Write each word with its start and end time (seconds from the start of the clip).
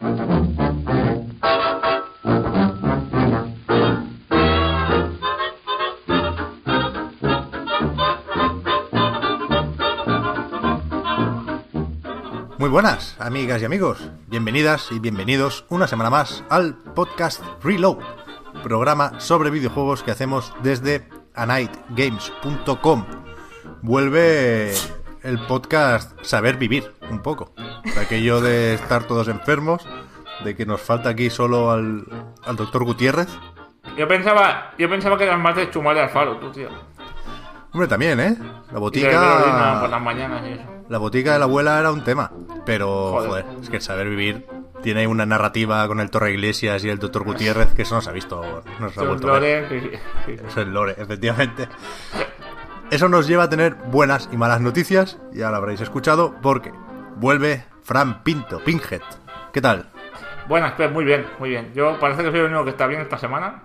Muy 0.00 0.10
buenas, 12.70 13.16
amigas 13.18 13.60
y 13.60 13.64
amigos. 13.64 14.10
Bienvenidas 14.28 14.92
y 14.92 15.00
bienvenidos 15.00 15.64
una 15.68 15.88
semana 15.88 16.10
más 16.10 16.44
al 16.48 16.76
podcast 16.76 17.42
Reload, 17.64 17.98
programa 18.62 19.18
sobre 19.18 19.50
videojuegos 19.50 20.04
que 20.04 20.12
hacemos 20.12 20.52
desde 20.62 21.08
anightgames.com. 21.34 23.04
Vuelve 23.82 24.74
el 25.22 25.44
podcast 25.48 26.12
Saber 26.22 26.56
Vivir, 26.56 26.94
un 27.10 27.20
poco. 27.20 27.52
Aquello 27.96 28.40
de 28.40 28.74
estar 28.74 29.04
todos 29.04 29.28
enfermos, 29.28 29.86
de 30.44 30.56
que 30.56 30.66
nos 30.66 30.80
falta 30.80 31.10
aquí 31.10 31.30
solo 31.30 31.70
al, 31.70 32.04
al 32.44 32.56
doctor 32.56 32.84
Gutiérrez. 32.84 33.28
Yo 33.96 34.06
pensaba, 34.06 34.72
yo 34.78 34.88
pensaba 34.88 35.16
que 35.16 35.24
eras 35.24 35.38
más 35.40 35.56
de 35.56 35.70
chumar 35.70 35.96
al 35.98 36.10
faro, 36.10 36.38
tú, 36.38 36.50
tío. 36.52 36.68
Hombre, 37.72 37.88
también, 37.88 38.18
¿eh? 38.20 38.36
La 38.72 38.80
de 38.80 38.80
ver 38.80 39.16
orina 39.16 39.80
por 39.80 39.80
botica... 39.80 39.88
las 39.88 40.02
mañanas 40.02 40.42
y 40.46 40.52
eso. 40.52 40.64
La 40.88 40.98
botica 40.98 41.32
de 41.32 41.38
la 41.38 41.44
abuela 41.44 41.78
era 41.78 41.92
un 41.92 42.02
tema, 42.02 42.32
pero 42.64 43.10
Joder. 43.10 43.28
joder, 43.44 43.46
es 43.60 43.68
que 43.68 43.76
el 43.76 43.82
saber 43.82 44.08
vivir 44.08 44.46
tiene 44.82 45.06
una 45.06 45.26
narrativa 45.26 45.86
con 45.86 46.00
el 46.00 46.10
Torre 46.10 46.32
Iglesias 46.32 46.82
y 46.84 46.88
el 46.88 46.98
Doctor 46.98 47.24
Gutiérrez 47.24 47.74
que 47.74 47.82
eso 47.82 47.96
no 47.96 48.00
se 48.00 48.08
ha 48.08 48.12
visto, 48.12 48.62
no 48.80 48.88
se 48.88 49.00
ha 49.00 49.02
vuelto 49.04 49.28
a 49.28 49.38
ver. 49.38 49.68
lores, 49.68 49.82
sí, 49.82 49.90
sí, 49.90 49.98
sí. 50.26 50.32
Eso 50.32 50.46
es 50.46 50.56
el 50.56 50.72
lore, 50.72 50.94
efectivamente. 50.96 51.68
Eso 52.90 53.08
nos 53.08 53.26
lleva 53.26 53.44
a 53.44 53.50
tener 53.50 53.74
buenas 53.74 54.30
y 54.32 54.36
malas 54.38 54.62
noticias, 54.62 55.18
ya 55.32 55.50
lo 55.50 55.56
habréis 55.56 55.80
escuchado, 55.82 56.36
porque 56.40 56.72
vuelve 57.16 57.64
Fran 57.88 58.22
Pinto, 58.22 58.62
Pinhead. 58.62 59.00
¿Qué 59.50 59.62
tal? 59.62 59.86
Buenas, 60.46 60.72
pues 60.72 60.92
muy 60.92 61.06
bien, 61.06 61.24
muy 61.38 61.48
bien. 61.48 61.72
Yo 61.74 61.98
parece 61.98 62.22
que 62.22 62.30
soy 62.30 62.40
el 62.40 62.44
único 62.44 62.64
que 62.64 62.70
está 62.72 62.86
bien 62.86 63.00
esta 63.00 63.16
semana. 63.16 63.62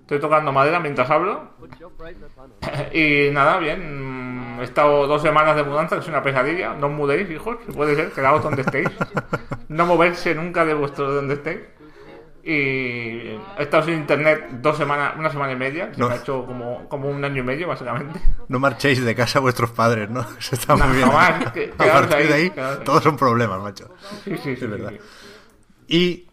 Estoy 0.00 0.18
tocando 0.18 0.50
madera 0.50 0.80
mientras 0.80 1.08
hablo. 1.08 1.50
y 2.92 3.30
nada, 3.30 3.58
bien. 3.58 4.56
mm, 4.56 4.60
He 4.60 4.64
estado 4.64 5.06
dos 5.06 5.22
semanas 5.22 5.54
de 5.54 5.62
mudanza, 5.62 5.94
que 5.94 6.02
es 6.02 6.08
una 6.08 6.20
pesadilla. 6.20 6.74
No 6.74 6.88
os 6.88 6.92
mudéis, 6.94 7.30
hijos, 7.30 7.58
si 7.64 7.70
puede 7.70 7.94
ser, 7.94 8.10
quedaos 8.10 8.42
donde 8.42 8.62
estéis. 8.62 8.88
No 9.68 9.86
moverse 9.86 10.34
nunca 10.34 10.64
de 10.64 10.74
vuestro 10.74 11.08
donde 11.12 11.34
estéis. 11.34 11.60
Y 12.50 13.38
he 13.58 13.62
estado 13.62 13.84
sin 13.84 13.94
internet 13.94 14.48
dos 14.60 14.76
semanas, 14.76 15.14
una 15.16 15.30
semana 15.30 15.52
y 15.52 15.56
media. 15.56 15.92
Se 15.94 16.00
No. 16.00 16.08
me 16.08 16.14
ha 16.14 16.16
hecho 16.18 16.44
como, 16.44 16.88
como 16.88 17.08
un 17.08 17.24
año 17.24 17.42
y 17.42 17.44
medio, 17.44 17.68
básicamente. 17.68 18.20
No 18.48 18.58
marchéis 18.58 19.04
de 19.04 19.14
casa 19.14 19.38
vuestros 19.40 19.70
padres, 19.70 20.10
¿no? 20.10 20.20
Eso 20.38 20.56
está 20.56 20.74
No, 20.76 20.86
muy 20.86 20.96
bien. 20.96 21.08
jamás, 21.08 21.52
que- 21.52 21.72
a 21.78 21.92
partir 21.92 22.26
de 22.28 22.34
ahí, 22.34 22.52
todos 22.84 23.02
son 23.02 23.16
problemas, 23.16 23.60
macho. 23.60 23.88
Sí, 24.24 24.36
sí, 24.38 24.56
sí. 24.56 24.66
verdad. 24.66 24.90
sí, 24.90 24.98
sí. 24.98 25.96
Y 25.96 26.28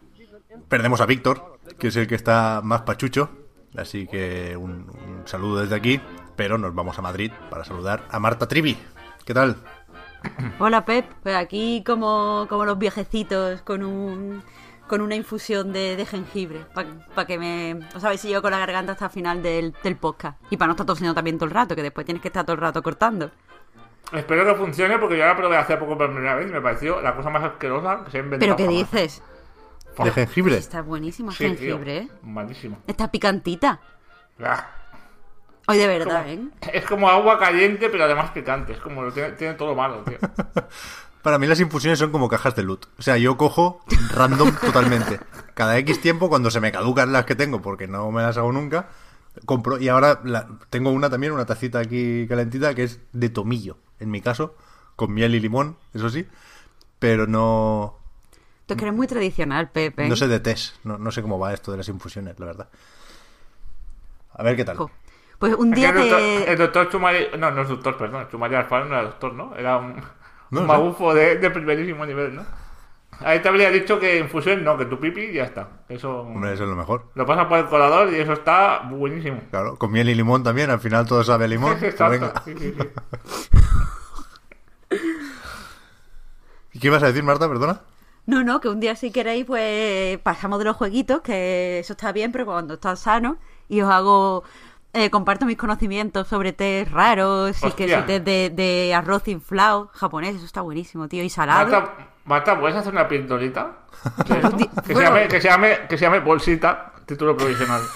perdemos 0.68 1.02
a 1.02 1.06
Víctor, 1.06 1.60
que 1.78 1.90
es 1.90 1.96
el 1.96 2.08
que 2.08 2.16
está 2.16 2.62
más 2.64 2.82
pachucho. 2.82 3.30
Así 3.78 4.08
que 4.08 4.58
un, 4.58 4.90
un 4.90 5.22
saludo 5.26 5.62
desde 5.62 5.76
aquí. 5.76 6.02
Pero 6.36 6.58
nos 6.58 6.74
vamos 6.74 6.98
a 6.98 7.02
Madrid 7.02 7.32
para 7.50 7.64
saludar 7.64 8.06
a 8.10 8.20
Marta 8.20 8.48
Trivi. 8.48 8.78
¿Qué 9.26 9.34
tal? 9.34 9.56
Hola 10.60 10.84
Pep, 10.84 11.06
pues 11.24 11.36
aquí 11.36 11.84
como, 11.86 12.46
como 12.50 12.66
los 12.66 12.78
viejecitos 12.78 13.62
con 13.62 13.84
un 13.84 14.44
con 14.88 15.02
una 15.02 15.16
infusión 15.16 15.72
de, 15.74 15.96
de 15.96 16.06
jengibre 16.06 16.66
para 16.74 17.28
que 17.28 17.38
me... 17.38 17.80
O 17.96 18.00
sea, 18.00 18.10
a 18.10 18.12
ver 18.12 18.18
si 18.20 18.28
llego 18.30 18.42
con 18.42 18.52
la 18.52 18.60
garganta 18.60 18.94
hasta 18.94 19.06
el 19.06 19.12
final 19.12 19.44
del, 19.44 19.74
del 19.84 19.96
podcast. 19.98 20.42
Y 20.50 20.58
para 20.58 20.68
no 20.68 20.74
estar 20.74 20.86
tosiendo 20.86 21.14
también 21.14 21.38
todo 21.38 21.46
el 21.46 21.52
rato, 21.52 21.76
que 21.76 21.84
después 21.84 22.06
tienes 22.06 22.22
que 22.22 22.30
estar 22.30 22.46
todo 22.46 22.56
el 22.56 22.62
rato 22.62 22.82
cortando. 22.82 23.32
Espero 24.14 24.46
que 24.46 24.56
funcione 24.56 24.98
porque 25.00 25.18
yo 25.18 25.26
la 25.26 25.36
probé 25.36 25.58
hace 25.58 25.76
poco 25.78 25.98
por 25.98 26.12
primera 26.12 26.36
vez 26.36 26.50
y 26.50 26.54
me 26.54 26.62
pareció 26.62 27.02
la 27.02 27.14
cosa 27.16 27.30
más 27.30 27.44
asquerosa 27.44 28.04
que 28.06 28.12
se 28.12 28.18
ha 28.18 28.22
inventado. 28.22 28.56
¿Pero 28.56 28.70
qué 28.70 28.76
jamás. 28.76 28.92
dices? 28.92 29.24
¿De 30.04 30.12
jengibre? 30.12 30.58
Está 30.58 30.82
buenísimo 30.82 31.32
el 31.32 31.36
Sí, 31.36 31.44
tío, 31.44 31.56
jengibre, 31.58 31.98
¿eh? 31.98 32.08
Malísimo. 32.22 32.78
Está 32.88 33.12
picantita. 33.12 33.80
Ah, 34.42 34.68
Hoy 35.68 35.78
de 35.80 35.88
verdad, 35.88 36.24
como- 36.24 36.34
¿eh? 36.34 36.50
Es 36.72 36.86
como 36.86 37.10
agua 37.10 37.38
caliente, 37.38 37.90
pero 37.90 38.06
además 38.06 38.32
picante. 38.32 38.72
Es 38.74 38.80
como 38.80 39.02
lo 39.02 39.12
tiene, 39.12 39.32
tiene 39.32 39.56
todo 39.56 39.76
malo, 39.76 40.04
tío. 40.06 40.18
Para 41.28 41.40
mí 41.40 41.46
las 41.46 41.60
infusiones 41.60 42.00
son 42.00 42.10
como 42.14 42.30
cajas 42.30 42.56
de 42.56 42.64
loot. 42.64 42.86
O 42.98 43.02
sea, 43.02 43.18
yo 43.18 43.36
cojo 43.36 43.82
random 44.14 44.56
totalmente. 44.62 45.20
Cada 45.56 45.78
X 45.80 46.00
tiempo, 46.00 46.30
cuando 46.30 46.50
se 46.50 46.62
me 46.62 46.72
caducan 46.72 47.12
las 47.12 47.26
que 47.26 47.36
tengo, 47.36 47.62
porque 47.62 47.86
no 47.86 48.10
me 48.12 48.22
las 48.22 48.38
hago 48.38 48.50
nunca, 48.54 48.88
compro. 49.46 49.78
Y 49.78 49.90
ahora 49.90 50.22
la- 50.24 50.48
tengo 50.70 50.90
una 50.90 51.10
también, 51.10 51.34
una 51.34 51.46
tacita 51.46 51.80
aquí 51.80 52.26
calentita, 52.30 52.74
que 52.74 52.84
es 52.84 53.02
de 53.12 53.28
tomillo, 53.28 53.76
en 54.00 54.10
mi 54.10 54.22
caso, 54.22 54.56
con 54.96 55.14
miel 55.14 55.36
y 55.36 55.42
limón, 55.42 55.76
eso 55.94 56.10
sí. 56.10 56.26
Pero 56.98 57.28
no, 57.28 57.98
Tú 58.66 58.78
que 58.78 58.86
eres 58.86 58.96
muy 58.96 59.08
tradicional, 59.08 59.70
Pep, 59.70 60.00
¿eh? 60.00 60.08
no 60.08 60.16
sé 60.16 60.30
de 60.30 60.40
test. 60.40 60.76
No, 60.86 60.98
no 60.98 61.12
sé 61.12 61.22
cómo 61.22 61.38
va 61.38 61.54
esto 61.54 61.72
de 61.74 61.78
las 61.80 61.90
infusiones, 61.90 62.40
la 62.40 62.46
verdad. 62.46 62.70
A 64.32 64.44
ver 64.44 64.56
qué 64.56 64.64
tal. 64.64 64.78
Jo. 64.78 64.90
Pues 65.40 65.54
un 65.56 65.72
día 65.72 65.90
el, 65.90 65.96
doctor, 65.96 66.20
te... 66.20 66.52
el 66.54 66.58
doctor 66.58 66.90
Chumari... 66.90 67.28
No, 67.38 67.52
no 67.52 67.64
es 67.64 67.68
doctor, 67.68 67.98
perdón. 67.98 68.28
Chumari 68.32 68.56
Alfaro 68.56 68.86
no 68.86 68.96
era 68.96 69.04
doctor, 69.04 69.34
¿no? 69.34 69.54
Era 69.56 69.78
un, 69.78 70.02
No 70.52 70.62
un 70.62 70.68
magufo 70.68 71.14
de, 71.14 71.38
de 71.38 71.50
primerísimo 71.52 72.06
nivel, 72.06 72.36
¿no? 72.36 72.46
Ahí 73.20 73.40
te 73.42 73.48
habría 73.50 73.72
dicho 73.72 74.00
que 74.00 74.20
infusión 74.20 74.64
no, 74.64 74.78
que 74.78 74.86
tu 74.86 75.00
pipi 75.00 75.22
y 75.22 75.34
ya 75.34 75.44
está. 75.46 75.70
Eso 75.90 76.22
Hombre, 76.22 76.54
eso 76.54 76.64
es 76.64 76.70
lo 76.70 76.76
mejor. 76.76 77.10
lo 77.16 77.26
pasas 77.26 77.48
por 77.48 77.58
el 77.58 77.66
colador 77.66 78.14
y 78.14 78.16
eso 78.18 78.34
está 78.34 78.82
buenísimo. 78.90 79.42
Claro, 79.50 79.76
con 79.78 79.92
miel 79.92 80.10
y 80.10 80.16
limón 80.16 80.44
también, 80.44 80.70
al 80.70 80.80
final 80.80 81.08
todo 81.08 81.24
sabe 81.24 81.46
a 81.46 81.48
limón. 81.48 81.78
Exacto. 81.82 82.12
venga. 82.12 82.34
Sí, 82.46 82.54
sí, 82.58 82.76
sí. 82.78 82.88
¿Y 86.74 86.80
qué 86.80 86.88
ibas 86.88 87.04
a 87.04 87.08
decir, 87.08 87.24
Marta? 87.24 87.48
Perdona. 87.48 87.82
No, 88.26 88.44
no, 88.44 88.60
que 88.60 88.68
un 88.70 88.80
día 88.80 88.96
si 88.96 89.10
queréis, 89.12 89.46
pues 89.46 90.20
pasamos 90.20 90.60
de 90.60 90.66
los 90.66 90.76
jueguitos, 90.76 91.22
que 91.22 91.80
eso 91.80 91.94
está 91.94 92.12
bien, 92.12 92.32
pero 92.32 92.46
cuando 92.46 92.76
estás 92.76 93.00
sano, 93.00 93.38
y 93.70 93.82
os 93.82 93.90
hago, 93.90 94.44
eh, 94.98 95.10
comparto 95.10 95.46
mis 95.46 95.58
conocimientos 95.58 96.28
sobre 96.28 96.54
tés 96.54 96.90
raros, 96.92 97.56
y 97.64 97.72
que 97.72 97.88
si 97.88 98.02
tés 98.04 98.26
de, 98.26 98.50
de 98.50 98.94
arroz 98.94 99.28
inflado, 99.28 99.90
japonés, 99.94 100.36
eso 100.36 100.46
está 100.46 100.62
buenísimo, 100.62 101.08
tío, 101.08 101.24
y 101.24 101.30
salado. 101.30 101.70
Marta, 101.70 101.94
Marta, 102.26 102.60
¿puedes 102.60 102.76
hacer 102.76 102.92
una. 102.94 103.04
Di- 103.08 104.70
Que, 104.86 104.96
se 104.96 105.02
llame, 105.02 105.28
que, 105.28 105.42
se 105.42 105.48
llame, 105.48 105.78
que 105.88 105.98
se 105.98 106.06
llame 106.06 106.20
bolsita, 106.20 106.94
título 107.06 107.38
provisional. 107.38 107.82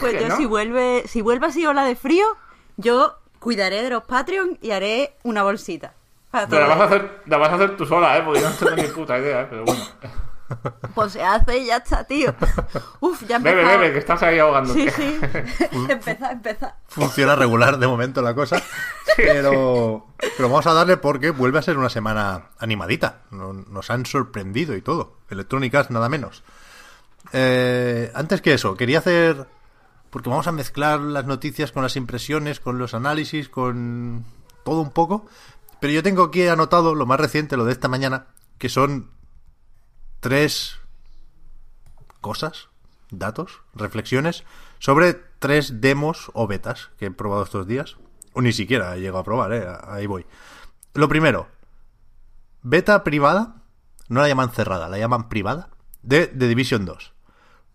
Pues 0.00 0.14
¿qué, 0.14 0.22
yo 0.22 0.28
no? 0.28 0.36
si 0.36 0.46
vuelve, 0.46 1.02
si 1.06 1.20
vuelve 1.20 1.46
así 1.46 1.66
ola 1.66 1.84
de 1.84 1.94
frío, 1.94 2.26
yo 2.78 3.18
cuidaré 3.38 3.82
de 3.82 3.90
los 3.90 4.04
Patreon 4.04 4.58
y 4.62 4.70
haré 4.70 5.16
una 5.22 5.42
bolsita. 5.42 5.92
Pero 6.32 6.66
la 6.66 6.74
vas, 6.74 6.80
a 6.80 6.84
hacer, 6.84 7.22
la 7.26 7.36
vas 7.36 7.50
a 7.50 7.54
hacer 7.56 7.76
tú 7.76 7.84
sola, 7.84 8.16
¿eh? 8.16 8.22
Porque 8.24 8.40
yo 8.40 8.48
no 8.48 8.56
tengo 8.56 8.76
ni 8.76 8.82
puta 8.84 9.18
idea, 9.18 9.42
¿eh? 9.42 9.46
Pero 9.50 9.64
bueno. 9.64 9.82
Pues 10.94 11.12
se 11.12 11.22
hace 11.22 11.58
y 11.58 11.66
ya 11.66 11.76
está, 11.78 12.04
tío. 12.04 12.34
Uf, 13.00 13.22
ya 13.26 13.38
Bebe, 13.38 13.60
empezó. 13.62 13.78
bebe, 13.78 13.92
que 13.92 13.98
estás 13.98 14.22
ahí 14.22 14.38
ahogándote. 14.38 14.90
Sí, 14.90 15.18
sí. 15.20 15.68
empezá, 15.88 16.32
empezá. 16.32 16.76
Funciona 16.88 17.36
regular 17.36 17.78
de 17.78 17.86
momento 17.86 18.20
la 18.22 18.34
cosa. 18.34 18.62
Pero, 19.16 20.06
pero 20.36 20.48
vamos 20.48 20.66
a 20.66 20.72
darle 20.72 20.96
porque 20.96 21.30
vuelve 21.30 21.58
a 21.58 21.62
ser 21.62 21.76
una 21.76 21.90
semana 21.90 22.50
animadita. 22.58 23.22
No- 23.30 23.52
Nos 23.52 23.90
han 23.90 24.06
sorprendido 24.06 24.76
y 24.76 24.82
todo. 24.82 25.16
Electrónicas, 25.28 25.90
nada 25.90 26.08
menos. 26.08 26.42
Eh, 27.32 28.10
antes 28.14 28.40
que 28.40 28.54
eso, 28.54 28.76
quería 28.76 28.98
hacer. 29.00 29.46
Porque 30.10 30.30
vamos 30.30 30.46
a 30.46 30.52
mezclar 30.52 31.00
las 31.00 31.26
noticias 31.26 31.70
con 31.72 31.82
las 31.82 31.96
impresiones, 31.96 32.60
con 32.60 32.78
los 32.78 32.94
análisis, 32.94 33.48
con 33.48 34.24
todo 34.64 34.80
un 34.80 34.90
poco. 34.90 35.26
Pero 35.80 35.92
yo 35.92 36.02
tengo 36.02 36.24
aquí 36.24 36.46
anotado 36.48 36.94
lo 36.94 37.06
más 37.06 37.20
reciente, 37.20 37.56
lo 37.56 37.64
de 37.64 37.72
esta 37.72 37.88
mañana, 37.88 38.26
que 38.58 38.68
son 38.68 39.10
tres 40.20 40.78
cosas, 42.20 42.68
datos, 43.10 43.62
reflexiones 43.74 44.44
sobre 44.78 45.14
tres 45.14 45.80
demos 45.80 46.30
o 46.34 46.46
betas 46.46 46.90
que 46.98 47.06
he 47.06 47.10
probado 47.10 47.42
estos 47.42 47.66
días. 47.66 47.96
O 48.32 48.42
ni 48.42 48.52
siquiera 48.52 48.94
he 48.94 49.00
llegado 49.00 49.18
a 49.18 49.24
probar, 49.24 49.52
¿eh? 49.52 49.66
ahí 49.88 50.06
voy. 50.06 50.24
Lo 50.94 51.08
primero, 51.08 51.48
beta 52.62 53.02
privada, 53.02 53.56
no 54.08 54.20
la 54.20 54.28
llaman 54.28 54.50
cerrada, 54.50 54.88
la 54.88 54.98
llaman 54.98 55.28
privada, 55.28 55.70
de 56.02 56.26
The 56.28 56.46
Division 56.46 56.84
2. 56.84 57.12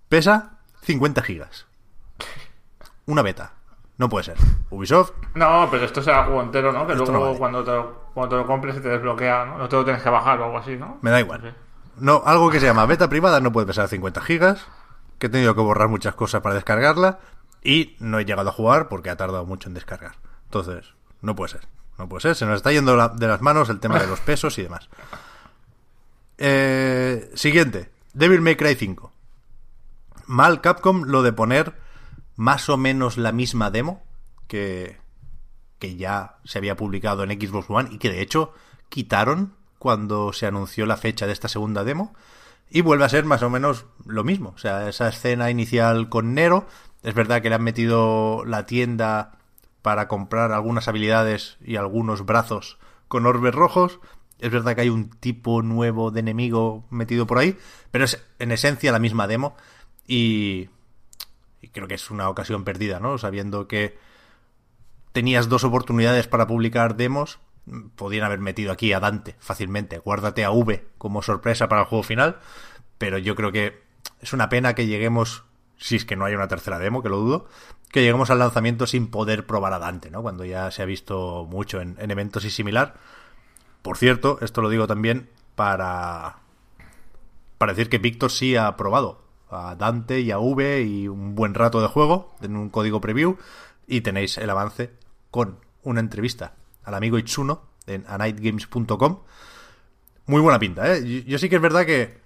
Pesa 0.08 0.60
50 0.84 1.22
gigas. 1.24 1.68
Una 3.06 3.22
beta. 3.22 3.54
No 3.98 4.10
puede 4.10 4.26
ser. 4.26 4.38
Ubisoft, 4.70 5.12
No, 5.36 5.70
pero 5.72 5.86
esto 5.86 6.02
será 6.02 6.26
juego 6.26 6.42
entero, 6.42 6.72
¿no? 6.74 6.86
Que 6.86 6.94
Esto 6.94 7.06
luego 7.06 7.20
no 7.20 7.26
vale. 7.28 7.40
cuando, 7.40 7.64
te 7.64 7.72
lo, 7.72 8.12
cuando 8.14 8.36
te 8.36 8.42
lo 8.42 8.48
compres 8.48 8.76
se 8.76 8.82
te 8.82 8.90
desbloquea, 8.90 9.46
¿no? 9.46 9.58
No 9.58 9.70
te 9.70 9.76
lo 9.78 9.86
tienes 9.86 10.04
que 10.04 10.10
bajar 10.10 10.40
o 10.42 10.46
algo 10.46 10.58
así, 10.58 10.76
¿no? 10.76 10.98
me 11.02 11.12
da 11.12 11.20
igual. 11.22 11.56
No, 12.00 12.22
algo 12.26 12.50
que 12.52 12.60
se 12.60 12.66
llama 12.66 12.86
beta 12.86 13.10
privada 13.10 13.40
no 13.40 13.52
puede 13.52 13.68
pesar 13.68 13.88
50 13.88 14.22
gigas, 14.22 14.66
que 15.20 15.28
he 15.28 15.30
tenido 15.30 15.56
que 15.56 15.62
borrar 15.62 15.88
muchas 15.88 16.16
cosas 16.16 16.42
para 16.42 16.56
descargarla 16.56 17.20
y 17.64 17.96
no 18.00 18.20
he 18.20 18.26
llegado 18.26 18.50
a 18.50 18.54
jugar 18.54 18.90
porque 18.90 19.10
ha 19.10 19.16
tardado 19.18 19.46
mucho 19.46 19.70
en 19.70 19.74
descargar. 19.76 20.16
Entonces, 20.46 20.94
no 21.22 21.36
puede 21.36 21.52
ser. 21.54 21.68
No 21.98 22.10
puede 22.10 22.22
ser. 22.22 22.36
Se 22.36 22.46
nos 22.46 22.58
está 22.58 22.72
yendo 22.74 22.96
la- 22.98 23.10
de 23.10 23.28
las 23.28 23.42
manos 23.42 23.70
el 23.70 23.80
tema 23.80 24.00
de 24.00 24.08
los 24.08 24.20
pesos 24.20 24.58
y 24.60 24.64
demás. 24.64 24.90
Eh, 26.38 27.32
siguiente. 27.36 27.90
Devil 28.14 28.42
May 28.42 28.56
Cry 28.56 28.76
5. 28.76 29.12
Mal 30.28 30.62
Capcom 30.62 31.04
lo 31.06 31.24
de 31.24 31.34
poner 31.34 31.74
más 32.36 32.68
o 32.70 32.78
menos 32.78 33.18
la 33.18 33.32
misma 33.32 33.72
demo 33.72 34.04
que, 34.48 34.98
que 35.80 35.96
ya 35.96 36.38
se 36.44 36.58
había 36.58 36.76
publicado 36.76 37.24
en 37.24 37.32
Xbox 37.40 37.70
One 37.70 37.90
y 37.92 37.98
que 37.98 38.10
de 38.10 38.22
hecho 38.22 38.54
quitaron 38.90 39.54
cuando 39.80 40.34
se 40.34 40.48
anunció 40.48 40.86
la 40.86 40.98
fecha 40.98 41.28
de 41.28 41.34
esta 41.34 41.48
segunda 41.48 41.84
demo 41.84 42.14
y 42.70 42.82
vuelve 42.82 43.06
a 43.06 43.10
ser 43.10 43.26
más 43.26 43.44
o 43.44 43.50
menos 43.50 43.86
lo 44.06 44.24
mismo. 44.24 44.54
O 44.56 44.58
sea, 44.58 44.90
esa 44.90 45.08
escena 45.08 45.50
inicial 45.50 46.10
con 46.10 46.34
Nero, 46.34 46.68
es 47.04 47.14
verdad 47.14 47.42
que 47.42 47.50
le 47.50 47.56
han 47.56 47.64
metido 47.64 48.44
la 48.46 48.66
tienda 48.66 49.38
para 49.82 50.08
comprar 50.08 50.52
algunas 50.52 50.88
habilidades 50.88 51.58
y 51.64 51.76
algunos 51.76 52.26
brazos 52.26 52.78
con 53.08 53.26
orbes 53.26 53.54
rojos. 53.54 54.00
Es 54.40 54.52
verdad 54.52 54.76
que 54.76 54.82
hay 54.82 54.90
un 54.90 55.10
tipo 55.10 55.62
nuevo 55.62 56.12
de 56.12 56.22
enemigo 56.22 56.86
metido 56.90 57.28
por 57.28 57.38
ahí, 57.38 57.58
pero 57.92 58.04
es 58.06 58.24
en 58.40 58.52
esencia 58.52 58.92
la 58.92 59.00
misma 59.00 59.28
demo 59.28 59.56
y, 60.08 60.70
y 61.62 61.70
creo 61.70 61.88
que 61.88 61.94
es 61.94 62.10
una 62.10 62.30
ocasión 62.30 62.64
perdida, 62.64 63.00
¿no? 63.00 63.18
Sabiendo 63.18 63.68
que 63.68 63.98
tenías 65.12 65.48
dos 65.48 65.64
oportunidades 65.64 66.28
para 66.28 66.48
publicar 66.48 66.98
demos, 66.98 67.40
podían 67.96 68.26
haber 68.26 68.40
metido 68.40 68.72
aquí 68.72 68.94
a 68.94 69.00
Dante 69.00 69.36
fácilmente. 69.40 70.00
Guárdate 70.00 70.46
a 70.46 70.52
V 70.52 70.86
como 70.98 71.22
sorpresa 71.22 71.68
para 71.68 71.82
el 71.82 71.88
juego 71.88 72.04
final, 72.04 72.40
pero 72.98 73.18
yo 73.18 73.36
creo 73.36 73.52
que 73.52 73.84
es 74.22 74.34
una 74.34 74.50
pena 74.50 74.76
que 74.76 74.88
lleguemos, 74.88 75.44
si 75.78 75.96
es 75.96 76.06
que 76.06 76.16
no 76.16 76.26
hay 76.26 76.36
una 76.36 76.48
tercera 76.48 76.80
demo, 76.80 77.02
que 77.02 77.10
lo 77.10 77.18
dudo, 77.18 77.48
que 77.92 78.02
lleguemos 78.02 78.30
al 78.30 78.40
lanzamiento 78.40 78.88
sin 78.88 79.08
poder 79.08 79.46
probar 79.46 79.74
a 79.74 79.80
Dante, 79.80 80.12
¿no? 80.12 80.22
Cuando 80.22 80.46
ya 80.46 80.72
se 80.72 80.82
ha 80.82 80.86
visto 80.86 81.46
mucho 81.50 81.82
en, 81.82 81.96
en 82.00 82.12
eventos 82.12 82.46
y 82.46 82.50
similar. 82.50 82.96
Por 83.82 83.98
cierto, 83.98 84.40
esto 84.42 84.62
lo 84.62 84.70
digo 84.70 84.88
también 84.88 85.30
para, 85.56 86.38
para 87.58 87.74
decir 87.74 87.90
que 87.90 88.00
Víctor 88.00 88.32
sí 88.32 88.56
ha 88.56 88.76
probado 88.76 89.24
a 89.50 89.76
Dante 89.76 90.20
y 90.20 90.32
a 90.32 90.40
V 90.40 90.82
y 90.82 91.08
un 91.08 91.36
buen 91.36 91.54
rato 91.54 91.82
de 91.82 91.88
juego 91.88 92.36
en 92.42 92.58
un 92.58 92.70
código 92.70 93.00
preview 93.00 93.38
y 93.88 94.02
tenéis 94.02 94.38
el 94.38 94.50
avance 94.50 94.92
con 95.30 95.60
una 95.84 96.00
entrevista 96.00 96.56
al 96.86 96.94
amigo 96.94 97.18
Itsuno 97.18 97.64
en 97.88 98.06
anightgames.com. 98.08 99.20
Muy 100.28 100.42
buena 100.42 100.60
pinta, 100.60 100.96
¿eh? 100.96 101.24
Yo, 101.26 101.38
sí 101.38 101.50
que 101.50 101.58
es 101.58 101.62
verdad 101.62 101.86
que 101.86 102.18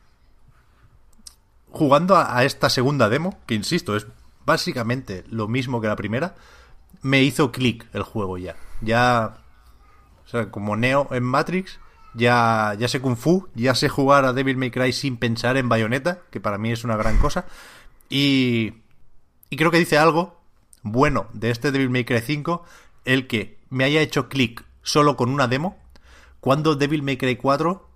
jugando 1.72 2.16
a, 2.16 2.44
esta 2.44 2.70
segunda 2.70 3.10
demo, 3.10 3.40
que 3.46 3.56
insisto, 3.56 3.96
es 3.96 4.08
básicamente 4.46 5.24
lo 5.30 5.48
mismo 5.48 5.82
que 5.82 5.88
la 5.88 5.96
primera, 5.96 6.36
me 7.02 7.24
hizo 7.24 7.52
clic 7.52 7.86
el 7.94 8.04
juego 8.04 8.38
ya. 8.38 8.56
Ya, 8.82 9.38
o 10.26 10.30
sea, 10.30 10.50
como 10.50 10.76
Neo 10.76 11.08
en 11.12 11.24
Matrix, 11.24 11.80
ya, 12.14 12.76
ya 12.80 12.88
sé 12.88 13.02
Kung 13.02 13.18
Fu, 13.18 13.50
ya 13.54 13.76
sé 13.76 13.90
jugar 13.90 14.26
a 14.26 14.34
Devil 14.34 14.58
May 14.58 14.72
Cry 14.72 14.94
sin 14.94 15.18
pensar 15.18 15.58
en 15.58 15.70
Bayonetta, 15.70 16.22
que 16.32 16.40
para 16.40 16.58
mí 16.58 16.72
es 16.72 16.84
una 16.84 16.96
gran 16.96 17.18
cosa. 17.18 17.46
Y, 18.10 18.74
y 19.50 19.58
creo 19.58 19.72
que 19.72 19.78
dice 19.78 19.98
algo 19.98 20.40
bueno 20.82 21.28
de 21.34 21.52
este 21.52 21.72
Devil 21.72 21.90
May 21.90 22.06
Cry 22.06 22.22
5, 22.22 22.64
el 23.06 23.28
que 23.28 23.59
me 23.70 23.84
haya 23.84 24.02
hecho 24.02 24.30
clic 24.30 24.64
solo 24.82 25.16
con 25.16 25.30
una 25.30 25.48
demo, 25.48 25.78
cuando 26.40 26.76
Devil 26.76 27.04
May 27.04 27.18
Cry 27.18 27.36
4 27.36 27.90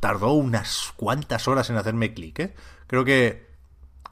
tardó 0.00 0.32
unas 0.32 0.92
cuantas 0.96 1.48
horas 1.48 1.70
en 1.70 1.76
hacerme 1.76 2.14
clic, 2.14 2.38
¿eh? 2.40 2.54
Creo 2.86 3.04
que... 3.04 3.46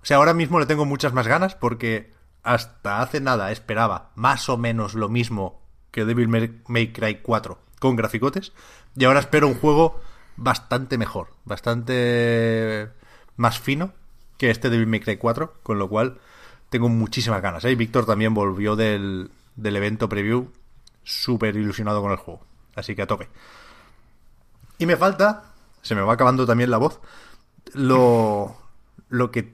O 0.03 0.07
sea, 0.07 0.17
ahora 0.17 0.33
mismo 0.33 0.59
le 0.59 0.67
tengo 0.67 0.87
muchas 0.87 1.13
más 1.13 1.27
ganas 1.27 1.55
porque 1.55 2.15
hasta 2.43 3.03
hace 3.03 3.21
nada 3.21 3.53
esperaba 3.53 4.13
más 4.15 4.49
o 4.49 4.57
menos 4.57 4.95
lo 4.95 5.09
mismo 5.11 5.61
que 5.91 6.05
Devil 6.07 6.29
May- 6.67 6.93
Cry 6.93 7.21
4 7.23 7.59
con 7.79 7.97
graficotes 7.97 8.53
y 8.97 9.05
ahora 9.05 9.21
espero 9.21 9.47
un 9.47 9.55
juego 9.55 10.01
bastante 10.37 10.97
mejor, 10.97 11.35
bastante 11.45 12.89
más 13.37 13.59
fino 13.59 13.93
que 14.39 14.51
este 14.51 14.71
Devil 14.71 14.87
May 14.87 15.01
Cry 15.01 15.19
4, 15.19 15.61
con 15.63 15.79
lo 15.79 15.89
cual 15.89 16.19
tengo 16.71 16.89
muchísimas 16.89 17.43
ganas. 17.43 17.65
¿eh? 17.67 17.75
Víctor 17.75 18.07
también 18.07 18.33
volvió 18.33 18.77
del, 18.77 19.31
del 19.61 19.77
evento 19.77 20.09
preview 20.09 20.51
súper 21.03 21.57
ilusionado 21.57 22.03
con 22.03 22.13
el 22.13 22.19
juego, 22.19 22.41
así 22.75 22.95
que 22.95 23.03
a 23.03 23.07
tope. 23.07 23.29
Y 24.79 24.87
me 24.87 24.97
falta, 24.97 25.53
se 25.83 25.95
me 25.95 26.01
va 26.01 26.15
acabando 26.15 26.47
también 26.47 26.71
la 26.71 26.79
voz, 26.79 27.01
lo, 27.75 28.57
lo 29.09 29.31
que 29.31 29.53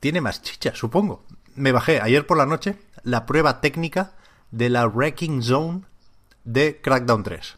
tiene 0.00 0.20
más 0.20 0.42
chicha, 0.42 0.74
supongo. 0.74 1.24
Me 1.54 1.72
bajé 1.72 2.00
ayer 2.00 2.26
por 2.26 2.36
la 2.36 2.46
noche 2.46 2.78
la 3.02 3.26
prueba 3.26 3.60
técnica 3.60 4.12
de 4.50 4.70
la 4.70 4.86
Wrecking 4.86 5.42
Zone 5.42 5.82
de 6.44 6.80
Crackdown 6.80 7.22
3. 7.22 7.56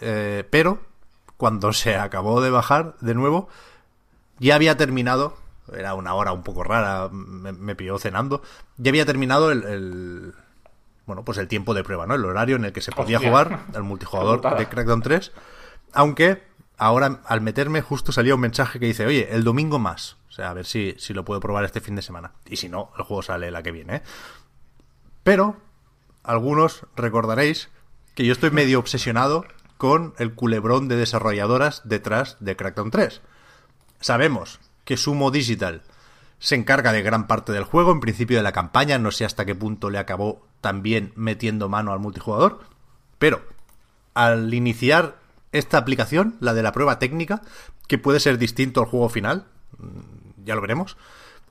Eh, 0.00 0.48
pero 0.50 0.80
cuando 1.36 1.72
se 1.72 1.96
acabó 1.96 2.40
de 2.40 2.50
bajar 2.50 2.96
de 3.00 3.14
nuevo, 3.14 3.48
ya 4.38 4.54
había 4.54 4.76
terminado, 4.76 5.36
era 5.72 5.94
una 5.94 6.14
hora 6.14 6.32
un 6.32 6.42
poco 6.42 6.62
rara, 6.64 7.08
me, 7.10 7.52
me 7.52 7.74
pilló 7.74 7.98
cenando, 7.98 8.42
ya 8.76 8.90
había 8.90 9.06
terminado 9.06 9.50
el, 9.50 9.62
el- 9.64 10.34
bueno, 11.06 11.24
pues 11.24 11.38
el 11.38 11.48
tiempo 11.48 11.74
de 11.74 11.84
prueba, 11.84 12.06
¿no? 12.06 12.14
El 12.14 12.24
horario 12.24 12.56
en 12.56 12.64
el 12.64 12.72
que 12.72 12.80
se 12.80 12.90
podía 12.92 13.18
Hostia. 13.18 13.30
jugar 13.30 13.60
al 13.74 13.82
multijugador 13.82 14.56
de 14.56 14.66
Crackdown 14.68 15.02
3. 15.02 15.32
Aunque 15.92 16.42
ahora 16.78 17.20
al 17.26 17.40
meterme 17.42 17.82
justo 17.82 18.10
salía 18.10 18.34
un 18.34 18.40
mensaje 18.40 18.80
que 18.80 18.86
dice, 18.86 19.04
oye, 19.06 19.28
el 19.34 19.44
domingo 19.44 19.78
más. 19.78 20.16
O 20.28 20.32
sea, 20.32 20.48
a 20.50 20.54
ver 20.54 20.64
si, 20.66 20.94
si 20.98 21.12
lo 21.12 21.24
puedo 21.24 21.40
probar 21.40 21.64
este 21.64 21.80
fin 21.82 21.94
de 21.94 22.00
semana. 22.02 22.32
Y 22.46 22.56
si 22.56 22.68
no, 22.70 22.90
el 22.96 23.04
juego 23.04 23.22
sale 23.22 23.50
la 23.50 23.62
que 23.62 23.70
viene. 23.70 23.96
¿eh? 23.96 24.02
Pero 25.22 25.56
algunos 26.22 26.86
recordaréis 26.96 27.68
que 28.14 28.24
yo 28.24 28.32
estoy 28.32 28.50
medio 28.50 28.78
obsesionado 28.78 29.44
con 29.76 30.14
el 30.18 30.34
culebrón 30.34 30.88
de 30.88 30.96
desarrolladoras 30.96 31.82
detrás 31.84 32.36
de 32.40 32.56
Crackdown 32.56 32.90
3. 32.90 33.20
Sabemos 34.00 34.58
que 34.84 34.96
Sumo 34.96 35.30
Digital 35.30 35.82
se 36.38 36.54
encarga 36.54 36.92
de 36.92 37.02
gran 37.02 37.26
parte 37.26 37.52
del 37.52 37.64
juego, 37.64 37.92
en 37.92 38.00
principio 38.00 38.36
de 38.36 38.42
la 38.42 38.52
campaña, 38.52 38.98
no 38.98 39.10
sé 39.10 39.24
hasta 39.24 39.44
qué 39.44 39.54
punto 39.54 39.90
le 39.90 39.98
acabó 39.98 40.46
también 40.60 41.12
metiendo 41.16 41.68
mano 41.68 41.92
al 41.92 42.00
multijugador, 42.00 42.60
pero 43.18 43.42
al 44.12 44.52
iniciar 44.52 45.16
esta 45.52 45.78
aplicación, 45.78 46.36
la 46.40 46.52
de 46.52 46.62
la 46.62 46.72
prueba 46.72 46.98
técnica, 46.98 47.42
que 47.86 47.98
puede 47.98 48.20
ser 48.20 48.38
distinto 48.38 48.80
al 48.80 48.86
juego 48.86 49.08
final, 49.08 49.46
mm, 49.78 50.44
ya 50.44 50.54
lo 50.54 50.60
veremos, 50.60 50.96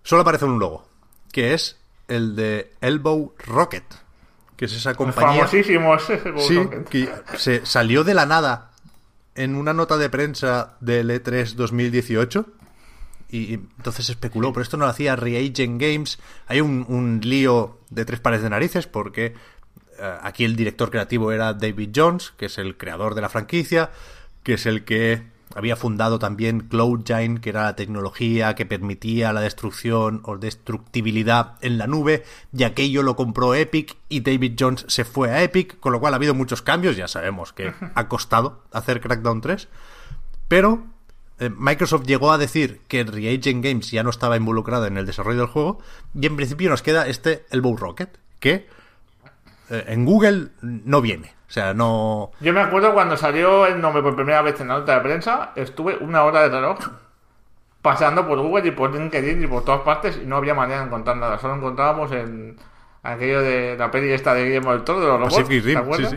solo 0.04 0.22
aparece 0.22 0.46
un 0.46 0.60
logo, 0.60 0.88
que 1.32 1.54
es 1.54 1.80
el 2.08 2.36
de 2.36 2.74
Elbow 2.82 3.34
Rocket, 3.40 3.86
que 4.56 4.66
es 4.66 4.74
esa 4.74 4.94
compañía... 4.94 5.48
Famosísimos. 5.48 6.10
ese 6.10 6.34
Sí, 6.38 6.58
Rocket. 6.58 6.88
que 6.90 7.10
se 7.38 7.66
salió 7.66 8.04
de 8.04 8.13
la 8.13 8.25
nada 8.25 8.72
en 9.36 9.56
una 9.56 9.74
nota 9.74 9.98
de 9.98 10.10
prensa 10.10 10.78
del 10.80 11.10
E 11.10 11.24
E3 11.24 11.56
2018 11.56 12.46
y 13.34 13.54
entonces 13.56 14.10
especuló, 14.10 14.54
pero 14.54 14.62
esto 14.62 14.78
no 14.78 14.86
lo 14.86 14.92
hacía 14.92 15.16
Reagent 15.16 15.82
Games. 15.82 16.20
Hay 16.48 16.62
un, 16.62 16.86
un 16.88 17.20
lío 17.24 17.80
de 17.90 18.06
tres 18.06 18.20
pares 18.20 18.44
de 18.44 18.50
narices 18.50 18.86
porque 18.86 19.34
eh, 20.00 20.18
aquí 20.22 20.44
el 20.46 20.56
director 20.56 20.92
creativo 20.92 21.32
era 21.32 21.54
David 21.54 21.90
Jones, 21.96 22.34
que 22.38 22.46
es 22.46 22.58
el 22.60 22.78
creador 22.78 23.16
de 23.16 23.22
la 23.22 23.30
franquicia, 23.30 23.90
que 24.44 24.54
es 24.54 24.68
el 24.68 24.84
que 24.84 25.24
había 25.56 25.75
fundado 25.75 26.20
también 26.20 26.62
CloudGine, 26.62 27.40
que 27.40 27.50
era 27.50 27.63
la 27.63 27.75
tecnología 27.75 28.56
que 28.56 28.66
permitía 28.66 29.34
la 29.34 29.42
destrucción 29.42 30.22
o 30.25 30.38
destructibilidad 30.38 31.56
en 31.62 31.78
la 31.78 31.88
nube, 31.88 32.24
y 32.56 32.63
aquello 32.63 33.04
lo 33.04 33.16
compró 33.16 33.54
Epic 33.56 33.96
y 34.10 34.22
David 34.22 34.56
Jones 34.60 34.86
se 34.88 35.06
fue 35.06 35.32
a 35.32 35.44
Epic, 35.44 35.80
con 35.80 35.92
lo 35.92 36.00
cual 36.00 36.13
ha 36.13 36.18
habido 36.18 36.34
muchos 36.34 36.62
cambios, 36.62 36.98
ya 36.98 37.08
sabemos 37.08 37.54
que 37.54 37.74
ha 37.96 38.08
costado 38.08 38.63
hacer 38.72 39.02
Crackdown 39.02 39.42
3, 39.42 39.68
pero 40.48 40.84
Microsoft 41.40 42.06
llegó 42.06 42.32
a 42.32 42.38
decir 42.38 42.82
que 42.88 43.04
Reagent 43.04 43.63
Games 43.63 43.92
ya 43.92 44.04
no 44.04 44.10
estaba 44.10 44.38
involucrada 44.38 44.88
en 44.88 44.98
el 44.98 45.06
desarrollo 45.06 45.40
del 45.40 45.48
juego 45.48 45.80
y 46.13 46.25
en 46.25 46.36
principio 46.36 46.70
nos 46.70 46.82
queda 46.82 47.08
este 47.08 47.46
Elbow 47.50 47.75
Rocket 47.75 48.18
que 48.40 48.68
eh, 49.70 49.86
en 49.88 50.06
Google 50.06 50.50
no 50.62 51.02
viene, 51.02 51.34
o 51.50 51.52
sea, 51.52 51.74
no 51.74 52.32
Yo 52.40 52.54
me 52.54 52.62
acuerdo 52.62 52.94
cuando 52.94 53.18
salió 53.18 53.66
el 53.66 53.82
nombre 53.82 54.04
por 54.04 54.16
primera 54.16 54.42
vez 54.42 54.60
en 54.62 54.68
la 54.68 54.80
nota 54.80 54.96
de 54.96 55.02
prensa, 55.02 55.52
estuve 55.56 55.98
una 55.98 56.24
hora 56.24 56.44
de 56.44 56.50
reloj 56.50 56.80
pasando 57.84 58.25
por 58.25 58.40
Google 58.40 58.68
y 58.68 58.72
por 58.72 58.94
LinkedIn 58.94 59.44
y 59.44 59.48
por 59.48 59.66
todas 59.66 59.82
partes 59.82 60.20
y 60.22 60.25
no 60.25 60.38
había 60.38 60.54
manera 60.54 60.80
de 60.80 60.86
encontrar 60.88 61.18
nada. 61.18 61.38
Solo 61.38 61.56
encontrábamos 61.56 62.12
en 62.13 62.58
aquello 63.04 63.42
de 63.42 63.75
la 63.78 63.92
peli 63.92 64.12
esta 64.12 64.34
de 64.34 64.46
Guillermo 64.46 64.72
del 64.72 64.84
Toro, 64.84 65.02
de 65.02 65.08
los 65.08 65.20
robots. 65.20 66.16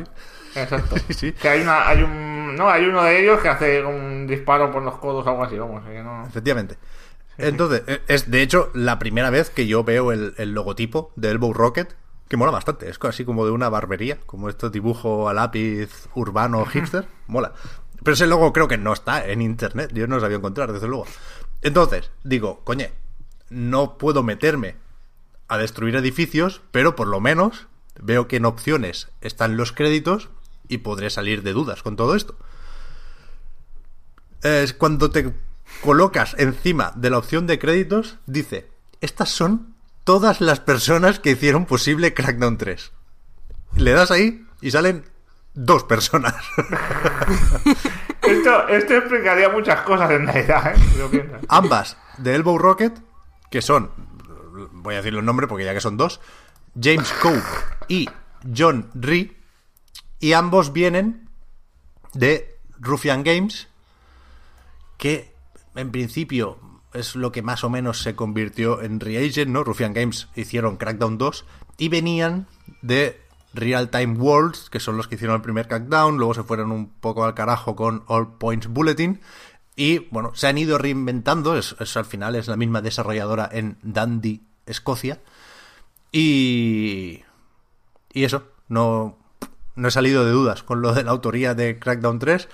Exacto. 0.55 0.97
Sí, 1.09 1.13
sí. 1.13 1.33
Que 1.33 1.49
hay, 1.49 1.61
una, 1.61 1.87
hay, 1.89 2.03
un, 2.03 2.55
no, 2.57 2.71
hay 2.71 2.87
uno 2.87 3.03
de 3.03 3.21
ellos 3.21 3.41
que 3.41 3.49
hace 3.49 3.85
un 3.85 4.16
disparo 4.27 4.71
por 4.73 4.83
los 4.83 4.97
codos 4.99 5.27
o 5.27 5.31
algo 5.31 5.45
así, 5.45 5.57
vamos. 5.59 5.85
que 5.85 6.03
no- 6.03 6.27
efectivamente. 6.27 6.77
Entonces, 7.39 7.83
e- 7.87 8.01
es 8.09 8.31
de 8.31 8.43
hecho 8.43 8.71
la 8.75 8.99
primera 8.99 9.31
vez 9.31 9.51
que 9.51 9.67
yo 9.67 9.85
veo 9.85 10.13
el, 10.13 10.35
el 10.39 10.53
logotipo 10.53 11.13
de 11.17 11.31
Elbow 11.31 11.53
Rocket, 11.53 11.95
que 12.29 12.37
mola 12.37 12.51
bastante. 12.51 12.89
Es 12.89 12.99
así 13.03 13.25
como 13.25 13.45
de 13.45 13.53
una 13.53 13.69
barbería, 13.69 14.19
como 14.27 14.49
este 14.49 14.71
dibujo 14.71 15.29
a 15.29 15.35
lápiz 15.35 16.09
urbano 16.15 16.65
hipster. 16.67 17.07
Mola. 17.27 17.53
Pero 18.03 18.15
ese 18.15 18.27
logo 18.27 18.53
creo 18.53 18.69
que 18.69 18.79
no 18.79 18.93
está 18.93 19.27
en 19.27 19.43
internet. 19.43 19.91
Yo 19.93 20.07
no 20.07 20.17
lo 20.17 20.21
sabía 20.21 20.37
encontrar, 20.39 20.73
desde 20.73 20.89
luego. 20.89 21.07
Entonces, 21.63 22.11
digo, 22.25 22.61
coñe, 22.65 22.93
no 23.51 23.97
puedo 23.99 24.23
meterme 24.23 24.77
a 25.49 25.59
destruir 25.59 25.95
edificios, 25.97 26.63
pero 26.73 26.97
por 26.97 27.07
lo 27.07 27.21
menos 27.21 27.67
veo 28.01 28.29
que 28.29 28.37
en 28.37 28.45
opciones 28.45 29.09
están 29.21 29.57
los 29.57 29.73
créditos 29.73 30.29
y 30.69 30.79
podré 30.79 31.11
salir 31.11 31.43
de 31.43 31.53
dudas 31.53 31.83
con 31.83 31.97
todo 31.97 32.15
esto. 32.17 32.37
Cuando 34.79 35.11
te 35.11 35.33
colocas 35.83 36.35
encima 36.39 36.93
de 36.95 37.11
la 37.11 37.19
opción 37.19 37.47
de 37.47 37.59
créditos, 37.59 38.19
dice, 38.27 38.71
estas 39.01 39.29
son 39.31 39.75
todas 40.05 40.41
las 40.41 40.61
personas 40.61 41.19
que 41.19 41.31
hicieron 41.31 41.67
posible 41.67 42.15
Crackdown 42.15 42.59
3. 42.59 42.93
Le 43.77 43.93
das 43.93 44.11
ahí 44.11 44.47
y 44.61 44.71
salen 44.71 45.05
dos 45.55 45.85
personas. 45.85 46.35
Esto, 48.23 48.67
esto 48.69 48.95
explicaría 48.95 49.49
muchas 49.49 49.83
cosas 49.83 50.11
en 50.11 50.27
realidad, 50.27 50.75
¿eh? 50.75 50.81
Si 50.93 50.99
lo 50.99 51.09
piensas. 51.09 51.43
Ambas 51.49 51.97
de 52.19 52.35
Elbow 52.35 52.59
Rocket, 52.59 52.93
que 53.53 53.63
son, 53.63 53.93
voy 54.73 54.95
a 54.95 54.97
decir 54.97 55.13
los 55.13 55.23
nombres 55.23 55.49
porque 55.49 55.65
ya 55.65 55.73
que 55.73 55.81
son 55.81 55.97
dos, 55.97 56.21
James 56.81 57.13
Cope 57.23 57.41
y 57.87 58.09
John 58.57 58.91
Ree, 58.95 59.37
y 60.19 60.33
ambos 60.33 60.73
vienen 60.73 61.29
de 62.15 62.59
Ruffian 62.81 63.23
Games, 63.23 63.69
que 64.99 65.33
en 65.75 65.91
principio 65.91 66.59
es 66.95 67.15
lo 67.17 67.33
que 67.33 67.43
más 67.43 67.65
o 67.65 67.71
menos 67.71 68.01
se 68.03 68.15
convirtió 68.17 68.81
en 68.83 69.01
Reagent, 69.01 69.51
¿no? 69.51 69.65
Ruffian 69.65 69.93
Games 69.93 70.29
hicieron 70.35 70.77
Crackdown 70.77 71.19
2 71.19 71.45
y 71.79 71.89
venían 71.89 72.47
de 72.83 73.21
Real 73.53 73.91
Time 73.91 74.15
Worlds, 74.19 74.71
que 74.71 74.81
son 74.81 74.97
los 74.97 75.09
que 75.09 75.17
hicieron 75.17 75.37
el 75.37 75.43
primer 75.43 75.69
Crackdown, 75.69 76.17
luego 76.17 76.35
se 76.35 76.43
fueron 76.43 76.73
un 76.73 76.89
poco 76.89 77.25
al 77.25 77.35
carajo 77.35 77.77
con 77.77 78.05
All 78.07 78.39
Points 78.39 78.67
Bulletin 78.69 79.21
y 79.77 79.99
bueno, 80.11 80.33
se 80.35 80.47
han 80.47 80.57
ido 80.57 80.79
reinventando, 80.79 81.57
es- 81.59 81.77
al 81.97 82.05
final 82.07 82.35
es 82.35 82.49
la 82.49 82.57
misma 82.57 82.81
desarrolladora 82.81 83.49
en 83.53 83.77
Dundee, 83.83 84.41
Escocia. 84.65 85.21
Y 86.13 87.23
y 88.13 88.25
eso, 88.25 88.45
no, 88.69 89.19
no 89.75 89.89
he 89.89 89.91
salido 89.91 90.25
de 90.25 90.31
dudas 90.31 90.63
con 90.63 90.81
lo 90.81 90.95
de 90.95 91.05
la 91.05 91.11
autoría 91.11 91.55
de 91.55 91.79
Crackdown 91.79 92.19
3. 92.19 92.49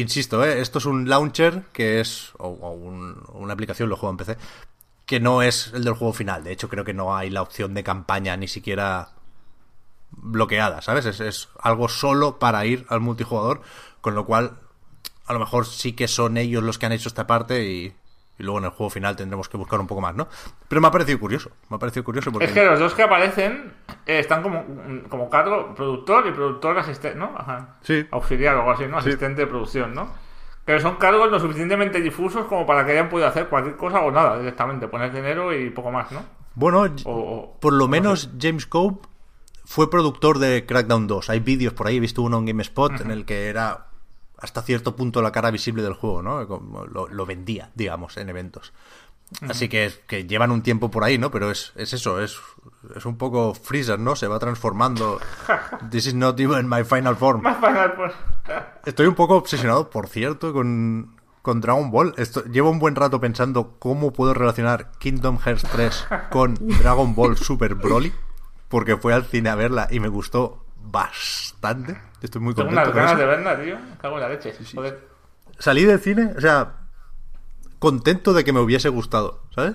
Insisto, 0.00 0.44
¿eh? 0.44 0.60
esto 0.60 0.78
es 0.78 0.84
un 0.84 1.08
launcher 1.08 1.64
que 1.72 2.00
es, 2.00 2.32
o, 2.38 2.48
un- 2.48 3.22
una 3.32 3.54
aplicación, 3.54 3.88
lo 3.88 3.96
juego 3.96 4.10
en 4.10 4.16
PC, 4.18 4.36
que 5.06 5.20
no 5.20 5.40
es 5.42 5.72
el 5.72 5.84
del 5.84 5.94
juego 5.94 6.12
final. 6.12 6.44
De 6.44 6.52
hecho, 6.52 6.68
creo 6.68 6.84
que 6.84 6.92
no 6.92 7.16
hay 7.16 7.30
la 7.30 7.40
opción 7.42 7.72
de 7.72 7.82
campaña 7.82 8.36
ni 8.36 8.48
siquiera 8.48 9.10
bloqueada, 10.10 10.82
¿sabes? 10.82 11.06
Es, 11.06 11.20
es 11.20 11.48
algo 11.60 11.88
solo 11.88 12.38
para 12.38 12.66
ir 12.66 12.84
al 12.88 13.00
multijugador, 13.00 13.62
con 14.00 14.14
lo 14.14 14.26
cual 14.26 14.58
a 15.26 15.32
lo 15.32 15.38
mejor 15.38 15.66
sí 15.66 15.92
que 15.94 16.08
son 16.08 16.36
ellos 16.36 16.62
los 16.62 16.78
que 16.78 16.86
han 16.86 16.92
hecho 16.92 17.08
esta 17.08 17.26
parte 17.26 17.64
y, 17.70 17.94
y 18.38 18.42
luego 18.42 18.58
en 18.58 18.64
el 18.66 18.70
juego 18.70 18.90
final 18.90 19.16
tendremos 19.16 19.48
que 19.48 19.56
buscar 19.56 19.80
un 19.80 19.86
poco 19.86 20.00
más, 20.00 20.14
¿no? 20.14 20.28
Pero 20.68 20.80
me 20.80 20.88
ha 20.88 20.90
parecido 20.90 21.18
curioso, 21.18 21.50
me 21.70 21.76
ha 21.76 21.78
parecido 21.78 22.04
curioso 22.04 22.30
porque... 22.32 22.46
Es 22.46 22.52
que 22.52 22.64
los 22.64 22.78
dos 22.78 22.94
que 22.94 23.02
aparecen 23.02 23.72
eh, 24.06 24.18
están 24.18 24.42
como, 24.42 24.64
como 25.08 25.30
cargo 25.30 25.74
productor 25.74 26.26
y 26.26 26.32
productor 26.32 26.78
asistente, 26.78 27.18
¿no? 27.18 27.32
Ajá. 27.36 27.76
Sí. 27.82 28.06
Auxiliar 28.10 28.54
o 28.56 28.58
algo 28.60 28.72
así, 28.72 28.84
¿no? 28.86 29.00
Sí. 29.00 29.08
Asistente 29.08 29.42
de 29.42 29.46
producción, 29.46 29.94
¿no? 29.94 30.08
Que 30.66 30.80
son 30.80 30.96
cargos 30.96 31.30
lo 31.30 31.38
suficientemente 31.38 32.00
difusos 32.00 32.46
como 32.46 32.66
para 32.66 32.84
que 32.84 32.92
hayan 32.92 33.08
podido 33.08 33.28
hacer 33.28 33.46
cualquier 33.48 33.76
cosa 33.76 34.00
o 34.00 34.10
nada 34.10 34.38
directamente, 34.38 34.88
poner 34.88 35.12
dinero 35.12 35.54
y 35.56 35.70
poco 35.70 35.90
más, 35.92 36.10
¿no? 36.12 36.22
Bueno, 36.56 36.80
O, 37.04 37.12
o- 37.12 37.60
Por 37.60 37.72
lo 37.74 37.86
menos 37.86 38.30
James 38.40 38.66
Cope 38.66 39.06
fue 39.64 39.90
productor 39.90 40.38
de 40.38 40.64
Crackdown 40.66 41.06
2. 41.06 41.30
Hay 41.30 41.40
vídeos 41.40 41.72
por 41.72 41.86
ahí, 41.86 41.98
he 41.98 42.00
visto 42.00 42.22
uno 42.22 42.38
en 42.38 42.46
GameSpot 42.46 43.00
en 43.00 43.10
el 43.10 43.24
que 43.24 43.48
era 43.48 43.86
hasta 44.38 44.62
cierto 44.62 44.96
punto 44.96 45.22
la 45.22 45.32
cara 45.32 45.50
visible 45.50 45.82
del 45.82 45.94
juego, 45.94 46.22
¿no? 46.22 46.42
Lo, 46.44 47.08
lo 47.08 47.26
vendía, 47.26 47.70
digamos, 47.74 48.16
en 48.16 48.28
eventos. 48.28 48.72
Así 49.48 49.68
que, 49.68 49.92
que 50.06 50.24
llevan 50.24 50.52
un 50.52 50.62
tiempo 50.62 50.90
por 50.90 51.02
ahí, 51.02 51.18
¿no? 51.18 51.30
Pero 51.30 51.50
es, 51.50 51.72
es 51.74 51.92
eso, 51.92 52.20
es, 52.20 52.38
es 52.94 53.04
un 53.04 53.18
poco 53.18 53.54
Freezer, 53.54 53.98
¿no? 53.98 54.14
Se 54.14 54.28
va 54.28 54.38
transformando. 54.38 55.20
This 55.90 56.06
is 56.06 56.14
not 56.14 56.38
even 56.38 56.68
my 56.68 56.84
final 56.84 57.16
form. 57.16 57.42
Más 57.42 57.56
para 57.56 57.94
pues. 57.96 58.12
Estoy 58.84 59.06
un 59.06 59.14
poco 59.14 59.36
obsesionado, 59.36 59.90
por 59.90 60.06
cierto, 60.06 60.52
con, 60.52 61.16
con 61.42 61.60
Dragon 61.60 61.90
Ball. 61.90 62.14
Esto, 62.16 62.44
llevo 62.44 62.70
un 62.70 62.78
buen 62.78 62.94
rato 62.94 63.20
pensando 63.20 63.76
cómo 63.80 64.12
puedo 64.12 64.32
relacionar 64.32 64.92
Kingdom 64.98 65.38
Hearts 65.38 65.64
3 65.72 66.06
con 66.30 66.54
Dragon 66.78 67.14
Ball 67.14 67.36
Super 67.36 67.74
Broly, 67.74 68.12
porque 68.68 68.96
fui 68.96 69.12
al 69.12 69.24
cine 69.24 69.48
a 69.48 69.56
verla 69.56 69.88
y 69.90 69.98
me 69.98 70.08
gustó 70.08 70.64
bastante. 70.80 72.00
Estoy 72.26 72.40
muy 72.42 72.54
Tengo 72.54 72.68
contento 72.68 72.82
unas 72.82 72.88
con 72.92 72.96
ganas 72.96 73.12
eso. 73.12 73.20
de 73.20 73.26
verla, 73.26 73.62
tío. 73.62 73.98
Cago 74.00 74.14
en 74.16 74.20
la 74.20 74.28
leche. 74.28 74.54
Joder. 74.74 75.00
Salí 75.58 75.84
del 75.84 75.98
cine, 76.00 76.34
o 76.36 76.40
sea, 76.40 76.74
contento 77.78 78.32
de 78.34 78.44
que 78.44 78.52
me 78.52 78.60
hubiese 78.60 78.88
gustado, 78.88 79.42
¿sabes? 79.54 79.74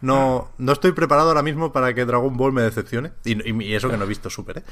No, 0.00 0.50
no 0.58 0.72
estoy 0.72 0.90
preparado 0.92 1.28
ahora 1.28 1.42
mismo 1.42 1.72
para 1.72 1.94
que 1.94 2.04
Dragon 2.04 2.36
Ball 2.36 2.52
me 2.52 2.62
decepcione. 2.62 3.12
Y, 3.24 3.48
y- 3.48 3.64
y 3.64 3.74
eso 3.74 3.88
que 3.88 3.96
no 3.96 4.04
he 4.04 4.08
visto 4.08 4.30
Super, 4.30 4.58
¿eh? 4.58 4.62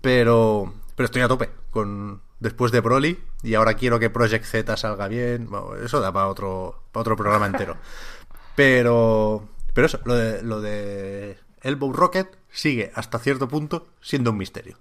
Pero, 0.00 0.74
pero 0.96 1.04
estoy 1.04 1.22
a 1.22 1.28
tope 1.28 1.48
con 1.70 2.20
después 2.40 2.72
de 2.72 2.80
Broly. 2.80 3.22
Y 3.44 3.54
ahora 3.54 3.74
quiero 3.74 4.00
que 4.00 4.10
Project 4.10 4.44
Z 4.44 4.76
salga 4.76 5.06
bien. 5.06 5.46
Bueno, 5.48 5.76
eso 5.76 6.00
da 6.00 6.10
para 6.12 6.26
otro, 6.26 6.82
para 6.90 7.02
otro 7.02 7.14
programa 7.16 7.46
entero. 7.46 7.76
Pero, 8.56 9.48
pero 9.72 9.86
eso, 9.86 10.00
lo 10.04 10.14
de, 10.14 10.42
lo 10.42 10.60
de 10.60 11.38
Elbow 11.62 11.92
Rocket 11.92 12.28
sigue 12.50 12.90
hasta 12.94 13.18
cierto 13.18 13.48
punto 13.48 13.86
siendo 14.02 14.32
un 14.32 14.36
misterio. 14.38 14.76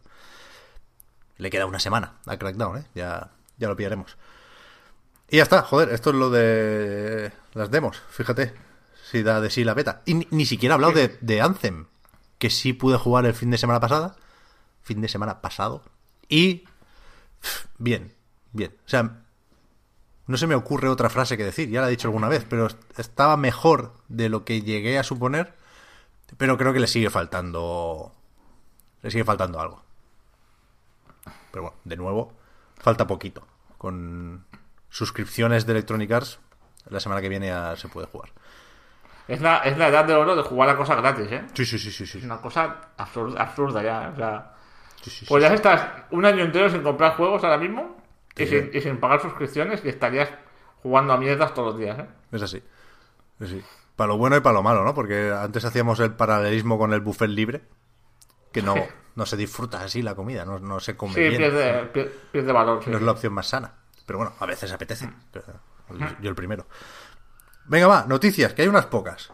Le 1.40 1.50
queda 1.50 1.66
una 1.66 1.80
semana 1.80 2.20
a 2.28 2.38
Crackdown, 2.38 2.78
¿eh? 2.78 2.86
Ya, 2.94 3.32
ya 3.58 3.68
lo 3.68 3.76
pillaremos. 3.76 4.18
Y 5.30 5.38
ya 5.38 5.44
está, 5.44 5.64
joder, 5.64 5.90
esto 5.90 6.12
es 6.12 6.16
lo 6.16 6.30
de 6.30 7.32
las 7.54 7.72
demos, 7.72 8.02
fíjate, 8.10 8.54
si 9.10 9.24
da 9.24 9.42
de 9.42 9.50
sí 9.50 9.64
la 9.64 9.74
beta. 9.74 10.02
Y 10.06 10.28
ni, 10.30 10.46
siquiera 10.46 10.74
he 10.74 10.76
hablado 10.76 10.94
de, 10.94 11.18
de 11.22 11.42
Anthem, 11.42 11.88
que 12.38 12.50
sí 12.50 12.74
pude 12.74 12.98
jugar 12.98 13.26
el 13.26 13.34
fin 13.34 13.50
de 13.50 13.58
semana 13.58 13.80
pasada, 13.80 14.16
fin 14.82 15.02
de 15.02 15.08
semana 15.08 15.42
pasado, 15.42 15.84
y 16.28 16.66
bien, 17.78 18.14
bien. 18.52 18.76
O 18.86 18.90
sea, 18.90 19.24
no 20.28 20.38
se 20.38 20.48
me 20.48 20.56
ocurre 20.56 20.90
otra 20.90 21.10
frase 21.10 21.38
que 21.38 21.44
decir, 21.44 21.70
ya 21.70 21.82
la 21.82 21.88
he 21.88 21.92
dicho 21.92 22.08
alguna 22.08 22.30
vez, 22.30 22.46
pero 22.48 22.68
estaba 22.98 23.38
mejor 23.38 23.94
de 24.10 24.30
lo 24.30 24.46
que 24.46 24.62
llegué 24.62 25.00
a 25.00 25.04
suponer, 25.04 25.56
pero 26.38 26.58
creo 26.58 26.72
que 26.74 26.80
le 26.80 26.88
sigue 26.88 27.10
faltando, 27.10 28.14
le 29.02 29.10
sigue 29.10 29.24
faltando 29.24 29.60
algo. 29.60 29.89
Pero 31.52 31.64
bueno, 31.64 31.78
de 31.84 31.96
nuevo, 31.98 32.34
falta 32.78 33.08
poquito. 33.08 33.46
Con 33.78 34.46
suscripciones 34.90 35.66
de 35.66 35.74
Electronic 35.74 36.12
Arts, 36.12 36.40
la 36.90 37.00
semana 37.00 37.22
que 37.22 37.30
viene 37.30 37.48
ya 37.48 37.76
se 37.76 37.88
puede 37.88 38.08
jugar. 38.08 38.32
Es 39.28 39.42
la, 39.42 39.58
es 39.60 39.78
la 39.78 39.90
edad 39.90 40.06
de 40.06 40.16
oro 40.16 40.36
de 40.36 40.42
jugar 40.42 40.70
a 40.70 40.76
cosas 40.78 40.98
gratis, 40.98 41.32
¿eh? 41.32 41.44
Sí, 41.54 41.66
sí, 41.66 41.78
sí, 41.78 41.92
sí, 41.92 42.06
sí. 42.08 42.18
Es 42.18 42.24
una 42.24 42.42
cosa 42.42 42.90
absurda, 42.98 43.42
absurda 43.42 43.84
ya, 43.84 44.06
¿eh? 44.06 44.12
O 44.14 44.16
sea, 44.16 44.54
Sí, 45.02 45.10
sí, 45.12 45.20
sí, 45.20 45.26
pues 45.30 45.42
ya 45.42 45.48
sí. 45.50 45.56
estás 45.56 45.88
un 46.12 46.26
año 46.26 46.44
entero 46.44 46.70
sin 46.70 46.82
comprar 46.84 47.16
juegos 47.16 47.42
ahora 47.46 47.58
mismo 47.58 47.96
y, 48.36 48.46
sin, 48.48 48.70
y 48.74 48.82
sin 48.82 48.98
pagar 49.00 49.22
suscripciones 49.22 49.80
y 49.86 49.90
estarías 49.90 50.30
jugando 50.84 51.14
a 51.14 51.18
mierdas 51.18 51.54
todos 51.54 51.70
los 51.74 51.80
días, 51.80 52.00
¿eh? 52.00 52.06
Es 52.34 52.42
así. 52.42 52.62
Es 53.40 53.48
así. 53.48 53.64
Para 53.96 54.10
lo 54.10 54.18
bueno 54.18 54.36
y 54.36 54.42
para 54.42 54.56
lo 54.56 54.64
malo, 54.64 54.84
¿no? 54.84 54.94
Porque 54.94 55.32
antes 55.32 55.64
hacíamos 55.64 56.00
el 56.02 56.14
paralelismo 56.14 56.78
con 56.78 56.92
el 56.92 57.00
buffet 57.00 57.30
libre, 57.30 57.62
que 58.52 58.62
no, 58.62 58.76
no 59.16 59.26
se 59.26 59.38
disfruta 59.38 59.82
así 59.82 60.02
la 60.02 60.16
comida, 60.16 60.46
no, 60.46 60.60
no 60.60 60.80
se 60.80 60.96
come 60.98 61.14
Sí, 61.14 61.22
bien. 61.22 61.38
pierde, 61.38 61.92
pier- 61.94 62.12
pierde 62.32 62.52
valor. 62.52 62.84
sí. 62.84 62.90
No 62.90 62.98
es 62.98 63.04
la 63.04 63.12
opción 63.12 63.34
más 63.34 63.48
sana. 63.48 63.74
Pero 64.06 64.18
bueno, 64.20 64.34
a 64.40 64.46
veces 64.46 64.72
apetece. 64.72 65.10
Pero 65.32 65.46
Yo 66.22 66.30
el 66.30 66.36
primero. 66.36 66.66
Venga, 67.66 67.88
va, 67.88 68.06
noticias, 68.08 68.54
que 68.54 68.64
hay 68.64 68.68
unas 68.68 68.88
pocas. 68.88 69.32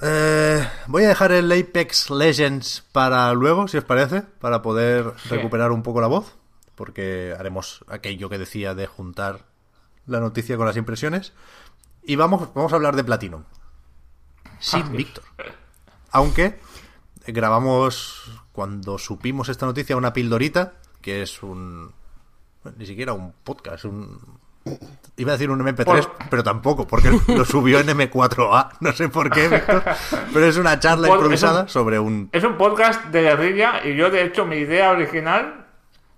Eh, 0.00 0.66
voy 0.86 1.04
a 1.04 1.08
dejar 1.08 1.32
el 1.32 1.50
Apex 1.52 2.10
Legends 2.10 2.82
para 2.92 3.32
luego, 3.34 3.68
si 3.68 3.76
os 3.78 3.84
parece, 3.84 4.22
para 4.22 4.62
poder 4.62 5.12
Sí. 5.22 5.28
recuperar 5.30 5.70
un 5.70 5.82
poco 5.82 6.00
la 6.00 6.06
voz, 6.08 6.36
porque 6.74 7.34
haremos 7.38 7.84
aquello 7.88 8.28
que 8.28 8.38
decía 8.38 8.74
de 8.74 8.86
juntar 8.86 9.40
la 10.06 10.18
noticia 10.20 10.56
con 10.56 10.66
las 10.66 10.76
impresiones. 10.76 11.32
Y 12.02 12.16
vamos, 12.16 12.52
vamos 12.54 12.72
a 12.72 12.76
hablar 12.76 12.96
de 12.96 13.04
Platinum. 13.04 13.44
Sin 14.58 14.90
Víctor. 14.92 15.24
Aunque 16.10 16.58
grabamos 17.26 18.30
cuando 18.52 18.98
supimos 18.98 19.48
esta 19.48 19.66
noticia 19.66 19.96
una 19.96 20.12
pildorita, 20.12 20.74
que 21.00 21.22
es 21.22 21.42
un... 21.42 21.92
bueno, 22.62 22.78
Ni 22.78 22.86
siquiera 22.86 23.12
un 23.12 23.32
podcast, 23.44 23.84
un... 23.84 24.40
Iba 25.16 25.32
a 25.32 25.34
decir 25.36 25.50
un 25.50 25.58
MP3, 25.60 25.84
Por- 25.84 26.12
pero 26.30 26.42
tampoco, 26.44 26.86
porque 26.86 27.10
lo 27.28 27.44
subió 27.44 27.80
en 27.80 27.88
M4A. 27.88 28.70
No 28.80 28.92
sé 28.92 29.08
por 29.08 29.30
qué, 29.30 29.48
Víctor. 29.48 29.82
Pero 30.32 30.46
es 30.46 30.56
una 30.56 30.78
charla 30.78 31.08
improvisada 31.08 31.62
un- 31.62 31.68
sobre 31.68 31.98
un... 31.98 32.28
Es 32.32 32.44
un 32.44 32.56
podcast 32.56 33.06
de 33.06 33.22
guerrilla 33.22 33.84
y 33.84 33.96
yo, 33.96 34.10
de 34.10 34.24
hecho, 34.24 34.44
mi 34.46 34.56
idea 34.56 34.90
original. 34.90 35.66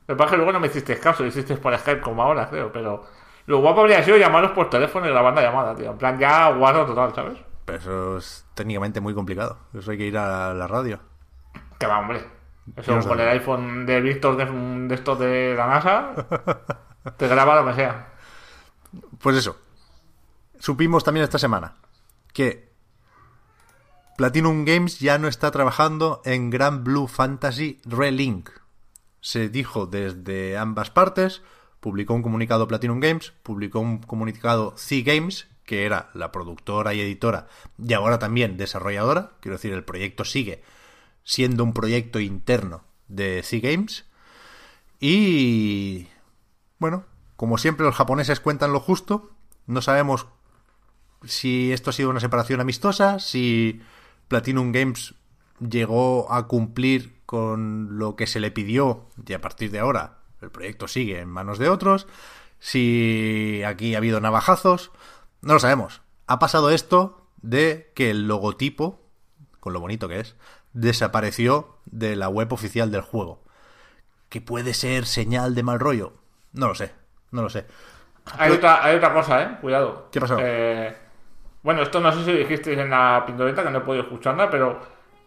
Lo 0.06 0.14
que 0.14 0.18
pasa 0.18 0.26
es 0.26 0.30
que 0.32 0.37
luego 0.37 0.52
no 0.52 0.61
me 0.61 0.66
hiciste 0.66 0.99
caso, 1.00 1.23
lo 1.23 1.30
hiciste 1.30 1.56
por 1.56 1.76
Skype 1.78 2.02
como 2.02 2.23
ahora, 2.23 2.49
creo, 2.50 2.70
pero 2.70 3.04
Lo 3.46 3.61
guapo 3.61 3.80
habría 3.80 4.02
sido 4.04 4.18
llamarlos 4.18 4.52
por 4.52 4.68
teléfono 4.68 5.06
y 5.06 5.11
grabar 5.11 5.34
la 5.34 5.40
llamada, 5.42 5.75
tío. 5.75 5.90
En 5.92 5.99
plan, 5.99 6.18
ya 6.18 6.50
guardo 6.50 6.84
total, 6.84 7.14
¿sabes? 7.14 7.38
Pero 7.64 7.78
eso 7.78 8.18
es 8.18 8.47
técnicamente 8.54 9.00
muy 9.00 9.14
complicado. 9.14 9.59
Eso 9.73 9.90
hay 9.90 9.99
que 9.99 10.06
ir 10.06 10.18
a 10.18 10.52
la 10.54 10.66
radio. 10.66 11.00
Que 11.78 11.87
va, 11.87 12.00
hombre. 12.00 12.25
Eso 12.76 12.97
no 12.97 13.06
con 13.06 13.21
el 13.21 13.28
iPhone 13.28 13.85
de 13.87 14.00
Víctor, 14.00 14.40
un 14.50 14.88
de 14.88 14.94
estos 14.94 15.18
de 15.18 15.54
la 15.54 15.66
NASA, 15.66 16.14
te 17.16 17.28
graba 17.28 17.61
lo 17.61 17.66
que 17.68 17.75
sea. 17.75 18.09
Pues 19.21 19.37
eso. 19.37 19.59
Supimos 20.59 21.04
también 21.04 21.25
esta 21.25 21.38
semana 21.38 21.75
que 22.33 22.73
Platinum 24.16 24.64
Games 24.64 24.99
ya 24.99 25.18
no 25.18 25.28
está 25.28 25.50
trabajando 25.50 26.23
en 26.25 26.49
Grand 26.49 26.85
Blue 26.85 27.06
Fantasy 27.06 27.80
Relink. 27.85 28.49
Se 29.21 29.49
dijo 29.49 29.87
desde 29.87 30.56
ambas 30.56 30.90
partes, 30.90 31.42
publicó 31.80 32.14
un 32.14 32.23
comunicado 32.23 32.66
Platinum 32.66 33.00
Games, 33.00 33.35
publicó 33.42 33.80
un 33.80 33.99
comunicado 33.99 34.73
C 34.76 35.02
Games, 35.02 35.49
que 35.64 35.87
era 35.87 36.11
la 36.14 36.30
productora 36.33 36.94
y 36.94 37.00
editora, 37.00 37.49
y 37.78 37.92
ahora 37.94 38.18
también 38.18 38.56
desarrolladora, 38.56 39.33
quiero 39.40 39.56
decir, 39.56 39.73
el 39.73 39.85
proyecto 39.85 40.25
sigue 40.25 40.62
siendo 41.25 41.64
un 41.64 41.73
proyecto 41.73 42.21
interno 42.21 42.85
de 43.09 43.42
C 43.42 43.61
Games. 43.61 44.04
Y 45.00 46.09
bueno, 46.78 47.04
como 47.37 47.59
siempre 47.59 47.87
los 47.87 47.97
japoneses 47.97 48.40
cuentan 48.40 48.73
lo 48.73 48.80
justo, 48.80 49.30
no 49.66 49.83
sabemos 49.83 50.26
si 51.25 51.73
esto 51.73 51.90
ha 51.90 51.94
sido 51.94 52.11
una 52.11 52.21
separación 52.21 52.61
amistosa, 52.61 53.18
si 53.18 53.80
Platinum 54.28 54.73
Games 54.73 55.14
llegó 55.61 56.30
a 56.33 56.47
cumplir 56.47 57.21
con 57.26 57.99
lo 57.99 58.16
que 58.16 58.26
se 58.26 58.40
le 58.40 58.50
pidió 58.50 59.06
y 59.26 59.33
a 59.33 59.40
partir 59.40 59.71
de 59.71 59.78
ahora 59.78 60.18
el 60.42 60.50
proyecto 60.50 60.88
sigue 60.88 61.21
en 61.21 61.28
manos 61.28 61.59
de 61.59 61.71
otros, 61.71 62.06
si 62.59 63.62
aquí 63.66 63.94
ha 63.94 63.99
habido 63.99 64.21
navajazos, 64.21 64.90
no 65.44 65.54
lo 65.54 65.60
sabemos. 65.60 66.02
Ha 66.26 66.38
pasado 66.38 66.70
esto 66.70 67.28
de 67.42 67.92
que 67.94 68.10
el 68.10 68.26
logotipo, 68.26 69.00
con 69.60 69.72
lo 69.72 69.80
bonito 69.80 70.08
que 70.08 70.20
es, 70.20 70.36
desapareció 70.72 71.76
de 71.86 72.16
la 72.16 72.28
web 72.28 72.52
oficial 72.52 72.90
del 72.90 73.02
juego. 73.02 73.42
¿Que 74.28 74.40
puede 74.40 74.74
ser 74.74 75.06
señal 75.06 75.54
de 75.54 75.62
mal 75.62 75.78
rollo? 75.78 76.14
No 76.52 76.68
lo 76.68 76.74
sé, 76.74 76.92
no 77.30 77.42
lo 77.42 77.50
sé. 77.50 77.66
Hay 78.38 78.52
otra, 78.52 78.84
hay 78.84 78.96
otra 78.96 79.12
cosa, 79.12 79.42
¿eh? 79.42 79.58
Cuidado. 79.60 80.08
¿Qué 80.10 80.20
pasó? 80.20 80.38
Eh, 80.40 80.96
bueno, 81.62 81.82
esto 81.82 82.00
no 82.00 82.10
sé 82.10 82.24
si 82.24 82.32
dijisteis 82.32 82.78
en 82.78 82.90
la 82.90 83.22
pindorita, 83.26 83.62
que 83.62 83.70
no 83.70 83.78
he 83.78 83.82
podido 83.82 84.04
escucharla, 84.04 84.48
pero 84.50 84.80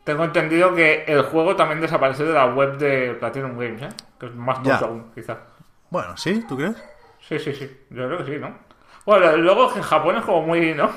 tengo 0.03 0.24
entendido 0.24 0.74
que 0.74 1.03
el 1.03 1.21
juego 1.24 1.55
también 1.55 1.79
desapareció 1.79 2.25
de 2.25 2.33
la 2.33 2.47
web 2.47 2.77
de 2.77 3.13
Platinum 3.13 3.57
Games, 3.57 3.81
¿eh? 3.83 3.89
Que 4.19 4.25
es 4.25 4.36
más 4.36 4.63
tonto 4.63 4.86
aún, 4.86 5.12
quizás. 5.13 5.38
Bueno, 5.89 6.17
¿sí? 6.17 6.43
¿Tú 6.47 6.57
crees? 6.57 6.75
Sí, 7.19 7.38
sí, 7.39 7.53
sí. 7.53 7.86
Yo 7.91 8.07
creo 8.07 8.17
que 8.17 8.25
sí, 8.25 8.39
¿no? 8.39 8.66
Bueno, 9.07 9.37
luego 9.37 9.71
que 9.73 9.79
en 9.79 9.85
Japón 9.85 10.17
es 10.17 10.23
como 10.25 10.45
muy, 10.45 10.73
¿no? 10.75 10.91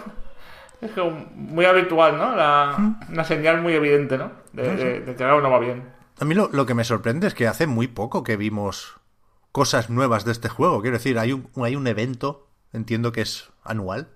Es 0.82 0.90
como 0.92 1.12
muy 1.34 1.64
habitual, 1.64 2.18
¿no? 2.18 2.34
La, 2.34 2.96
una 3.08 3.24
señal 3.24 3.62
muy 3.62 3.72
evidente, 3.74 4.18
¿no? 4.18 4.32
De, 4.52 4.74
de- 4.76 5.00
de 5.00 5.14
que 5.16 5.24
algo 5.24 5.40
no 5.40 5.50
va 5.50 5.58
bien. 5.60 5.84
A 6.18 6.24
mí 6.24 6.34
lo, 6.34 6.50
lo 6.52 6.66
que 6.66 6.74
me 6.74 6.84
sorprende 6.84 7.26
es 7.28 7.34
que 7.34 7.46
hace 7.46 7.66
muy 7.66 7.86
poco 7.86 8.22
que 8.24 8.36
vimos 8.36 8.96
cosas 9.52 9.88
nuevas 9.90 10.24
de 10.24 10.32
este 10.32 10.48
juego. 10.48 10.80
Quiero 10.82 10.96
decir, 10.98 11.18
hay 11.18 11.32
un, 11.32 11.48
hay 11.64 11.76
un 11.76 11.86
evento, 11.86 12.48
entiendo 12.72 13.12
que 13.12 13.20
es 13.22 13.48
anual, 13.62 14.08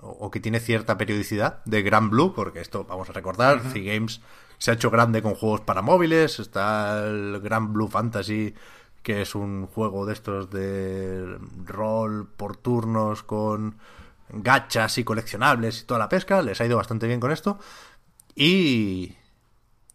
o, 0.00 0.08
o 0.08 0.30
que 0.30 0.40
tiene 0.40 0.58
cierta 0.60 0.98
periodicidad, 0.98 1.62
de 1.64 1.82
Grand 1.82 2.10
Blue, 2.10 2.34
porque 2.34 2.60
esto, 2.60 2.84
vamos 2.84 3.08
a 3.10 3.12
recordar, 3.12 3.60
C-Games 3.60 4.20
se 4.58 4.70
ha 4.70 4.74
hecho 4.74 4.90
grande 4.90 5.22
con 5.22 5.34
juegos 5.34 5.60
para 5.62 5.80
móviles, 5.82 6.40
está 6.40 7.06
el 7.06 7.40
Grand 7.40 7.72
Blue 7.72 7.88
Fantasy, 7.88 8.54
que 9.02 9.22
es 9.22 9.34
un 9.34 9.66
juego 9.66 10.06
de 10.06 10.12
estos 10.12 10.50
de 10.50 11.38
rol 11.64 12.28
por 12.36 12.56
turnos 12.56 13.22
con 13.22 13.78
gachas 14.28 14.98
y 14.98 15.04
coleccionables 15.04 15.80
y 15.80 15.86
toda 15.86 15.98
la 15.98 16.08
pesca, 16.08 16.42
les 16.42 16.60
ha 16.60 16.66
ido 16.66 16.76
bastante 16.76 17.06
bien 17.06 17.20
con 17.20 17.32
esto. 17.32 17.58
Y, 18.34 19.16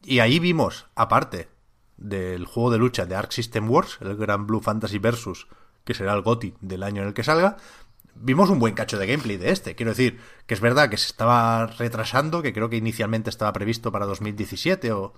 y 0.03 0.19
ahí 0.19 0.39
vimos, 0.39 0.87
aparte 0.95 1.49
del 1.97 2.45
juego 2.45 2.71
de 2.71 2.77
lucha 2.77 3.05
de 3.05 3.15
Arc 3.15 3.31
System 3.31 3.69
Wars, 3.69 3.97
el 4.01 4.17
Grand 4.17 4.45
Blue 4.45 4.61
Fantasy 4.61 4.99
Versus, 4.99 5.47
que 5.83 5.93
será 5.93 6.13
el 6.13 6.21
GOTI 6.21 6.55
del 6.61 6.83
año 6.83 7.01
en 7.01 7.09
el 7.09 7.13
que 7.13 7.23
salga, 7.23 7.57
vimos 8.15 8.49
un 8.49 8.59
buen 8.59 8.73
cacho 8.73 8.97
de 8.97 9.07
gameplay 9.07 9.37
de 9.37 9.51
este. 9.51 9.75
Quiero 9.75 9.91
decir, 9.91 10.19
que 10.45 10.53
es 10.53 10.61
verdad 10.61 10.89
que 10.89 10.97
se 10.97 11.07
estaba 11.07 11.67
retrasando, 11.67 12.41
que 12.41 12.53
creo 12.53 12.69
que 12.69 12.77
inicialmente 12.77 13.29
estaba 13.29 13.53
previsto 13.53 13.91
para 13.91 14.05
2017 14.05 14.91
o, 14.91 15.13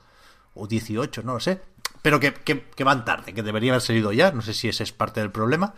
o 0.53 0.67
18, 0.67 1.23
no 1.23 1.33
lo 1.33 1.39
sé. 1.39 1.61
Pero 2.01 2.19
que, 2.19 2.33
que, 2.33 2.69
que 2.69 2.83
van 2.83 3.05
tarde, 3.05 3.33
que 3.33 3.43
debería 3.43 3.71
haber 3.73 3.81
salido 3.81 4.11
ya. 4.11 4.31
No 4.31 4.41
sé 4.41 4.53
si 4.53 4.67
ese 4.69 4.83
es 4.83 4.91
parte 4.91 5.19
del 5.19 5.31
problema. 5.31 5.73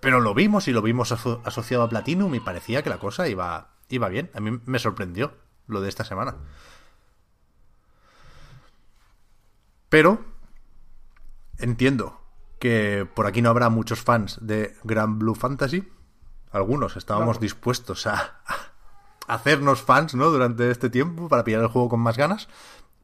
Pero 0.00 0.20
lo 0.20 0.32
vimos 0.34 0.68
y 0.68 0.72
lo 0.72 0.80
vimos 0.82 1.10
aso- 1.12 1.42
asociado 1.44 1.82
a 1.82 1.88
Platinum 1.88 2.34
y 2.34 2.40
parecía 2.40 2.82
que 2.82 2.90
la 2.90 2.98
cosa 2.98 3.28
iba, 3.28 3.70
iba 3.88 4.08
bien. 4.08 4.30
A 4.34 4.40
mí 4.40 4.60
me 4.64 4.78
sorprendió 4.78 5.34
lo 5.66 5.80
de 5.80 5.88
esta 5.88 6.04
semana. 6.04 6.36
Pero 9.88 10.24
entiendo 11.58 12.20
que 12.60 13.06
por 13.14 13.26
aquí 13.26 13.42
no 13.42 13.50
habrá 13.50 13.68
muchos 13.70 14.00
fans 14.02 14.38
de 14.40 14.76
Grand 14.84 15.18
Blue 15.18 15.34
Fantasy. 15.34 15.88
Algunos 16.50 16.96
estábamos 16.96 17.40
dispuestos 17.40 18.06
a, 18.06 18.40
a 18.46 19.34
hacernos 19.34 19.82
fans, 19.82 20.14
¿no? 20.14 20.30
Durante 20.30 20.70
este 20.70 20.90
tiempo 20.90 21.28
para 21.28 21.44
pillar 21.44 21.62
el 21.62 21.68
juego 21.68 21.88
con 21.88 22.00
más 22.00 22.16
ganas. 22.16 22.48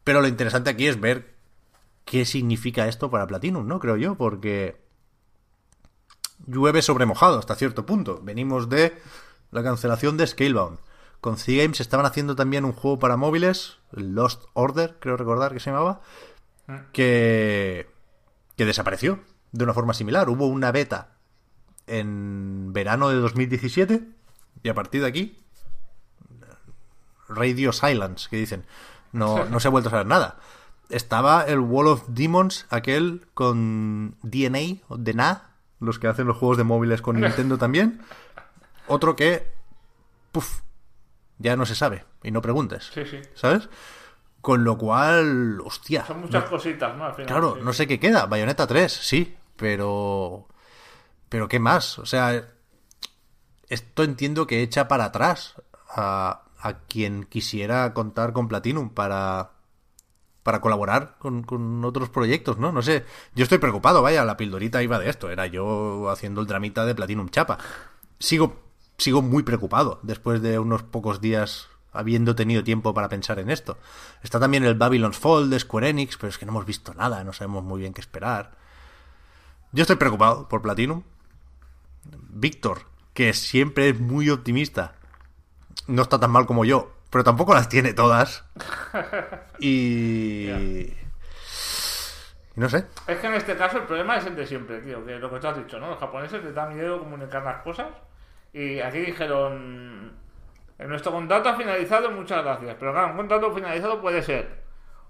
Pero 0.03 0.21
lo 0.21 0.29
interesante 0.29 0.71
aquí 0.71 0.87
es 0.87 1.01
ver 1.01 1.34
qué 2.05 2.25
significa 2.25 2.89
esto 2.89 3.11
para 3.11 3.27
Platinum, 3.27 3.67
¿no? 3.67 3.81
Creo 3.81 3.97
yo, 3.97 4.15
porque 4.17 4.81
llueve 6.47 6.83
sobre 6.83 7.07
mojado 7.07 7.39
hasta 7.39 7.55
cierto 7.55 7.87
punto. 7.87 8.21
Venimos 8.23 8.69
de 8.69 8.97
la 9.51 9.63
cancelación 9.63 10.17
de 10.17 10.27
Scalebound. 10.27 10.79
Con 11.21 11.39
C-Games 11.39 11.81
estaban 11.81 12.07
haciendo 12.07 12.37
también 12.37 12.65
un 12.65 12.73
juego 12.73 12.99
para 12.99 13.17
móviles, 13.17 13.79
Lost 13.93 14.45
Order, 14.53 14.97
creo 15.01 15.17
recordar 15.17 15.55
que 15.55 15.61
se 15.61 15.71
llamaba, 15.71 16.03
que, 16.93 17.89
que 18.57 18.67
desapareció 18.67 19.21
de 19.53 19.65
una 19.65 19.73
forma 19.73 19.95
similar. 19.95 20.29
Hubo 20.29 20.47
una 20.47 20.71
beta 20.71 21.17
en 21.87 22.73
verano 22.73 23.09
de 23.09 23.17
2017 23.17 24.03
y 24.63 24.69
a 24.69 24.75
partir 24.75 25.01
de 25.01 25.07
aquí 25.07 25.45
Radio 27.29 27.73
Silence, 27.73 28.29
que 28.29 28.37
dicen. 28.37 28.67
No, 29.13 29.45
no 29.45 29.61
se 29.61 29.69
ha 29.69 29.71
vuelto 29.71 29.89
a 29.89 29.93
saber 29.93 30.07
nada. 30.07 30.39
Estaba 30.91 31.43
el 31.45 31.61
Wall 31.61 31.87
of 31.89 32.05
Demons, 32.09 32.67
aquel 32.71 33.27
con 33.35 34.17
DNA 34.23 34.81
DNA, 34.89 35.43
los 35.81 35.99
que 35.99 36.09
hacen 36.09 36.27
los 36.27 36.37
juegos 36.37 36.57
de 36.59 36.65
móviles 36.65 37.01
con 37.03 37.17
Nintendo 37.21 37.59
también. 37.59 38.01
Otro 38.87 39.17
que, 39.17 39.51
puf, 40.31 40.61
ya 41.39 41.57
no 41.57 41.65
se 41.67 41.75
sabe 41.75 42.05
y 42.23 42.31
no 42.31 42.43
preguntes, 42.43 42.91
Sí, 42.93 43.05
sí. 43.07 43.19
¿sabes? 43.35 43.69
Con 44.43 44.63
lo 44.63 44.77
cual, 44.77 45.61
hostia. 45.65 46.05
Son 46.05 46.21
muchas 46.21 46.45
cositas, 46.45 46.95
¿no? 46.97 47.07
Al 47.07 47.15
final, 47.15 47.29
Claro, 47.29 47.55
sí. 47.57 47.63
no 47.65 47.73
sé 47.73 47.87
qué 47.87 47.99
queda. 47.99 48.27
Bayonetta 48.27 48.67
3, 48.67 48.93
sí, 48.93 49.35
pero. 49.57 50.47
Pero 51.31 51.49
¿qué 51.49 51.59
más? 51.59 51.99
O 51.99 52.05
sea, 52.05 52.47
esto 53.71 54.03
entiendo 54.03 54.47
que 54.47 54.61
echa 54.63 54.87
para 54.87 55.07
atrás 55.07 55.55
a, 55.89 56.43
a 56.61 56.75
quien 56.81 57.25
quisiera 57.25 57.95
contar 57.95 58.35
con 58.35 58.47
Platinum 58.49 58.91
para. 58.91 59.53
Para 60.45 60.61
colaborar 60.61 61.17
con, 61.19 61.43
con 61.43 61.85
otros 61.85 62.11
proyectos, 62.11 62.59
¿no? 62.59 62.71
No 62.71 62.83
sé. 62.83 63.05
Yo 63.35 63.43
estoy 63.43 63.59
preocupado, 63.59 64.03
vaya, 64.03 64.25
la 64.25 64.37
pildorita 64.37 64.81
iba 64.83 65.01
de 65.01 65.11
esto. 65.11 65.29
Era 65.31 65.47
yo 65.49 66.09
haciendo 66.11 66.41
el 66.41 66.47
dramita 66.47 66.85
de 66.85 66.95
Platinum 66.95 67.31
Chapa. 67.31 67.59
Sigo, 68.21 68.63
sigo 68.97 69.23
muy 69.23 69.43
preocupado 69.43 69.99
después 70.03 70.41
de 70.41 70.61
unos 70.61 70.85
pocos 70.85 71.21
días 71.21 71.69
habiendo 71.95 72.35
tenido 72.35 72.63
tiempo 72.63 72.93
para 72.93 73.09
pensar 73.09 73.39
en 73.39 73.49
esto. 73.51 73.79
Está 74.23 74.39
también 74.39 74.65
el 74.65 74.75
Babylon's 74.75 75.17
Fall 75.17 75.49
de 75.49 75.61
Square 75.61 75.89
Enix, 75.89 76.17
pero 76.17 76.29
es 76.29 76.39
que 76.39 76.45
no 76.45 76.53
hemos 76.53 76.67
visto 76.67 76.93
nada, 76.93 77.25
no 77.25 77.33
sabemos 77.33 77.65
muy 77.65 77.81
bien 77.81 77.95
qué 77.95 78.01
esperar. 78.01 78.53
Yo 79.73 79.83
estoy 79.83 79.97
preocupado 79.97 80.49
por 80.49 80.61
Platinum. 80.61 81.03
Víctor, 82.29 82.83
que 83.15 83.33
siempre 83.33 83.89
es 83.89 83.99
muy 83.99 84.29
optimista, 84.29 84.97
no 85.87 86.03
está 86.03 86.19
tan 86.19 86.31
mal 86.31 86.47
como 86.47 86.65
yo, 86.65 86.94
pero 87.15 87.23
tampoco 87.25 87.55
las 87.55 87.69
tiene 87.69 87.95
todas. 87.95 88.45
Y... 89.61 90.51
y 90.51 90.97
no 92.57 92.69
sé. 92.69 92.85
Es 93.07 93.19
que 93.19 93.27
en 93.29 93.35
este 93.35 93.57
caso 93.57 93.79
el 93.79 93.85
problema 93.85 94.17
es 94.17 94.27
el 94.27 94.35
de 94.37 94.47
siempre, 94.47 94.81
tío. 94.81 95.05
Que 95.07 95.19
lo 95.19 95.31
que 95.31 95.39
tú 95.39 95.47
has 95.47 95.57
dicho, 95.57 95.79
¿no? 95.79 95.91
Los 95.91 95.99
japoneses 95.99 96.43
les 96.43 96.55
da 96.55 96.67
miedo 96.67 96.99
comunicar 96.99 97.43
las 97.45 97.63
cosas. 97.63 97.87
Y 98.53 98.81
aquí 98.81 98.99
dijeron: 98.99 100.13
En 100.79 100.89
nuestro 100.89 101.13
contrato 101.13 101.49
ha 101.51 101.57
finalizado, 101.57 102.11
muchas 102.11 102.43
gracias. 102.45 102.77
Pero 102.79 102.93
claro, 102.93 103.11
un 103.13 103.17
contrato 103.17 103.53
finalizado 103.55 104.01
puede 104.01 104.23
ser. 104.23 104.65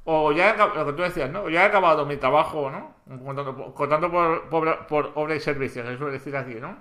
O 0.04 0.32
ya 0.32 0.50
he 0.50 0.56
lo 0.58 0.86
que 0.86 0.92
tú 0.92 1.02
decías, 1.02 1.30
¿no? 1.30 1.44
O 1.44 1.48
ya 1.48 1.62
he 1.62 1.66
acabado 1.66 2.04
mi 2.04 2.16
trabajo, 2.18 2.70
¿no? 2.70 2.94
Un 3.06 3.24
contrato, 3.24 3.56
por- 3.56 3.72
contrato 3.74 4.10
por, 4.10 4.48
por, 4.50 4.86
por 4.86 5.12
obra 5.14 5.34
y 5.34 5.40
servicios, 5.40 5.86
se 5.86 5.96
suele 5.96 6.12
decir 6.12 6.36
aquí, 6.36 6.54
¿no? 6.56 6.76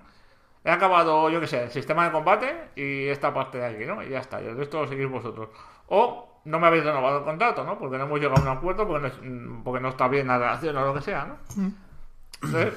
He 0.66 0.72
acabado, 0.72 1.30
yo 1.30 1.40
qué 1.42 1.48
sé, 1.48 1.64
el 1.64 1.72
sistema 1.72 2.06
de 2.06 2.12
combate 2.12 2.70
y 2.76 3.08
esta 3.08 3.34
parte 3.34 3.58
de 3.58 3.66
aquí, 3.66 3.86
¿no? 3.86 4.02
Y 4.02 4.10
ya 4.10 4.20
está, 4.20 4.42
y 4.42 4.46
el 4.48 4.58
resto 4.58 4.82
lo 4.82 4.88
seguís 4.88 5.10
vosotros. 5.10 5.50
O 5.88 6.42
no 6.46 6.60
me 6.60 6.68
habéis 6.68 6.86
renovado 6.86 7.20
el 7.20 7.24
contrato, 7.26 7.64
¿no? 7.66 7.78
Porque 7.78 7.98
no 7.98 8.06
hemos 8.06 8.20
llegado 8.20 8.40
a 8.40 8.52
un 8.52 8.58
acuerdo, 8.58 8.88
porque 8.88 9.02
no, 9.02 9.08
es- 9.08 9.22
mm, 9.22 9.64
porque 9.64 9.82
no 9.82 9.90
está 9.90 10.08
bien 10.08 10.28
la 10.28 10.38
relación 10.38 10.76
o 10.78 10.86
lo 10.86 10.94
que 10.94 11.02
sea, 11.02 11.26
¿no? 11.26 11.38
Entonces, 12.42 12.74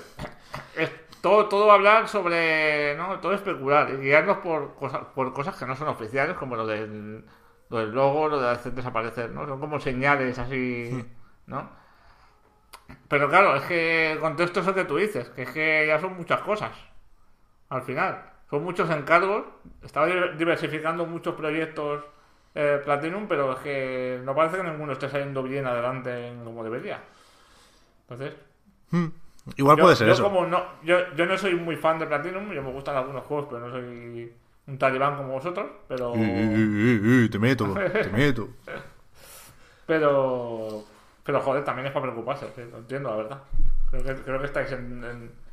es 0.77 0.91
todo, 1.21 1.47
todo 1.47 1.71
hablar 1.73 2.09
sobre, 2.09 2.97
¿no? 2.97 3.19
Todo 3.21 3.33
especular 3.35 3.89
y 3.91 3.97
guiarnos 3.99 4.39
por 4.39 4.75
cosas, 4.75 5.01
por 5.15 5.33
cosas 5.33 5.57
que 5.57 5.67
no 5.67 5.75
son 5.77 5.89
oficiales, 5.89 6.37
como 6.37 6.57
lo 6.57 6.67
del, 6.67 7.25
lo 7.69 7.79
del 7.79 7.91
logo, 7.93 8.29
lo 8.29 8.41
de 8.41 8.51
hacer 8.51 8.73
desaparecer, 8.73 9.31
¿no? 9.31 9.47
Son 9.47 9.59
como 9.61 9.79
señales 9.81 10.39
así, 10.39 11.05
¿no? 11.47 11.69
Pero 13.09 13.29
claro, 13.29 13.57
es 13.57 13.63
que 13.65 14.17
con 14.21 14.35
todo 14.35 14.45
esto 14.45 14.61
eso 14.61 14.75
que 14.75 14.85
tú 14.85 14.97
dices, 14.97 15.29
que 15.31 15.43
es 15.43 15.51
que 15.51 15.85
ya 15.87 16.01
son 16.01 16.17
muchas 16.17 16.41
cosas, 16.41 16.73
al 17.69 17.83
final. 17.83 18.23
Son 18.51 18.63
muchos 18.63 18.89
encargos, 18.91 19.45
estaba 19.83 20.07
diversificando 20.07 21.05
muchos 21.07 21.35
proyectos 21.35 22.05
eh, 22.55 22.81
Platinum, 22.85 23.27
pero 23.29 23.53
es 23.53 23.59
que 23.59 24.21
no 24.25 24.35
parece 24.35 24.57
que 24.57 24.63
ninguno 24.63 24.93
esté 24.93 25.09
saliendo 25.09 25.43
bien 25.43 25.67
adelante 25.67 26.33
como 26.45 26.65
debería. 26.65 27.01
Entonces... 28.09 28.35
Hmm. 28.91 29.09
Igual 29.57 29.79
puede 29.79 29.95
ser 29.97 30.07
yo 30.09 30.13
eso. 30.15 30.23
Como 30.25 30.47
no, 30.47 30.65
yo, 30.83 31.15
yo 31.15 31.27
no 31.27 31.37
soy 31.39 31.55
muy 31.55 31.77
fan 31.77 31.99
de 31.99 32.07
Platinum, 32.07 32.51
yo 32.53 32.63
me 32.63 32.73
gustan 32.73 32.97
algunos 32.97 33.25
juegos, 33.25 33.47
pero 33.51 33.67
no 33.67 33.71
soy 33.71 34.33
un 34.67 34.79
talibán 34.79 35.17
como 35.17 35.35
vosotros, 35.35 35.67
pero... 35.87 36.15
Eh, 36.15 36.21
eh, 36.21 37.25
eh, 37.25 37.29
te 37.31 37.39
meto, 37.39 37.75
te 37.93 38.11
meto. 38.11 38.49
pero... 39.87 40.85
Pero 41.25 41.41
joder, 41.41 41.65
también 41.65 41.87
es 41.87 41.93
para 41.93 42.05
preocuparse, 42.05 42.47
¿sí? 42.55 42.63
lo 42.71 42.79
entiendo, 42.79 43.11
la 43.11 43.17
verdad. 43.17 43.43
Creo 43.91 44.05
que, 44.05 44.15
creo 44.23 44.39
que 44.39 44.47
estáis 44.47 44.71
en... 44.73 45.05
en- 45.05 45.46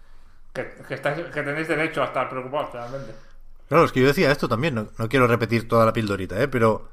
que, 0.53 0.63
tenéis 0.97 1.67
derecho 1.67 2.01
a 2.01 2.05
estar 2.05 2.29
preocupados, 2.29 2.71
realmente. 2.73 3.13
Claro, 3.67 3.85
es 3.85 3.91
que 3.91 4.01
yo 4.01 4.07
decía 4.07 4.31
esto 4.31 4.47
también, 4.47 4.75
no, 4.75 5.09
quiero 5.09 5.27
repetir 5.27 5.67
toda 5.67 5.85
la 5.85 5.93
pildorita, 5.93 6.41
¿eh? 6.41 6.47
pero 6.47 6.89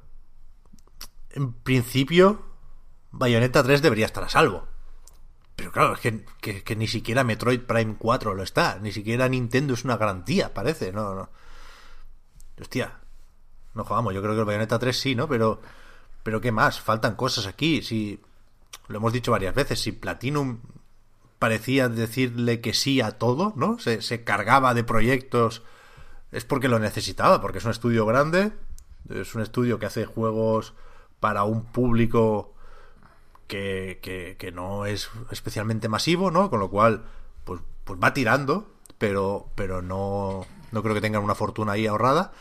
en 1.31 1.53
principio 1.53 2.43
Bayonetta 3.11 3.63
3 3.63 3.83
debería 3.83 4.07
estar 4.07 4.25
a 4.25 4.29
salvo. 4.29 4.67
Pero 5.57 5.73
claro, 5.73 5.95
es 5.95 6.01
que 6.01 6.77
ni 6.77 6.87
siquiera 6.87 7.23
Metroid 7.23 7.61
Prime 7.61 7.97
4 7.99 8.35
lo 8.35 8.43
está, 8.43 8.79
ni 8.81 8.93
siquiera 8.93 9.29
Nintendo 9.29 9.75
es 9.75 9.85
una 9.85 9.99
garantía, 9.99 10.55
parece, 10.55 10.91
no, 10.91 11.15
no. 11.15 11.29
Hostia, 12.59 12.99
no 13.75 13.85
jugamos, 13.85 14.15
yo 14.15 14.23
creo 14.23 14.35
que 14.35 14.41
el 14.41 14.47
Bayonetta 14.47 14.79
3 14.79 14.99
sí, 14.99 15.15
¿no? 15.15 15.29
Pero, 15.29 15.61
pero 16.23 16.41
¿qué 16.41 16.51
más? 16.51 16.81
Faltan 16.81 17.15
cosas 17.15 17.47
aquí, 17.47 17.83
si... 17.83 18.21
Lo 18.89 18.97
hemos 18.97 19.13
dicho 19.13 19.31
varias 19.31 19.55
veces, 19.55 19.81
si 19.81 19.93
Platinum 19.93 20.61
parecía 21.41 21.89
decirle 21.89 22.61
que 22.61 22.75
sí 22.75 23.01
a 23.01 23.13
todo, 23.13 23.53
¿no? 23.57 23.81
Se, 23.81 24.03
se 24.03 24.23
cargaba 24.23 24.75
de 24.75 24.85
proyectos 24.85 25.63
es 26.31 26.45
porque 26.45 26.69
lo 26.69 26.79
necesitaba, 26.79 27.41
porque 27.41 27.59
es 27.59 27.65
un 27.65 27.73
estudio 27.73 28.07
grande, 28.07 28.53
es 29.09 29.35
un 29.35 29.43
estudio 29.43 29.79
que 29.79 29.87
hace 29.87 30.05
juegos 30.05 30.75
para 31.19 31.45
un 31.45 31.65
público 31.65 32.55
que, 33.49 33.99
que, 34.03 34.37
que 34.39 34.53
no 34.53 34.87
es 34.87 35.11
especialmente 35.31 35.89
masivo, 35.89 36.31
¿no? 36.31 36.51
Con 36.51 36.61
lo 36.61 36.71
cual, 36.71 37.05
pues, 37.45 37.61
pues 37.85 37.99
va 37.99 38.15
tirando, 38.15 38.71
pero, 38.99 39.49
pero 39.55 39.83
no, 39.83 40.47
no 40.73 40.83
creo 40.83 40.95
que 40.95 41.01
tengan 41.01 41.25
una 41.25 41.35
fortuna 41.35 41.73
ahí 41.73 41.87
ahorrada. 41.87 42.33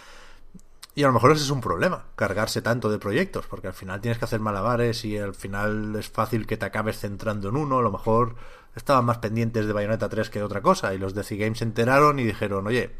Y 0.96 1.04
a 1.04 1.08
lo 1.08 1.14
mejor 1.14 1.32
ese 1.32 1.44
es 1.44 1.50
un 1.52 1.62
problema, 1.62 2.06
cargarse 2.16 2.62
tanto 2.62 2.90
de 2.90 3.00
proyectos, 3.00 3.46
porque 3.48 3.68
al 3.68 3.74
final 3.74 4.02
tienes 4.02 4.18
que 4.18 4.26
hacer 4.26 4.40
malabares 4.40 5.06
y 5.06 5.18
al 5.18 5.34
final 5.34 5.96
es 5.96 6.10
fácil 6.10 6.46
que 6.46 6.58
te 6.58 6.66
acabes 6.66 7.00
centrando 7.00 7.50
en 7.50 7.56
uno. 7.56 7.80
A 7.80 7.82
lo 7.82 7.92
mejor 7.92 8.36
estaban 8.76 9.06
más 9.06 9.20
pendientes 9.20 9.66
de 9.66 9.74
Bayonetta 9.74 10.10
3 10.10 10.30
que 10.30 10.40
de 10.40 10.46
otra 10.46 10.62
cosa, 10.62 10.94
y 10.94 10.98
los 10.98 11.14
de 11.14 11.24
C-Games 11.24 11.60
se 11.60 11.64
enteraron 11.64 12.20
y 12.20 12.24
dijeron, 12.24 12.68
oye, 12.68 12.92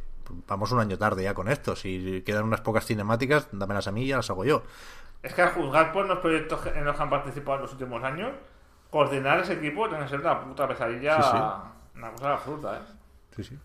vamos 0.48 0.72
un 0.72 0.80
año 0.80 0.98
tarde 0.98 1.24
ya 1.24 1.34
con 1.34 1.50
esto. 1.50 1.76
Si 1.76 2.22
quedan 2.26 2.46
unas 2.46 2.62
pocas 2.62 2.86
cinemáticas, 2.86 3.48
dámelas 3.52 3.88
a 3.88 3.92
mí 3.92 4.04
y 4.04 4.08
ya 4.08 4.18
las 4.18 4.30
hago 4.30 4.46
yo. 4.46 4.64
Es 5.22 5.34
que 5.34 5.42
a 5.42 5.50
juzgar 5.50 5.92
por 5.92 6.06
los 6.08 6.20
proyectos 6.20 6.62
en 6.74 6.86
los 6.86 6.96
que 6.96 7.04
han 7.04 7.10
participado 7.10 7.58
en 7.58 7.62
los 7.64 7.72
últimos 7.74 8.02
años, 8.04 8.32
coordinar 8.90 9.40
ese 9.42 9.54
equipo 9.54 9.90
tiene 9.90 10.04
que 10.04 10.10
ser 10.12 10.22
una 10.22 10.40
puta 10.42 10.68
pesadilla, 10.68 11.22
Sí, 11.22 11.30
sí. 11.32 11.98
una 11.98 12.12
cosa 12.12 12.34
absurda, 12.36 12.78
¿eh? 12.78 12.82
Sí, 13.36 13.44
sí. 13.44 13.60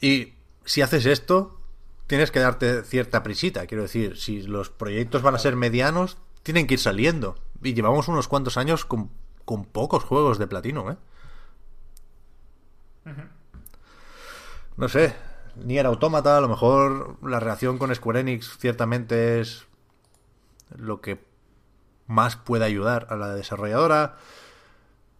Y 0.00 0.34
si 0.64 0.82
haces 0.82 1.06
esto, 1.06 1.60
tienes 2.06 2.30
que 2.30 2.40
darte 2.40 2.82
cierta 2.82 3.22
prisita. 3.22 3.66
Quiero 3.66 3.82
decir, 3.82 4.16
si 4.16 4.42
los 4.42 4.70
proyectos 4.70 5.22
van 5.22 5.34
a 5.34 5.38
ser 5.38 5.56
medianos, 5.56 6.18
tienen 6.42 6.66
que 6.66 6.74
ir 6.74 6.80
saliendo. 6.80 7.36
Y 7.62 7.74
llevamos 7.74 8.08
unos 8.08 8.28
cuantos 8.28 8.56
años 8.56 8.84
con, 8.84 9.10
con 9.44 9.64
pocos 9.64 10.04
juegos 10.04 10.38
de 10.38 10.46
platino, 10.46 10.90
¿eh? 10.90 10.96
No 14.76 14.88
sé. 14.88 15.14
Ni 15.56 15.78
era 15.78 15.88
autómata, 15.88 16.36
a 16.36 16.40
lo 16.40 16.48
mejor 16.48 17.16
la 17.22 17.38
relación 17.38 17.78
con 17.78 17.94
Square 17.94 18.20
Enix 18.20 18.58
ciertamente 18.58 19.40
es 19.40 19.66
lo 20.76 21.00
que 21.00 21.24
más 22.06 22.36
puede 22.36 22.64
ayudar 22.64 23.06
a 23.10 23.16
la 23.16 23.34
desarrolladora. 23.34 24.16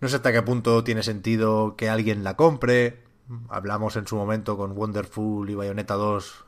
No 0.01 0.09
sé 0.09 0.17
hasta 0.17 0.33
qué 0.33 0.43
punto 0.43 0.83
tiene 0.83 1.03
sentido 1.03 1.77
que 1.77 1.89
alguien 1.89 2.25
la 2.25 2.37
compre. 2.37 3.05
Hablamos 3.49 3.97
en 3.97 4.07
su 4.07 4.17
momento 4.17 4.57
con 4.57 4.73
Wonderful 4.73 5.49
y 5.49 5.55
Bayonetta 5.55 5.95
2, 5.95 6.45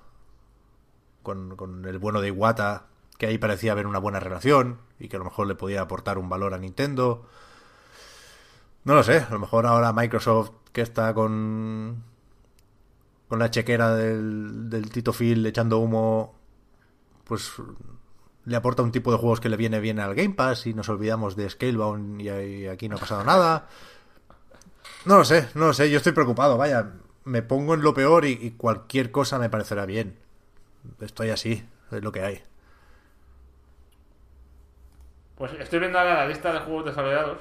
con, 1.27 1.57
con 1.57 1.85
el 1.87 1.99
bueno 1.99 2.21
de 2.21 2.29
Iwata, 2.29 2.87
que 3.19 3.27
ahí 3.27 3.37
parecía 3.37 3.73
haber 3.73 3.89
una 3.89 3.99
buena 3.99 4.21
relación 4.21 4.79
y 5.01 5.09
que 5.09 5.17
a 5.17 5.19
lo 5.19 5.25
mejor 5.25 5.49
le 5.49 5.57
podía 5.57 5.81
aportar 5.81 6.19
un 6.19 6.29
valor 6.29 6.55
a 6.55 6.59
Nintendo. 6.59 7.27
No 8.85 8.95
lo 8.95 9.03
sé, 9.03 9.19
a 9.19 9.31
lo 9.31 9.41
mejor 9.41 9.67
ahora 9.67 9.93
Microsoft, 9.93 10.53
que 10.73 10.83
está 10.83 11.13
con, 11.15 12.05
con 13.27 13.41
la 13.41 13.51
chequera 13.51 13.97
del, 13.97 14.89
Tito 14.93 15.13
Phil 15.13 15.45
echando 15.45 15.81
humo, 15.81 16.37
pues 17.25 17.55
le 18.45 18.55
aporta 18.55 18.85
un 18.85 18.93
tipo 18.93 19.11
de 19.11 19.19
juegos 19.19 19.41
que 19.41 19.49
le 19.49 19.57
viene 19.57 19.81
bien 19.81 19.99
al 19.99 20.15
Game 20.15 20.35
Pass 20.35 20.69
y 20.69 20.75
nos 20.75 20.89
olvidamos 20.89 21.35
de 21.35 21.51
Scalebound 21.51 22.21
y, 22.21 22.69
aquí 22.69 22.89
no 22.89 22.95
ha 22.95 23.01
pasado 23.01 23.25
nada. 23.25 23.69
No 25.07 25.19
lo 25.19 25.25
sé, 25.25 25.49
no 25.55 25.67
lo 25.67 25.75
sé, 25.75 25.91
yo 25.91 25.97
estoy 25.97 26.13
preocupado, 26.13 26.57
vaya, 26.57 26.93
me 27.25 27.43
pongo 27.43 27.75
en 27.75 27.83
lo 27.83 27.95
peor 27.95 28.27
y 28.27 28.53
cualquier 28.53 29.11
cosa 29.11 29.41
me 29.41 29.51
parecerá 29.51 29.87
bien. 29.87 30.26
Estoy 31.01 31.31
así, 31.31 31.67
es 31.93 32.03
lo 32.03 32.13
que 32.13 32.23
hay. 32.23 32.43
Pues 35.37 35.53
estoy 35.55 35.81
viendo 35.81 35.99
ahora 35.99 36.15
la 36.15 36.27
lista 36.29 36.53
de 36.53 36.61
juegos 36.61 36.87
desarrollados 36.87 37.39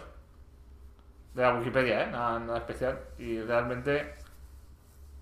de 1.33 1.41
la 1.41 1.55
Wikipedia, 1.55 2.03
¿eh? 2.03 2.11
Nada, 2.11 2.39
nada 2.39 2.57
especial. 2.59 2.99
Y 3.17 3.39
realmente, 3.41 4.15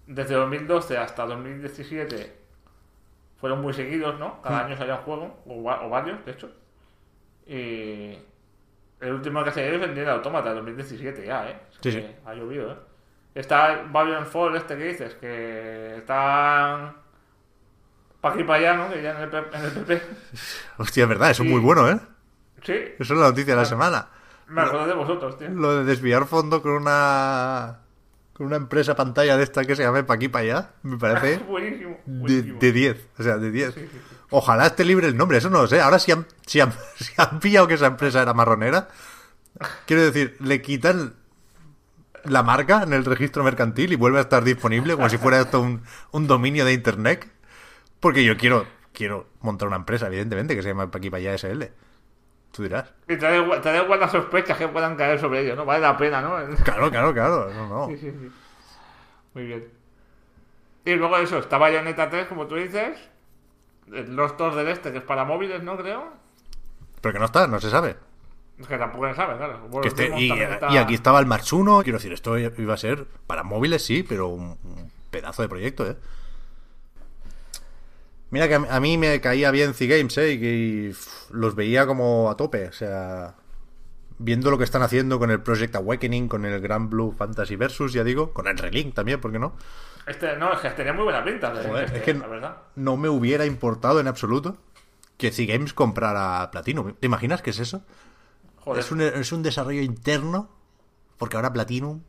desde 0.07 0.36
2012 0.36 0.97
hasta 0.97 1.25
2017 1.25 2.36
fueron 3.39 3.62
muy 3.62 3.73
seguidos, 3.73 4.17
¿no? 4.19 4.41
Cada 4.41 4.65
año 4.65 4.75
salía 4.77 4.95
un 4.95 5.01
juego, 5.01 5.43
o, 5.45 5.62
va- 5.63 5.86
o 5.86 5.89
varios, 5.89 6.23
de 6.25 6.31
hecho. 6.31 6.51
Y 7.45 8.17
el 9.01 9.13
último 9.13 9.43
que 9.43 9.51
se 9.51 9.63
dio 9.69 9.75
es 9.77 9.83
el 9.83 9.93
Nier 9.93 10.09
Automata, 10.09 10.53
2017 10.53 11.25
ya, 11.25 11.49
¿eh? 11.49 11.59
Es 11.69 11.75
Sí, 11.75 11.81
que 11.81 11.91
sí. 11.91 12.15
Ha 12.25 12.33
llovido, 12.33 12.71
¿eh? 12.71 12.75
Está 13.36 13.83
Babylon 13.91 14.25
Fall, 14.25 14.55
este 14.55 14.77
que 14.77 14.83
dices, 14.86 15.13
que 15.15 15.97
está... 15.97 16.95
Pa' 18.23 18.29
aquí 18.29 18.45
para 18.45 18.59
allá, 18.71 18.77
¿no? 18.77 18.89
Que 18.89 19.01
ya 19.03 19.12
en 19.12 19.17
el, 19.17 19.36
en 19.36 19.65
el 19.65 19.71
PP. 19.71 20.01
Hostia, 20.77 21.03
es 21.03 21.09
verdad, 21.09 21.31
eso 21.31 21.43
es 21.43 21.49
muy 21.49 21.59
bueno, 21.59 21.89
¿eh? 21.89 21.99
Sí, 22.63 22.71
Eso 22.97 23.13
es 23.15 23.19
la 23.19 23.27
noticia 23.27 23.53
de 23.53 23.59
la 23.59 23.65
semana. 23.65 24.07
me 24.47 24.62
acuerdo 24.62 24.88
de 24.88 24.93
vosotros, 24.93 25.38
tío. 25.38 25.49
Lo 25.49 25.75
de 25.75 25.83
desviar 25.83 26.25
fondo 26.25 26.62
con 26.62 26.71
una 26.71 27.79
con 28.31 28.45
una 28.45 28.55
empresa 28.55 28.95
pantalla 28.95 29.36
de 29.36 29.43
esta 29.43 29.65
que 29.65 29.75
se 29.75 29.83
llame 29.83 30.05
pa' 30.05 30.13
aquí 30.13 30.29
para 30.29 30.43
allá, 30.43 30.71
me 30.83 30.97
parece 30.97 31.43
buenísimo. 31.43 31.99
buenísimo. 32.05 32.59
de 32.59 32.71
10, 32.71 33.07
o 33.19 33.23
sea, 33.23 33.38
de 33.38 33.51
10. 33.51 33.75
Ojalá 34.29 34.67
esté 34.67 34.86
libre 34.86 35.07
el 35.07 35.17
nombre, 35.17 35.39
eso 35.39 35.49
no 35.49 35.62
lo 35.62 35.67
sé. 35.67 35.81
Ahora 35.81 35.99
si 35.99 36.13
han, 36.13 36.25
si 36.45 36.62
han, 36.62 36.71
si 36.95 37.12
han 37.17 37.41
pillado 37.41 37.67
que 37.67 37.73
esa 37.73 37.88
empresa 37.88 38.21
era 38.21 38.33
marronera, 38.33 38.88
quiero 39.86 40.01
decir, 40.01 40.38
le 40.39 40.62
quitan 40.62 41.13
la 42.23 42.41
marca 42.41 42.83
en 42.83 42.93
el 42.93 43.03
registro 43.03 43.43
mercantil 43.43 43.91
y 43.91 43.97
vuelve 43.97 44.19
a 44.19 44.21
estar 44.21 44.45
disponible 44.45 44.95
como 44.95 45.09
si 45.09 45.17
fuera 45.17 45.41
esto 45.41 45.59
un, 45.59 45.81
un 46.12 46.25
dominio 46.25 46.63
de 46.63 46.71
internet. 46.71 47.33
Porque 48.04 48.24
yo 48.24 48.38
quiero 48.38 48.68
quiero 48.92 49.26
montar 49.42 49.68
una 49.68 49.78
empresa, 49.78 50.06
evidentemente, 50.08 50.56
que 50.56 50.62
se 50.62 50.68
llama 50.70 50.92
aquí 50.94 51.10
para 51.10 51.22
allá 51.22 51.34
SL. 51.38 51.63
Tú 52.52 52.62
dirás. 52.62 52.94
Y 53.08 53.16
te 53.16 53.26
da, 53.26 53.36
igual, 53.36 53.62
te 53.62 53.72
da 53.72 53.82
igual 53.82 54.00
las 54.00 54.12
sospechas 54.12 54.56
que 54.58 54.68
puedan 54.68 54.96
caer 54.96 55.20
sobre 55.20 55.42
ellos, 55.42 55.58
¿no? 55.58 55.66
Vale 55.66 55.80
la 55.82 55.98
pena, 55.98 56.22
¿no? 56.22 56.36
Claro, 56.63 56.92
claro, 56.92 57.12
claro. 57.13 57.50
No, 57.52 57.68
no. 57.68 57.88
Sí, 57.88 57.98
sí, 57.98 58.12
sí. 58.12 58.32
Muy 59.34 59.46
bien. 59.46 59.68
Y 60.86 60.94
luego 60.96 61.18
eso, 61.18 61.39
está 61.39 61.58
Bayonetta 61.58 62.10
3, 62.12 62.28
como 62.28 62.46
tú 62.46 62.56
dices. 62.56 63.00
Los 63.88 64.38
Tos 64.38 64.56
del 64.56 64.68
Este, 64.68 64.92
que 64.92 65.00
es 65.00 65.04
para 65.04 65.26
móviles, 65.26 65.63
¿no? 65.63 65.76
Creo. 65.78 66.13
Pero 67.02 67.13
que 67.13 67.20
no 67.20 67.26
está, 67.26 67.48
no 67.48 67.60
se 67.60 67.70
sabe. 67.72 67.96
Es 68.60 68.68
que 68.68 68.78
tampoco 68.78 69.08
se 69.10 69.16
sabe, 69.16 69.36
claro. 69.38 69.60
Bueno, 69.70 69.82
Que 69.82 69.88
está- 69.88 70.72
y 70.72 70.78
aquí 70.78 70.94
estaba 70.94 71.20
el 71.20 71.26
March 71.26 71.52
1. 71.54 71.82
Quiero 71.84 71.98
decir, 71.98 72.13
esto 72.13 72.38
iba 72.38 72.74
a 72.74 72.78
ser 72.78 73.06
para 73.26 73.44
móviles, 73.44 73.84
sí, 73.84 74.04
pero 74.04 74.28
un, 74.28 74.58
un 74.63 74.92
pedazo 75.10 75.42
de 75.42 75.50
proyecto, 75.50 75.89
¿eh? 75.89 75.96
Mira 78.34 78.48
que 78.48 78.56
a, 78.56 78.80
mí 78.80 78.98
me 78.98 79.22
caía 79.22 79.52
bien 79.52 79.76
C-Games, 79.76 80.17
¿eh? 80.17 80.34
Y, 80.34 80.46
y, 80.46 80.96
los 81.30 81.54
veía 81.54 81.86
como 81.86 82.32
a 82.32 82.36
tope. 82.36 82.67
O 82.67 82.72
sea, 82.72 83.36
viendo 84.17 84.50
lo 84.50 84.58
que 84.58 84.63
están 84.63 84.82
haciendo 84.82 85.19
con 85.19 85.30
el 85.30 85.39
Project 85.41 85.76
Awakening, 85.76 86.28
con 86.28 86.43
el 86.43 86.60
Grand 86.60 86.89
Blue 86.89 87.13
Fantasy 87.15 87.56
Versus, 87.58 87.93
ya 87.93 88.04
digo, 88.04 88.34
con 88.34 88.48
el 88.48 88.58
Relink 88.58 88.96
también, 88.96 89.22
¿por 89.22 89.32
qué 89.32 89.38
no? 89.38 89.54
Este, 90.08 90.36
no, 90.36 90.52
es 90.52 90.62
que 90.62 90.72
tenía 90.72 90.93
muy 90.93 91.04
buena 91.04 91.24
pinta. 91.24 91.54
de- 91.54 91.69
Joder, 91.69 91.84
este, 91.86 91.98
es 92.00 92.04
que 92.06 92.13
la 92.15 92.26
verdad. 92.26 92.58
no 92.76 92.98
me 92.98 93.08
hubiera 93.08 93.46
importado 93.46 94.00
en 94.00 94.08
absoluto 94.08 94.58
que 95.17 95.30
C-Games 95.32 95.76
comprara 95.76 96.50
Platinum. 96.50 96.96
¿Te 97.00 97.06
imaginas 97.06 97.43
qué 97.43 97.52
es 97.52 97.60
eso? 97.60 97.84
Joder. 98.62 98.80
Es 98.80 98.91
un, 98.91 99.02
es 99.02 99.32
un 99.32 99.43
desarrollo 99.43 99.84
interno, 99.84 100.50
porque 101.19 101.36
ahora 101.36 101.54
Platinum 101.54 102.02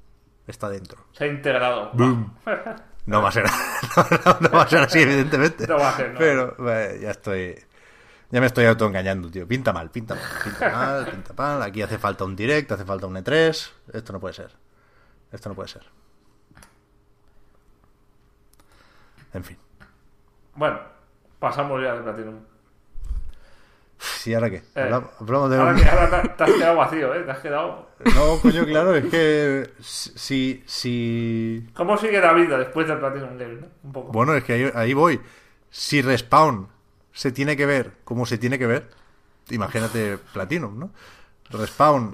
está 0.47 0.71
dentro. 0.71 1.05
Se 1.13 1.25
ha 1.25 1.27
integrado. 1.27 1.91
Boom. 1.93 2.33
No 3.07 3.21
va 3.21 3.29
a 3.29 3.33
ser, 3.33 3.45
no, 4.27 4.37
no 4.41 4.51
va 4.51 4.63
a 4.63 4.69
ser 4.69 4.81
así, 4.81 5.01
evidentemente. 5.01 5.67
No 5.67 5.77
va 5.77 5.91
a 5.91 5.97
ser, 5.97 6.13
no. 6.13 6.19
Pero 6.19 6.57
ya 7.01 7.11
estoy. 7.11 7.55
Ya 8.31 8.41
me 8.41 8.47
estoy 8.47 8.65
autoengañando, 8.65 9.31
tío. 9.31 9.47
Pinta 9.47 9.73
mal, 9.73 9.91
pinta 9.91 10.15
mal, 10.15 10.25
pinta 10.43 10.71
mal, 10.71 11.07
pinta 11.11 11.35
mal. 11.35 11.63
Aquí 11.63 11.83
hace 11.83 11.99
falta 11.99 12.25
un 12.25 12.35
direct, 12.35 12.73
hace 12.73 12.85
falta 12.85 13.07
un 13.07 13.15
E3. 13.15 13.71
Esto 13.93 14.13
no 14.13 14.21
puede 14.21 14.35
ser. 14.35 14.51
Esto 15.31 15.51
no 15.51 15.55
puede 15.55 15.69
ser. 15.69 15.83
En 19.35 19.45
fin. 19.45 19.59
Bueno, 20.55 20.81
pasamos 21.39 21.83
ya 21.83 21.95
de 21.95 22.03
Platinum. 22.03 22.41
¿Y 24.27 24.35
ahora 24.35 24.51
qué? 24.51 24.57
Eh, 24.57 24.63
Hablamos, 24.83 25.11
hablamos 25.21 25.51
de... 25.51 25.57
Ahora, 25.57 25.75
que- 25.77 25.89
ahora 25.89 26.23
te, 26.23 26.29
te 26.29 26.45
has 26.45 26.51
quedado 26.53 26.77
vacío, 26.77 27.15
¿eh? 27.15 27.21
Te 27.23 27.31
has 27.31 27.39
quedado... 27.39 27.89
No, 28.15 28.39
coño, 28.41 28.65
claro, 28.67 28.95
es 28.95 29.05
que 29.07 29.71
si, 29.81 30.63
si... 30.67 31.67
¿Cómo 31.75 31.97
sigue 31.97 32.21
la 32.21 32.33
vida 32.33 32.59
después 32.59 32.87
del 32.89 32.99
Platinum 32.99 33.39
Game? 33.39 33.55
no? 33.61 33.67
Un 33.83 33.93
poco. 33.93 34.13
Bueno, 34.13 34.35
es 34.35 34.45
que 34.45 34.53
ahí, 34.55 34.71
ahí 34.75 34.95
voy. 34.95 35.21
Si 35.71 36.03
Respawn 36.03 36.69
se 37.13 37.33
tiene 37.33 37.57
que 37.57 37.67
ver 37.67 37.93
como 38.05 38.27
se 38.27 38.39
tiene 38.39 38.59
que 38.59 38.67
ver, 38.67 38.91
imagínate 39.51 40.19
Platinum, 40.33 40.79
¿no? 40.79 40.91
Respawn 41.51 42.13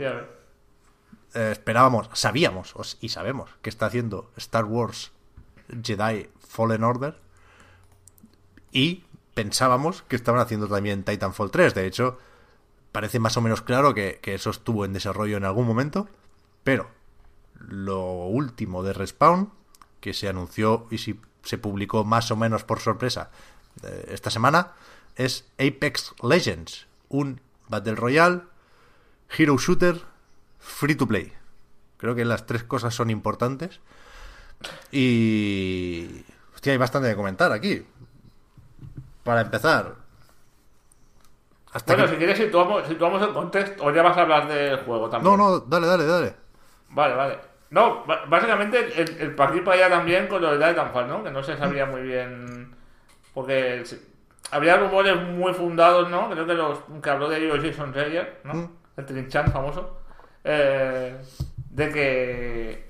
eh, 1.35 1.49
esperábamos, 1.53 2.09
sabíamos 2.13 2.75
os- 2.77 2.99
y 3.01 3.09
sabemos 3.11 3.51
que 3.63 3.71
está 3.71 3.87
haciendo 3.87 4.31
Star 4.37 4.65
Wars 4.65 5.13
Jedi 5.83 6.29
Fallen 6.49 6.83
Order 6.85 7.17
y 8.73 9.05
pensábamos 9.35 10.03
que 10.03 10.17
estaban 10.17 10.41
haciendo 10.41 10.69
también 10.69 11.05
Titanfall 11.05 11.51
3. 11.51 11.75
De 11.75 11.87
hecho, 11.87 12.19
parece 12.93 13.19
más 13.19 13.37
o 13.37 13.41
menos 13.41 13.63
claro 13.63 13.95
que, 13.95 14.19
que 14.23 14.35
eso 14.35 14.51
estuvo 14.51 14.85
en 14.85 14.93
desarrollo 14.93 15.37
en 15.37 15.45
algún 15.45 15.67
momento, 15.67 16.09
pero 16.65 16.89
lo 17.59 18.27
último 18.27 18.83
de 18.83 18.93
Respawn, 18.93 19.53
que 20.01 20.15
se 20.15 20.29
anunció 20.29 20.87
y 20.91 20.99
si- 20.99 21.21
se 21.43 21.59
publicó 21.59 22.05
más 22.05 22.31
o 22.31 22.37
menos 22.37 22.65
por 22.65 22.81
sorpresa 22.81 23.31
eh, 23.83 24.07
esta 24.11 24.31
semana, 24.31 24.73
es 25.17 25.47
Apex 25.59 26.15
Legends, 26.23 26.87
un 27.09 27.41
Battle 27.69 27.95
Royale, 27.95 28.43
Hero 29.37 29.57
Shooter, 29.59 30.01
free 30.59 30.95
to 30.95 31.07
play. 31.07 31.33
Creo 31.99 32.15
que 32.15 32.25
las 32.25 32.47
tres 32.47 32.65
cosas 32.65 32.95
son 32.95 33.11
importantes. 33.11 33.81
Y... 34.91 36.25
Hostia, 36.55 36.73
hay 36.73 36.79
bastante 36.79 37.09
de 37.09 37.17
comentar 37.17 37.53
aquí. 37.53 37.85
Para 39.25 39.43
empezar. 39.43 39.95
Hasta 41.73 41.93
Bueno, 41.95 42.07
que- 42.09 42.13
si 42.15 42.19
quieres 42.19 42.39
situamos, 42.39 42.87
situamos 42.89 43.23
el 43.23 43.33
contexto, 43.33 43.85
o 43.85 43.93
ya 43.93 44.03
vas 44.03 44.17
a 44.17 44.23
hablar 44.23 44.49
del 44.49 44.79
juego 44.79 45.09
también. 45.09 45.37
No, 45.37 45.51
no, 45.51 45.61
dale, 45.61 45.87
dale, 45.87 46.07
dale. 46.07 46.35
Vale, 46.89 47.15
vale. 47.15 47.39
No, 47.71 48.05
básicamente 48.27 49.01
el, 49.01 49.09
el 49.21 49.35
pa' 49.37 49.49
aquí 49.49 49.61
para 49.61 49.77
allá 49.87 49.97
también 49.97 50.27
con 50.27 50.43
lo 50.43 50.57
de 50.59 50.67
Titanfall, 50.69 51.07
¿no? 51.07 51.23
Que 51.23 51.31
no 51.31 51.43
se 51.45 51.57
sabía 51.57 51.87
muy 51.87 52.03
bien. 52.03 52.75
Porque 53.33 53.85
había 54.51 54.77
rumores 54.77 55.15
muy 55.23 55.55
fundados, 55.55 56.11
¿no? 56.11 56.29
Creo 56.31 56.45
que 56.47 56.55
los 56.55 56.79
que 57.01 57.11
habló 57.11 57.29
de 57.29 57.39
ellos 57.39 57.61
Jason 57.63 57.93
Schreier, 57.93 58.41
¿no? 58.43 58.55
Mm. 58.55 58.71
El 58.97 59.07
Trinchan 59.07 59.53
famoso. 59.53 59.99
eh, 60.43 61.17
de 61.71 61.91
que. 61.91 62.90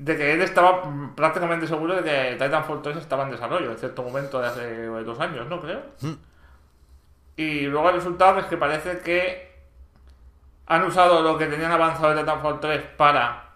De 0.00 0.16
que 0.16 0.32
él 0.32 0.40
estaba 0.40 0.82
prácticamente 1.14 1.66
seguro 1.66 1.94
de 1.94 2.02
que 2.02 2.42
Titanfall 2.42 2.80
3 2.80 2.96
estaba 2.96 3.24
en 3.24 3.32
desarrollo 3.32 3.70
en 3.70 3.76
cierto 3.76 4.02
momento 4.02 4.40
de 4.40 4.46
hace 4.46 4.86
dos 4.86 5.20
años, 5.20 5.46
¿no? 5.46 5.60
Creo. 5.60 5.82
Mm. 6.00 6.14
Y 7.36 7.60
luego 7.66 7.90
el 7.90 7.96
resultado 7.96 8.38
es 8.40 8.46
que 8.46 8.56
parece 8.56 9.00
que 9.00 9.50
han 10.66 10.84
usado 10.84 11.20
lo 11.22 11.36
que 11.36 11.46
tenían 11.46 11.70
avanzado 11.70 12.14
de 12.14 12.20
Titanfall 12.20 12.60
3 12.60 12.82
para 12.96 13.50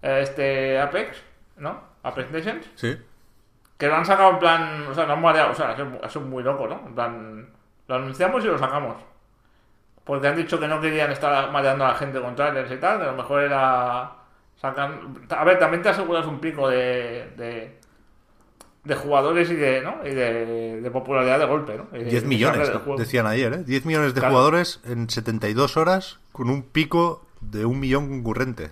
eh, 0.00 0.20
este 0.22 0.80
Apex, 0.80 1.22
¿no? 1.56 1.80
Apex 2.02 2.30
Legends. 2.30 2.70
Sí. 2.74 2.98
Que 3.76 3.88
lo 3.88 3.96
han 3.96 4.06
sacado 4.06 4.30
en 4.30 4.38
plan. 4.38 4.86
O 4.88 4.94
sea, 4.94 5.06
lo 5.06 5.14
han 5.14 5.20
mareado. 5.20 5.50
O 5.50 5.54
sea, 5.54 5.72
eso, 5.72 5.86
eso 6.02 6.18
es 6.20 6.24
muy 6.24 6.42
loco, 6.42 6.66
¿no? 6.66 6.82
En 6.86 6.94
plan. 6.94 7.48
Lo 7.88 7.94
anunciamos 7.96 8.44
y 8.44 8.48
lo 8.48 8.58
sacamos. 8.58 8.96
Porque 10.04 10.28
han 10.28 10.36
dicho 10.36 10.58
que 10.58 10.68
no 10.68 10.80
querían 10.80 11.10
estar 11.10 11.50
mareando 11.50 11.84
a 11.84 11.88
la 11.88 11.94
gente 11.94 12.20
con 12.20 12.34
trailers 12.34 12.70
y 12.70 12.76
tal. 12.76 12.98
Que 12.98 13.04
a 13.04 13.10
lo 13.10 13.16
mejor 13.16 13.42
era. 13.42 14.12
Sacan... 14.62 15.26
A 15.28 15.44
ver, 15.44 15.58
también 15.58 15.82
te 15.82 15.88
aseguras 15.90 16.24
un 16.26 16.40
pico 16.40 16.68
de. 16.68 17.30
de, 17.36 17.78
de 18.84 18.94
jugadores 18.96 19.50
y 19.50 19.54
de, 19.54 19.80
¿no? 19.82 19.96
y 20.04 20.10
de, 20.14 20.80
de 20.80 20.90
popularidad 20.90 21.38
de 21.38 21.46
golpe, 21.46 21.76
¿no? 21.76 21.86
Y 21.96 22.04
de- 22.04 22.10
10 22.10 22.22
de 22.22 22.28
millones, 22.28 22.70
decían 22.96 23.26
ayer, 23.26 23.52
¿eh? 23.52 23.64
10 23.64 23.84
millones 23.86 24.14
de 24.14 24.20
Claro. 24.20 24.34
jugadores 24.34 24.80
en 24.84 25.08
72 25.10 25.76
horas 25.76 26.18
con 26.32 26.48
un 26.48 26.62
pico 26.62 27.24
de 27.40 27.64
un 27.64 27.78
millón 27.80 28.08
concurrente. 28.08 28.70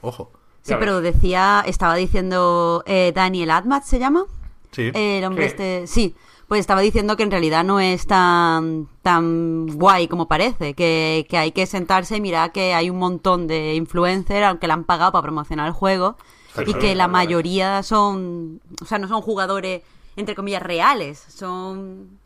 Ojo. 0.00 0.32
Sí, 0.62 0.74
pero 0.78 1.00
decía, 1.00 1.62
estaba 1.66 1.96
diciendo 1.96 2.84
eh, 2.86 3.12
Daniel 3.14 3.50
Admat, 3.50 3.82
¿se 3.82 3.98
llama? 3.98 4.24
Sí. 4.70 4.90
El 4.94 5.24
hombre 5.24 5.44
Sí. 5.44 5.50
este, 5.50 5.86
sí, 5.88 6.16
pues 6.52 6.60
estaba 6.60 6.82
diciendo 6.82 7.16
que 7.16 7.22
en 7.22 7.30
realidad 7.30 7.64
no 7.64 7.80
es 7.80 8.06
tan, 8.06 8.86
tan 9.00 9.68
guay 9.68 10.06
como 10.06 10.28
parece, 10.28 10.74
que, 10.74 11.24
que 11.26 11.38
hay 11.38 11.52
que 11.52 11.64
sentarse 11.64 12.18
y 12.18 12.20
mirar 12.20 12.52
que 12.52 12.74
hay 12.74 12.90
un 12.90 12.98
montón 12.98 13.46
de 13.46 13.74
influencers, 13.74 14.44
aunque 14.44 14.66
le 14.66 14.74
han 14.74 14.84
pagado 14.84 15.12
para 15.12 15.22
promocionar 15.22 15.66
el 15.66 15.72
juego, 15.72 16.18
y 16.66 16.74
que 16.74 16.94
la 16.94 17.08
mayoría 17.08 17.82
son, 17.82 18.60
o 18.82 18.84
sea, 18.84 18.98
no 18.98 19.08
son 19.08 19.22
jugadores, 19.22 19.80
entre 20.14 20.34
comillas, 20.34 20.62
reales, 20.62 21.24
son 21.26 22.18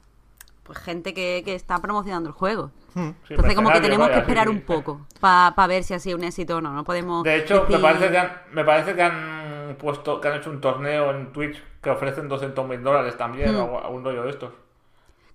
pues 0.64 0.76
gente 0.78 1.14
que, 1.14 1.42
que 1.44 1.54
está 1.54 1.78
promocionando 1.78 2.28
el 2.28 2.34
juego. 2.34 2.72
Sí, 2.94 3.14
Entonces 3.28 3.54
como 3.54 3.70
que 3.70 3.80
tenemos 3.80 4.08
que 4.08 4.14
vaya, 4.14 4.22
esperar 4.22 4.48
sí. 4.48 4.50
un 4.54 4.62
poco 4.62 5.06
para 5.20 5.66
ver 5.68 5.84
si 5.84 5.94
ha 5.94 6.00
sido 6.00 6.18
un 6.18 6.24
éxito 6.24 6.56
o 6.56 6.60
no, 6.60 6.72
no 6.72 6.82
podemos 6.82 7.22
De 7.22 7.36
hecho, 7.36 7.64
me 7.68 7.78
parece 7.78 8.10
que 8.10 8.18
han, 8.18 8.32
me 8.50 8.64
parece 8.64 8.96
que 8.96 9.02
han 9.02 9.76
puesto, 9.78 10.20
que 10.20 10.26
han 10.26 10.38
hecho 10.38 10.50
un 10.50 10.60
torneo 10.60 11.12
en 11.12 11.32
Twitch 11.32 11.62
que 11.86 11.90
ofrecen 11.92 12.28
200 12.28 12.66
mil 12.68 12.82
dólares 12.82 13.16
también, 13.16 13.54
Hmm. 13.54 13.60
o 13.60 13.88
un 13.90 14.02
rollo 14.04 14.24
de 14.24 14.30
estos. 14.30 14.50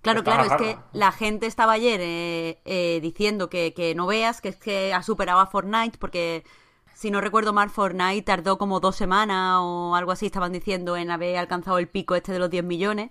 Claro, 0.02 0.18
Está 0.18 0.32
claro, 0.34 0.50
es 0.50 0.56
que 0.60 0.76
la 0.92 1.10
gente 1.12 1.46
estaba 1.46 1.72
ayer 1.72 1.98
eh, 2.02 2.58
eh, 2.66 2.98
diciendo 3.00 3.48
que, 3.48 3.72
que 3.72 3.94
no 3.94 4.06
veas, 4.06 4.40
que 4.42 4.50
es 4.50 4.56
que 4.56 4.92
ha 4.92 5.02
superado 5.02 5.40
a 5.40 5.46
Fortnite, 5.46 5.96
porque 5.98 6.44
si 6.92 7.10
no 7.10 7.20
recuerdo 7.22 7.52
mal, 7.54 7.70
Fortnite 7.70 8.20
tardó 8.22 8.58
como 8.58 8.80
dos 8.80 8.96
semanas 8.96 9.58
o 9.62 9.94
algo 9.96 10.12
así, 10.12 10.26
estaban 10.26 10.52
diciendo 10.52 10.96
en 10.96 11.10
haber 11.10 11.38
alcanzado 11.38 11.78
el 11.78 11.88
pico 11.88 12.14
este 12.16 12.32
de 12.32 12.38
los 12.38 12.50
10 12.50 12.64
millones, 12.64 13.10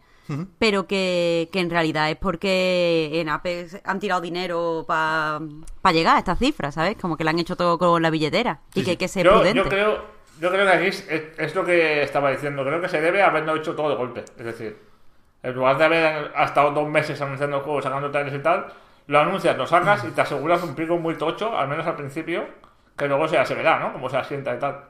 pero 0.60 0.86
que, 0.88 1.50
que 1.52 1.60
en 1.60 1.70
realidad 1.70 2.10
es 2.10 2.16
porque 2.18 3.10
en 3.20 3.28
Apex 3.28 3.80
han 3.84 4.00
tirado 4.00 4.22
dinero 4.22 4.86
para 4.88 5.40
llegar 5.92 6.16
a 6.18 6.20
estas 6.20 6.40
cifras, 6.40 6.76
¿sabes? 6.76 6.96
Como 7.02 7.18
que 7.18 7.24
lo 7.24 7.32
han 7.32 7.40
hecho 7.40 7.56
todo 7.58 7.78
con 7.78 8.02
la 8.02 8.10
billetera 8.10 8.62
y 8.76 8.84
que 8.84 8.92
hay 8.92 8.98
que 8.98 9.08
ser 9.10 9.26
Yo, 9.26 9.32
prudente. 9.32 9.58
yo 9.58 9.68
creo, 9.70 10.21
yo 10.42 10.50
creo 10.52 10.66
que 10.66 10.72
aquí 10.74 10.88
es, 10.88 11.08
es- 11.10 11.40
es 11.40 11.56
lo 11.56 11.64
que 11.66 12.02
estaba 12.04 12.32
diciendo. 12.32 12.64
Creo 12.66 12.82
que 12.82 12.90
se 12.90 13.02
debe 13.02 13.22
a 13.22 13.28
haberlo 13.28 13.56
hecho 13.56 13.76
todo 13.76 13.90
de 13.90 13.96
golpe. 13.96 14.22
Es 14.38 14.46
decir, 14.46 14.78
en 15.44 15.54
lugar 15.56 15.78
de 15.78 15.86
haber 15.86 16.32
estado 16.38 16.72
dos 16.72 16.90
meses 16.90 17.22
anunciando 17.22 17.58
el 17.58 17.64
juego, 17.64 17.82
sacando 17.82 18.12
trailers 18.12 18.38
y 18.38 18.40
tal, 18.44 18.68
lo 19.08 19.20
anuncias, 19.20 19.58
lo 19.58 19.66
sacas 19.68 20.04
y 20.06 20.12
te 20.12 20.22
aseguras 20.22 20.64
un 20.64 20.76
pico 20.76 20.98
muy 20.98 21.16
tocho, 21.16 21.58
al 21.58 21.68
menos 21.68 21.86
al 21.88 21.96
principio, 21.96 22.46
que 22.98 23.08
luego 23.08 23.28
se, 23.28 23.44
se 23.46 23.56
verá, 23.56 23.80
¿no? 23.80 23.94
Como 23.94 24.10
se 24.10 24.18
asienta 24.18 24.54
y 24.56 24.60
tal. 24.60 24.82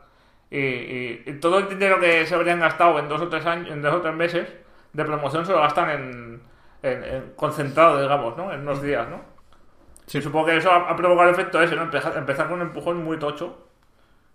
Y, 0.50 0.58
y- 0.60 1.24
y 1.28 1.34
todo 1.40 1.60
el 1.60 1.70
dinero 1.70 2.00
que 2.00 2.26
se 2.26 2.36
habrían 2.36 2.60
gastado 2.60 3.00
en 3.00 3.08
dos 3.10 3.22
o 3.22 3.30
tres 3.30 3.46
años, 3.46 3.70
en 3.72 3.82
dos 3.82 3.94
o 3.96 4.02
tres 4.02 4.14
meses 4.16 4.48
de 4.94 5.06
promoción 5.06 5.46
se 5.46 5.54
lo 5.54 5.60
gastan 5.62 5.90
en, 5.92 6.42
en- 6.84 7.04
en 7.04 7.34
concentrado, 7.36 8.02
digamos, 8.02 8.36
¿no? 8.38 8.52
En 8.54 8.62
unos 8.62 8.82
días, 8.82 9.08
¿no? 9.10 9.22
Sí. 10.08 10.18
Y 10.20 10.22
supongo 10.22 10.48
que 10.48 10.58
eso 10.58 10.72
ha, 10.72 10.90
ha 10.90 10.96
provocado 10.96 11.30
el 11.30 11.36
efecto 11.36 11.62
ese, 11.62 11.76
¿no? 11.76 11.84
Empezar, 11.84 12.18
empezar 12.18 12.48
con 12.48 12.56
un 12.62 12.68
empujón 12.68 13.04
muy 13.04 13.18
tocho 13.20 13.68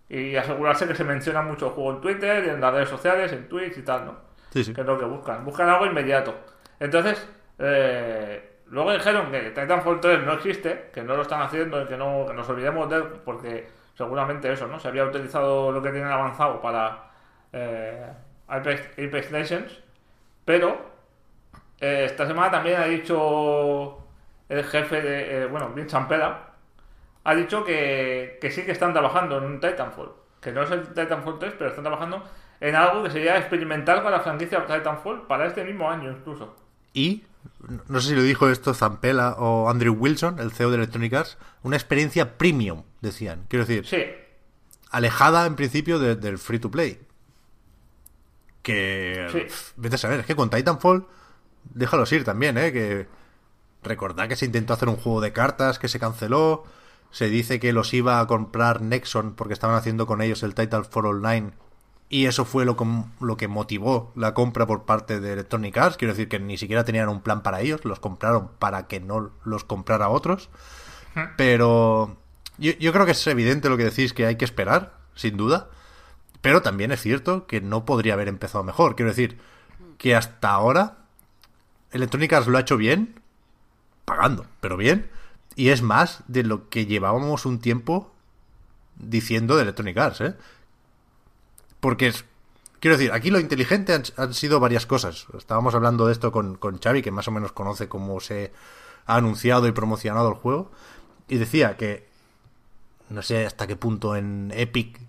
y 0.08 0.36
asegurarse 0.36 0.86
que 0.86 0.94
se 0.94 1.04
menciona 1.04 1.42
mucho 1.42 1.66
el 1.66 1.72
juego 1.72 1.92
en 1.92 2.00
Twitter, 2.00 2.48
en 2.48 2.60
las 2.60 2.72
redes 2.72 2.88
sociales, 2.88 3.32
en 3.32 3.48
Twitch 3.48 3.78
y 3.78 3.82
tal, 3.82 4.06
¿no? 4.06 4.16
Sí, 4.50 4.64
sí. 4.64 4.72
Que 4.72 4.82
es 4.82 4.86
lo 4.86 4.98
que 4.98 5.04
buscan. 5.04 5.44
Buscan 5.44 5.68
algo 5.68 5.86
inmediato. 5.86 6.34
Entonces, 6.78 7.28
eh, 7.58 8.60
luego 8.66 8.92
dijeron 8.92 9.30
que 9.30 9.50
Titanfall 9.50 10.00
3 10.00 10.24
no 10.24 10.34
existe, 10.34 10.90
que 10.92 11.02
no 11.02 11.16
lo 11.16 11.22
están 11.22 11.42
haciendo 11.42 11.82
y 11.82 11.86
que 11.86 11.96
no 11.96 12.24
que 12.26 12.34
nos 12.34 12.48
olvidemos 12.48 12.88
de 12.88 12.96
él 12.96 13.04
porque 13.24 13.68
seguramente 13.94 14.52
eso, 14.52 14.66
¿no? 14.66 14.78
Se 14.78 14.88
había 14.88 15.04
utilizado 15.04 15.72
lo 15.72 15.82
que 15.82 15.90
tienen 15.90 16.10
avanzado 16.10 16.60
para 16.60 17.10
eh, 17.52 18.06
Apex, 18.48 18.90
Apex 18.92 19.30
Legends, 19.32 19.82
pero 20.44 20.78
eh, 21.80 22.04
esta 22.06 22.26
semana 22.26 22.50
también 22.50 22.80
ha 22.80 22.84
dicho 22.84 24.06
el 24.48 24.64
jefe 24.64 25.00
de, 25.00 25.42
eh, 25.42 25.46
bueno, 25.46 25.70
Vince 25.70 25.90
Champela, 25.90 26.45
ha 27.28 27.34
dicho 27.34 27.64
que, 27.64 28.38
que 28.40 28.50
sí 28.50 28.62
que 28.62 28.72
están 28.72 28.92
trabajando 28.92 29.38
en 29.38 29.44
un 29.44 29.60
Titanfall. 29.60 30.12
Que 30.40 30.52
no 30.52 30.62
es 30.62 30.70
el 30.70 30.86
Titanfall 30.94 31.38
3, 31.38 31.54
pero 31.58 31.70
están 31.70 31.84
trabajando 31.84 32.22
en 32.60 32.74
algo 32.74 33.02
que 33.02 33.10
sería 33.10 33.36
experimental 33.36 34.02
con 34.02 34.12
la 34.12 34.20
franquicia 34.20 34.64
Titanfall 34.66 35.26
para 35.26 35.46
este 35.46 35.64
mismo 35.64 35.90
año 35.90 36.10
incluso. 36.10 36.54
Y, 36.92 37.24
no 37.88 38.00
sé 38.00 38.10
si 38.10 38.14
lo 38.14 38.22
dijo 38.22 38.48
esto 38.48 38.72
Zampella 38.74 39.32
o 39.38 39.68
Andrew 39.68 39.94
Wilson, 39.94 40.38
el 40.38 40.52
CEO 40.52 40.70
de 40.70 40.76
Electronic 40.76 41.12
Arts, 41.14 41.38
una 41.62 41.76
experiencia 41.76 42.38
premium, 42.38 42.84
decían. 43.00 43.44
Quiero 43.48 43.64
decir, 43.66 43.86
Sí, 43.86 44.04
alejada 44.90 45.46
en 45.46 45.56
principio 45.56 45.98
de- 45.98 46.16
del 46.16 46.38
free 46.38 46.58
to 46.60 46.70
play. 46.70 47.00
Que. 48.62 49.28
Sí. 49.32 49.38
pf, 49.40 49.72
Vete 49.76 49.94
a 49.96 49.98
saber, 49.98 50.20
es 50.20 50.26
que 50.26 50.34
con 50.36 50.50
Titanfall, 50.50 51.06
déjalos 51.74 52.10
ir 52.12 52.24
también, 52.24 52.56
¿eh? 52.58 52.72
Que. 52.72 53.06
Recordad 53.82 54.26
que 54.28 54.34
se 54.36 54.46
intentó 54.46 54.72
hacer 54.72 54.88
un 54.88 54.96
juego 54.96 55.20
de 55.20 55.32
cartas 55.32 55.78
que 55.78 55.86
se 55.88 56.00
canceló. 56.00 56.64
Se 57.16 57.30
dice 57.30 57.58
que 57.58 57.72
los 57.72 57.94
iba 57.94 58.20
a 58.20 58.26
comprar 58.26 58.82
Nexon 58.82 59.32
porque 59.36 59.54
estaban 59.54 59.74
haciendo 59.74 60.06
con 60.06 60.20
ellos 60.20 60.42
el 60.42 60.54
Titanfall 60.54 61.06
Online 61.06 61.52
y 62.10 62.26
eso 62.26 62.44
fue 62.44 62.66
lo, 62.66 62.76
com- 62.76 63.10
lo 63.20 63.38
que 63.38 63.48
motivó 63.48 64.12
la 64.14 64.34
compra 64.34 64.66
por 64.66 64.84
parte 64.84 65.18
de 65.18 65.32
Electronic 65.32 65.78
Arts. 65.78 65.96
Quiero 65.96 66.12
decir 66.12 66.28
que 66.28 66.38
ni 66.38 66.58
siquiera 66.58 66.84
tenían 66.84 67.08
un 67.08 67.22
plan 67.22 67.42
para 67.42 67.62
ellos, 67.62 67.86
los 67.86 68.00
compraron 68.00 68.50
para 68.58 68.86
que 68.86 69.00
no 69.00 69.30
los 69.44 69.64
comprara 69.64 70.10
otros. 70.10 70.50
Pero 71.38 72.18
yo, 72.58 72.72
yo 72.72 72.92
creo 72.92 73.06
que 73.06 73.12
es 73.12 73.26
evidente 73.26 73.70
lo 73.70 73.78
que 73.78 73.84
decís, 73.84 74.12
que 74.12 74.26
hay 74.26 74.36
que 74.36 74.44
esperar, 74.44 74.92
sin 75.14 75.38
duda. 75.38 75.70
Pero 76.42 76.60
también 76.60 76.92
es 76.92 77.00
cierto 77.00 77.46
que 77.46 77.62
no 77.62 77.86
podría 77.86 78.12
haber 78.12 78.28
empezado 78.28 78.62
mejor. 78.62 78.94
Quiero 78.94 79.10
decir 79.10 79.38
que 79.96 80.14
hasta 80.14 80.50
ahora 80.50 80.98
Electronic 81.92 82.30
Arts 82.34 82.48
lo 82.48 82.58
ha 82.58 82.60
hecho 82.60 82.76
bien, 82.76 83.20
pagando, 84.04 84.44
pero 84.60 84.76
bien. 84.76 85.08
Y 85.56 85.70
es 85.70 85.82
más 85.82 86.22
de 86.28 86.44
lo 86.44 86.68
que 86.68 86.86
llevábamos 86.86 87.46
un 87.46 87.58
tiempo 87.60 88.12
diciendo 88.96 89.56
de 89.56 89.62
Electronic 89.62 89.96
Arts, 89.96 90.20
¿eh? 90.20 90.34
Porque 91.80 92.08
es. 92.08 92.24
Quiero 92.78 92.98
decir, 92.98 93.12
aquí 93.12 93.30
lo 93.30 93.40
inteligente 93.40 93.98
han, 94.16 94.34
sido 94.34 94.60
varias 94.60 94.84
cosas. 94.84 95.26
Estábamos 95.36 95.74
hablando 95.74 96.06
de 96.06 96.12
esto 96.12 96.30
con, 96.30 96.56
con 96.56 96.78
Xavi, 96.78 97.00
que 97.00 97.10
más 97.10 97.26
o 97.26 97.30
menos 97.30 97.52
conoce 97.52 97.88
cómo 97.88 98.20
se 98.20 98.52
ha 99.06 99.16
anunciado 99.16 99.66
y 99.66 99.72
promocionado 99.72 100.28
el 100.28 100.34
juego. 100.34 100.70
Y 101.26 101.38
decía 101.38 101.76
que. 101.76 102.06
No 103.08 103.22
sé 103.22 103.46
hasta 103.46 103.66
qué 103.66 103.76
punto 103.76 104.14
en 104.14 104.52
Epic 104.54 105.00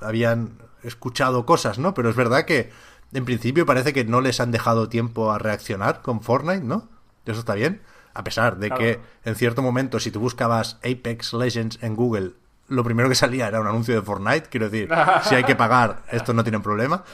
habían 0.00 0.58
escuchado 0.82 1.46
cosas, 1.46 1.78
¿no? 1.78 1.94
Pero 1.94 2.10
es 2.10 2.16
verdad 2.16 2.44
que 2.44 2.70
en 3.12 3.24
principio 3.24 3.66
parece 3.66 3.92
que 3.92 4.04
no 4.04 4.20
les 4.20 4.40
han 4.40 4.50
dejado 4.50 4.88
tiempo 4.88 5.30
a 5.30 5.38
reaccionar 5.38 6.02
con 6.02 6.22
Fortnite, 6.22 6.64
¿no? 6.64 6.88
Eso 7.24 7.40
está 7.40 7.54
bien. 7.54 7.82
A 8.14 8.24
pesar 8.24 8.58
de 8.58 8.68
Claro. 8.68 8.82
que 8.82 9.00
en 9.24 9.34
cierto 9.34 9.60
momento, 9.62 9.98
si 10.00 10.10
tú 10.10 10.20
buscabas 10.20 10.76
Apex 10.84 11.32
Legends 11.34 11.78
en 11.82 11.96
Google, 11.96 12.32
lo 12.68 12.84
primero 12.84 13.08
que 13.08 13.14
salía 13.14 13.48
era 13.48 13.60
un 13.60 13.66
anuncio 13.66 13.94
de 13.94 14.02
Fortnite. 14.02 14.48
Quiero 14.48 14.70
decir, 14.70 14.88
si 15.24 15.34
hay 15.34 15.44
que 15.44 15.56
pagar, 15.56 16.04
esto 16.10 16.32
no 16.32 16.44
tienen 16.44 16.62
problema. 16.62 17.04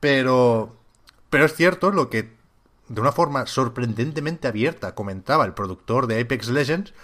Pero, 0.00 0.76
pero 1.30 1.44
es 1.44 1.54
cierto 1.54 1.90
lo 1.90 2.08
que 2.08 2.32
de 2.88 3.00
una 3.00 3.12
forma 3.12 3.46
sorprendentemente 3.46 4.48
abierta 4.48 4.94
comentaba 4.94 5.44
el 5.44 5.52
productor 5.54 6.06
de 6.06 6.20
Apex 6.20 6.48
Legends, 6.48 6.94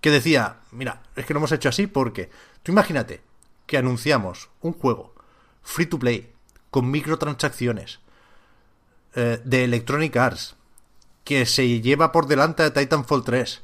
que 0.00 0.10
decía, 0.10 0.56
mira, 0.70 1.02
es 1.16 1.24
que 1.24 1.32
lo 1.32 1.38
hemos 1.38 1.52
hecho 1.52 1.68
así 1.70 1.86
porque 1.86 2.30
tú 2.62 2.72
imagínate 2.72 3.22
que 3.66 3.78
anunciamos 3.78 4.50
un 4.60 4.74
juego 4.74 5.14
free 5.62 5.86
to 5.86 5.98
play 5.98 6.32
con 6.70 6.90
microtransacciones 6.90 8.00
eh, 9.14 9.40
de 9.42 9.64
Electronic 9.64 10.14
Arts 10.16 10.54
que 11.26 11.44
se 11.44 11.80
lleva 11.80 12.12
por 12.12 12.28
delante 12.28 12.62
a 12.62 12.72
Titanfall 12.72 13.24
3. 13.24 13.62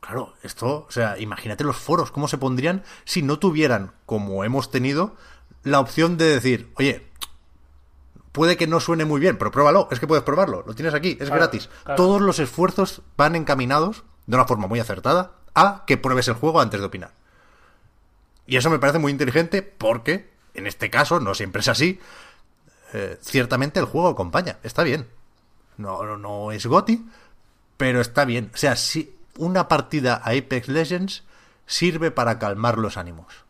Claro, 0.00 0.34
esto, 0.42 0.84
o 0.88 0.90
sea, 0.90 1.16
imagínate 1.18 1.62
los 1.62 1.76
foros, 1.76 2.10
cómo 2.10 2.26
se 2.26 2.36
pondrían 2.36 2.82
si 3.04 3.22
no 3.22 3.38
tuvieran, 3.38 3.92
como 4.06 4.42
hemos 4.44 4.72
tenido, 4.72 5.14
la 5.62 5.78
opción 5.78 6.18
de 6.18 6.26
decir, 6.26 6.72
oye, 6.74 7.06
puede 8.32 8.56
que 8.56 8.66
no 8.66 8.80
suene 8.80 9.04
muy 9.04 9.20
bien, 9.20 9.38
pero 9.38 9.52
pruébalo, 9.52 9.86
es 9.92 10.00
que 10.00 10.08
puedes 10.08 10.24
probarlo, 10.24 10.64
lo 10.66 10.74
tienes 10.74 10.94
aquí, 10.94 11.10
es 11.12 11.28
Claro, 11.28 11.36
gratis. 11.36 11.70
claro. 11.84 11.96
Todos 11.96 12.20
los 12.20 12.40
esfuerzos 12.40 13.02
van 13.16 13.36
encaminados, 13.36 14.02
de 14.26 14.34
una 14.36 14.44
forma 14.46 14.66
muy 14.66 14.80
acertada, 14.80 15.36
a 15.54 15.84
que 15.86 15.96
pruebes 15.96 16.26
el 16.26 16.34
juego 16.34 16.60
antes 16.60 16.80
de 16.80 16.86
opinar. 16.86 17.12
Y 18.46 18.56
eso 18.56 18.68
me 18.68 18.80
parece 18.80 18.98
muy 18.98 19.12
inteligente 19.12 19.62
porque, 19.62 20.28
en 20.54 20.66
este 20.66 20.90
caso, 20.90 21.20
no 21.20 21.34
siempre 21.34 21.60
es 21.60 21.68
así, 21.68 22.00
eh, 22.92 23.16
ciertamente 23.22 23.78
el 23.78 23.86
juego 23.86 24.08
acompaña, 24.08 24.58
está 24.64 24.82
bien. 24.82 25.06
No, 25.76 26.04
no, 26.04 26.16
no 26.16 26.52
es 26.52 26.66
GOTI, 26.66 27.04
pero 27.76 28.00
está 28.00 28.24
bien. 28.24 28.50
O 28.54 28.56
sea, 28.56 28.76
si 28.76 29.16
una 29.38 29.68
partida 29.68 30.20
a 30.24 30.30
Apex 30.30 30.68
Legends 30.68 31.24
sirve 31.66 32.10
para 32.10 32.38
calmar 32.38 32.78
los 32.78 32.96
ánimos. 32.96 33.44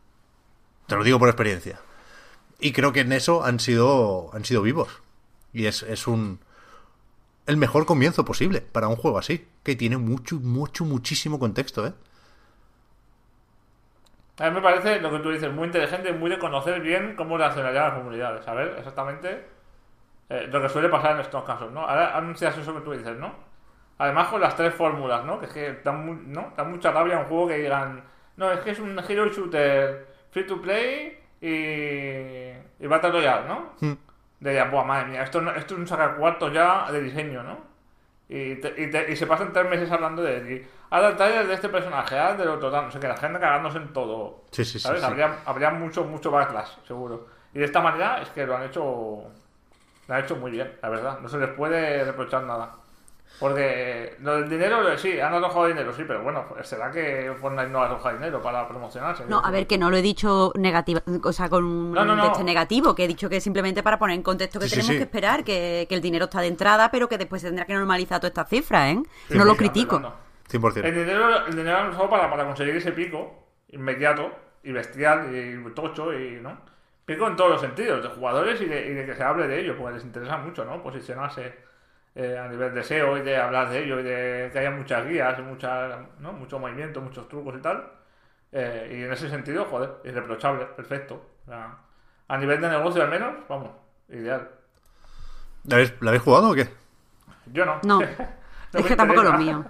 Te 0.86 0.96
lo 0.96 1.04
digo 1.04 1.18
por 1.18 1.28
experiencia. 1.28 1.80
Y 2.60 2.72
creo 2.72 2.92
que 2.92 3.00
en 3.00 3.12
eso 3.12 3.44
han 3.44 3.60
sido, 3.60 4.30
han 4.32 4.44
sido 4.44 4.62
vivos. 4.62 5.02
Y 5.52 5.66
es, 5.66 5.82
es 5.82 6.06
un. 6.06 6.40
El 7.46 7.56
mejor 7.56 7.84
comienzo 7.84 8.24
posible 8.24 8.60
para 8.60 8.88
un 8.88 8.96
juego 8.96 9.18
así. 9.18 9.46
Que 9.62 9.76
tiene 9.76 9.96
mucho, 9.96 10.36
mucho, 10.36 10.84
muchísimo 10.84 11.38
contexto, 11.38 11.86
¿eh? 11.86 11.92
A 14.38 14.48
mí 14.48 14.56
me 14.56 14.62
parece 14.62 15.00
lo 15.00 15.12
que 15.12 15.20
tú 15.20 15.30
dices 15.30 15.52
muy 15.52 15.66
inteligente, 15.66 16.12
muy 16.12 16.28
de 16.28 16.38
conocer 16.38 16.80
bien 16.80 17.14
cómo 17.14 17.38
reaccionarían 17.38 17.84
las 17.84 17.94
comunidades, 17.94 18.44
saber 18.44 18.74
exactamente 18.78 19.46
eh, 20.34 20.46
lo 20.50 20.60
que 20.62 20.68
suele 20.68 20.88
pasar 20.88 21.12
en 21.12 21.20
estos 21.20 21.44
casos, 21.44 21.70
¿no? 21.72 21.80
Ahora 21.80 22.16
anuncias 22.16 22.56
eso 22.58 22.74
que 22.74 22.80
tú 22.80 22.92
dices, 22.92 23.16
¿no? 23.18 23.32
Además 23.98 24.28
con 24.28 24.40
las 24.40 24.56
tres 24.56 24.74
fórmulas, 24.74 25.24
¿no? 25.24 25.38
Que 25.38 25.46
es 25.46 25.52
que 25.52 25.80
dan, 25.84 26.32
¿no? 26.32 26.52
dan 26.56 26.70
mucha 26.70 26.90
rabia 26.90 27.16
a 27.16 27.20
un 27.20 27.26
juego 27.26 27.48
que 27.48 27.58
digan, 27.58 28.02
no, 28.36 28.50
es 28.50 28.60
que 28.60 28.70
es 28.70 28.78
un 28.80 28.98
hero 29.08 29.26
shooter 29.28 30.06
free 30.30 30.46
to 30.46 30.60
play 30.60 31.18
y, 31.40 32.82
y 32.84 32.86
Battle 32.86 33.10
Royale, 33.12 33.46
¿no? 33.46 33.72
Mm. 33.80 33.92
De, 34.40 34.62
buah, 34.64 34.84
madre 34.84 35.06
mía, 35.06 35.22
esto, 35.22 35.40
no- 35.40 35.52
esto 35.52 35.74
es 35.74 35.80
un 35.80 35.86
sacacuartos 35.86 36.52
ya 36.52 36.90
de 36.90 37.00
diseño, 37.00 37.42
¿no? 37.42 37.58
Y, 38.28 38.56
te- 38.56 38.74
y, 38.82 38.90
te- 38.90 39.12
y 39.12 39.16
se 39.16 39.26
pasan 39.26 39.52
tres 39.52 39.68
meses 39.68 39.90
hablando 39.92 40.22
de, 40.22 40.38
y, 40.54 40.68
haz 40.90 41.04
el 41.10 41.16
trailer 41.16 41.46
de 41.46 41.54
este 41.54 41.68
personaje, 41.68 42.18
haz 42.18 42.36
del 42.36 42.48
otro, 42.48 42.70
tal, 42.70 42.86
no 42.86 42.90
sé 42.90 42.98
qué, 42.98 43.06
la 43.08 43.16
gente 43.16 43.38
cagándose 43.38 43.78
en 43.78 43.92
todo. 43.92 44.44
Sí, 44.50 44.64
sí, 44.64 44.72
sí, 44.72 44.80
¿Sabes? 44.80 45.00
sí. 45.00 45.06
Habría, 45.06 45.36
habría 45.46 45.70
mucho, 45.70 46.04
mucho 46.04 46.30
backlash, 46.30 46.70
seguro. 46.86 47.26
Y 47.52 47.58
de 47.60 47.66
esta 47.66 47.80
manera 47.80 48.20
es 48.22 48.28
que 48.30 48.44
lo 48.46 48.56
han 48.56 48.64
hecho. 48.64 49.22
Lo 50.08 50.14
han 50.14 50.24
hecho 50.24 50.36
muy 50.36 50.50
bien, 50.50 50.72
la 50.82 50.88
verdad. 50.90 51.18
No 51.20 51.28
se 51.28 51.38
les 51.38 51.48
puede 51.50 52.04
reprochar 52.04 52.42
nada. 52.44 52.72
Porque 53.40 54.16
lo 54.20 54.36
del 54.36 54.48
dinero, 54.48 54.96
sí, 54.96 55.18
han 55.18 55.34
arrojado 55.34 55.66
dinero, 55.66 55.92
sí, 55.92 56.04
pero 56.06 56.22
bueno, 56.22 56.44
pues 56.48 56.68
será 56.68 56.92
que 56.92 57.32
Fortnite 57.40 57.68
no 57.68 57.82
arroja 57.82 58.12
dinero 58.12 58.40
para 58.40 58.68
promocionarse. 58.68 59.24
No, 59.26 59.40
a 59.44 59.50
ver, 59.50 59.66
que 59.66 59.76
no 59.76 59.90
lo 59.90 59.96
he 59.96 60.02
dicho 60.02 60.52
negativa, 60.54 61.02
o 61.22 61.32
sea, 61.32 61.48
con 61.48 61.64
un 61.64 61.92
No, 61.92 62.04
no, 62.04 62.14
no. 62.14 62.22
de 62.22 62.28
este 62.30 62.44
negativo, 62.44 62.94
que 62.94 63.04
he 63.04 63.08
dicho 63.08 63.28
que 63.28 63.40
simplemente 63.40 63.82
para 63.82 63.98
poner 63.98 64.14
en 64.14 64.22
contexto 64.22 64.60
que 64.60 64.66
Sí, 64.68 64.76
tenemos 64.76 64.90
sí. 64.92 64.96
que 64.98 65.02
esperar, 65.02 65.42
que, 65.42 65.86
que 65.88 65.94
el 65.96 66.00
dinero 66.00 66.26
está 66.26 66.40
de 66.42 66.46
entrada, 66.46 66.92
pero 66.92 67.08
que 67.08 67.18
después 67.18 67.42
se 67.42 67.48
tendrá 67.48 67.64
que 67.64 67.74
normalizar 67.74 68.20
todas 68.20 68.30
estas 68.30 68.48
cifras, 68.48 68.92
¿eh? 68.92 69.02
Sí, 69.28 69.36
no 69.36 69.44
lo 69.44 69.56
critico. 69.56 69.96
Fernando. 69.96 70.16
100%. 70.50 70.84
El 70.84 70.94
dinero, 70.94 71.46
el 71.46 71.56
dinero 71.56 71.72
lo 71.76 71.82
han 71.84 71.88
usado 71.90 72.08
para, 72.10 72.30
para 72.30 72.44
conseguir 72.46 72.76
ese 72.76 72.92
pico 72.92 73.46
inmediato 73.70 74.30
y 74.62 74.70
bestial 74.70 75.34
y 75.34 75.74
tocho 75.74 76.12
y, 76.12 76.38
¿no? 76.40 76.56
Pico 77.04 77.26
en 77.28 77.36
todos 77.36 77.50
los 77.50 77.60
sentidos, 77.60 78.02
de 78.02 78.08
jugadores 78.08 78.60
y 78.60 78.66
de, 78.66 78.86
y 78.86 78.94
de 78.94 79.04
que 79.04 79.14
se 79.14 79.22
hable 79.22 79.46
de 79.46 79.60
ello, 79.60 79.76
porque 79.76 79.94
les 79.94 80.04
interesa 80.04 80.38
mucho, 80.38 80.64
¿no? 80.64 80.82
Posicionarse 80.82 81.54
eh, 82.14 82.38
a 82.38 82.48
nivel 82.48 82.72
de 82.72 82.82
SEO 82.82 83.18
y 83.18 83.22
de 83.22 83.36
hablar 83.36 83.68
de 83.68 83.84
ello 83.84 84.00
y 84.00 84.04
de 84.04 84.50
que 84.52 84.58
haya 84.58 84.70
muchas 84.70 85.06
guías 85.06 85.38
y 85.38 85.42
muchas, 85.42 85.98
¿no? 86.20 86.32
Mucho 86.32 86.58
movimiento, 86.58 87.00
muchos 87.00 87.28
trucos 87.28 87.56
y 87.58 87.60
tal. 87.60 87.90
Eh, 88.52 88.98
y 88.98 89.02
en 89.02 89.12
ese 89.12 89.28
sentido, 89.28 89.64
joder, 89.66 89.96
irreprochable, 90.04 90.64
perfecto. 90.66 91.26
O 91.44 91.50
sea, 91.50 91.76
a 92.28 92.38
nivel 92.38 92.60
de 92.60 92.68
negocio 92.70 93.02
al 93.02 93.10
menos, 93.10 93.34
vamos, 93.48 93.70
ideal. 94.08 94.48
¿La 95.64 95.76
habéis, 95.76 95.92
la 96.00 96.10
habéis 96.10 96.22
jugado 96.22 96.50
o 96.50 96.54
qué? 96.54 96.68
Yo 97.52 97.66
no. 97.66 97.80
No, 97.82 98.00
es 98.72 98.86
que 98.86 98.96
tampoco 98.96 99.22
lo 99.22 99.32
mío. 99.34 99.64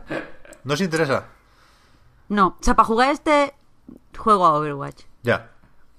¿No 0.65 0.75
os 0.75 0.81
interesa? 0.81 1.27
No, 2.29 2.59
o 2.61 2.63
sea, 2.63 2.75
para 2.75 2.87
jugar 2.87 3.11
este, 3.11 3.55
juego 4.17 4.47
a 4.47 4.55
Overwatch. 4.55 5.05
Ya. 5.23 5.51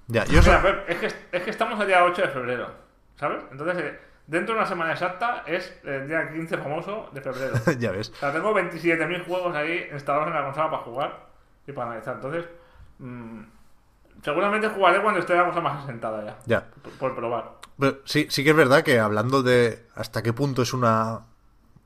Ya, 0.08 0.26
yo 0.26 0.42
Mira, 0.42 0.62
Pep, 0.62 0.90
es, 0.90 0.98
que, 0.98 1.08
es 1.32 1.44
que 1.44 1.50
estamos 1.50 1.80
el 1.80 1.88
día 1.88 2.04
8 2.04 2.22
de 2.22 2.28
febrero, 2.28 2.70
¿sabes? 3.16 3.44
Entonces, 3.52 3.78
eh, 3.84 4.00
dentro 4.28 4.54
de 4.54 4.62
una 4.62 4.70
semana 4.70 4.92
exacta 4.92 5.44
es 5.48 5.74
el 5.84 6.08
día 6.08 6.30
15 6.32 6.58
famoso 6.58 7.10
de 7.12 7.22
febrero. 7.22 7.56
ya 7.80 7.92
ves. 7.92 8.12
O 8.12 8.16
sea, 8.16 8.32
tengo 8.32 8.54
27.000 8.54 9.26
juegos 9.26 9.56
ahí 9.56 9.88
instalados 9.92 10.28
en 10.28 10.34
la 10.36 10.46
consola 10.46 10.70
para 10.70 10.84
jugar 10.84 11.26
y 11.66 11.72
para 11.72 11.88
analizar. 11.88 12.16
Entonces, 12.16 12.46
mm, 13.00 13.42
seguramente 14.24 14.70
jugaré 14.70 15.02
cuando 15.02 15.20
esté 15.20 15.36
la 15.36 15.46
cosa 15.46 15.62
más 15.62 15.84
asentada 15.84 16.24
ya. 16.24 16.38
Ya. 16.46 16.68
Por, 16.84 16.92
por 16.94 17.16
probar. 17.16 17.52
Pero 17.80 17.98
sí, 18.06 18.28
sí 18.30 18.44
que 18.44 18.52
es 18.52 18.56
verdad 18.56 18.84
que 18.84 19.00
hablando 19.00 19.44
de 19.44 19.86
hasta 19.96 20.22
qué 20.22 20.34
punto 20.34 20.62
es 20.62 20.74
una 20.74 21.22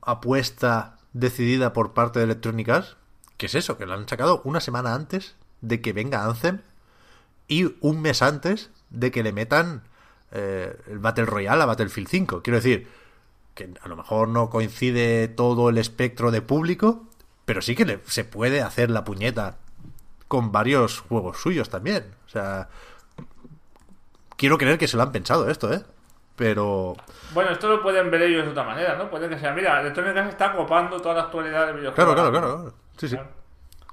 apuesta 0.02 0.98
decidida 1.12 1.72
por 1.72 1.94
parte 1.94 2.18
de 2.18 2.26
Electronic 2.26 2.68
Arts, 2.68 2.96
que 3.36 3.46
es 3.46 3.54
eso, 3.54 3.76
que 3.78 3.86
lo 3.86 3.94
han 3.94 4.08
sacado 4.08 4.42
una 4.44 4.60
semana 4.60 4.94
antes 4.94 5.36
de 5.62 5.80
que 5.80 5.92
venga 5.92 6.24
Anthem 6.24 6.60
y 7.50 7.76
un 7.80 8.00
mes 8.00 8.22
antes 8.22 8.70
de 8.88 9.10
que 9.10 9.22
le 9.22 9.32
metan 9.32 9.82
eh, 10.32 10.74
el 10.86 10.98
Battle 11.00 11.26
Royale 11.26 11.62
a 11.62 11.66
Battlefield 11.66 12.08
5. 12.08 12.42
Quiero 12.42 12.56
decir, 12.56 12.88
que 13.54 13.74
a 13.82 13.88
lo 13.88 13.96
mejor 13.96 14.28
no 14.28 14.48
coincide 14.48 15.28
todo 15.28 15.68
el 15.68 15.76
espectro 15.78 16.30
de 16.30 16.40
público, 16.42 17.04
pero 17.44 17.60
sí 17.60 17.74
que 17.74 17.84
le- 17.84 18.00
se 18.06 18.24
puede 18.24 18.62
hacer 18.62 18.90
la 18.90 19.04
puñeta 19.04 19.58
con 20.28 20.52
varios 20.52 21.00
juegos 21.00 21.38
suyos 21.42 21.68
también. 21.68 22.04
O 22.26 22.28
sea, 22.28 22.68
quiero 24.36 24.56
creer 24.58 24.78
que 24.78 24.88
se 24.88 24.96
lo 24.96 25.02
han 25.02 25.12
pensado 25.12 25.48
esto, 25.50 25.72
¿eh? 25.72 25.82
Pero 26.36 26.96
Bueno, 27.34 27.50
esto 27.50 27.68
lo 27.68 27.82
pueden 27.82 28.10
ver 28.10 28.22
ellos 28.22 28.44
de 28.44 28.50
otra 28.52 28.64
manera, 28.64 28.96
¿no? 28.96 29.10
Puede 29.10 29.28
que 29.28 29.38
sea, 29.38 29.52
mira, 29.52 29.80
Electronic 29.80 30.16
Arts 30.16 30.30
está 30.30 30.52
copando 30.54 30.98
toda 31.00 31.14
la 31.16 31.22
actualidad 31.22 31.66
del 31.66 31.76
videojuego. 31.76 32.14
claro, 32.14 32.30
claro, 32.30 32.30
claro. 32.30 32.56
claro. 32.62 32.74
Sí, 32.96 33.08
sí. 33.08 33.16
Claro. 33.16 33.30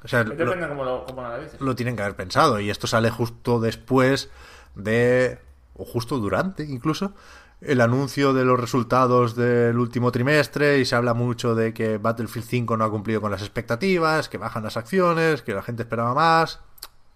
O 0.04 0.08
sea, 0.08 0.24
Depende 0.24 0.46
lo, 0.46 0.70
cómo 0.70 0.84
lo, 0.84 1.06
cómo 1.06 1.22
lo 1.22 1.28
analices. 1.28 1.60
lo 1.60 1.76
tienen 1.76 1.96
que 1.96 2.04
haber 2.04 2.16
pensado 2.16 2.60
y 2.60 2.70
esto 2.70 2.88
sale 2.88 3.10
justo 3.10 3.60
después 3.60 4.30
de 4.76 5.40
o 5.78 5.86
justo 5.86 6.18
durante 6.18 6.64
incluso, 6.64 7.14
el 7.62 7.82
anuncio 7.82 8.34
de 8.34 8.46
los 8.46 8.60
resultados 8.60 9.36
del 9.36 9.78
último 9.80 10.12
trimestre 10.12 10.80
y 10.80 10.86
se 10.86 10.96
habla 10.96 11.14
mucho 11.14 11.56
de 11.56 11.74
que 11.74 11.98
Battlefield 11.98 12.48
5 12.48 12.78
no 12.78 12.86
ha 12.86 12.92
cumplido 12.92 13.22
con 13.22 13.32
las 13.32 13.42
expectativas, 13.42 14.30
que 14.30 14.38
bajan 14.38 14.64
las 14.64 14.78
acciones, 14.78 15.42
que 15.42 15.54
la 15.54 15.64
gente 15.64 15.84
esperaba 15.84 16.14
más. 16.14 16.60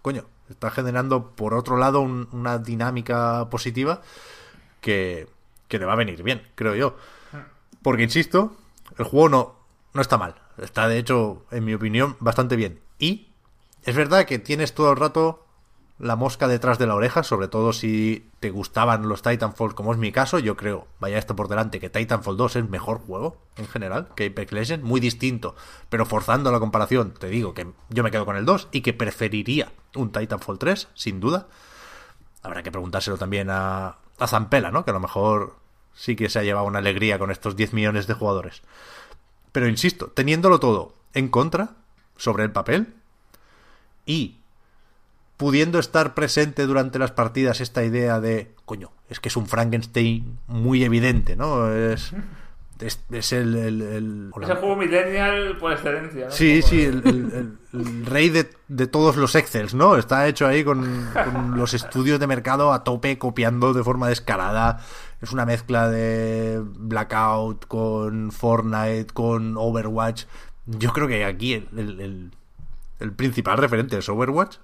Coño, 0.01 0.25
está 0.49 0.71
generando 0.71 1.35
por 1.35 1.53
otro 1.53 1.77
lado 1.77 2.01
una 2.01 2.57
dinámica 2.57 3.49
positiva 3.49 4.01
que, 4.79 5.27
que 5.67 5.77
le 5.77 5.85
va 5.85 5.93
a 5.93 5.97
venir 5.97 6.23
bien, 6.23 6.41
creo 6.55 6.75
yo. 6.75 6.95
Porque, 7.83 8.03
insisto, 8.03 8.55
el 8.97 9.05
juego 9.05 9.29
no, 9.29 9.55
no 9.93 10.01
está 10.01 10.17
mal. 10.17 10.35
Está, 10.57 10.87
de 10.87 10.97
hecho, 10.97 11.45
en 11.51 11.65
mi 11.65 11.73
opinión, 11.73 12.17
bastante 12.19 12.55
bien. 12.55 12.79
Y 12.99 13.29
es 13.83 13.95
verdad 13.95 14.25
que 14.25 14.39
tienes 14.39 14.73
todo 14.73 14.91
el 14.91 14.97
rato 14.97 15.45
la 16.01 16.15
mosca 16.15 16.47
detrás 16.47 16.79
de 16.79 16.87
la 16.87 16.95
oreja, 16.95 17.21
sobre 17.21 17.47
todo 17.47 17.73
si 17.73 18.27
te 18.39 18.49
gustaban 18.49 19.07
los 19.07 19.21
Titanfall, 19.21 19.75
como 19.75 19.91
es 19.91 19.99
mi 19.99 20.11
caso, 20.11 20.39
yo 20.39 20.57
creo, 20.57 20.87
vaya 20.99 21.19
esto 21.19 21.35
por 21.35 21.47
delante, 21.47 21.79
que 21.79 21.91
Titanfall 21.91 22.37
2 22.37 22.55
es 22.55 22.69
mejor 22.69 22.99
juego 23.01 23.37
en 23.55 23.67
general 23.67 24.07
que 24.15 24.25
Apex 24.25 24.51
Legends, 24.51 24.83
muy 24.83 24.99
distinto, 24.99 25.55
pero 25.89 26.07
forzando 26.07 26.51
la 26.51 26.59
comparación, 26.59 27.13
te 27.13 27.27
digo 27.27 27.53
que 27.53 27.67
yo 27.89 28.03
me 28.03 28.09
quedo 28.09 28.25
con 28.25 28.35
el 28.35 28.45
2 28.45 28.69
y 28.71 28.81
que 28.81 28.93
preferiría 28.93 29.71
un 29.95 30.11
Titanfall 30.11 30.57
3, 30.57 30.87
sin 30.95 31.19
duda. 31.19 31.47
Habrá 32.41 32.63
que 32.63 32.71
preguntárselo 32.71 33.17
también 33.17 33.51
a, 33.51 33.97
a 34.17 34.27
Zampela, 34.27 34.71
¿no? 34.71 34.83
Que 34.83 34.89
a 34.89 34.95
lo 34.95 34.99
mejor 34.99 35.57
sí 35.93 36.15
que 36.15 36.29
se 36.29 36.39
ha 36.39 36.43
llevado 36.43 36.65
una 36.65 36.79
alegría 36.79 37.19
con 37.19 37.29
estos 37.29 37.55
10 37.55 37.73
millones 37.73 38.07
de 38.07 38.15
jugadores. 38.15 38.63
Pero 39.51 39.67
insisto, 39.67 40.07
teniéndolo 40.07 40.59
todo 40.59 40.95
en 41.13 41.27
contra, 41.27 41.71
sobre 42.17 42.43
el 42.43 42.51
papel, 42.51 42.93
y 44.05 44.37
pudiendo 45.37 45.79
estar 45.79 46.13
presente 46.13 46.67
durante 46.67 46.99
las 46.99 47.11
partidas 47.11 47.61
esta 47.61 47.83
idea 47.83 48.19
de, 48.19 48.53
coño, 48.65 48.91
es 49.09 49.19
que 49.19 49.29
es 49.29 49.35
un 49.35 49.47
Frankenstein 49.47 50.37
muy 50.47 50.83
evidente, 50.83 51.35
¿no? 51.35 51.71
Es, 51.73 52.13
es, 52.79 53.33
el, 53.33 53.55
el, 53.55 54.31
Es 54.41 54.49
el 54.49 54.57
juego 54.57 54.75
millennial 54.75 55.57
por 55.57 55.73
excelencia, 55.73 56.25
¿no? 56.25 56.31
Sí, 56.31 56.61
sí, 56.61 56.83
el, 56.83 57.57
rey 58.05 58.29
de, 58.29 58.87
todos 58.87 59.17
los 59.17 59.35
Excels, 59.35 59.73
¿no? 59.73 59.97
Está 59.97 60.27
hecho 60.27 60.47
ahí 60.47 60.63
con, 60.63 61.09
con, 61.13 61.57
los 61.57 61.73
estudios 61.73 62.19
de 62.19 62.27
mercado 62.27 62.73
a 62.73 62.83
tope, 62.83 63.17
copiando 63.17 63.73
de 63.73 63.83
forma 63.83 64.09
descarada. 64.09 64.79
Es 65.21 65.31
una 65.31 65.45
mezcla 65.45 65.89
de 65.89 66.61
Blackout 66.63 67.67
con 67.67 68.31
Fortnite, 68.31 69.13
con 69.13 69.55
Overwatch. 69.57 70.25
Yo 70.65 70.93
creo 70.93 71.07
que 71.07 71.25
aquí 71.25 71.53
el, 71.53 72.31
el 73.01 73.13
principal 73.13 73.57
referente 73.57 73.97
es 73.97 74.07
Overwatch, 74.07 74.57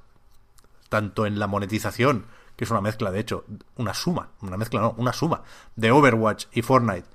tanto 0.90 1.26
en 1.26 1.40
la 1.40 1.48
monetización, 1.48 2.26
que 2.56 2.64
es 2.64 2.72
una 2.72 2.82
mezcla, 2.82 3.12
de 3.12 3.20
hecho, 3.20 3.46
una 3.76 3.94
suma, 3.94 4.30
una 4.42 4.58
mezcla 4.58 4.80
no, 4.80 4.96
una 4.98 5.12
suma 5.12 5.44
de 5.76 5.92
Overwatch 5.92 6.46
y 6.54 6.62
Fortnite, 6.62 7.08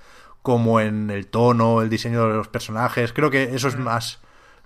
como 0.43 0.81
en 0.81 1.11
el 1.11 1.29
tono, 1.29 1.81
el 1.81 1.89
diseño 1.89 2.27
de 2.27 2.35
los 2.35 2.49
personajes. 2.49 3.13
Creo 3.13 3.31
que 3.31 3.55
eso 3.55 3.69
es 3.69 3.77
mm. 3.77 3.83
más 3.83 4.19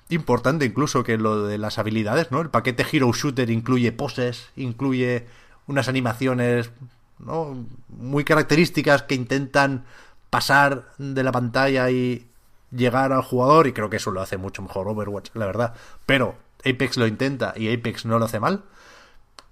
importante 0.09 0.65
incluso 0.65 1.05
que 1.05 1.19
lo 1.19 1.47
de 1.47 1.59
las 1.59 1.79
habilidades, 1.79 2.31
¿no? 2.31 2.41
El 2.41 2.51
paquete 2.51 2.87
Hero 2.91 3.13
Shooter 3.13 3.51
incluye 3.51 3.93
poses, 3.93 4.51
incluye 4.57 5.27
unas 5.67 5.89
animaciones 5.89 6.71
¿no? 7.19 7.67
muy 7.89 8.25
características 8.25 9.03
que 9.03 9.15
intentan 9.15 9.85
pasar 10.31 10.93
de 10.99 11.23
la 11.23 11.33
pantalla 11.33 11.91
y 11.91 12.29
llegar 12.71 13.13
al 13.13 13.23
jugador 13.23 13.67
y 13.67 13.73
creo 13.73 13.91
que 13.91 13.97
eso 13.97 14.11
lo 14.11 14.21
hace 14.21 14.37
mucho 14.37 14.63
mejor 14.63 14.89
Overwatch, 14.89 15.31
la 15.35 15.47
verdad. 15.47 15.75
Pero 16.05 16.37
Apex 16.65 16.97
lo 16.97 17.07
intenta 17.07 17.55
y 17.57 17.73
Apex 17.73 18.05
no 18.05 18.19
lo 18.19 18.25
hace 18.25 18.41
mal. 18.41 18.65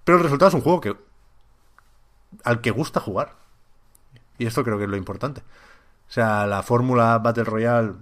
Pero 0.04 0.18
el 0.18 0.24
resultado 0.24 0.48
es 0.48 0.54
un 0.54 0.60
juego 0.60 0.80
que 0.80 0.96
al 2.42 2.60
que 2.60 2.70
gusta 2.70 3.00
jugar. 3.00 3.34
Y 4.38 4.46
esto 4.46 4.64
creo 4.64 4.78
que 4.78 4.84
es 4.84 4.90
lo 4.90 4.96
importante. 4.96 5.42
O 6.08 6.12
sea, 6.12 6.46
la 6.46 6.62
fórmula 6.62 7.18
Battle 7.18 7.44
Royale 7.44 7.94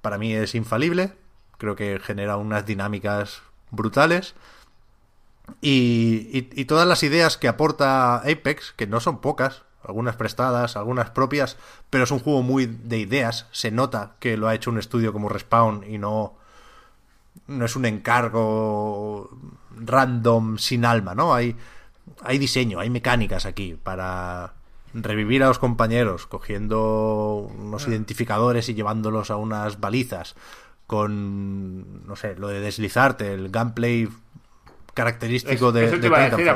para 0.00 0.18
mí 0.18 0.34
es 0.34 0.54
infalible. 0.54 1.16
Creo 1.58 1.76
que 1.76 2.00
genera 2.00 2.36
unas 2.36 2.66
dinámicas 2.66 3.42
brutales. 3.70 4.34
Y, 5.60 6.48
y, 6.52 6.64
todas 6.64 6.86
las 6.86 7.02
ideas 7.02 7.36
que 7.36 7.48
aporta 7.48 8.16
Apex, 8.16 8.72
que 8.76 8.86
no 8.86 9.00
son 9.00 9.20
pocas, 9.20 9.62
algunas 9.84 10.16
prestadas, 10.16 10.76
algunas 10.76 11.10
propias, 11.10 11.56
pero 11.90 12.04
es 12.04 12.10
un 12.10 12.20
juego 12.20 12.42
muy 12.42 12.66
de 12.66 12.98
ideas. 12.98 13.46
Se 13.52 13.70
nota 13.70 14.12
que 14.20 14.36
lo 14.36 14.48
ha 14.48 14.54
hecho 14.54 14.70
un 14.70 14.78
estudio 14.78 15.12
como 15.12 15.28
Respawn 15.28 15.84
y 15.88 15.98
no, 15.98 16.34
no 17.46 17.64
es 17.64 17.76
un 17.76 17.84
encargo 17.84 19.30
random 19.76 20.58
sin 20.58 20.84
alma, 20.84 21.14
¿no? 21.14 21.34
Hay, 21.34 21.56
hay 22.22 22.38
diseño, 22.38 22.80
hay 22.80 22.90
mecánicas 22.90 23.46
aquí 23.46 23.76
para 23.82 24.54
revivir 24.94 25.42
a 25.42 25.48
los 25.48 25.58
compañeros, 25.58 26.26
cogiendo 26.26 27.50
unos 27.58 27.86
ah. 27.86 27.90
identificadores 27.90 28.68
y 28.68 28.74
llevándolos 28.74 29.30
a 29.30 29.36
unas 29.36 29.80
balizas, 29.80 30.34
con, 30.86 32.06
no 32.06 32.16
sé, 32.16 32.36
lo 32.36 32.48
de 32.48 32.60
deslizarte, 32.60 33.32
el 33.32 33.50
gameplay 33.50 34.08
característico 34.94 35.72
de, 35.72 35.88
te 35.98 36.06
a 36.06 36.30
decir, 36.30 36.48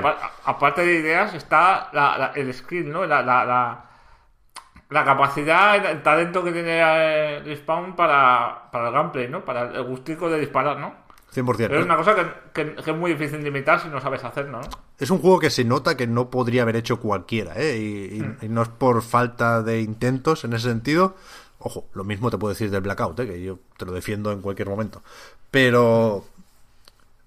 aparte 0.45 0.85
de 0.85 0.95
ideas 0.95 1.35
está 1.35 2.33
el 2.35 2.53
skill, 2.53 2.91
¿no? 2.91 3.07
La, 3.07 3.23
la, 3.23 5.05
capacidad, 5.05 5.77
el 5.77 6.03
talento 6.03 6.45
que 6.45 6.53
tiene 6.53 6.79
el 6.81 6.87
eh, 6.87 7.43
Respawn 7.45 7.97
para, 7.97 8.71
para 8.71 8.89
el 8.89 8.95
gameplay, 8.95 9.29
¿no? 9.29 9.45
Para 9.45 9.73
el 9.73 9.83
gustico 9.85 10.29
de 10.31 10.41
disparar, 10.41 10.79
¿no? 10.79 11.07
100%. 11.35 11.57
Pero 11.57 11.79
es 11.79 11.85
una 11.85 11.97
cosa 11.97 12.15
que, 12.53 12.77
es 12.79 12.97
muy 12.97 13.13
difícil 13.13 13.43
de 13.43 13.49
imitar 13.49 13.81
si 13.81 13.89
no 13.89 14.01
sabes 14.01 14.25
hacerlo, 14.25 14.61
¿no? 14.61 14.69
Es 14.99 15.11
un 15.11 15.19
juego 15.19 15.39
que 15.39 15.51
se 15.51 15.65
nota 15.65 15.97
que 15.97 16.07
no 16.07 16.31
podría 16.31 16.63
haber 16.63 16.77
hecho 16.77 17.01
cualquiera, 17.01 17.53
¿eh? 17.57 18.21
Mm. 18.41 18.45
Y, 18.45 18.49
no 18.49 18.63
es 18.63 18.69
por 18.69 19.03
falta 19.03 19.63
de 19.63 19.81
intentos 19.81 20.45
en 20.45 20.55
ese 20.55 20.69
sentido. 20.69 21.17
Ojo, 21.59 21.89
lo 21.95 22.05
mismo 22.05 22.31
te 22.31 22.39
puedo 22.39 22.53
decir 22.53 22.71
del 22.71 22.81
Blackout, 22.83 23.21
¿eh? 23.21 23.27
que 23.27 23.43
yo 23.43 23.59
te 23.77 23.85
lo 23.85 23.93
defiendo 23.93 24.33
en 24.33 24.41
cualquier 24.41 24.69
momento. 24.69 25.03
Pero. 25.51 26.25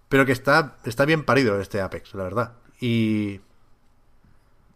Pero 0.10 0.26
que 0.26 0.32
está, 0.32 0.78
está 0.84 1.06
bien 1.06 1.24
parido 1.24 1.60
este 1.62 1.82
Apex, 1.82 2.14
la 2.16 2.24
verdad. 2.24 2.54
Y. 2.82 3.42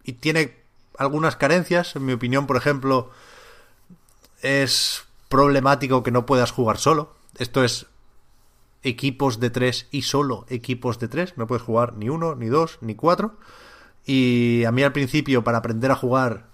Y 0.04 0.14
tiene 0.14 0.56
algunas 0.96 1.36
carencias. 1.36 1.96
En 1.96 2.04
mi 2.04 2.12
opinión, 2.12 2.46
por 2.46 2.56
ejemplo, 2.56 3.10
es 4.42 5.04
problemático 5.28 6.02
que 6.02 6.10
no 6.10 6.26
puedas 6.26 6.52
jugar 6.52 6.78
solo. 6.78 7.14
Esto 7.38 7.64
es 7.64 7.86
equipos 8.84 9.40
de 9.40 9.50
tres 9.50 9.88
y 9.90 10.02
solo 10.02 10.46
equipos 10.48 10.98
de 10.98 11.08
tres. 11.08 11.36
No 11.36 11.46
puedes 11.46 11.62
jugar 11.62 11.94
ni 11.94 12.08
uno, 12.08 12.36
ni 12.36 12.46
dos, 12.46 12.78
ni 12.80 12.94
cuatro. 12.94 13.36
Y 14.06 14.64
a 14.64 14.72
mí 14.72 14.82
al 14.82 14.92
principio, 14.92 15.42
para 15.42 15.58
aprender 15.58 15.90
a 15.90 15.96
jugar, 15.96 16.46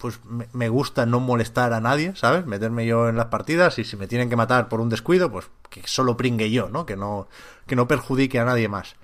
pues 0.00 0.18
me 0.52 0.68
gusta 0.68 1.06
no 1.06 1.20
molestar 1.20 1.72
a 1.72 1.80
nadie, 1.80 2.16
¿sabes? 2.16 2.46
Meterme 2.46 2.86
yo 2.86 3.08
en 3.08 3.16
las 3.16 3.26
partidas 3.26 3.78
y 3.78 3.84
si 3.84 3.96
me 3.96 4.08
tienen 4.08 4.30
que 4.30 4.36
matar 4.36 4.68
por 4.68 4.80
un 4.80 4.88
descuido, 4.88 5.30
pues 5.30 5.46
que 5.68 5.82
solo 5.86 6.16
pringue 6.16 6.50
yo, 6.50 6.70
¿no? 6.70 6.86
Que 6.86 6.96
no, 6.96 7.28
que 7.66 7.76
no 7.76 7.86
perjudique 7.86 8.38
a 8.38 8.44
nadie 8.44 8.68
más. 8.68 8.96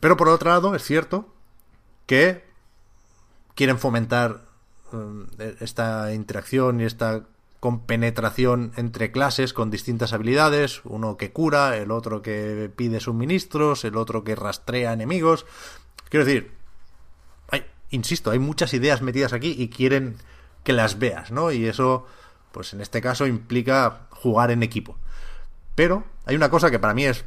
Pero 0.00 0.16
por 0.16 0.28
otro 0.28 0.50
lado, 0.50 0.74
es 0.74 0.84
cierto 0.84 1.26
que 2.06 2.44
quieren 3.54 3.78
fomentar 3.78 4.44
eh, 4.92 5.56
esta 5.60 6.14
interacción 6.14 6.80
y 6.80 6.84
esta 6.84 7.24
con 7.58 7.86
penetración 7.86 8.72
entre 8.76 9.12
clases 9.12 9.52
con 9.52 9.70
distintas 9.70 10.12
habilidades, 10.12 10.80
uno 10.84 11.16
que 11.16 11.32
cura, 11.32 11.76
el 11.76 11.92
otro 11.92 12.20
que 12.20 12.70
pide 12.74 12.98
suministros, 12.98 13.84
el 13.84 13.96
otro 13.96 14.24
que 14.24 14.34
rastrea 14.34 14.92
enemigos. 14.92 15.46
Quiero 16.08 16.26
decir, 16.26 16.61
insisto, 17.92 18.30
hay 18.30 18.38
muchas 18.38 18.74
ideas 18.74 19.00
metidas 19.02 19.32
aquí 19.32 19.54
y 19.56 19.68
quieren 19.68 20.16
que 20.64 20.72
las 20.72 20.98
veas, 20.98 21.30
¿no? 21.30 21.52
Y 21.52 21.66
eso, 21.66 22.06
pues 22.50 22.72
en 22.72 22.80
este 22.80 23.00
caso 23.00 23.26
implica 23.26 24.08
jugar 24.10 24.50
en 24.50 24.62
equipo. 24.62 24.98
Pero 25.74 26.04
hay 26.26 26.34
una 26.36 26.50
cosa 26.50 26.70
que 26.70 26.78
para 26.78 26.94
mí 26.94 27.04
es 27.04 27.24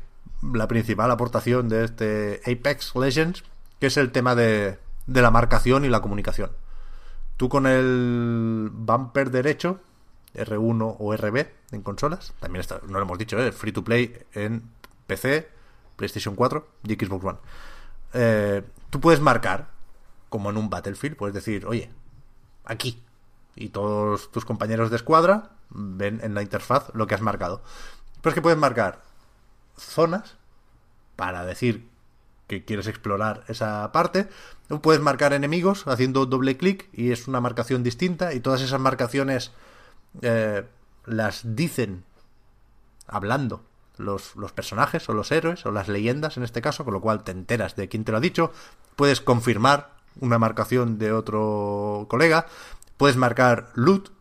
la 0.54 0.68
principal 0.68 1.10
aportación 1.10 1.70
de 1.70 1.86
este 1.86 2.42
Apex 2.46 2.96
Legends, 2.96 3.44
que 3.80 3.88
es 3.88 3.98
el 3.98 4.12
tema 4.12 4.36
de, 4.36 4.78
de 5.08 5.22
la 5.22 5.32
marcación 5.32 5.86
y 5.86 5.90
la 5.90 6.02
comunicación. 6.02 6.52
Tú 7.38 7.50
con 7.50 7.66
el 7.66 8.70
bumper 8.72 9.32
derecho 9.32 9.80
R1 10.36 10.96
o 11.00 11.16
RB 11.16 11.48
en 11.72 11.82
consolas. 11.82 12.34
También 12.40 12.62
está, 12.62 12.82
no 12.88 13.00
lo 13.00 13.02
hemos 13.02 13.18
dicho, 13.18 13.40
¿eh? 13.40 13.52
free 13.52 13.72
to 13.72 13.84
play 13.84 14.18
en 14.34 14.64
PC, 15.08 15.48
PlayStation 15.96 16.36
4 16.36 16.68
y 16.84 16.94
Xbox 16.94 17.26
One. 17.26 17.38
Eh, 18.14 18.64
tú 18.90 19.00
puedes 19.00 19.20
marcar, 19.20 19.70
como 20.36 20.50
en 20.50 20.58
un 20.58 20.70
Battlefield, 20.70 21.16
puedes 21.16 21.34
decir, 21.34 21.66
oye, 21.66 21.90
aquí. 22.66 23.02
Y 23.56 23.70
todos 23.70 24.32
tus 24.32 24.44
compañeros 24.44 24.90
de 24.90 24.98
escuadra 24.98 25.52
ven 25.70 26.20
en 26.24 26.34
la 26.34 26.42
interfaz 26.42 26.94
lo 26.94 27.08
que 27.08 27.16
has 27.16 27.22
marcado. 27.22 27.62
Pero 28.20 28.32
es 28.32 28.36
que 28.36 28.42
puedes 28.42 28.60
marcar 28.60 29.02
zonas 29.78 30.36
para 31.16 31.46
decir 31.46 31.88
que 32.48 32.66
quieres 32.66 32.88
explorar 32.88 33.46
esa 33.48 33.90
parte. 33.94 34.28
Puedes 34.82 35.02
marcar 35.02 35.32
enemigos 35.32 35.88
haciendo 35.88 36.26
doble 36.26 36.58
clic 36.58 36.90
y 36.92 37.14
es 37.14 37.30
una 37.30 37.40
marcación 37.40 37.82
distinta 37.82 38.34
y 38.34 38.42
todas 38.42 38.62
esas 38.62 38.82
marcaciones 38.82 39.54
eh, 40.22 40.66
las 41.06 41.56
dicen 41.56 42.04
hablando 43.08 43.64
los, 43.96 44.36
los, 44.36 44.52
personajes 44.52 45.08
o 45.08 45.14
los 45.14 45.32
héroes 45.32 45.66
o 45.66 45.72
las 45.72 45.88
leyendas 45.88 46.36
en 46.36 46.44
este 46.44 46.62
caso, 46.62 46.84
con 46.84 46.94
lo 46.94 47.00
cual 47.00 47.24
te 47.24 47.32
enteras 47.32 47.78
de 47.78 47.88
quién 47.88 48.04
te 48.04 48.12
lo 48.12 48.18
ha 48.18 48.22
dicho, 48.22 48.52
puedes 48.98 49.22
confirmar 49.22 49.95
una 50.20 50.40
marcación 50.40 50.98
de 50.98 51.12
otro 51.12 52.06
colega, 52.10 52.48
puedes 52.98 53.18
marcar 53.18 53.70
loot 53.76 54.12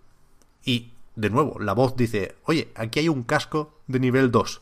y, 0.64 0.92
de 1.16 1.30
nuevo, 1.30 1.58
la 1.60 1.72
voz 1.72 1.96
dice, 1.96 2.36
oye, 2.44 2.68
aquí 2.74 3.00
hay 3.00 3.08
un 3.08 3.22
casco 3.22 3.78
de 3.86 4.00
nivel 4.00 4.30
2. 4.30 4.60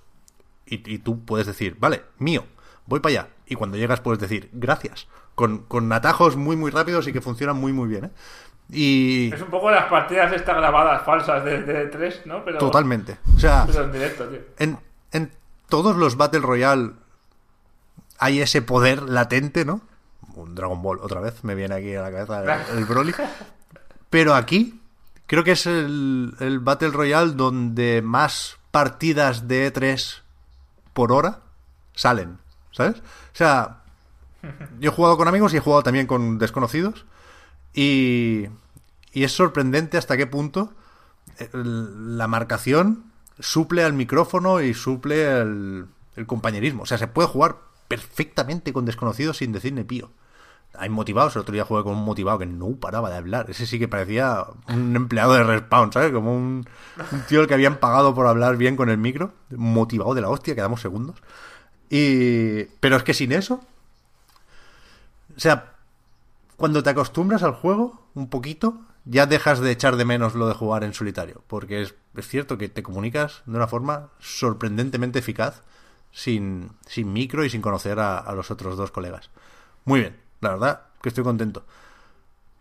Y, 0.66 0.94
y 0.94 0.98
tú 0.98 1.24
puedes 1.24 1.46
decir, 1.46 1.76
vale, 1.78 2.02
mío, 2.18 2.44
voy 2.86 3.00
para 3.00 3.12
allá. 3.20 3.28
Y 3.46 3.54
cuando 3.54 3.76
llegas 3.76 4.00
puedes 4.00 4.20
decir, 4.20 4.50
gracias. 4.52 5.08
Con, 5.34 5.60
con 5.64 5.90
atajos 5.92 6.36
muy, 6.36 6.56
muy 6.56 6.70
rápidos 6.70 7.08
y 7.08 7.12
que 7.12 7.20
funcionan 7.20 7.56
muy, 7.56 7.72
muy 7.72 7.88
bien. 7.88 8.06
¿eh? 8.06 8.10
Y... 8.70 9.32
Es 9.34 9.40
un 9.42 9.50
poco 9.50 9.70
las 9.70 9.86
partidas 9.86 10.32
estas 10.32 10.56
grabadas 10.56 11.02
falsas 11.02 11.44
de, 11.44 11.62
de 11.62 11.86
3, 11.86 12.22
¿no? 12.26 12.44
Pero, 12.44 12.58
Totalmente. 12.58 13.18
O 13.34 13.38
sea, 13.38 13.64
pero 13.66 13.84
en 13.84 13.92
directo, 13.92 14.26
tío. 14.26 14.40
en, 14.58 14.78
en 15.12 15.32
todos 15.68 15.96
los 15.96 16.16
Battle 16.16 16.40
Royale 16.40 16.92
hay 18.18 18.40
ese 18.40 18.62
poder 18.62 19.02
latente, 19.02 19.64
¿no? 19.64 19.80
Un 20.36 20.54
Dragon 20.54 20.80
Ball, 20.82 20.98
otra 21.02 21.20
vez, 21.20 21.44
me 21.44 21.54
viene 21.54 21.74
aquí 21.74 21.94
a 21.94 22.02
la 22.02 22.10
cabeza 22.10 22.68
el, 22.72 22.78
el 22.78 22.84
Broly. 22.84 23.14
Pero 24.10 24.34
aquí, 24.34 24.80
creo 25.26 25.44
que 25.44 25.52
es 25.52 25.66
el, 25.66 26.34
el 26.40 26.60
Battle 26.60 26.90
Royale 26.90 27.32
donde 27.32 28.02
más 28.02 28.56
partidas 28.70 29.48
de 29.48 29.72
E3 29.72 30.20
por 30.92 31.12
hora 31.12 31.40
salen, 31.94 32.38
¿sabes? 32.72 32.98
O 32.98 33.34
sea, 33.36 33.82
yo 34.80 34.90
he 34.90 34.94
jugado 34.94 35.16
con 35.16 35.28
amigos 35.28 35.52
y 35.54 35.58
he 35.58 35.60
jugado 35.60 35.82
también 35.82 36.06
con 36.06 36.38
desconocidos. 36.38 37.04
Y, 37.74 38.46
y 39.12 39.24
es 39.24 39.32
sorprendente 39.32 39.96
hasta 39.98 40.16
qué 40.16 40.26
punto 40.26 40.72
el- 41.38 42.18
la 42.18 42.26
marcación 42.28 43.04
suple 43.38 43.82
al 43.84 43.92
micrófono 43.94 44.60
y 44.60 44.74
suple 44.74 45.40
el, 45.40 45.86
el 46.16 46.26
compañerismo. 46.26 46.82
O 46.82 46.86
sea, 46.86 46.98
se 46.98 47.06
puede 47.06 47.28
jugar 47.28 47.56
perfectamente 47.92 48.72
con 48.72 48.86
desconocidos 48.86 49.36
sin 49.36 49.52
decir 49.52 49.74
ni 49.74 49.84
pío. 49.84 50.10
Hay 50.72 50.88
motivados, 50.88 51.36
el 51.36 51.42
otro 51.42 51.52
día 51.52 51.66
jugué 51.66 51.82
con 51.82 51.92
un 51.92 52.04
motivado 52.06 52.38
que 52.38 52.46
no 52.46 52.70
paraba 52.76 53.10
de 53.10 53.16
hablar. 53.16 53.50
Ese 53.50 53.66
sí 53.66 53.78
que 53.78 53.86
parecía 53.86 54.46
un 54.68 54.96
empleado 54.96 55.34
de 55.34 55.44
Respawn, 55.44 55.92
¿sabes? 55.92 56.10
Como 56.10 56.34
un, 56.34 56.66
tío 57.28 57.40
al 57.40 57.46
que 57.46 57.52
habían 57.52 57.76
pagado 57.76 58.14
por 58.14 58.26
hablar 58.26 58.56
bien 58.56 58.76
con 58.76 58.88
el 58.88 58.96
micro. 58.96 59.34
Motivado 59.50 60.14
de 60.14 60.22
la 60.22 60.30
hostia, 60.30 60.54
quedamos 60.54 60.80
segundos. 60.80 61.22
Y... 61.90 62.64
Pero 62.80 62.96
es 62.96 63.02
que 63.02 63.12
sin 63.12 63.32
eso... 63.32 63.60
O 65.36 65.40
sea, 65.40 65.74
cuando 66.56 66.82
te 66.82 66.88
acostumbras 66.88 67.42
al 67.42 67.52
juego 67.52 68.06
un 68.14 68.30
poquito, 68.30 68.80
ya 69.04 69.26
dejas 69.26 69.60
de 69.60 69.70
echar 69.70 69.96
de 69.96 70.06
menos 70.06 70.34
lo 70.34 70.48
de 70.48 70.54
jugar 70.54 70.82
en 70.82 70.94
solitario. 70.94 71.42
Porque 71.46 71.82
es 71.82 71.94
cierto 72.26 72.56
que 72.56 72.70
te 72.70 72.82
comunicas 72.82 73.42
de 73.44 73.56
una 73.56 73.66
forma 73.66 74.08
sorprendentemente 74.18 75.18
eficaz 75.18 75.60
sin, 76.12 76.70
sin 76.86 77.12
micro 77.12 77.44
y 77.44 77.50
sin 77.50 77.62
conocer 77.62 77.98
a, 77.98 78.30
los 78.34 78.50
otros 78.50 78.76
dos 78.76 78.90
colegas. 78.90 79.30
Muy 79.84 80.00
bien, 80.00 80.16
la 80.40 80.50
verdad 80.50 80.82
que 81.02 81.08
estoy 81.08 81.24
contento 81.24 81.64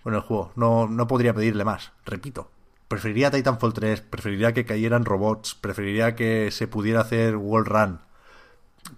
con 0.03 0.15
el 0.15 0.21
juego. 0.21 0.51
No, 0.55 0.87
no 0.87 1.07
podría 1.07 1.33
pedirle 1.33 1.63
más. 1.63 1.91
Repito, 2.05 2.49
preferiría 2.87 3.29
Titanfall 3.29 3.73
3, 3.73 4.01
preferiría 4.01 4.53
que 4.53 4.65
cayeran 4.65 5.05
robots, 5.05 5.53
preferiría 5.55 6.15
que 6.15 6.49
se 6.51 6.67
pudiera 6.67 7.01
hacer 7.01 7.35
wall 7.35 7.65
run. 7.65 7.99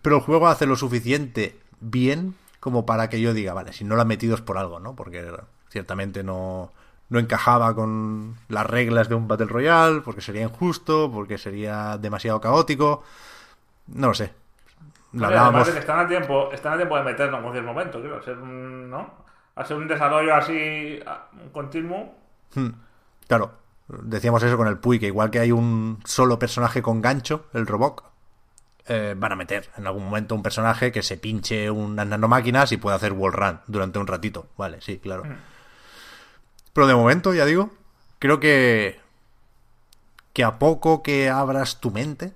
Pero 0.01 0.17
el 0.17 0.21
juego 0.21 0.47
hace 0.47 0.65
lo 0.65 0.77
suficiente 0.77 1.59
bien 1.81 2.35
como 2.59 2.85
para 2.85 3.09
que 3.09 3.19
yo 3.19 3.33
diga, 3.33 3.53
vale, 3.53 3.73
si 3.73 3.83
no 3.83 3.95
lo 3.95 4.01
han 4.01 4.07
metido 4.07 4.35
es 4.35 4.41
por 4.41 4.57
algo, 4.57 4.79
¿no? 4.79 4.95
Porque 4.95 5.29
ciertamente 5.69 6.23
no, 6.23 6.71
no 7.09 7.19
encajaba 7.19 7.75
con 7.75 8.37
las 8.47 8.65
reglas 8.65 9.09
de 9.09 9.15
un 9.15 9.27
Battle 9.27 9.47
Royale, 9.47 10.01
porque 10.01 10.21
sería 10.21 10.43
injusto, 10.43 11.11
porque 11.11 11.37
sería 11.37 11.97
demasiado 11.97 12.39
caótico. 12.39 13.03
No 13.87 14.07
lo 14.07 14.13
sé. 14.13 14.33
Lo 15.13 15.27
además 15.27 15.67
están 15.67 15.99
a 15.99 16.07
tiempo, 16.07 16.51
están 16.51 16.73
a 16.73 16.77
tiempo 16.77 16.97
de 16.97 17.03
meterlo 17.03 17.37
en 17.37 17.43
cualquier 17.43 17.63
momento, 17.63 17.99
quiero 18.01 18.21
ser 18.23 18.37
un, 18.37 18.89
¿no? 18.89 19.23
Hacer 19.55 19.77
un 19.77 19.87
desarrollo 19.87 20.35
así 20.35 20.99
continuo. 21.51 22.15
Hmm. 22.55 22.69
Claro, 23.27 23.51
decíamos 23.87 24.41
eso 24.41 24.57
con 24.57 24.67
el 24.67 24.79
Puy, 24.79 24.99
que 24.99 25.07
igual 25.07 25.29
que 25.29 25.39
hay 25.39 25.51
un 25.51 25.99
solo 26.03 26.39
personaje 26.39 26.81
con 26.81 27.01
gancho, 27.01 27.45
el 27.53 27.67
Robok, 27.67 28.03
eh, 28.87 29.13
van 29.15 29.31
a 29.31 29.35
meter 29.35 29.69
en 29.77 29.87
algún 29.87 30.03
momento 30.03 30.35
un 30.35 30.43
personaje 30.43 30.91
que 30.91 31.03
se 31.03 31.17
pinche 31.17 31.69
unas 31.69 32.07
nanomáquinas 32.07 32.71
y 32.71 32.77
pueda 32.77 32.95
hacer 32.95 33.13
wall 33.13 33.33
run 33.33 33.59
durante 33.67 33.99
un 33.99 34.07
ratito. 34.07 34.47
Vale, 34.57 34.81
sí, 34.81 34.97
claro. 34.97 35.23
Pero 36.73 36.87
de 36.87 36.95
momento, 36.95 37.33
ya 37.33 37.45
digo, 37.45 37.69
creo 38.19 38.39
que 38.39 38.99
que 40.33 40.43
a 40.43 40.57
poco 40.57 41.03
que 41.03 41.29
abras 41.29 41.79
tu 41.79 41.91
mente 41.91 42.33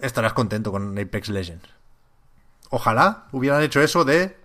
estarás 0.00 0.32
contento 0.32 0.72
con 0.72 0.98
Apex 0.98 1.28
Legends. 1.28 1.68
Ojalá 2.70 3.24
hubieran 3.32 3.62
hecho 3.62 3.80
eso 3.80 4.04
de 4.04 4.36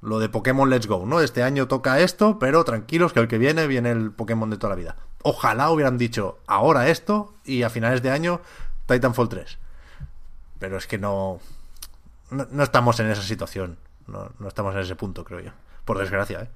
lo 0.00 0.18
de 0.18 0.28
Pokémon 0.28 0.68
Let's 0.68 0.86
Go, 0.86 1.06
¿no? 1.06 1.20
Este 1.20 1.42
año 1.42 1.68
toca 1.68 2.00
esto, 2.00 2.38
pero 2.38 2.64
tranquilos 2.64 3.12
que 3.12 3.20
el 3.20 3.28
que 3.28 3.38
viene 3.38 3.66
viene 3.66 3.90
el 3.90 4.10
Pokémon 4.10 4.50
de 4.50 4.56
toda 4.56 4.70
la 4.70 4.76
vida. 4.76 4.96
Ojalá 5.22 5.70
hubieran 5.70 5.98
dicho 5.98 6.38
ahora 6.46 6.88
esto 6.88 7.34
y 7.44 7.62
a 7.62 7.70
finales 7.70 8.02
de 8.02 8.10
año 8.10 8.40
Titanfall 8.86 9.28
3. 9.28 9.58
Pero 10.58 10.76
es 10.76 10.86
que 10.86 10.98
no 10.98 11.40
no, 12.32 12.46
no 12.50 12.62
estamos 12.62 12.98
en 13.00 13.10
esa 13.10 13.22
situación. 13.22 13.78
No, 14.06 14.30
no 14.38 14.48
estamos 14.48 14.74
en 14.74 14.80
ese 14.80 14.96
punto, 14.96 15.24
creo 15.24 15.40
yo. 15.40 15.50
Por 15.84 15.98
desgracia, 15.98 16.40
¿eh? 16.40 16.48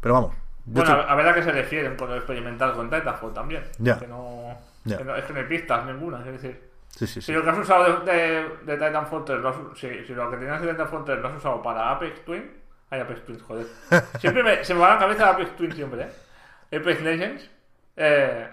Pero 0.00 0.14
vamos. 0.14 0.34
Bueno, 0.64 0.92
a 0.92 1.14
ver 1.14 1.28
a 1.28 1.34
qué 1.34 1.42
se 1.42 1.52
refieren 1.52 1.96
con 1.96 2.08
lo 2.08 2.16
experimental 2.16 2.72
con 2.74 2.90
Titanfall 2.90 3.32
también. 3.32 3.64
Ya. 3.78 3.98
Que 3.98 4.06
no, 4.06 4.56
Es 4.84 5.24
que 5.24 5.32
no 5.32 5.38
hay 5.40 5.44
pistas 5.46 5.86
ninguna, 5.86 6.18
es 6.20 6.32
decir. 6.32 6.70
sí, 6.88 7.06
sí, 7.06 7.20
sí. 7.20 7.22
Si 7.22 7.32
lo 7.32 7.42
que 7.42 7.50
has 7.50 7.58
usado 7.58 8.00
de, 8.00 8.12
de, 8.12 8.48
de 8.64 8.74
Titanfall 8.86 9.24
3, 9.24 9.38
lo 9.40 9.48
has, 9.48 9.56
si, 9.76 10.04
si 10.04 10.14
lo 10.14 10.30
que 10.30 10.36
tenías 10.36 10.60
de 10.60 10.68
Titanfall 10.72 11.04
3 11.04 11.18
lo 11.20 11.28
has 11.28 11.36
usado 11.36 11.62
para 11.62 11.90
Apex 11.90 12.24
Twin, 12.24 12.50
ay 12.90 13.00
Apex 13.00 13.24
Twin, 13.24 13.38
joder. 13.40 13.66
Siempre 14.18 14.42
me, 14.42 14.64
se 14.64 14.74
me 14.74 14.80
va 14.80 14.88
a 14.92 14.94
la 14.94 15.00
cabeza 15.00 15.30
Apex 15.30 15.56
Twin 15.56 15.72
siempre, 15.72 16.02
¿eh? 16.02 16.76
Apex 16.76 17.00
Legends, 17.02 17.50
eh, 17.96 18.48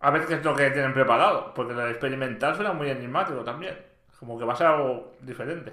a 0.00 0.10
ver 0.10 0.26
qué 0.26 0.34
es 0.34 0.44
lo 0.44 0.54
que 0.54 0.70
tienen 0.70 0.92
preparado, 0.92 1.54
porque 1.54 1.72
lo 1.72 1.80
de 1.84 1.90
experimental 1.90 2.54
suena 2.54 2.72
muy 2.72 2.90
enigmático 2.90 3.42
también. 3.44 3.78
Como 4.18 4.38
que 4.38 4.44
va 4.44 4.52
a 4.54 4.56
ser 4.56 4.66
algo 4.68 5.12
diferente. 5.20 5.72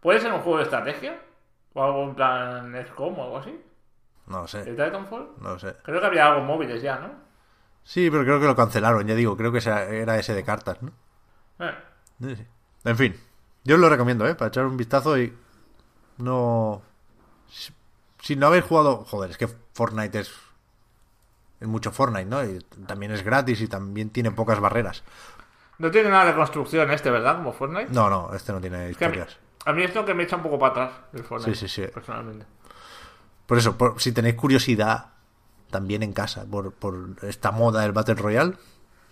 ¿Puede 0.00 0.20
ser 0.20 0.32
un 0.32 0.40
juego 0.40 0.58
de 0.58 0.64
estrategia? 0.64 1.18
¿O 1.72 1.82
algo 1.84 2.04
en 2.04 2.14
plan 2.14 2.86
XCOM 2.86 3.18
o 3.18 3.22
algo 3.24 3.38
así? 3.38 3.60
No 4.26 4.38
lo 4.38 4.42
¿De 4.42 4.48
sé. 4.48 4.64
Titanfall? 4.64 5.28
No 5.40 5.50
lo 5.50 5.58
sé. 5.58 5.74
Creo 5.82 6.00
que 6.00 6.06
había 6.06 6.26
algo 6.26 6.40
móviles 6.42 6.82
ya, 6.82 6.98
¿no? 6.98 7.23
Sí, 7.84 8.10
pero 8.10 8.24
creo 8.24 8.40
que 8.40 8.46
lo 8.46 8.56
cancelaron, 8.56 9.06
ya 9.06 9.14
digo. 9.14 9.36
Creo 9.36 9.52
que 9.52 9.58
era 9.58 10.18
ese 10.18 10.34
de 10.34 10.42
cartas, 10.42 10.78
¿no? 10.82 10.90
Eh. 11.60 12.46
En 12.84 12.96
fin, 12.96 13.14
yo 13.62 13.74
os 13.76 13.80
lo 13.80 13.88
recomiendo, 13.88 14.26
¿eh? 14.26 14.34
Para 14.34 14.48
echar 14.48 14.64
un 14.66 14.76
vistazo 14.76 15.18
y 15.18 15.32
no... 16.18 16.82
Si, 18.20 18.36
no 18.36 18.46
habéis 18.48 18.64
jugado... 18.64 19.04
Joder, 19.04 19.30
es 19.30 19.36
que 19.38 19.48
Fortnite 19.74 20.20
es... 20.20 20.32
Es 21.60 21.68
mucho 21.68 21.92
Fortnite, 21.92 22.26
¿no? 22.26 22.44
Y 22.44 22.58
también 22.86 23.12
es 23.12 23.22
gratis 23.22 23.60
y 23.60 23.68
también 23.68 24.10
tiene 24.10 24.30
pocas 24.30 24.60
barreras. 24.60 25.02
No 25.78 25.90
tiene 25.90 26.08
nada 26.10 26.26
de 26.26 26.34
construcción 26.34 26.90
este, 26.90 27.10
¿verdad? 27.10 27.36
Como 27.36 27.52
Fortnite. 27.52 27.92
No, 27.92 28.08
no, 28.08 28.34
este 28.34 28.52
no 28.52 28.60
tiene 28.60 28.90
Es 28.90 28.96
que 28.96 29.04
a 29.04 29.08
mí, 29.08 29.16
historias. 29.16 29.38
a 29.66 29.72
mí 29.72 29.82
esto 29.82 30.04
que 30.04 30.14
me 30.14 30.22
echa 30.24 30.36
un 30.36 30.42
poco 30.42 30.58
para 30.58 30.72
atrás 30.72 30.92
el 31.12 31.24
Fortnite. 31.24 31.54
Sí, 31.54 31.68
sí, 31.68 31.82
sí. 31.82 31.90
Personalmente. 31.92 32.46
Por 33.46 33.58
eso, 33.58 33.76
por- 33.76 34.00
si 34.00 34.12
tenéis 34.12 34.34
curiosidad 34.36 35.13
también 35.74 36.02
en 36.04 36.12
casa 36.12 36.46
por, 36.46 36.72
por 36.72 37.16
esta 37.22 37.50
moda 37.50 37.82
del 37.82 37.92
Battle 37.92 38.14
Royale, 38.14 38.54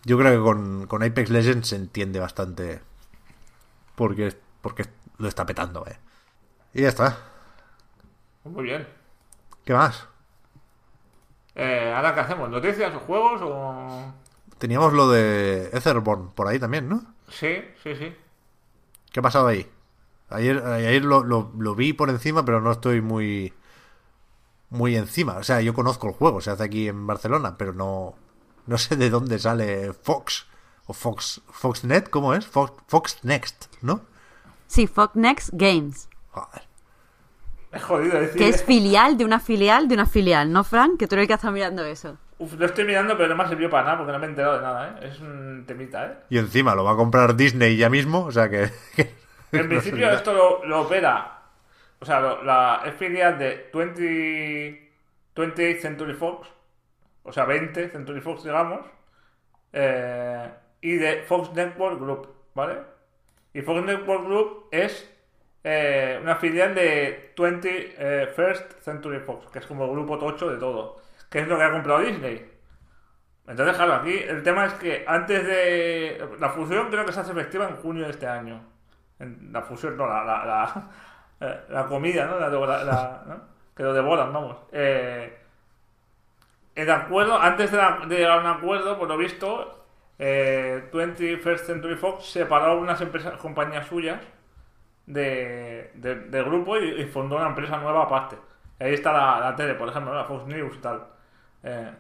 yo 0.04 0.16
creo 0.18 0.32
que 0.32 0.44
con, 0.48 0.86
con 0.86 1.02
Apex 1.02 1.28
Legends 1.30 1.68
se 1.68 1.76
entiende 1.76 2.20
bastante 2.20 2.80
porque, 3.96 4.36
porque 4.60 4.84
lo 5.18 5.28
está 5.28 5.44
petando, 5.44 5.84
¿eh? 5.86 5.98
Y 6.74 6.82
ya 6.82 6.88
está. 6.88 7.18
Muy 8.44 8.64
bien. 8.64 8.86
¿Qué 9.64 9.74
más? 9.74 10.06
Eh, 11.54 11.92
¿Ahora 11.94 12.14
qué 12.14 12.20
hacemos? 12.20 12.48
¿Noticias 12.48 12.94
o 12.94 13.00
juegos 13.00 13.40
o...? 13.44 14.12
Teníamos 14.58 14.92
lo 14.92 15.10
de 15.10 15.70
Etherborn 15.72 16.30
por 16.30 16.46
ahí 16.48 16.58
también, 16.58 16.88
¿no? 16.88 17.02
Sí, 17.28 17.56
sí, 17.82 17.94
sí. 17.96 18.14
¿Qué 19.12 19.20
ha 19.20 19.22
pasado 19.22 19.48
ahí? 19.48 19.68
Ayer, 20.30 20.58
ayer 20.64 21.04
lo, 21.04 21.22
lo- 21.24 21.52
lo 21.58 21.74
vi 21.74 21.92
por 21.92 22.08
encima, 22.10 22.44
pero 22.44 22.60
no 22.60 22.72
estoy 22.72 23.00
muy 23.02 23.52
muy 24.72 24.96
encima. 24.96 25.36
O 25.36 25.42
sea, 25.42 25.60
yo 25.60 25.74
conozco 25.74 26.08
el 26.08 26.14
juego, 26.14 26.40
se 26.40 26.50
hace 26.50 26.64
aquí 26.64 26.88
en 26.88 27.06
Barcelona, 27.06 27.56
pero 27.56 27.72
no 27.72 28.14
no 28.66 28.78
sé 28.78 28.96
de 28.96 29.10
dónde 29.10 29.38
sale 29.38 29.92
Fox 29.92 30.46
o 30.86 30.92
Fox 30.92 31.42
Foxnet, 31.50 32.10
¿cómo 32.10 32.34
es? 32.34 32.46
Fox, 32.46 32.72
Fox 32.86 33.18
Next, 33.22 33.66
¿no? 33.82 34.02
Sí, 34.66 34.86
Fox 34.86 35.14
Next 35.14 35.50
Games. 35.52 36.08
Joder. 36.30 36.62
Es 37.72 37.82
jodido 37.82 38.20
decir. 38.20 38.36
Que 38.36 38.48
es 38.48 38.62
filial 38.64 39.16
de 39.16 39.24
una 39.24 39.40
filial 39.40 39.88
de 39.88 39.94
una 39.94 40.06
filial, 40.06 40.52
¿no, 40.52 40.64
Frank? 40.64 40.98
Que 40.98 41.06
tú 41.06 41.14
eres 41.14 41.24
el 41.24 41.28
que 41.28 41.34
está 41.34 41.50
mirando 41.50 41.84
eso. 41.84 42.18
Uf, 42.38 42.54
lo 42.54 42.66
estoy 42.66 42.84
mirando, 42.84 43.16
pero 43.16 43.28
no 43.28 43.36
me 43.36 43.44
ha 43.44 43.48
servido 43.48 43.70
para 43.70 43.84
nada 43.84 43.98
porque 43.98 44.12
no 44.12 44.18
me 44.18 44.26
he 44.26 44.28
enterado 44.30 44.56
de 44.56 44.62
nada, 44.62 44.88
¿eh? 44.88 45.08
Es 45.08 45.20
un 45.20 45.64
temita, 45.66 46.06
¿eh? 46.06 46.16
Y 46.30 46.38
encima 46.38 46.74
lo 46.74 46.84
va 46.84 46.92
a 46.92 46.96
comprar 46.96 47.36
Disney 47.36 47.76
ya 47.76 47.88
mismo, 47.88 48.24
o 48.24 48.32
sea 48.32 48.48
que, 48.48 48.70
que 48.96 49.14
En 49.52 49.62
no 49.62 49.68
principio 49.68 50.10
esto 50.10 50.32
lo, 50.32 50.64
lo 50.64 50.82
opera... 50.82 51.41
O 52.02 52.06
sea, 52.06 52.20
lo- 52.20 52.42
la, 52.44 52.82
filial 52.98 53.38
de 53.38 53.70
20, 53.74 54.92
28 55.36 55.82
Century 55.82 56.14
Fox. 56.14 56.48
O 57.24 57.32
sea, 57.32 57.44
20 57.46 57.90
Century 57.90 58.20
Fox, 58.20 58.44
digamos. 58.44 58.86
eh, 59.72 60.50
y 60.82 60.96
de 60.96 61.22
Fox 61.24 61.52
Network 61.54 62.00
Group, 62.00 62.28
¿vale? 62.54 62.78
Y 63.54 63.62
Fox 63.62 63.84
Network 63.84 64.24
Group 64.26 64.68
es 64.72 65.10
eh, 65.64 66.18
una 66.22 66.36
filial 66.36 66.74
de 66.74 67.32
20 67.38 68.28
First 68.36 68.80
Century 68.82 69.20
Fox, 69.20 69.46
que 69.52 69.60
es 69.60 69.66
como 69.66 69.84
el 69.86 69.92
grupo 69.92 70.18
tocho 70.18 70.50
de 70.50 70.58
todo, 70.58 71.00
que 71.30 71.40
es 71.40 71.48
lo 71.48 71.56
que 71.58 71.64
ha 71.64 71.72
comprado 71.72 72.00
Disney. 72.00 72.50
Entonces, 73.46 73.76
claro, 73.76 73.94
aquí 73.94 74.12
el 74.18 74.42
tema 74.42 74.66
es 74.66 74.74
que 74.74 75.04
antes 75.06 75.44
de. 75.46 76.28
La 76.40 76.50
fusión 76.50 76.90
creo 76.90 77.04
que 77.04 77.12
se 77.12 77.20
hace 77.20 77.32
efectiva 77.32 77.68
en 77.68 77.76
junio 77.76 78.04
de 78.04 78.10
este 78.12 78.26
año. 78.26 78.62
la 79.18 79.62
fusión, 79.62 79.96
no, 79.96 80.06
la, 80.06 80.24
la, 80.24 80.44
la, 80.46 80.90
eh, 81.42 81.84
comida, 81.88 82.26
¿no? 82.26 82.38
La, 82.38 83.42
Que 83.74 83.82
lo 83.82 83.92
devoran, 83.92 84.32
vamos. 84.32 84.56
Eh, 84.72 85.38
el 86.74 86.90
acuerdo, 86.90 87.38
antes 87.38 87.70
de, 87.70 87.78
llegar 88.08 88.38
a 88.38 88.40
un 88.40 88.46
acuerdo, 88.46 88.98
por 88.98 89.08
lo 89.08 89.16
visto, 89.16 89.84
eh, 90.18 90.88
21st 90.92 91.58
Century 91.58 91.96
Fox 91.96 92.26
separó 92.26 92.78
unas 92.78 93.00
empresas, 93.00 93.34
compañías 93.38 93.86
suyas 93.86 94.20
de, 95.06 95.90
del 95.94 96.44
grupo 96.44 96.78
y, 96.78 97.04
fundó 97.06 97.36
una 97.36 97.48
empresa 97.48 97.78
nueva 97.78 98.04
aparte. 98.04 98.36
ahí 98.78 98.94
está 98.94 99.12
la, 99.12 99.54
tele, 99.56 99.74
por 99.74 99.88
ejemplo, 99.88 100.14
la 100.14 100.24
Fox 100.24 100.46
News 100.46 100.76
y 100.76 100.78
tal. 100.78 101.06
Eh, 101.62 101.92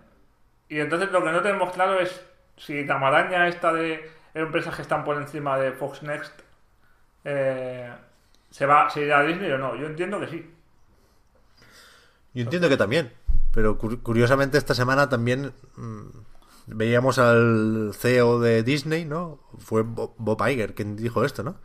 y 0.68 0.80
entonces 0.80 1.10
lo 1.12 1.22
que 1.22 1.32
no 1.32 1.42
tenemos 1.42 1.72
claro 1.72 2.00
es 2.00 2.26
si 2.56 2.84
la 2.84 2.98
maraña 2.98 3.48
esta 3.48 3.72
de 3.72 4.10
empresas 4.34 4.74
que 4.74 4.82
están 4.82 5.04
por 5.04 5.16
encima 5.16 5.58
de 5.58 5.72
Fox 5.72 6.02
Next 6.02 6.40
eh, 7.24 7.92
se 8.52 8.66
va 8.66 8.88
se 8.90 9.02
irá 9.02 9.20
a 9.20 9.24
Disney 9.24 9.50
o 9.50 9.58
no. 9.58 9.74
Yo 9.76 9.86
entiendo 9.86 10.20
que 10.20 10.28
sí. 10.28 10.50
Yo 12.34 12.42
entiendo 12.42 12.68
que 12.68 12.76
también. 12.76 13.12
Pero 13.52 13.76
curiosamente 13.78 14.56
esta 14.56 14.74
semana 14.74 15.08
también 15.08 15.52
mm, 15.76 16.06
veíamos 16.66 17.18
al 17.18 17.92
CEO 17.94 18.40
de 18.40 18.62
Disney, 18.62 19.04
¿no? 19.04 19.40
Fue 19.58 19.82
Bob 19.82 20.48
Iger 20.48 20.74
quien 20.74 20.96
dijo 20.96 21.24
esto, 21.24 21.42
¿no? 21.42 21.56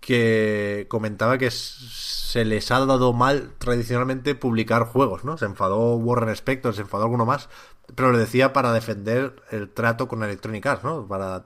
Que 0.00 0.86
comentaba 0.88 1.38
que 1.38 1.50
se 1.50 2.44
les 2.44 2.70
ha 2.70 2.84
dado 2.86 3.12
mal 3.12 3.52
tradicionalmente 3.58 4.34
publicar 4.34 4.84
juegos, 4.84 5.24
¿no? 5.24 5.36
Se 5.36 5.46
enfadó 5.46 5.96
Warren 5.96 6.30
Spector, 6.30 6.74
se 6.74 6.82
enfadó 6.82 7.04
alguno 7.04 7.26
más, 7.26 7.48
pero 7.94 8.12
lo 8.12 8.18
decía 8.18 8.52
para 8.52 8.72
defender 8.72 9.42
el 9.50 9.68
trato 9.68 10.08
con 10.08 10.22
Electronic 10.22 10.64
Arts, 10.64 10.84
¿no? 10.84 11.06
Para 11.06 11.44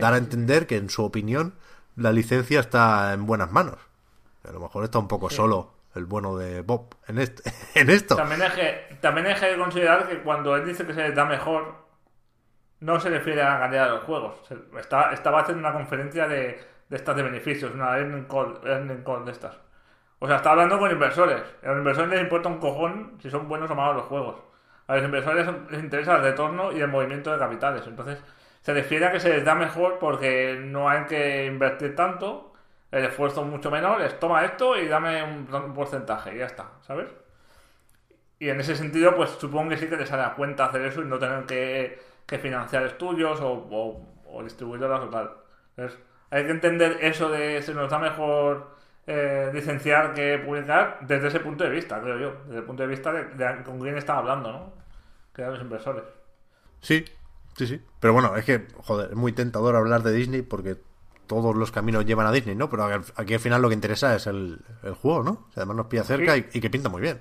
dar 0.00 0.14
a 0.14 0.18
entender 0.18 0.66
que, 0.66 0.76
en 0.76 0.90
su 0.90 1.04
opinión, 1.04 1.54
la 1.96 2.12
licencia 2.12 2.60
está 2.60 3.12
en 3.12 3.26
buenas 3.26 3.50
manos. 3.52 3.78
A 4.46 4.52
lo 4.52 4.60
mejor 4.60 4.84
está 4.84 4.98
un 4.98 5.08
poco 5.08 5.30
solo 5.30 5.74
el 5.94 6.06
bueno 6.06 6.36
de 6.36 6.62
Bob 6.62 6.96
en, 7.06 7.18
este, 7.18 7.50
en 7.74 7.90
esto. 7.90 8.16
También 8.16 8.42
hay, 8.42 8.50
que, 8.50 8.96
también 9.00 9.26
hay 9.26 9.34
que 9.34 9.56
considerar 9.56 10.08
que 10.08 10.22
cuando 10.22 10.56
él 10.56 10.66
dice 10.66 10.86
que 10.86 10.92
se 10.92 11.02
les 11.02 11.14
da 11.14 11.24
mejor, 11.24 11.74
no 12.80 13.00
se 13.00 13.08
refiere 13.08 13.42
a 13.42 13.54
la 13.54 13.58
calidad 13.60 13.84
de 13.86 13.90
los 13.90 14.04
juegos. 14.04 14.34
Está, 14.78 15.12
estaba 15.12 15.40
haciendo 15.40 15.60
una 15.60 15.72
conferencia 15.72 16.26
de, 16.26 16.60
de 16.88 16.96
estas 16.96 17.16
de 17.16 17.22
beneficios, 17.22 17.72
una 17.72 17.96
earning 17.96 18.24
call, 18.24 18.60
earning 18.64 19.02
call 19.02 19.24
de 19.24 19.32
estas. 19.32 19.56
O 20.18 20.26
sea, 20.26 20.36
está 20.36 20.50
hablando 20.50 20.78
con 20.78 20.90
inversores. 20.90 21.42
A 21.62 21.68
los 21.68 21.78
inversores 21.78 22.10
les 22.10 22.22
importa 22.22 22.48
un 22.48 22.58
cojón 22.58 23.18
si 23.20 23.30
son 23.30 23.48
buenos 23.48 23.70
o 23.70 23.74
malos 23.74 23.96
los 23.96 24.06
juegos. 24.06 24.36
A 24.86 24.96
los 24.96 25.04
inversores 25.04 25.46
les 25.70 25.82
interesa 25.82 26.16
el 26.16 26.22
retorno 26.22 26.72
y 26.72 26.80
el 26.80 26.88
movimiento 26.88 27.32
de 27.32 27.38
capitales. 27.38 27.86
Entonces, 27.86 28.18
se 28.64 28.72
refiere 28.72 29.04
a 29.04 29.12
que 29.12 29.20
se 29.20 29.28
les 29.28 29.44
da 29.44 29.54
mejor 29.54 29.98
porque 29.98 30.58
no 30.58 30.88
hay 30.88 31.04
que 31.04 31.44
invertir 31.44 31.94
tanto, 31.94 32.54
el 32.90 33.04
esfuerzo 33.04 33.42
es 33.42 33.46
mucho 33.46 33.70
menor, 33.70 34.00
les 34.00 34.18
toma 34.18 34.42
esto 34.42 34.78
y 34.78 34.88
dame 34.88 35.22
un, 35.22 35.74
porcentaje 35.74 36.34
y 36.34 36.38
ya 36.38 36.46
está, 36.46 36.70
¿sabes? 36.80 37.10
Y 38.38 38.48
en 38.48 38.58
ese 38.60 38.74
sentido, 38.74 39.14
pues 39.14 39.30
supongo 39.32 39.68
que 39.68 39.76
sí 39.76 39.86
que 39.86 39.98
les 39.98 40.10
hará 40.10 40.34
cuenta 40.34 40.64
hacer 40.64 40.80
eso 40.82 41.02
y 41.02 41.04
no 41.04 41.18
tener 41.18 41.44
que, 41.44 42.00
financiar 42.38 42.84
estudios 42.84 43.38
o, 43.42 44.02
o, 44.26 44.42
distribuidoras 44.42 45.02
o 45.02 45.08
tal. 45.10 45.30
Entonces, 45.76 46.00
hay 46.30 46.46
que 46.46 46.50
entender 46.50 46.98
eso 47.02 47.28
de 47.28 47.60
se 47.60 47.74
nos 47.74 47.90
da 47.90 47.98
mejor 47.98 48.74
eh, 49.06 49.50
licenciar 49.52 50.14
que 50.14 50.38
publicar 50.38 50.98
desde 51.02 51.28
ese 51.28 51.40
punto 51.40 51.64
de 51.64 51.70
vista, 51.70 52.00
creo 52.00 52.18
yo. 52.18 52.34
Desde 52.46 52.60
el 52.60 52.64
punto 52.64 52.82
de 52.82 52.88
vista 52.88 53.12
de, 53.12 53.62
con 53.62 53.78
quién 53.78 53.98
está 53.98 54.16
hablando, 54.16 54.50
¿no? 54.50 54.72
Que 55.34 55.42
eran 55.42 55.52
los 55.54 55.62
inversores. 55.62 56.04
Sí, 56.80 57.04
sí, 57.56 57.66
sí. 57.66 57.80
Pero 58.00 58.12
bueno, 58.12 58.36
es 58.36 58.44
que, 58.44 58.66
joder, 58.78 59.10
es 59.10 59.16
muy 59.16 59.32
tentador 59.32 59.76
hablar 59.76 60.02
de 60.02 60.12
Disney 60.12 60.42
porque 60.42 60.76
todos 61.26 61.56
los 61.56 61.72
caminos 61.72 62.04
llevan 62.04 62.26
a 62.26 62.32
Disney, 62.32 62.54
¿no? 62.54 62.68
Pero 62.68 62.84
aquí 63.16 63.34
al 63.34 63.40
final 63.40 63.62
lo 63.62 63.68
que 63.68 63.74
interesa 63.74 64.14
es 64.14 64.26
el, 64.26 64.60
juego, 65.00 65.22
¿no? 65.22 65.46
además 65.56 65.76
nos 65.76 65.86
pilla 65.86 66.04
cerca 66.04 66.36
y, 66.36 66.42
que 66.42 66.70
pinta 66.70 66.88
muy 66.88 67.00
bien. 67.00 67.20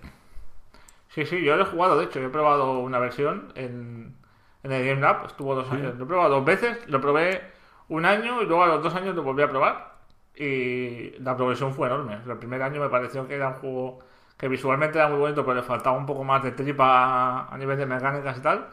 Sí, 1.10 1.26
sí, 1.26 1.44
yo 1.44 1.56
lo 1.56 1.64
he 1.64 1.66
jugado, 1.68 1.98
de 1.98 2.06
hecho, 2.06 2.20
yo 2.20 2.28
he 2.28 2.32
probado 2.32 2.80
una 2.80 3.00
versión 3.00 3.54
en, 3.56 4.16
en 4.64 4.72
el 4.72 4.86
Game 4.86 5.02
Lab, 5.02 5.26
estuvo 5.28 5.56
dos 5.56 5.72
años. 5.72 5.96
Lo 5.98 6.06
he 6.06 6.08
probado 6.08 6.36
dos 6.36 6.46
veces, 6.46 6.78
lo 6.88 7.00
probé 7.00 7.42
un 7.90 8.06
año 8.06 8.42
y 8.42 8.46
luego 8.46 8.64
a 8.64 8.68
los 8.68 8.84
dos 8.84 8.96
años 8.96 9.16
lo 9.16 9.24
volví 9.24 9.44
a 9.44 9.50
probar 9.50 9.94
y 10.36 11.12
la 11.20 11.36
progresión 11.36 11.74
fue 11.74 11.88
enorme. 11.88 12.18
El 12.26 12.38
primer 12.38 12.62
año 12.62 12.82
me 12.82 12.90
pareció 12.90 13.28
que 13.28 13.36
era 13.36 13.50
un 13.50 13.56
juego 13.56 14.00
que 14.38 14.48
visualmente 14.48 14.98
era 14.98 15.08
muy 15.10 15.20
bonito, 15.20 15.44
pero 15.46 15.56
le 15.56 15.64
faltaba 15.64 15.96
un 15.96 16.06
poco 16.06 16.24
más 16.24 16.44
de 16.44 16.52
tripa 16.52 17.48
a 17.48 17.58
nivel 17.58 17.78
de 17.78 17.86
mecánicas 17.86 18.38
y 18.38 18.42
tal. 18.42 18.68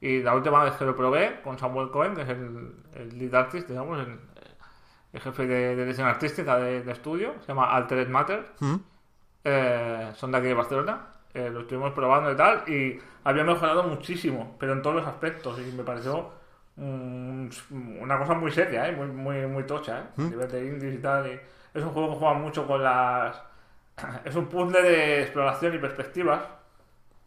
Y 0.00 0.22
la 0.22 0.34
última 0.34 0.64
vez 0.64 0.74
que 0.74 0.84
lo 0.84 0.96
probé 0.96 1.40
con 1.42 1.58
Samuel 1.58 1.90
Cohen, 1.90 2.14
que 2.14 2.22
es 2.22 2.28
el, 2.28 3.18
lead 3.18 3.34
artist, 3.34 3.68
digamos, 3.68 4.06
el, 4.06 5.20
jefe 5.20 5.46
de, 5.46 5.76
dirección 5.76 6.06
artística 6.06 6.56
de, 6.56 6.90
estudio, 6.90 7.34
se 7.40 7.48
llama 7.48 7.74
Altered 7.74 8.08
Matter, 8.08 8.46
mm. 8.60 8.76
eh, 9.44 10.10
son 10.14 10.32
de 10.32 10.38
aquí 10.38 10.46
de 10.46 10.54
Barcelona. 10.54 11.06
Eh, 11.32 11.48
lo 11.50 11.60
estuvimos 11.60 11.92
probando 11.92 12.32
y 12.32 12.36
tal, 12.36 12.68
y 12.68 12.98
había 13.24 13.44
mejorado 13.44 13.84
muchísimo, 13.84 14.56
pero 14.58 14.72
en 14.72 14.82
todos 14.82 14.96
los 14.96 15.06
aspectos, 15.06 15.60
y 15.60 15.72
me 15.76 15.84
pareció 15.84 16.32
una 16.80 18.18
cosa 18.18 18.34
muy 18.34 18.50
seria, 18.50 18.88
¿eh? 18.88 18.92
muy, 18.92 19.06
muy, 19.08 19.46
muy 19.46 19.64
tocha, 19.64 19.98
¿eh? 19.98 20.04
¿Mm? 20.16 20.30
de 20.30 20.66
indies 20.66 20.94
y 20.94 20.98
tal. 20.98 21.26
es 21.74 21.82
un 21.82 21.90
juego 21.90 22.10
que 22.10 22.18
juega 22.18 22.34
mucho 22.34 22.66
con 22.66 22.82
las. 22.82 23.40
Es 24.24 24.34
un 24.34 24.46
puzzle 24.46 24.82
de 24.82 25.22
exploración 25.22 25.74
y 25.74 25.78
perspectivas. 25.78 26.42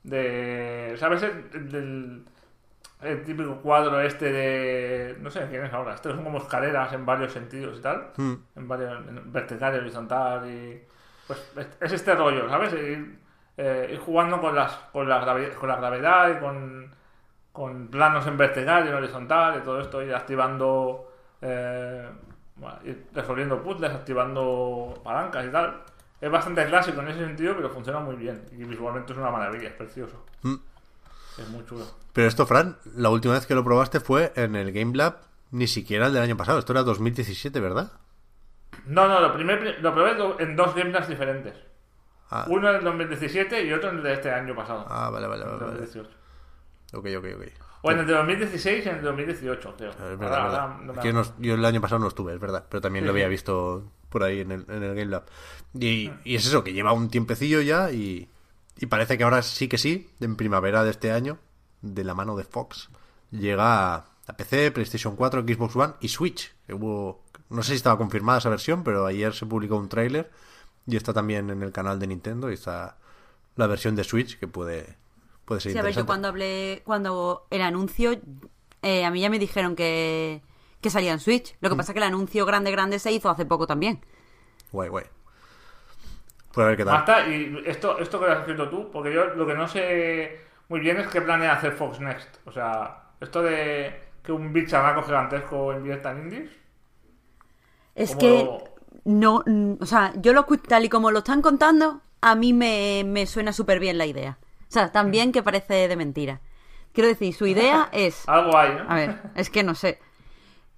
De. 0.04 0.96
¿Sabes? 0.98 1.24
El, 1.24 2.26
el, 3.04 3.24
típico 3.24 3.56
cuadro 3.58 3.99
este 4.01 4.32
de. 4.32 5.18
No 5.20 5.30
sé 5.30 5.47
quién 5.49 5.66
es 5.66 5.74
ahora. 5.74 5.95
Estos 5.95 6.16
son 6.16 6.24
como 6.24 6.39
escaleras 6.39 6.93
en 6.93 7.06
varios 7.06 7.32
sentidos 7.34 7.78
y 7.80 7.82
tal. 7.82 8.12
¿Mm? 8.18 8.34
En 8.56 8.68
varios. 8.68 8.99
vertical 9.32 9.76
y 9.76 9.78
horizontal. 9.80 10.49
Y. 10.49 10.82
Pues 11.28 11.51
es 11.80 11.93
este 11.93 12.16
rollo, 12.16 12.49
¿sabes? 12.49 12.74
Ir, 12.74 13.20
eh, 13.56 13.99
jugando 14.04 14.41
con, 14.41 14.56
las, 14.56 14.74
con, 14.91 15.08
la 15.08 15.20
con 15.58 15.70
la 15.70 15.76
gravedad 15.78 16.36
y 16.36 16.39
con 16.39 16.91
con 17.54 17.88
planos 17.88 18.26
en 18.26 18.36
vertical 18.36 18.84
y 18.86 18.89
en 18.89 18.95
horizontal 18.95 19.60
y 19.60 19.64
todo 19.64 19.80
esto, 19.80 20.01
ir 20.01 20.14
activando, 20.14 21.14
eh, 21.39 22.10
resolviendo 23.14 23.62
puzzles, 23.62 23.91
activando 23.91 24.99
palancas 25.04 25.45
y 25.45 25.49
tal. 25.49 25.84
Es 26.20 26.32
bastante 26.32 26.66
clásico 26.66 27.01
en 27.01 27.10
ese 27.10 27.20
sentido, 27.20 27.56
pero 27.56 27.70
funciona 27.70 27.99
muy 27.99 28.16
bien. 28.16 28.43
Y 28.58 28.64
visualmente 28.64 29.14
es 29.14 29.20
una 29.20 29.30
maravilla, 29.30 29.68
es 29.68 29.76
precioso. 29.76 30.26
Mm. 30.41 30.56
Es 31.38 31.50
muy 31.50 31.66
chulo. 31.66 31.86
Pero 32.14 32.28
esto, 32.28 32.46
Fran, 32.46 32.78
la 32.96 33.10
última 33.10 33.34
vez 33.34 33.46
que 33.46 33.56
lo 33.56 33.64
probaste 33.64 34.00
fue 34.00 34.32
en 34.36 34.56
el 34.56 34.72
Game 34.72 34.96
Lab, 34.96 35.18
ni 35.52 35.68
siquiera 35.68 36.08
el 36.08 36.14
del 36.14 36.24
año 36.24 36.38
pasado. 36.38 36.60
Esto 36.60 36.74
era 36.74 36.84
2017, 36.84 37.60
¿verdad? 37.60 37.92
No, 38.86 39.08
no, 39.08 39.20
lo, 39.20 39.34
primer, 39.34 39.80
lo 39.82 39.94
probé 39.94 40.44
en 40.44 40.56
dos 40.56 40.76
Game 40.76 40.92
Labs 40.92 41.08
diferentes. 41.08 41.56
Ah. 42.30 42.46
Uno 42.48 42.70
en 42.70 42.78
el 42.78 42.84
2017 42.84 43.66
y 43.66 43.74
otro 43.74 43.90
en 43.90 43.98
el 43.98 44.04
de 44.04 44.14
este 44.14 44.32
año 44.32 44.56
pasado. 44.56 44.86
Ah, 44.90 45.10
vale, 45.10 45.28
vale, 45.28 45.46
vale. 45.46 45.60
2018. 45.60 46.10
Ok, 46.94 47.08
ok, 47.18 47.26
ok. 47.36 47.44
O 47.82 47.92
en 47.92 48.00
el 48.00 48.08
de 48.08 48.14
2016 48.14 48.86
y 48.86 48.90
en 48.90 48.96
el 48.96 49.04
2018, 49.04 49.76
creo. 49.78 49.92
Es 49.92 50.18
verdad, 50.18 50.78
yo, 51.40 51.54
el 51.54 51.66
año 51.66 51.82
pasado 51.82 52.00
no 52.00 52.08
estuve, 52.08 52.34
es 52.34 52.40
verdad, 52.40 52.66
pero 52.70 52.80
también 52.80 53.06
lo 53.06 53.12
había 53.12 53.28
visto 53.28 53.92
por 54.10 54.24
ahí 54.24 54.40
en 54.40 54.52
el, 54.52 54.66
en 54.70 54.84
el 54.84 54.96
Game 54.96 55.12
Lab. 55.12 55.26
Y, 55.74 56.10
y, 56.24 56.36
es 56.36 56.46
eso, 56.48 56.64
que 56.64 56.72
lleva 56.72 56.94
un 56.94 57.10
tiempecillo 57.10 57.62
ya 57.62 57.92
y, 57.92 58.30
y 58.78 58.88
parece 58.88 59.18
que 59.18 59.24
ahora 59.24 59.42
sí 59.42 59.68
que 59.68 59.78
sí, 59.78 60.10
en 60.20 60.36
primavera 60.36 60.84
de 60.84 60.92
este 60.92 61.12
año, 61.12 61.38
de 61.82 62.04
la 62.04 62.14
mano 62.14 62.36
de 62.36 62.44
Fox, 62.44 62.90
llega 63.32 63.96
a, 63.96 64.06
PC, 64.38 64.72
PlayStation 64.72 65.16
4, 65.16 65.42
Xbox 65.42 65.76
One 65.76 65.94
y 66.00 66.08
Switch. 66.08 66.54
hubo, 66.70 67.24
no 67.50 67.62
sé 67.62 67.70
si 67.70 67.76
estaba 67.76 67.98
confirmada 67.98 68.40
esa 68.40 68.50
versión, 68.50 68.84
pero 68.84 69.06
ayer 69.06 69.34
se 69.34 69.46
publicó 69.46 69.78
un 69.78 69.90
tráiler 69.90 70.32
y 70.88 70.96
está 70.96 71.14
también 71.14 71.50
en 71.50 71.62
el 71.62 71.72
canal 71.72 72.00
de 72.00 72.08
Nintendo 72.08 72.50
y 72.50 72.56
está 72.56 72.98
la 73.56 73.68
versión 73.68 73.96
de 73.96 74.04
Switch 74.04 74.40
que 74.40 74.48
puede 74.48 74.98
puede 75.46 75.62
ser 75.62 75.74
sí, 75.74 75.78
a 75.78 75.82
ver, 75.82 75.94
yo 75.94 76.06
cuando 76.06 76.30
hablé, 76.30 76.82
cuando 76.86 77.46
el 77.50 77.62
anuncio, 77.62 78.20
eh, 78.82 79.06
a 79.06 79.12
mí 79.12 79.22
ya 79.22 79.30
me 79.30 79.40
dijeron 79.40 79.76
que, 79.76 80.42
que 80.82 80.90
salía 80.90 81.12
en 81.12 81.20
Switch. 81.20 81.56
Lo 81.60 81.70
que 81.70 81.76
mm. 81.76 81.78
pasa 81.78 81.92
es 81.92 81.94
que 81.94 82.00
el 82.00 82.08
anuncio 82.08 82.46
grande, 82.46 82.72
grande 82.72 83.00
se 83.00 83.12
hizo 83.12 83.30
hace 83.30 83.46
poco 83.46 83.68
también. 83.68 84.04
Guay, 84.72 84.90
guay. 84.90 85.06
Pues 86.54 86.66
a 86.66 86.68
ver 86.68 86.78
qué 86.78 86.86
tal. 86.86 86.93
Basta, 86.93 87.28
y 87.28 87.64
esto, 87.66 87.97
esto 87.97 88.20
que 88.20 88.28
lo 88.28 88.32
has 88.32 88.39
escrito 88.39 88.70
tú, 88.70 88.91
porque 88.91 89.12
yo 89.12 89.26
lo 89.34 89.47
que 89.47 89.56
no 89.56 89.68
sé 89.68 90.39
muy 90.70 90.80
bien 90.80 90.97
es 90.99 91.08
qué 91.08 91.20
planea 91.20 91.54
hacer 91.54 91.72
Fox 91.72 91.99
Next. 91.99 92.38
O 92.45 92.51
sea, 92.51 93.10
esto 93.20 93.41
de 93.41 93.99
que 94.22 94.32
un 94.32 94.54
bicharraco 94.54 95.01
gigantesco 95.01 95.74
invierta 95.74 96.12
en 96.12 96.20
indies. 96.20 96.51
Es 97.95 98.16
que 98.16 98.47
no, 99.04 99.43
o 99.80 99.86
sea, 99.86 100.14
yo 100.18 100.34
lo 100.34 100.45
tal 100.45 100.86
y 100.86 100.89
como 100.89 101.10
lo 101.10 101.20
están 101.20 101.41
contando, 101.41 102.01
a 102.22 102.36
mí 102.36 102.54
me, 102.54 103.04
me 103.04 103.26
suena 103.26 103.51
súper 103.51 103.80
bien 103.80 103.97
la 103.97 104.06
idea. 104.06 104.38
O 104.70 104.72
sea, 104.72 104.91
también 104.91 105.32
que 105.32 105.41
parece 105.41 105.88
de 105.88 105.95
mentira. 105.95 106.41
Quiero 106.93 107.08
decir, 107.08 107.34
su 107.34 107.47
idea 107.47 107.89
es... 107.91 108.28
Algo 108.30 108.56
hay, 108.56 108.76
¿no? 108.76 108.91
A 108.91 108.95
ver, 108.95 109.22
es 109.36 109.49
que 109.49 109.64
no 109.64 109.74
sé. 109.74 109.99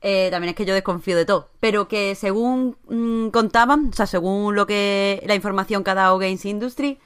Eh, 0.02 0.30
también 0.32 0.50
es 0.50 0.56
que 0.56 0.66
yo 0.66 0.74
desconfío 0.74 1.16
de 1.18 1.26
todo. 1.26 1.50
Pero 1.60 1.88
que 1.88 2.16
según 2.16 2.78
mm, 2.88 3.30
contaban, 3.30 3.90
o 3.90 3.94
sea, 3.94 4.06
según 4.08 4.56
lo 4.56 4.68
que 4.68 5.24
la 5.26 5.36
información 5.36 5.84
que 5.84 5.92
ha 5.92 5.96
dado 5.96 6.18
Games 6.18 6.46
Industry, 6.46 7.00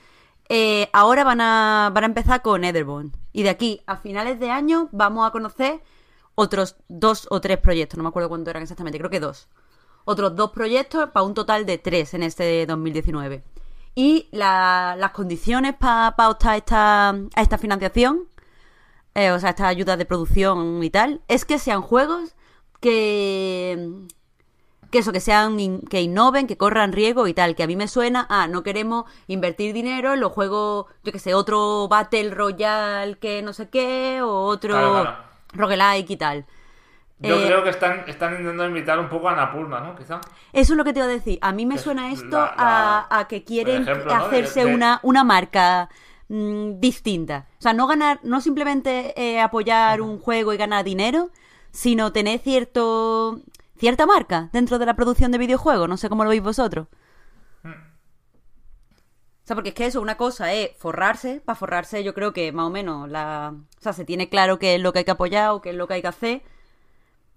eh, 0.49 0.89
ahora 0.93 1.23
van 1.23 1.41
a, 1.41 1.91
van 1.93 2.03
a 2.03 2.07
empezar 2.07 2.41
con 2.41 2.63
Etherborn. 2.63 3.11
Y 3.33 3.43
de 3.43 3.49
aquí 3.49 3.81
a 3.85 3.97
finales 3.97 4.39
de 4.39 4.49
año 4.51 4.89
vamos 4.91 5.27
a 5.27 5.31
conocer 5.31 5.81
otros 6.35 6.75
dos 6.87 7.27
o 7.29 7.39
tres 7.41 7.57
proyectos. 7.59 7.97
No 7.97 8.03
me 8.03 8.09
acuerdo 8.09 8.29
cuánto 8.29 8.49
eran 8.49 8.63
exactamente, 8.63 8.97
creo 8.97 9.09
que 9.11 9.19
dos. 9.19 9.47
Otros 10.05 10.35
dos 10.35 10.51
proyectos 10.51 11.09
para 11.11 11.25
un 11.25 11.33
total 11.33 11.65
de 11.65 11.77
tres 11.77 12.13
en 12.13 12.23
este 12.23 12.65
2019. 12.65 13.43
Y 13.95 14.27
la- 14.31 14.95
las 14.97 15.11
condiciones 15.11 15.75
para 15.75 16.15
optar 16.29 16.53
a 16.53 16.57
esta, 16.57 17.09
a 17.09 17.41
esta 17.41 17.57
financiación, 17.57 18.25
eh, 19.15 19.31
o 19.31 19.39
sea, 19.39 19.49
esta 19.51 19.67
ayuda 19.67 19.97
de 19.97 20.05
producción 20.05 20.83
y 20.83 20.89
tal, 20.89 21.21
es 21.27 21.45
que 21.45 21.59
sean 21.59 21.81
juegos 21.81 22.35
que 22.79 24.07
que 24.91 24.99
eso, 24.99 25.11
que 25.11 25.19
sean 25.19 25.59
in- 25.59 25.81
que 25.81 26.01
innoven, 26.01 26.47
que 26.47 26.57
corran 26.57 26.93
riesgo 26.93 27.27
y 27.27 27.33
tal, 27.35 27.55
que 27.55 27.61
a 27.63 27.67
mí 27.67 27.75
me 27.75 27.87
suena 27.87 28.25
a 28.27 28.47
no 28.47 28.63
queremos 28.63 29.05
invertir 29.27 29.71
dinero 29.73 30.15
en 30.15 30.19
los 30.19 30.31
juegos, 30.31 30.87
yo 31.03 31.11
que 31.11 31.19
sé, 31.19 31.35
otro 31.35 31.87
Battle 31.87 32.31
Royale 32.31 33.17
que 33.19 33.43
no 33.43 33.53
sé 33.53 33.69
qué, 33.69 34.21
o 34.23 34.45
otro 34.45 34.73
Claro, 34.73 34.91
claro. 35.01 35.17
roguelike 35.53 36.09
y 36.09 36.17
tal. 36.17 36.45
Yo 37.19 37.35
Eh, 37.35 37.45
creo 37.47 37.63
que 37.63 37.69
están, 37.69 38.03
están 38.07 38.31
intentando 38.31 38.65
invitar 38.65 38.97
un 38.97 39.09
poco 39.09 39.29
a 39.29 39.35
Napurna, 39.35 39.79
¿no? 39.81 39.95
Quizá. 39.95 40.21
Eso 40.53 40.73
es 40.73 40.77
lo 40.77 40.83
que 40.85 40.93
te 40.93 40.99
iba 40.99 41.05
a 41.05 41.09
decir. 41.11 41.37
A 41.41 41.51
mí 41.51 41.65
me 41.67 41.75
Es 41.75 41.81
suena 41.81 42.11
esto 42.11 42.29
la- 42.37 42.55
la- 42.57 42.99
a, 43.09 43.19
a 43.19 43.27
que 43.27 43.43
quieren 43.43 43.85
hacerse 44.09 44.61
De- 44.61 44.69
de- 44.69 44.75
una, 44.75 44.99
una 45.03 45.23
marca 45.23 45.89
mm, 46.29 46.79
distinta. 46.79 47.45
O 47.59 47.61
sea, 47.61 47.73
no 47.73 47.87
ganar, 47.87 48.19
no 48.23 48.39
simplemente 48.41 49.13
eh, 49.21 49.39
apoyar 49.41 50.01
un 50.01 50.17
juego 50.19 50.53
y 50.53 50.57
ganar 50.57 50.83
dinero, 50.85 51.29
sino 51.71 52.11
tener 52.11 52.39
cierto 52.39 53.41
cierta 53.77 54.05
marca 54.05 54.49
dentro 54.51 54.77
de 54.77 54.85
la 54.85 54.95
producción 54.95 55.31
de 55.31 55.37
videojuegos. 55.37 55.89
No 55.89 55.97
sé 55.97 56.09
cómo 56.09 56.23
lo 56.23 56.29
veis 56.29 56.43
vosotros. 56.43 56.87
O 57.63 59.47
sea, 59.49 59.55
porque 59.55 59.69
es 59.69 59.75
que 59.75 59.87
eso, 59.87 59.99
una 60.01 60.15
cosa 60.17 60.53
es 60.53 60.71
forrarse. 60.77 61.41
Para 61.43 61.55
forrarse, 61.55 62.03
yo 62.03 62.13
creo 62.13 62.33
que 62.33 62.51
más 62.51 62.67
o 62.67 62.69
menos 62.69 63.09
la. 63.09 63.55
O 63.79 63.81
sea, 63.81 63.93
se 63.93 64.05
tiene 64.05 64.29
claro 64.29 64.59
qué 64.59 64.75
es 64.75 64.81
lo 64.81 64.93
que 64.93 64.99
hay 64.99 65.05
que 65.05 65.11
apoyar 65.11 65.51
o 65.51 65.61
qué 65.61 65.71
es 65.71 65.75
lo 65.75 65.87
que 65.87 65.95
hay 65.95 66.01
que 66.01 66.07
hacer. 66.07 66.43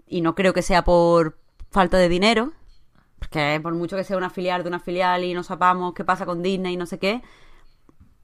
Y 0.06 0.20
no 0.20 0.34
creo 0.34 0.52
que 0.52 0.62
sea 0.62 0.84
por 0.84 1.38
falta 1.70 1.96
de 1.96 2.08
dinero. 2.08 2.52
Porque 3.18 3.60
por 3.62 3.74
mucho 3.74 3.96
que 3.96 4.04
sea 4.04 4.16
una 4.18 4.30
filial 4.30 4.62
de 4.62 4.68
una 4.68 4.80
filial 4.80 5.24
y 5.24 5.32
no 5.34 5.42
sepamos 5.42 5.94
qué 5.94 6.04
pasa 6.04 6.26
con 6.26 6.42
Disney 6.42 6.74
y 6.74 6.76
no 6.76 6.86
sé 6.86 6.98
qué. 6.98 7.22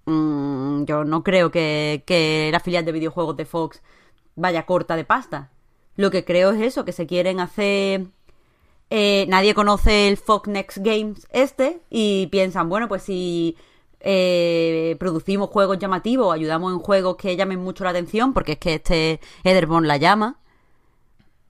mm, 0.07 0.85
yo 0.85 1.05
no 1.05 1.23
creo 1.23 1.51
que, 1.51 2.03
que 2.07 2.51
la 2.53 2.61
filial 2.61 2.85
de 2.85 2.93
videojuegos 2.93 3.37
de 3.37 3.45
Fox 3.47 3.83
vaya 4.37 4.67
corta 4.67 4.97
de 4.97 5.05
pasta. 5.05 5.51
Lo 5.99 6.11
que 6.11 6.25
creo 6.25 6.53
es 6.53 6.63
eso, 6.63 6.87
que 6.87 6.93
se 6.93 7.07
quieren 7.07 7.41
hacer 7.41 8.07
eh, 8.91 9.27
nadie 9.29 9.55
conoce 9.55 10.09
el 10.09 10.17
Fox 10.17 10.49
Next 10.49 10.79
Games 10.79 11.27
este 11.31 11.83
y 11.91 12.29
piensan, 12.29 12.71
bueno, 12.71 12.89
pues 12.89 13.03
si 13.03 13.57
eh, 14.01 14.97
producimos 14.99 15.51
juegos 15.51 15.79
llamativos, 15.79 16.35
ayudamos 16.35 16.73
en 16.73 16.79
juegos 16.79 17.17
que 17.17 17.37
llamen 17.37 17.59
mucho 17.59 17.85
la 17.85 17.91
atención, 17.91 18.33
porque 18.33 18.53
es 18.53 18.59
que 18.59 18.75
este 18.75 19.21
Etherborn 19.45 19.87
la 19.87 19.99
llama, 19.99 20.39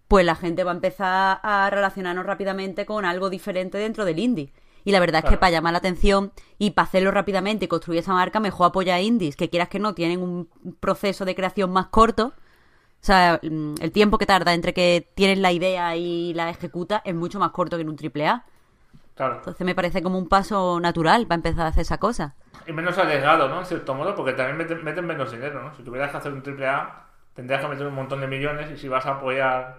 pues 0.08 0.26
la 0.26 0.34
gente 0.34 0.64
va 0.64 0.72
a 0.72 0.74
empezar 0.74 1.38
a 1.42 1.70
relacionarnos 1.70 2.26
rápidamente 2.26 2.86
con 2.86 3.04
algo 3.04 3.30
diferente 3.30 3.78
dentro 3.78 4.04
del 4.04 4.18
indie. 4.18 4.52
Y 4.84 4.90
la 4.90 5.00
verdad 5.00 5.22
es 5.22 5.30
que 5.30 5.36
para 5.36 5.50
llamar 5.50 5.72
la 5.72 5.78
atención 5.78 6.32
y 6.58 6.70
para 6.70 6.88
hacerlo 6.88 7.10
rápidamente 7.10 7.66
y 7.66 7.68
construir 7.68 8.00
esa 8.00 8.14
marca, 8.14 8.40
mejor 8.40 8.68
apoyar 8.68 8.96
a 8.96 9.02
indies, 9.02 9.36
que 9.36 9.50
quieras 9.50 9.68
que 9.68 9.78
no, 9.78 9.94
tienen 9.94 10.22
un 10.22 10.48
proceso 10.80 11.24
de 11.24 11.34
creación 11.34 11.70
más 11.70 11.88
corto. 11.88 12.32
O 13.00 13.04
sea, 13.08 13.40
mm, 13.42 13.74
el 13.80 13.92
tiempo 13.92 14.18
que 14.18 14.26
tarda 14.26 14.54
entre 14.54 14.74
que 14.74 15.08
tienes 15.14 15.38
la 15.38 15.52
idea 15.52 15.96
y 15.96 16.34
la 16.34 16.50
ejecuta 16.50 17.00
es 17.04 17.14
mucho 17.14 17.38
más 17.38 17.50
corto 17.50 17.76
que 17.76 17.82
en 17.82 17.88
un 17.88 17.96
triple 17.96 18.26
A. 18.26 18.44
Claro. 19.14 19.36
Entonces 19.36 19.64
me 19.64 19.74
parece 19.74 20.02
como 20.02 20.18
un 20.18 20.28
paso 20.28 20.78
natural 20.80 21.26
para 21.26 21.36
empezar 21.36 21.66
a 21.66 21.68
hacer 21.70 21.82
esa 21.82 21.98
cosa. 21.98 22.34
Y 22.66 22.72
menos 22.72 22.98
arriesgado, 22.98 23.48
¿no? 23.48 23.60
En 23.60 23.66
cierto 23.66 23.94
modo, 23.94 24.14
porque 24.14 24.32
también 24.32 24.58
meten, 24.58 24.84
meten 24.84 25.06
menos 25.06 25.32
dinero, 25.32 25.62
¿no? 25.62 25.74
Si 25.74 25.82
tuvieras 25.82 26.10
que 26.10 26.18
hacer 26.18 26.32
un 26.32 26.42
triple 26.42 26.68
A, 26.68 27.06
tendrías 27.34 27.60
que 27.60 27.68
meter 27.68 27.86
un 27.86 27.94
montón 27.94 28.20
de 28.20 28.26
millones 28.26 28.70
y 28.70 28.76
si 28.76 28.88
vas 28.88 29.06
a 29.06 29.12
apoyar 29.12 29.78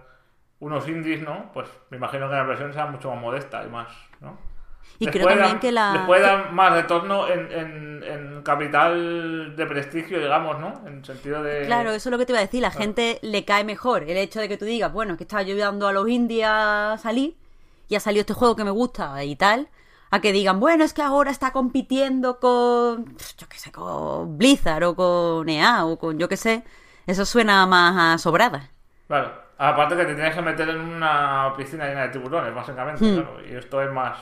unos 0.58 0.86
indies, 0.88 1.22
¿no? 1.22 1.50
Pues 1.52 1.68
me 1.90 1.96
imagino 1.96 2.28
que 2.28 2.34
la 2.34 2.42
versión 2.42 2.72
sea 2.72 2.86
mucho 2.86 3.10
más 3.10 3.20
modesta 3.20 3.64
y 3.64 3.68
más, 3.68 3.88
¿no? 4.20 4.38
Y 4.98 5.06
Les 5.06 5.12
creo 5.12 5.24
puede 5.24 5.36
también 5.36 5.54
dar- 5.56 5.60
que 5.60 5.72
la- 5.72 5.92
Les 5.94 6.02
puede 6.02 6.22
dar 6.22 6.52
más 6.52 6.72
retorno 6.72 7.26
en, 7.28 7.50
en, 7.52 8.02
en 8.02 8.42
capital 8.42 9.54
de 9.56 9.66
prestigio, 9.66 10.18
digamos, 10.18 10.58
¿no? 10.58 10.74
En 10.86 11.04
sentido 11.04 11.42
de... 11.42 11.64
Claro, 11.66 11.90
eso 11.90 12.08
es 12.08 12.10
lo 12.10 12.18
que 12.18 12.26
te 12.26 12.32
iba 12.32 12.38
a 12.38 12.42
decir. 12.42 12.60
La 12.62 12.70
gente 12.70 13.18
le 13.22 13.44
cae 13.44 13.64
mejor 13.64 14.02
el 14.02 14.16
hecho 14.16 14.40
de 14.40 14.48
que 14.48 14.56
tú 14.58 14.64
digas, 14.66 14.92
bueno, 14.92 15.16
que 15.16 15.24
estaba 15.24 15.40
ayudando 15.40 15.88
a 15.88 15.92
los 15.92 16.08
indies 16.08 16.46
a 16.48 16.96
salir 17.00 17.36
y 17.88 17.94
ha 17.96 18.00
salido 18.00 18.20
este 18.20 18.34
juego 18.34 18.56
que 18.56 18.64
me 18.64 18.70
gusta 18.70 19.22
y 19.24 19.36
tal, 19.36 19.68
a 20.10 20.20
que 20.20 20.32
digan, 20.32 20.60
bueno, 20.60 20.84
es 20.84 20.92
que 20.92 21.02
ahora 21.02 21.30
está 21.30 21.52
compitiendo 21.52 22.38
con, 22.40 23.16
yo 23.38 23.48
qué 23.48 23.58
sé, 23.58 23.72
con 23.72 24.36
Blizzard 24.36 24.84
o 24.84 24.94
con 24.94 25.48
EA 25.48 25.84
o 25.86 25.98
con 25.98 26.18
yo 26.18 26.28
qué 26.28 26.36
sé. 26.36 26.62
Eso 27.06 27.24
suena 27.24 27.64
más 27.66 28.14
a 28.14 28.18
sobrada. 28.18 28.70
Claro. 29.08 29.32
Aparte 29.58 29.94
que 29.96 30.04
te 30.04 30.14
tienes 30.14 30.34
que 30.34 30.40
meter 30.42 30.68
en 30.70 30.80
una 30.80 31.52
piscina 31.56 31.86
llena 31.86 32.02
de 32.02 32.08
tiburones, 32.10 32.54
básicamente, 32.54 33.04
Hmm. 33.04 33.14
claro. 33.16 33.36
Y 33.46 33.54
esto 33.56 33.82
es 33.82 33.90
más... 33.92 34.16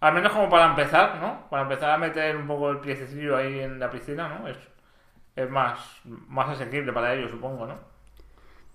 Al 0.00 0.14
menos 0.14 0.32
como 0.32 0.48
para 0.48 0.66
empezar, 0.66 1.18
¿no? 1.20 1.48
Para 1.50 1.62
empezar 1.64 1.90
a 1.90 1.98
meter 1.98 2.36
un 2.36 2.46
poco 2.46 2.70
el 2.70 2.78
piececillo 2.78 3.36
ahí 3.36 3.58
en 3.60 3.80
la 3.80 3.90
piscina, 3.90 4.28
¿no? 4.38 4.46
Es, 4.48 4.56
es 5.34 5.50
más, 5.50 5.78
más 6.04 6.48
asequible 6.50 6.92
para 6.92 7.14
ellos, 7.14 7.30
supongo, 7.30 7.66
¿no? 7.66 7.74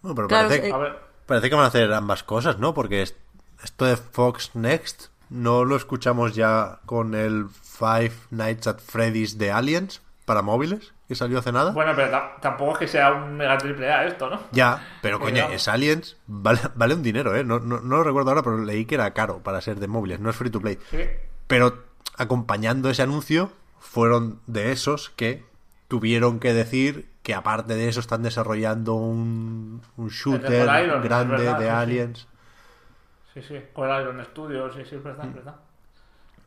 Bueno, 0.01 0.15
pero 0.15 0.27
Claro, 0.27 0.49
parece, 0.49 0.67
eh, 0.69 0.73
A 0.73 0.77
ver... 0.77 0.99
parece 1.25 1.49
que 1.49 1.55
van 1.55 1.63
a 1.65 1.67
hacer 1.69 1.93
ambas 1.93 2.23
cosas, 2.23 2.59
¿no? 2.59 2.73
Porque 2.73 3.01
es- 3.03 3.15
esto 3.63 3.85
de 3.85 3.95
Fox 3.95 4.51
Next 4.55 5.07
no 5.29 5.63
lo 5.63 5.75
escuchamos 5.77 6.35
ya 6.35 6.79
con 6.85 7.15
el 7.15 7.47
Five 7.49 8.11
Nights 8.31 8.67
at 8.67 8.79
Freddy's 8.79 9.37
de 9.37 9.51
Aliens 9.51 10.01
para 10.25 10.41
móviles, 10.41 10.93
que 11.13 11.17
salió 11.17 11.39
hace 11.39 11.51
nada. 11.51 11.71
Bueno, 11.71 11.93
pero 11.95 12.09
ta- 12.11 12.35
tampoco 12.41 12.73
es 12.73 12.77
que 12.79 12.87
sea 12.87 13.13
un 13.13 13.37
mega 13.37 13.57
triple 13.57 13.91
A 13.91 14.05
esto, 14.05 14.29
¿no? 14.29 14.39
Ya, 14.51 14.85
pero 15.01 15.19
coño, 15.19 15.49
es 15.49 15.67
Aliens, 15.67 16.17
vale, 16.27 16.59
vale 16.75 16.93
un 16.95 17.03
dinero, 17.03 17.35
¿eh? 17.35 17.43
No, 17.43 17.59
no, 17.59 17.79
no 17.81 17.97
lo 17.97 18.03
recuerdo 18.03 18.29
ahora, 18.31 18.43
pero 18.43 18.57
leí 18.63 18.85
que 18.85 18.95
era 18.95 19.11
caro 19.13 19.39
para 19.39 19.61
ser 19.61 19.79
de 19.79 19.87
móviles, 19.87 20.19
no 20.19 20.29
es 20.29 20.35
free 20.35 20.49
to 20.49 20.59
play. 20.61 20.77
Sí. 20.91 20.99
Pero 21.47 21.83
acompañando 22.17 22.89
ese 22.89 23.01
anuncio, 23.03 23.51
fueron 23.79 24.39
de 24.47 24.71
esos 24.71 25.09
que 25.11 25.43
tuvieron 25.87 26.39
que 26.39 26.53
decir 26.53 27.09
que 27.21 27.33
aparte 27.33 27.75
de 27.75 27.87
eso 27.87 27.99
están 27.99 28.23
desarrollando 28.23 28.93
un, 28.95 29.81
un 29.97 30.07
shooter 30.09 30.83
Iron, 30.83 31.01
grande 31.01 31.37
verdad, 31.37 31.57
de 31.59 31.65
sí. 31.65 31.69
Aliens. 31.71 32.27
Sí, 33.33 33.41
sí, 33.47 33.55
con 33.73 33.89
Iron 33.89 34.23
Studios, 34.25 34.73
sí, 34.75 34.81
sí, 34.89 34.95
es 34.95 35.03
verdad, 35.03 35.25
verdad. 35.33 35.55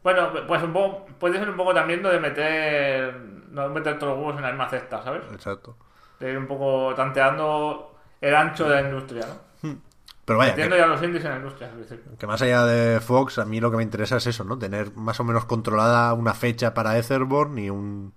Bueno, 0.06 0.30
pues 0.46 0.62
un 0.62 0.72
poco, 0.72 1.04
puede 1.18 1.36
ser 1.36 1.50
un 1.50 1.56
poco 1.56 1.74
también 1.74 2.00
lo 2.00 2.10
de 2.10 2.20
meter, 2.20 3.12
no 3.50 3.68
meter 3.70 3.98
todos 3.98 4.12
los 4.12 4.18
huevos 4.20 4.36
en 4.36 4.42
la 4.42 4.50
misma 4.50 4.68
cesta, 4.70 5.02
¿sabes? 5.02 5.24
Exacto. 5.32 5.76
De 6.20 6.30
ir 6.30 6.38
un 6.38 6.46
poco 6.46 6.94
tanteando 6.94 7.98
el 8.20 8.36
ancho 8.36 8.68
de 8.68 8.82
la 8.82 8.88
industria, 8.88 9.26
¿no? 9.26 9.80
Pero 10.24 10.38
vaya, 10.38 10.52
Metiendo 10.52 10.76
que, 10.76 10.80
ya 10.80 10.86
los 10.86 11.02
indies 11.02 11.24
en 11.24 11.30
la 11.30 11.36
industria, 11.38 11.70
es 11.70 11.78
decir. 11.78 12.04
que 12.16 12.26
más 12.28 12.40
allá 12.40 12.64
de 12.66 13.00
Fox, 13.00 13.40
a 13.40 13.46
mí 13.46 13.58
lo 13.58 13.72
que 13.72 13.78
me 13.78 13.82
interesa 13.82 14.18
es 14.18 14.28
eso, 14.28 14.44
¿no? 14.44 14.56
Tener 14.56 14.94
más 14.94 15.18
o 15.18 15.24
menos 15.24 15.44
controlada 15.44 16.14
una 16.14 16.34
fecha 16.34 16.72
para 16.72 16.96
Etherborn 16.96 17.58
y 17.58 17.68
un, 17.68 18.14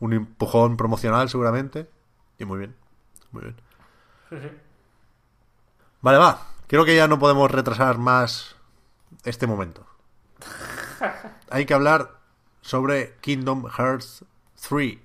un 0.00 0.12
empujón 0.12 0.76
promocional 0.76 1.30
seguramente. 1.30 1.88
Y 2.38 2.44
muy 2.44 2.58
bien, 2.58 2.76
muy 3.30 3.44
bien. 3.44 3.56
Sí, 4.28 4.36
sí. 4.42 4.50
Vale, 6.02 6.18
va. 6.18 6.38
Creo 6.66 6.84
que 6.84 6.94
ya 6.94 7.08
no 7.08 7.18
podemos 7.18 7.50
retrasar 7.50 7.96
más 7.96 8.56
este 9.24 9.46
momento. 9.46 9.86
Hay 11.50 11.66
que 11.66 11.74
hablar 11.74 12.18
sobre 12.60 13.14
Kingdom 13.20 13.66
Hearts 13.68 14.24
3. 14.68 14.98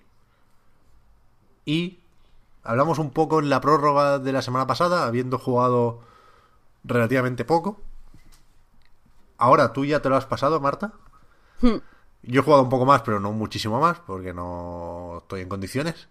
Y 1.66 2.00
hablamos 2.64 3.00
un 3.00 3.12
poco 3.12 3.40
en 3.40 3.50
la 3.50 3.62
prórroga 3.62 4.20
de 4.20 4.32
la 4.32 4.42
semana 4.42 4.66
pasada, 4.66 5.06
habiendo 5.06 5.38
jugado 5.38 6.02
relativamente 6.84 7.46
poco. 7.46 7.82
Ahora 9.38 9.74
tú 9.74 9.86
ya 9.86 10.02
te 10.02 10.10
lo 10.10 10.16
has 10.16 10.26
pasado, 10.26 10.60
Marta. 10.60 10.94
Yo 11.62 12.42
he 12.42 12.44
jugado 12.44 12.64
un 12.64 12.70
poco 12.70 12.86
más, 12.86 13.02
pero 13.02 13.20
no 13.20 13.32
muchísimo 13.32 13.80
más, 13.80 14.00
porque 14.00 14.34
no 14.34 15.20
estoy 15.22 15.42
en 15.42 15.50
condiciones. 15.50 16.08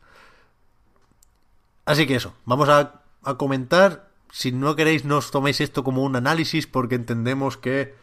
Así 1.85 2.07
que 2.07 2.17
eso, 2.17 2.35
vamos 2.45 2.69
a, 2.69 3.01
a 3.25 3.35
comentar. 3.35 4.09
Si 4.31 4.53
no 4.53 4.77
queréis, 4.77 5.05
no 5.07 5.19
os 5.19 5.31
toméis 5.31 5.61
esto 5.61 5.83
como 5.85 6.03
un 6.03 6.17
análisis, 6.17 6.67
porque 6.67 6.95
entendemos 6.95 7.57
que 7.57 7.95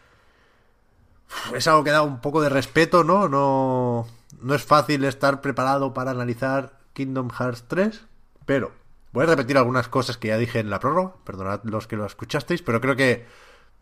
es 1.54 1.66
algo 1.66 1.84
que 1.84 1.90
da 1.90 2.02
un 2.02 2.20
poco 2.20 2.42
de 2.42 2.48
respeto, 2.48 3.04
¿no? 3.04 3.28
No, 3.28 4.06
no 4.40 4.54
es 4.54 4.64
fácil 4.64 5.04
estar 5.04 5.40
preparado 5.40 5.94
para 5.94 6.10
analizar 6.10 6.78
Kingdom 6.92 7.30
Hearts 7.30 7.64
3, 7.68 8.04
pero 8.44 8.72
voy 9.12 9.24
a 9.24 9.26
repetir 9.26 9.58
algunas 9.58 9.88
cosas 9.88 10.18
que 10.18 10.28
ya 10.28 10.38
dije 10.38 10.58
en 10.58 10.70
la 10.70 10.80
prórroga, 10.80 11.14
perdonad 11.24 11.60
los 11.64 11.86
que 11.86 11.96
lo 11.96 12.06
escuchasteis, 12.06 12.62
pero 12.62 12.80
creo 12.80 12.96
que 12.96 13.26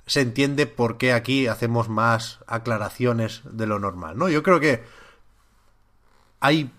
se 0.06 0.20
entiende 0.20 0.66
por 0.66 0.98
qué 0.98 1.12
aquí 1.12 1.46
hacemos 1.46 1.88
más 1.88 2.40
aclaraciones 2.46 3.42
de 3.44 3.66
lo 3.66 3.78
normal, 3.78 4.18
¿no? 4.18 4.28
Yo 4.28 4.42
creo 4.42 4.60
que 4.60 4.84
hay 6.40 6.70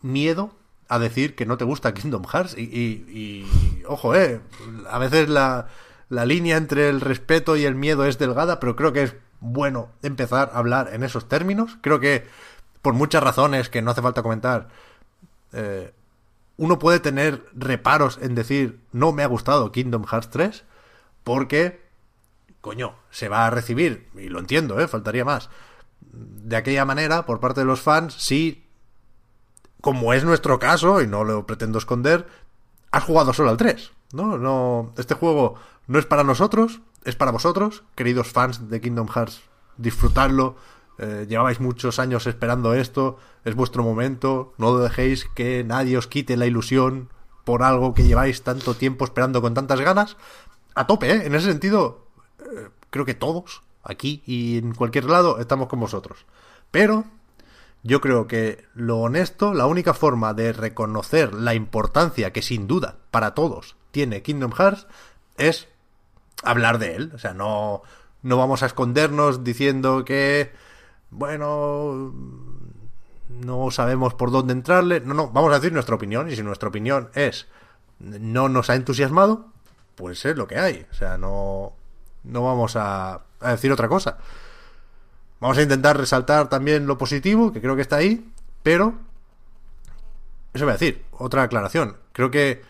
miedo 0.00 0.54
a 0.88 0.98
decir 0.98 1.34
que 1.34 1.46
no 1.46 1.56
te 1.56 1.64
gusta 1.64 1.94
Kingdom 1.94 2.24
Hearts 2.24 2.56
y, 2.56 3.46
ojo, 3.86 4.14
eh, 4.14 4.40
a 4.88 4.98
veces 4.98 5.28
la, 5.28 5.68
la 6.08 6.24
línea 6.24 6.56
entre 6.56 6.88
el 6.88 7.00
respeto 7.00 7.56
y 7.56 7.64
el 7.64 7.74
miedo 7.74 8.06
es 8.06 8.18
delgada, 8.18 8.58
pero 8.58 8.76
creo 8.76 8.92
que 8.92 9.02
es 9.04 9.14
bueno 9.40 9.90
empezar 10.02 10.50
a 10.52 10.58
hablar 10.58 10.90
en 10.92 11.02
esos 11.02 11.28
términos. 11.28 11.78
Creo 11.80 12.00
que, 12.00 12.26
por 12.82 12.94
muchas 12.94 13.22
razones 13.22 13.68
que 13.68 13.82
no 13.82 13.90
hace 13.90 14.02
falta 14.02 14.22
comentar, 14.22 14.68
eh, 15.52 15.92
uno 16.56 16.78
puede 16.78 17.00
tener 17.00 17.46
reparos 17.54 18.18
en 18.20 18.34
decir 18.34 18.80
no 18.92 19.12
me 19.12 19.22
ha 19.22 19.26
gustado 19.26 19.72
Kingdom 19.72 20.04
Hearts 20.04 20.30
3 20.30 20.64
porque, 21.24 21.80
coño, 22.60 22.94
se 23.10 23.28
va 23.28 23.46
a 23.46 23.50
recibir, 23.50 24.08
y 24.14 24.28
lo 24.28 24.38
entiendo, 24.38 24.80
¿eh? 24.80 24.88
faltaría 24.88 25.24
más, 25.24 25.50
de 26.00 26.56
aquella 26.56 26.84
manera 26.84 27.26
por 27.26 27.40
parte 27.40 27.60
de 27.60 27.66
los 27.66 27.80
fans 27.80 28.14
si, 28.14 28.66
como 29.80 30.12
es 30.12 30.24
nuestro 30.24 30.58
caso, 30.58 31.00
y 31.02 31.06
no 31.06 31.24
lo 31.24 31.46
pretendo 31.46 31.78
esconder, 31.78 32.26
has 32.90 33.04
jugado 33.04 33.32
solo 33.32 33.50
al 33.50 33.56
3. 33.56 33.92
¿no? 34.12 34.38
No, 34.38 34.92
este 34.96 35.14
juego 35.14 35.54
no 35.86 35.98
es 35.98 36.06
para 36.06 36.24
nosotros, 36.24 36.80
es 37.04 37.16
para 37.16 37.30
vosotros, 37.30 37.84
queridos 37.94 38.28
fans 38.28 38.68
de 38.68 38.80
Kingdom 38.80 39.08
Hearts. 39.08 39.42
Disfrutadlo, 39.76 40.56
eh, 40.98 41.26
llevabais 41.28 41.60
muchos 41.60 41.98
años 41.98 42.26
esperando 42.26 42.74
esto, 42.74 43.18
es 43.44 43.54
vuestro 43.54 43.82
momento, 43.82 44.52
no 44.58 44.76
dejéis 44.78 45.24
que 45.34 45.64
nadie 45.64 45.96
os 45.96 46.06
quite 46.06 46.36
la 46.36 46.46
ilusión 46.46 47.08
por 47.44 47.62
algo 47.62 47.94
que 47.94 48.04
lleváis 48.04 48.42
tanto 48.42 48.74
tiempo 48.74 49.04
esperando 49.04 49.40
con 49.40 49.54
tantas 49.54 49.80
ganas. 49.80 50.16
A 50.74 50.86
tope, 50.86 51.10
¿eh? 51.10 51.26
En 51.26 51.34
ese 51.34 51.46
sentido, 51.46 52.06
eh, 52.38 52.68
creo 52.90 53.04
que 53.04 53.14
todos, 53.14 53.62
aquí 53.82 54.22
y 54.26 54.58
en 54.58 54.74
cualquier 54.74 55.04
lado, 55.04 55.38
estamos 55.40 55.68
con 55.68 55.80
vosotros. 55.80 56.26
Pero 56.70 57.04
yo 57.82 58.00
creo 58.00 58.26
que 58.26 58.64
lo 58.74 58.98
honesto, 58.98 59.54
la 59.54 59.66
única 59.66 59.94
forma 59.94 60.34
de 60.34 60.52
reconocer 60.52 61.32
la 61.34 61.54
importancia 61.54 62.32
que 62.32 62.42
sin 62.42 62.66
duda 62.66 62.96
para 63.10 63.34
todos 63.34 63.76
tiene 63.90 64.22
Kingdom 64.22 64.52
Hearts 64.52 64.86
es 65.36 65.68
hablar 66.42 66.78
de 66.78 66.96
él. 66.96 67.12
O 67.14 67.18
sea, 67.18 67.32
no, 67.32 67.82
no 68.22 68.36
vamos 68.36 68.62
a 68.62 68.66
escondernos 68.66 69.44
diciendo 69.44 70.04
que, 70.04 70.52
bueno, 71.10 72.14
no 73.28 73.70
sabemos 73.70 74.14
por 74.14 74.30
dónde 74.30 74.52
entrarle. 74.52 75.00
No, 75.00 75.14
no, 75.14 75.28
vamos 75.28 75.52
a 75.52 75.56
decir 75.56 75.72
nuestra 75.72 75.94
opinión. 75.94 76.30
Y 76.30 76.36
si 76.36 76.42
nuestra 76.42 76.68
opinión 76.68 77.10
es 77.14 77.48
no 77.98 78.48
nos 78.48 78.70
ha 78.70 78.76
entusiasmado, 78.76 79.46
pues 79.94 80.24
es 80.24 80.36
lo 80.36 80.46
que 80.46 80.58
hay. 80.58 80.86
O 80.90 80.94
sea, 80.94 81.18
no, 81.18 81.72
no 82.24 82.44
vamos 82.44 82.76
a, 82.76 83.22
a 83.40 83.50
decir 83.50 83.72
otra 83.72 83.88
cosa. 83.88 84.18
Vamos 85.40 85.58
a 85.58 85.62
intentar 85.62 85.96
resaltar 85.96 86.48
también 86.48 86.86
lo 86.86 86.98
positivo, 86.98 87.52
que 87.52 87.60
creo 87.60 87.76
que 87.76 87.82
está 87.82 87.96
ahí, 87.96 88.30
pero... 88.62 88.94
Eso 90.52 90.64
voy 90.64 90.72
a 90.72 90.78
decir, 90.78 91.04
otra 91.12 91.42
aclaración. 91.42 91.96
Creo 92.12 92.30
que 92.30 92.62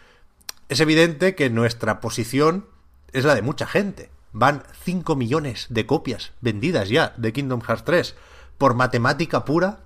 es 0.69 0.81
evidente 0.81 1.35
que 1.35 1.51
nuestra 1.51 2.01
posición 2.01 2.67
es 3.13 3.25
la 3.25 3.35
de 3.35 3.43
mucha 3.43 3.67
gente. 3.67 4.11
Van 4.33 4.63
5 4.85 5.17
millones 5.17 5.67
de 5.71 5.87
copias 5.87 6.33
vendidas 6.41 6.89
ya 6.89 7.15
de 7.17 7.33
Kingdom 7.33 7.61
Hearts 7.63 7.85
3. 7.85 8.15
Por 8.57 8.75
matemática 8.75 9.45
pura, 9.45 9.81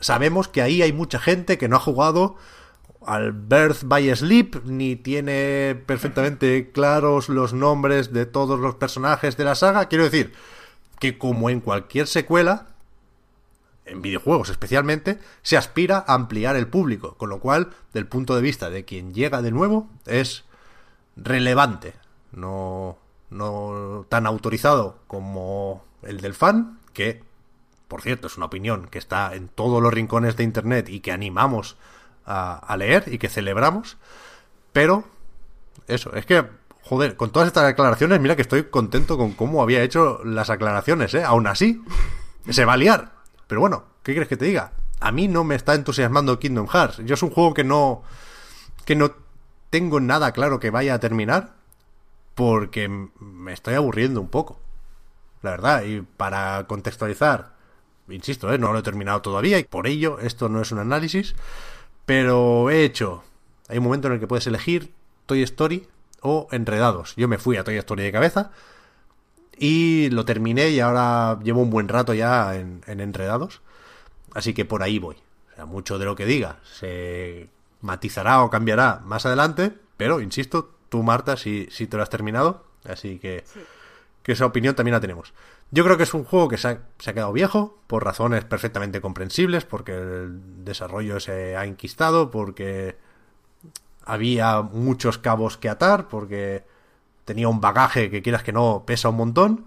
sabemos 0.00 0.48
que 0.48 0.60
ahí 0.60 0.82
hay 0.82 0.92
mucha 0.92 1.18
gente 1.18 1.56
que 1.56 1.68
no 1.68 1.76
ha 1.76 1.80
jugado 1.80 2.36
al 3.06 3.32
Birth 3.32 3.84
by 3.84 4.14
Sleep, 4.14 4.64
ni 4.64 4.96
tiene 4.96 5.80
perfectamente 5.86 6.70
claros 6.72 7.28
los 7.28 7.52
nombres 7.52 8.12
de 8.12 8.26
todos 8.26 8.60
los 8.60 8.74
personajes 8.74 9.36
de 9.36 9.44
la 9.44 9.54
saga. 9.54 9.86
Quiero 9.86 10.04
decir, 10.04 10.34
que 11.02 11.18
como 11.18 11.50
en 11.50 11.60
cualquier 11.60 12.06
secuela, 12.06 12.68
en 13.86 14.02
videojuegos 14.02 14.50
especialmente, 14.50 15.18
se 15.42 15.56
aspira 15.56 16.04
a 16.06 16.14
ampliar 16.14 16.54
el 16.54 16.68
público, 16.68 17.16
con 17.16 17.28
lo 17.28 17.40
cual, 17.40 17.72
del 17.92 18.06
punto 18.06 18.36
de 18.36 18.40
vista 18.40 18.70
de 18.70 18.84
quien 18.84 19.12
llega 19.12 19.42
de 19.42 19.50
nuevo, 19.50 19.90
es 20.06 20.44
relevante 21.16 21.94
no, 22.30 22.98
no 23.30 24.06
tan 24.10 24.28
autorizado 24.28 25.00
como 25.08 25.84
el 26.02 26.20
del 26.20 26.34
fan, 26.34 26.78
que, 26.92 27.24
por 27.88 28.00
cierto, 28.00 28.28
es 28.28 28.36
una 28.36 28.46
opinión 28.46 28.86
que 28.86 28.98
está 28.98 29.34
en 29.34 29.48
todos 29.48 29.82
los 29.82 29.92
rincones 29.92 30.36
de 30.36 30.44
Internet 30.44 30.88
y 30.88 31.00
que 31.00 31.10
animamos 31.10 31.76
a, 32.24 32.58
a 32.58 32.76
leer 32.76 33.12
y 33.12 33.18
que 33.18 33.28
celebramos, 33.28 33.96
pero 34.72 35.02
eso, 35.88 36.14
es 36.14 36.26
que, 36.26 36.46
joder, 36.82 37.16
con 37.16 37.30
todas 37.30 37.48
estas 37.48 37.64
aclaraciones, 37.64 38.20
mira 38.20 38.36
que 38.36 38.42
estoy 38.42 38.64
contento 38.64 39.16
con 39.16 39.32
cómo 39.32 39.62
había 39.62 39.82
hecho 39.82 40.20
las 40.24 40.50
aclaraciones, 40.50 41.14
¿eh? 41.14 41.24
Aún 41.24 41.46
así, 41.46 41.82
se 42.48 42.64
va 42.64 42.74
a 42.74 42.76
liar. 42.76 43.12
Pero 43.46 43.60
bueno, 43.60 43.84
¿qué 44.02 44.12
quieres 44.12 44.28
que 44.28 44.36
te 44.36 44.44
diga? 44.44 44.72
A 45.00 45.12
mí 45.12 45.28
no 45.28 45.44
me 45.44 45.54
está 45.54 45.74
entusiasmando 45.74 46.38
Kingdom 46.38 46.68
Hearts. 46.68 46.98
Yo 47.04 47.14
es 47.14 47.22
un 47.22 47.30
juego 47.30 47.54
que 47.54 47.64
no. 47.64 48.02
que 48.84 48.96
no 48.96 49.12
tengo 49.70 50.00
nada 50.00 50.32
claro 50.32 50.60
que 50.60 50.70
vaya 50.70 50.94
a 50.94 51.00
terminar 51.00 51.54
porque 52.34 52.88
me 52.88 53.52
estoy 53.52 53.74
aburriendo 53.74 54.20
un 54.20 54.28
poco. 54.28 54.60
La 55.42 55.50
verdad, 55.52 55.82
y 55.84 56.02
para 56.02 56.66
contextualizar, 56.66 57.54
insisto, 58.08 58.52
¿eh? 58.52 58.58
no 58.58 58.72
lo 58.72 58.78
he 58.78 58.82
terminado 58.82 59.22
todavía 59.22 59.58
y 59.58 59.64
por 59.64 59.86
ello 59.86 60.18
esto 60.20 60.48
no 60.48 60.60
es 60.60 60.72
un 60.72 60.78
análisis, 60.78 61.34
pero 62.06 62.70
he 62.70 62.84
hecho, 62.84 63.24
hay 63.68 63.78
un 63.78 63.84
momento 63.84 64.08
en 64.08 64.14
el 64.14 64.20
que 64.20 64.26
puedes 64.26 64.46
elegir 64.46 64.92
Toy 65.26 65.42
Story 65.42 65.88
o 66.22 66.48
Enredados. 66.50 67.14
Yo 67.16 67.28
me 67.28 67.38
fui 67.38 67.56
a 67.56 67.64
Toy 67.64 67.76
Story 67.76 68.02
de 68.04 68.12
cabeza 68.12 68.50
y 69.58 70.08
lo 70.10 70.24
terminé 70.24 70.70
y 70.70 70.80
ahora 70.80 71.38
llevo 71.42 71.60
un 71.62 71.70
buen 71.70 71.88
rato 71.88 72.14
ya 72.14 72.54
en, 72.56 72.82
en 72.86 73.00
Enredados, 73.00 73.60
así 74.34 74.54
que 74.54 74.64
por 74.64 74.82
ahí 74.82 74.98
voy. 74.98 75.16
O 75.52 75.54
sea, 75.56 75.66
mucho 75.66 75.98
de 75.98 76.06
lo 76.06 76.16
que 76.16 76.24
diga 76.26 76.58
se 76.64 77.48
matizará 77.80 78.42
o 78.42 78.50
cambiará 78.50 79.00
más 79.04 79.26
adelante, 79.26 79.72
pero 79.96 80.20
insisto, 80.20 80.70
tú, 80.88 81.02
Marta, 81.02 81.36
si, 81.36 81.68
si 81.70 81.86
te 81.86 81.96
lo 81.96 82.02
has 82.02 82.10
terminado. 82.10 82.64
Así 82.84 83.18
que, 83.18 83.44
Sí. 83.46 83.60
que 84.22 84.32
esa 84.32 84.46
opinión 84.46 84.74
también 84.74 84.94
la 84.94 85.00
tenemos. 85.00 85.32
Yo 85.70 85.84
creo 85.84 85.96
que 85.96 86.02
es 86.02 86.14
un 86.14 86.24
juego 86.24 86.48
que 86.48 86.58
se 86.58 86.68
ha, 86.68 86.78
se 86.98 87.10
ha 87.10 87.14
quedado 87.14 87.32
viejo, 87.32 87.78
por 87.86 88.04
razones 88.04 88.44
perfectamente 88.44 89.00
comprensibles, 89.00 89.64
porque 89.64 89.92
el 89.94 90.64
desarrollo 90.64 91.20
se 91.20 91.56
ha 91.56 91.64
enquistado, 91.64 92.30
porque 92.30 92.96
había 94.04 94.62
muchos 94.62 95.18
cabos 95.18 95.56
que 95.56 95.68
atar, 95.68 96.08
porque 96.08 96.64
tenía 97.24 97.48
un 97.48 97.60
bagaje 97.60 98.10
que 98.10 98.22
quieras 98.22 98.42
que 98.42 98.52
no 98.52 98.84
pesa 98.86 99.08
un 99.08 99.16
montón. 99.16 99.64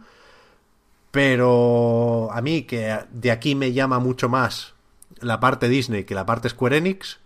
Pero 1.12 2.30
a 2.32 2.42
mí, 2.42 2.64
que 2.64 3.00
de 3.12 3.32
aquí 3.32 3.56
me 3.56 3.72
llama 3.74 4.00
mucho 4.00 4.28
más 4.28 4.74
la 5.22 5.40
parte 5.40 5.70
Disney 5.70 6.04
que 6.04 6.16
la 6.16 6.26
parte 6.26 6.50
Square 6.50 6.78
Enix, 6.78 7.20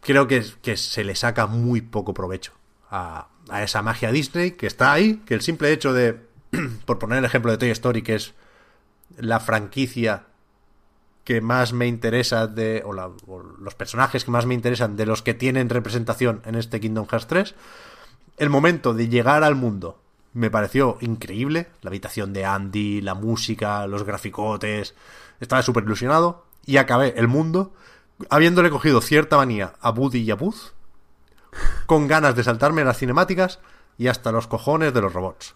creo 0.00 0.26
que, 0.26 0.44
que 0.62 0.76
se 0.76 1.04
le 1.04 1.14
saca 1.14 1.46
muy 1.46 1.82
poco 1.82 2.14
provecho 2.14 2.52
a, 2.90 3.28
a 3.48 3.62
esa 3.62 3.82
magia 3.82 4.10
Disney 4.10 4.52
que 4.52 4.66
está 4.66 4.92
ahí, 4.92 5.22
que 5.26 5.34
el 5.34 5.42
simple 5.42 5.72
hecho 5.72 5.92
de, 5.92 6.18
por 6.86 6.98
poner 6.98 7.18
el 7.18 7.24
ejemplo 7.24 7.50
de 7.50 7.58
Toy 7.58 7.70
Story, 7.70 8.02
que 8.02 8.14
es 8.14 8.34
la 9.18 9.40
franquicia 9.40 10.24
que 11.26 11.42
más 11.42 11.74
me 11.74 11.86
interesa 11.86 12.46
de, 12.46 12.82
o, 12.86 12.92
o 13.26 13.42
los 13.58 13.74
personajes 13.74 14.24
que 14.24 14.30
más 14.30 14.46
me 14.46 14.54
interesan 14.54 14.96
de 14.96 15.04
los 15.04 15.20
que 15.20 15.34
tienen 15.34 15.68
representación 15.68 16.40
en 16.46 16.54
este 16.54 16.80
Kingdom 16.80 17.06
Hearts 17.06 17.26
3, 17.26 17.54
el 18.38 18.48
momento 18.48 18.94
de 18.94 19.08
llegar 19.08 19.44
al 19.44 19.56
mundo 19.56 19.98
me 20.36 20.50
pareció 20.50 20.98
increíble. 21.00 21.68
La 21.80 21.88
habitación 21.88 22.34
de 22.34 22.44
Andy, 22.44 23.00
la 23.00 23.14
música, 23.14 23.86
los 23.86 24.04
graficotes. 24.04 24.94
Estaba 25.40 25.62
súper 25.62 25.84
ilusionado. 25.84 26.44
Y 26.66 26.76
acabé 26.76 27.14
el 27.16 27.26
mundo 27.26 27.72
habiéndole 28.28 28.70
cogido 28.70 29.00
cierta 29.00 29.36
manía 29.36 29.72
a 29.80 29.90
Buddy 29.90 30.20
y 30.20 30.30
a 30.30 30.34
Buzz. 30.34 30.74
Con 31.86 32.06
ganas 32.06 32.36
de 32.36 32.44
saltarme 32.44 32.84
las 32.84 32.98
cinemáticas 32.98 33.60
y 33.96 34.08
hasta 34.08 34.30
los 34.30 34.46
cojones 34.46 34.92
de 34.92 35.00
los 35.00 35.12
robots. 35.12 35.54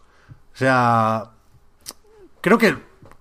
O 0.55 0.57
sea. 0.57 1.33
Creo 2.41 2.57
que, 2.57 2.79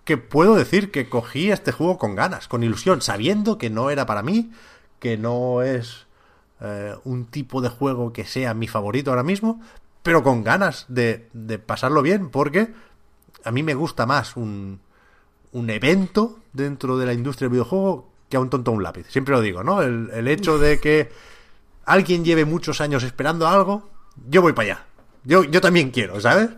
que 0.09 0.17
puedo 0.17 0.55
decir 0.55 0.89
que 0.89 1.07
cogí 1.07 1.51
este 1.51 1.71
juego 1.71 1.99
con 1.99 2.15
ganas, 2.15 2.47
con 2.47 2.63
ilusión, 2.63 2.99
sabiendo 2.99 3.59
que 3.59 3.69
no 3.69 3.91
era 3.91 4.07
para 4.07 4.23
mí, 4.23 4.49
que 4.97 5.19
no 5.19 5.61
es 5.61 6.07
eh, 6.61 6.95
un 7.03 7.25
tipo 7.25 7.61
de 7.61 7.69
juego 7.69 8.11
que 8.11 8.25
sea 8.25 8.55
mi 8.55 8.67
favorito 8.67 9.11
ahora 9.11 9.21
mismo, 9.21 9.61
pero 10.01 10.23
con 10.23 10.43
ganas 10.43 10.85
de, 10.87 11.29
de 11.33 11.59
pasarlo 11.59 12.01
bien, 12.01 12.31
porque 12.31 12.73
a 13.43 13.51
mí 13.51 13.61
me 13.61 13.75
gusta 13.75 14.07
más 14.07 14.35
un, 14.35 14.79
un 15.51 15.69
evento 15.69 16.39
dentro 16.53 16.97
de 16.97 17.05
la 17.05 17.13
industria 17.13 17.45
del 17.45 17.51
videojuego 17.51 18.09
que 18.29 18.37
a 18.37 18.39
un 18.39 18.49
tonto 18.49 18.71
un 18.71 18.81
lápiz. 18.81 19.05
Siempre 19.11 19.35
lo 19.35 19.41
digo, 19.41 19.63
¿no? 19.63 19.83
El, 19.83 20.09
el 20.11 20.27
hecho 20.27 20.57
de 20.57 20.79
que 20.79 21.11
alguien 21.85 22.25
lleve 22.25 22.45
muchos 22.45 22.81
años 22.81 23.03
esperando 23.03 23.47
algo, 23.47 23.87
yo 24.27 24.41
voy 24.41 24.53
para 24.53 24.71
allá. 24.71 24.85
Yo, 25.23 25.43
yo 25.43 25.61
también 25.61 25.91
quiero, 25.91 26.19
¿sabes? 26.19 26.49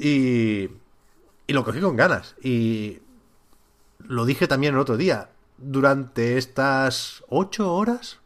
Y, 0.00 0.68
y 1.48 1.54
lo 1.54 1.64
cogí 1.64 1.80
con 1.80 1.96
ganas. 1.96 2.36
Y 2.40 3.00
lo 3.98 4.24
dije 4.24 4.46
también 4.46 4.74
el 4.74 4.80
otro 4.80 4.96
día. 4.96 5.30
Durante 5.56 6.38
estas 6.38 7.24
ocho 7.28 7.74
horas, 7.74 8.20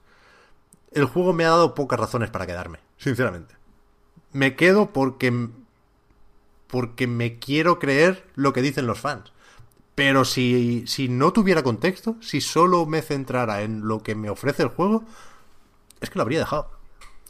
el 0.90 1.06
juego 1.06 1.32
me 1.32 1.44
ha 1.46 1.50
dado 1.50 1.74
pocas 1.74 1.98
razones 1.98 2.30
para 2.30 2.46
quedarme, 2.46 2.80
sinceramente. 2.98 3.54
Me 4.32 4.56
quedo 4.56 4.92
porque 4.92 5.48
porque 6.66 7.06
me 7.06 7.38
quiero 7.38 7.78
creer 7.78 8.26
lo 8.34 8.52
que 8.52 8.62
dicen 8.62 8.86
los 8.86 8.98
fans. 8.98 9.32
Pero 9.94 10.24
si, 10.24 10.84
si 10.86 11.08
no 11.08 11.32
tuviera 11.32 11.62
contexto, 11.62 12.16
si 12.22 12.40
solo 12.40 12.86
me 12.86 13.02
centrara 13.02 13.60
en 13.60 13.86
lo 13.86 14.02
que 14.02 14.14
me 14.14 14.30
ofrece 14.30 14.62
el 14.62 14.70
juego, 14.70 15.04
es 16.00 16.08
que 16.08 16.18
lo 16.18 16.22
habría 16.22 16.38
dejado. 16.38 16.70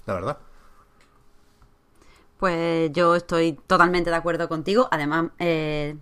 La 0.07 0.15
verdad. 0.15 0.39
Pues 2.43 2.91
yo 2.91 3.15
estoy 3.15 3.53
totalmente 3.53 4.11
de 4.11 4.17
acuerdo 4.17 4.49
contigo. 4.49 4.89
Además, 4.91 5.27
eh, 5.39 5.97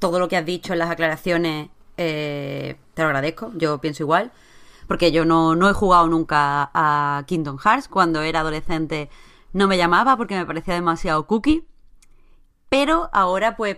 todo 0.00 0.18
lo 0.18 0.26
que 0.26 0.36
has 0.36 0.44
dicho 0.44 0.72
en 0.72 0.80
las 0.80 0.90
aclaraciones 0.90 1.68
eh, 1.96 2.76
te 2.94 3.02
lo 3.02 3.06
agradezco. 3.06 3.52
Yo 3.54 3.78
pienso 3.78 4.02
igual. 4.02 4.32
Porque 4.88 5.12
yo 5.12 5.24
no, 5.24 5.54
no 5.54 5.70
he 5.70 5.72
jugado 5.72 6.08
nunca 6.08 6.72
a 6.74 7.22
Kingdom 7.28 7.56
Hearts. 7.58 7.86
Cuando 7.86 8.20
era 8.22 8.40
adolescente 8.40 9.10
no 9.52 9.68
me 9.68 9.76
llamaba 9.76 10.16
porque 10.16 10.34
me 10.34 10.44
parecía 10.44 10.74
demasiado 10.74 11.28
cookie. 11.28 11.64
Pero 12.68 13.08
ahora, 13.12 13.56
pues, 13.56 13.76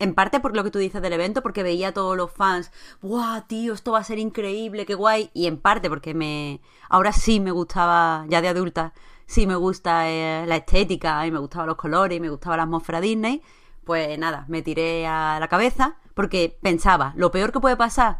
en 0.00 0.16
parte 0.16 0.40
por 0.40 0.56
lo 0.56 0.64
que 0.64 0.72
tú 0.72 0.80
dices 0.80 1.00
del 1.00 1.12
evento, 1.12 1.42
porque 1.42 1.62
veía 1.62 1.90
a 1.90 1.92
todos 1.92 2.16
los 2.16 2.32
fans, 2.32 2.72
¡guau, 3.02 3.42
tío, 3.46 3.74
esto 3.74 3.92
va 3.92 4.00
a 4.00 4.04
ser 4.04 4.18
increíble, 4.18 4.84
qué 4.84 4.94
guay! 4.94 5.30
Y 5.32 5.46
en 5.46 5.58
parte 5.58 5.88
porque 5.88 6.12
me. 6.12 6.60
Ahora 6.88 7.12
sí 7.12 7.38
me 7.38 7.52
gustaba, 7.52 8.24
ya 8.28 8.42
de 8.42 8.48
adulta, 8.48 8.94
sí 9.30 9.46
me 9.46 9.54
gusta 9.54 10.10
eh, 10.10 10.44
la 10.44 10.56
estética 10.56 11.24
y 11.24 11.30
me 11.30 11.38
gustaban 11.38 11.68
los 11.68 11.76
colores 11.76 12.18
y 12.18 12.20
me 12.20 12.28
gustaba 12.28 12.56
la 12.56 12.64
atmósfera 12.64 13.00
Disney. 13.00 13.42
Pues 13.84 14.18
nada, 14.18 14.44
me 14.48 14.60
tiré 14.60 15.06
a 15.06 15.38
la 15.38 15.46
cabeza 15.46 15.98
porque 16.14 16.58
pensaba, 16.60 17.12
lo 17.14 17.30
peor 17.30 17.52
que 17.52 17.60
puede 17.60 17.76
pasar 17.76 18.18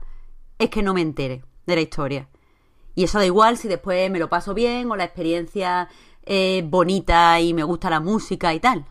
es 0.61 0.71
que 0.71 0.85
no 0.85 0.95
me 0.95 1.01
entere 1.01 1.43
de 1.67 1.75
la 1.75 1.81
historia. 1.81 2.29
Y 2.95 3.03
eso 3.03 3.19
da 3.19 3.27
igual 3.27 3.57
si 3.57 3.67
después 3.67 4.09
me 4.09 4.21
lo 4.21 4.29
paso 4.29 4.55
bien 4.55 4.89
o 4.89 4.95
la 4.95 5.03
experiencia 5.03 5.89
es 6.23 6.69
bonita 6.71 7.41
y 7.41 7.55
me 7.55 7.65
gusta 7.65 7.91
la 7.91 7.99
música 7.99 8.55
y 8.55 8.61
tal. 8.61 8.85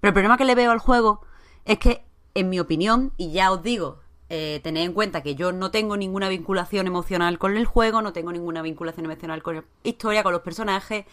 Pero 0.00 0.10
el 0.10 0.14
problema 0.14 0.36
que 0.36 0.44
le 0.44 0.54
veo 0.54 0.72
al 0.72 0.78
juego 0.78 1.22
es 1.64 1.78
que, 1.78 2.04
en 2.34 2.50
mi 2.50 2.60
opinión, 2.60 3.14
y 3.16 3.32
ya 3.32 3.50
os 3.50 3.62
digo, 3.62 4.00
eh, 4.28 4.60
tened 4.62 4.84
en 4.84 4.92
cuenta 4.92 5.22
que 5.22 5.36
yo 5.36 5.52
no 5.52 5.70
tengo 5.70 5.96
ninguna 5.96 6.28
vinculación 6.28 6.86
emocional 6.86 7.38
con 7.38 7.56
el 7.56 7.64
juego, 7.64 8.02
no 8.02 8.12
tengo 8.12 8.30
ninguna 8.30 8.60
vinculación 8.60 9.06
emocional 9.06 9.42
con 9.42 9.56
la 9.56 9.64
historia, 9.84 10.22
con 10.22 10.32
los 10.32 10.42
personajes. 10.42 11.06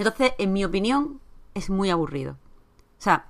Entonces, 0.00 0.32
en 0.38 0.54
mi 0.54 0.64
opinión, 0.64 1.20
es 1.52 1.68
muy 1.68 1.90
aburrido. 1.90 2.32
O 2.32 3.02
sea, 3.02 3.26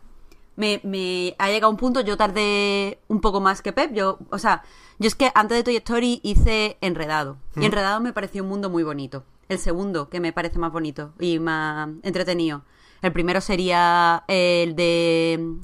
me, 0.54 0.80
me 0.84 1.34
ha 1.36 1.48
llegado 1.48 1.68
un 1.68 1.76
punto, 1.76 2.00
yo 2.00 2.16
tardé 2.16 3.00
un 3.08 3.20
poco 3.20 3.40
más 3.40 3.60
que 3.60 3.72
Pep. 3.72 3.92
Yo, 3.92 4.20
o 4.30 4.38
sea, 4.38 4.62
yo 5.00 5.08
es 5.08 5.16
que 5.16 5.32
antes 5.34 5.58
de 5.58 5.64
Toy 5.64 5.76
Story 5.78 6.20
hice 6.22 6.78
Enredado. 6.80 7.38
Y 7.56 7.64
Enredado 7.64 8.00
me 8.00 8.12
pareció 8.12 8.44
un 8.44 8.50
mundo 8.50 8.70
muy 8.70 8.84
bonito. 8.84 9.24
El 9.48 9.58
segundo, 9.58 10.08
que 10.10 10.20
me 10.20 10.32
parece 10.32 10.60
más 10.60 10.70
bonito 10.70 11.12
y 11.18 11.40
más 11.40 11.88
entretenido. 12.04 12.62
El 13.02 13.10
primero 13.10 13.40
sería 13.40 14.22
el 14.28 14.76
de. 14.76 15.56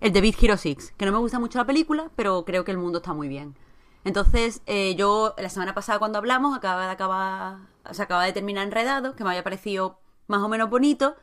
El 0.00 0.12
de 0.14 0.20
Beat 0.22 0.42
Hero 0.42 0.56
6, 0.56 0.94
que 0.96 1.04
no 1.04 1.12
me 1.12 1.18
gusta 1.18 1.38
mucho 1.38 1.58
la 1.58 1.66
película, 1.66 2.10
pero 2.16 2.46
creo 2.46 2.64
que 2.64 2.70
el 2.70 2.78
mundo 2.78 3.00
está 3.00 3.12
muy 3.12 3.28
bien. 3.28 3.54
Entonces, 4.04 4.62
eh, 4.64 4.94
yo 4.94 5.34
la 5.36 5.50
semana 5.50 5.74
pasada 5.74 5.98
cuando 5.98 6.16
hablamos, 6.16 6.56
acaba 6.56 6.86
de 6.86 6.92
acabar, 6.92 7.58
se 7.90 8.02
acaba 8.02 8.24
de 8.24 8.32
terminar 8.32 8.64
Enredado, 8.64 9.14
que 9.14 9.22
me 9.22 9.28
había 9.28 9.44
parecido 9.44 9.98
más 10.30 10.42
o 10.42 10.48
menos 10.48 10.70
bonito. 10.70 11.16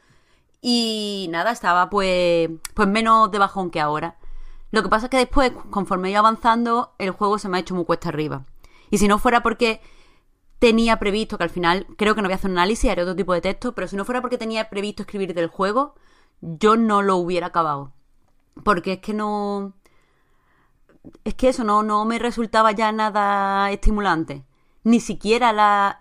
Y 0.62 1.28
nada, 1.32 1.52
estaba 1.52 1.90
pues, 1.90 2.50
pues 2.74 2.88
menos 2.88 3.32
de 3.32 3.40
bajón 3.40 3.72
que 3.72 3.80
ahora. 3.80 4.18
Lo 4.72 4.84
que 4.84 4.90
pasa 4.90 5.06
es 5.06 5.10
que 5.10 5.18
después, 5.18 5.52
conforme 5.70 6.10
iba 6.12 6.20
avanzando, 6.20 6.94
el 7.00 7.12
juego 7.12 7.40
se 7.40 7.50
me 7.50 7.58
ha 7.58 7.62
hecho 7.62 7.74
muy 7.74 7.86
cuesta 7.86 8.10
arriba. 8.10 8.44
Y 8.90 8.98
si 8.98 9.08
no 9.08 9.18
fuera 9.18 9.42
porque 9.42 9.82
tenía 10.60 11.00
previsto, 11.00 11.38
que 11.38 11.44
al 11.44 11.50
final 11.50 11.88
creo 11.98 12.16
que 12.16 12.22
no 12.22 12.28
voy 12.28 12.34
a 12.34 12.36
hacer 12.36 12.52
un 12.52 12.58
análisis, 12.58 12.90
haré 12.90 13.04
otro 13.04 13.16
tipo 13.16 13.34
de 13.34 13.42
texto, 13.42 13.74
pero 13.74 13.88
si 13.88 13.96
no 13.96 14.06
fuera 14.06 14.22
porque 14.22 14.38
tenía 14.38 14.70
previsto 14.70 15.04
escribir 15.04 15.34
del 15.34 15.48
juego, 15.48 15.96
yo 16.42 16.76
no 16.76 17.02
lo 17.02 17.16
hubiera 17.18 17.48
acabado. 17.48 17.94
Porque 18.64 18.94
es 18.94 19.00
que 19.00 19.14
no... 19.14 19.74
Es 21.24 21.36
que 21.36 21.50
eso 21.50 21.64
no, 21.64 21.84
no 21.84 22.04
me 22.04 22.20
resultaba 22.20 22.74
ya 22.74 22.92
nada 22.92 23.72
estimulante. 23.72 24.44
Ni 24.88 25.02
siquiera 25.02 25.52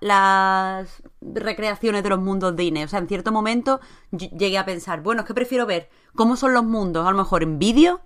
las 0.00 1.02
recreaciones 1.20 2.04
de 2.04 2.08
los 2.08 2.20
mundos 2.20 2.54
Disney. 2.54 2.84
O 2.84 2.88
sea, 2.88 3.00
en 3.00 3.08
cierto 3.08 3.32
momento 3.32 3.80
llegué 4.12 4.58
a 4.58 4.64
pensar, 4.64 5.02
bueno, 5.02 5.22
es 5.22 5.26
que 5.26 5.34
prefiero 5.34 5.66
ver 5.66 5.90
cómo 6.14 6.36
son 6.36 6.54
los 6.54 6.62
mundos, 6.62 7.04
a 7.04 7.10
lo 7.10 7.16
mejor 7.16 7.42
en 7.42 7.58
vídeo, 7.58 8.00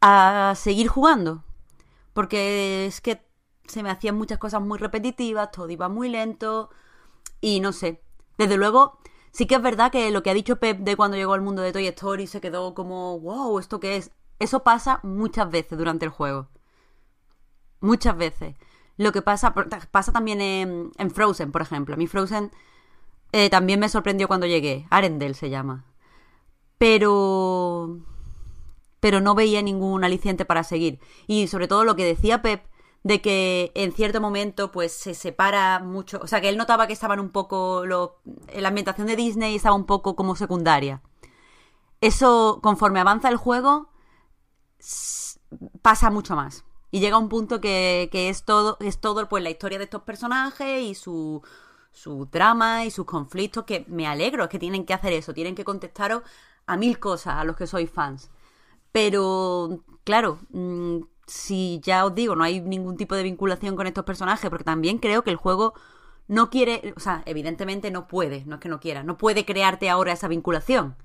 a 0.00 0.54
seguir 0.56 0.88
jugando. 0.88 1.44
Porque 2.12 2.86
es 2.86 3.00
que 3.00 3.24
se 3.68 3.84
me 3.84 3.90
hacían 3.90 4.16
muchas 4.16 4.38
cosas 4.38 4.60
muy 4.62 4.78
repetitivas, 4.78 5.52
todo 5.52 5.70
iba 5.70 5.88
muy 5.88 6.08
lento 6.08 6.70
y 7.40 7.60
no 7.60 7.70
sé. 7.70 8.02
Desde 8.36 8.56
luego, 8.56 8.98
sí 9.30 9.46
que 9.46 9.54
es 9.54 9.62
verdad 9.62 9.92
que 9.92 10.10
lo 10.10 10.24
que 10.24 10.30
ha 10.30 10.34
dicho 10.34 10.56
Pep 10.56 10.80
de 10.80 10.96
cuando 10.96 11.16
llegó 11.16 11.34
al 11.34 11.42
mundo 11.42 11.62
de 11.62 11.70
Toy 11.70 11.86
Story 11.86 12.26
se 12.26 12.40
quedó 12.40 12.74
como, 12.74 13.20
wow, 13.20 13.60
¿esto 13.60 13.78
qué 13.78 13.96
es? 13.96 14.10
Eso 14.40 14.64
pasa 14.64 14.98
muchas 15.04 15.48
veces 15.48 15.78
durante 15.78 16.04
el 16.04 16.10
juego. 16.10 16.48
Muchas 17.80 18.16
veces. 18.16 18.56
Lo 18.98 19.12
que 19.12 19.22
pasa, 19.22 19.54
pasa 19.54 20.12
también 20.12 20.40
en, 20.40 21.10
Frozen, 21.10 21.52
por 21.52 21.62
ejemplo. 21.62 21.96
Mí 21.96 22.06
Frozen 22.06 22.50
eh, 23.32 23.48
también 23.48 23.80
me 23.80 23.88
sorprendió 23.88 24.28
cuando 24.28 24.46
llegué. 24.46 24.86
Arendelle 24.90 25.34
se 25.34 25.48
llama. 25.48 25.84
Pero... 26.76 28.00
Pero 29.00 29.20
no 29.20 29.36
veía 29.36 29.62
ningún 29.62 30.02
aliciente 30.02 30.44
para 30.44 30.64
seguir. 30.64 30.98
Y 31.28 31.46
sobre 31.46 31.68
todo 31.68 31.84
lo 31.84 31.94
que 31.94 32.04
decía 32.04 32.42
Pep 32.42 32.64
de 33.04 33.20
que 33.20 33.70
en 33.74 33.92
cierto 33.92 34.20
momento 34.20 34.72
pues 34.72 34.92
se 34.92 35.14
separa 35.14 35.78
mucho, 35.78 36.18
o 36.20 36.26
sea 36.26 36.40
que 36.40 36.48
él 36.48 36.56
notaba 36.56 36.88
que 36.88 36.92
estaban 36.92 37.20
un 37.20 37.30
poco, 37.30 37.86
lo, 37.86 38.20
la 38.52 38.68
ambientación 38.68 39.06
de 39.06 39.14
Disney 39.14 39.54
estaba 39.54 39.76
un 39.76 39.86
poco 39.86 40.16
como 40.16 40.34
secundaria. 40.34 41.00
Eso, 42.00 42.60
conforme 42.62 43.00
avanza 43.00 43.28
el 43.28 43.36
juego, 43.36 43.90
pasa 45.82 46.10
mucho 46.10 46.36
más. 46.36 46.64
Y 46.90 47.00
llega 47.00 47.18
un 47.18 47.28
punto 47.28 47.60
que, 47.60 48.08
que 48.10 48.28
es 48.28 48.44
todo, 48.44 48.76
es 48.80 48.98
todo 48.98 49.28
pues 49.28 49.42
la 49.42 49.50
historia 49.50 49.78
de 49.78 49.84
estos 49.84 50.02
personajes 50.02 50.82
y 50.82 50.94
su, 50.94 51.42
su 51.92 52.26
drama 52.26 52.84
y 52.84 52.90
sus 52.90 53.04
conflictos, 53.06 53.64
que 53.64 53.84
me 53.88 54.06
alegro, 54.06 54.44
es 54.44 54.50
que 54.50 54.58
tienen 54.58 54.84
que 54.86 54.94
hacer 54.94 55.12
eso, 55.12 55.34
tienen 55.34 55.54
que 55.54 55.64
contestaros 55.64 56.22
a 56.66 56.76
mil 56.76 56.98
cosas 56.98 57.34
a 57.36 57.44
los 57.44 57.56
que 57.56 57.66
sois 57.66 57.90
fans. 57.90 58.30
Pero, 58.92 59.84
claro, 60.04 60.38
mm, 60.50 61.00
si 61.26 61.80
ya 61.82 62.06
os 62.06 62.14
digo, 62.14 62.34
no 62.36 62.44
hay 62.44 62.60
ningún 62.60 62.96
tipo 62.96 63.14
de 63.14 63.22
vinculación 63.22 63.76
con 63.76 63.86
estos 63.86 64.04
personajes, 64.04 64.48
porque 64.50 64.64
también 64.64 64.98
creo 64.98 65.24
que 65.24 65.30
el 65.30 65.36
juego 65.36 65.74
no 66.28 66.50
quiere, 66.50 66.94
o 66.96 67.00
sea, 67.00 67.22
evidentemente 67.26 67.90
no 67.90 68.08
puede, 68.08 68.44
no 68.46 68.56
es 68.56 68.60
que 68.60 68.68
no 68.68 68.80
quiera, 68.80 69.02
no 69.02 69.18
puede 69.18 69.44
crearte 69.44 69.90
ahora 69.90 70.12
esa 70.12 70.28
vinculación, 70.28 70.96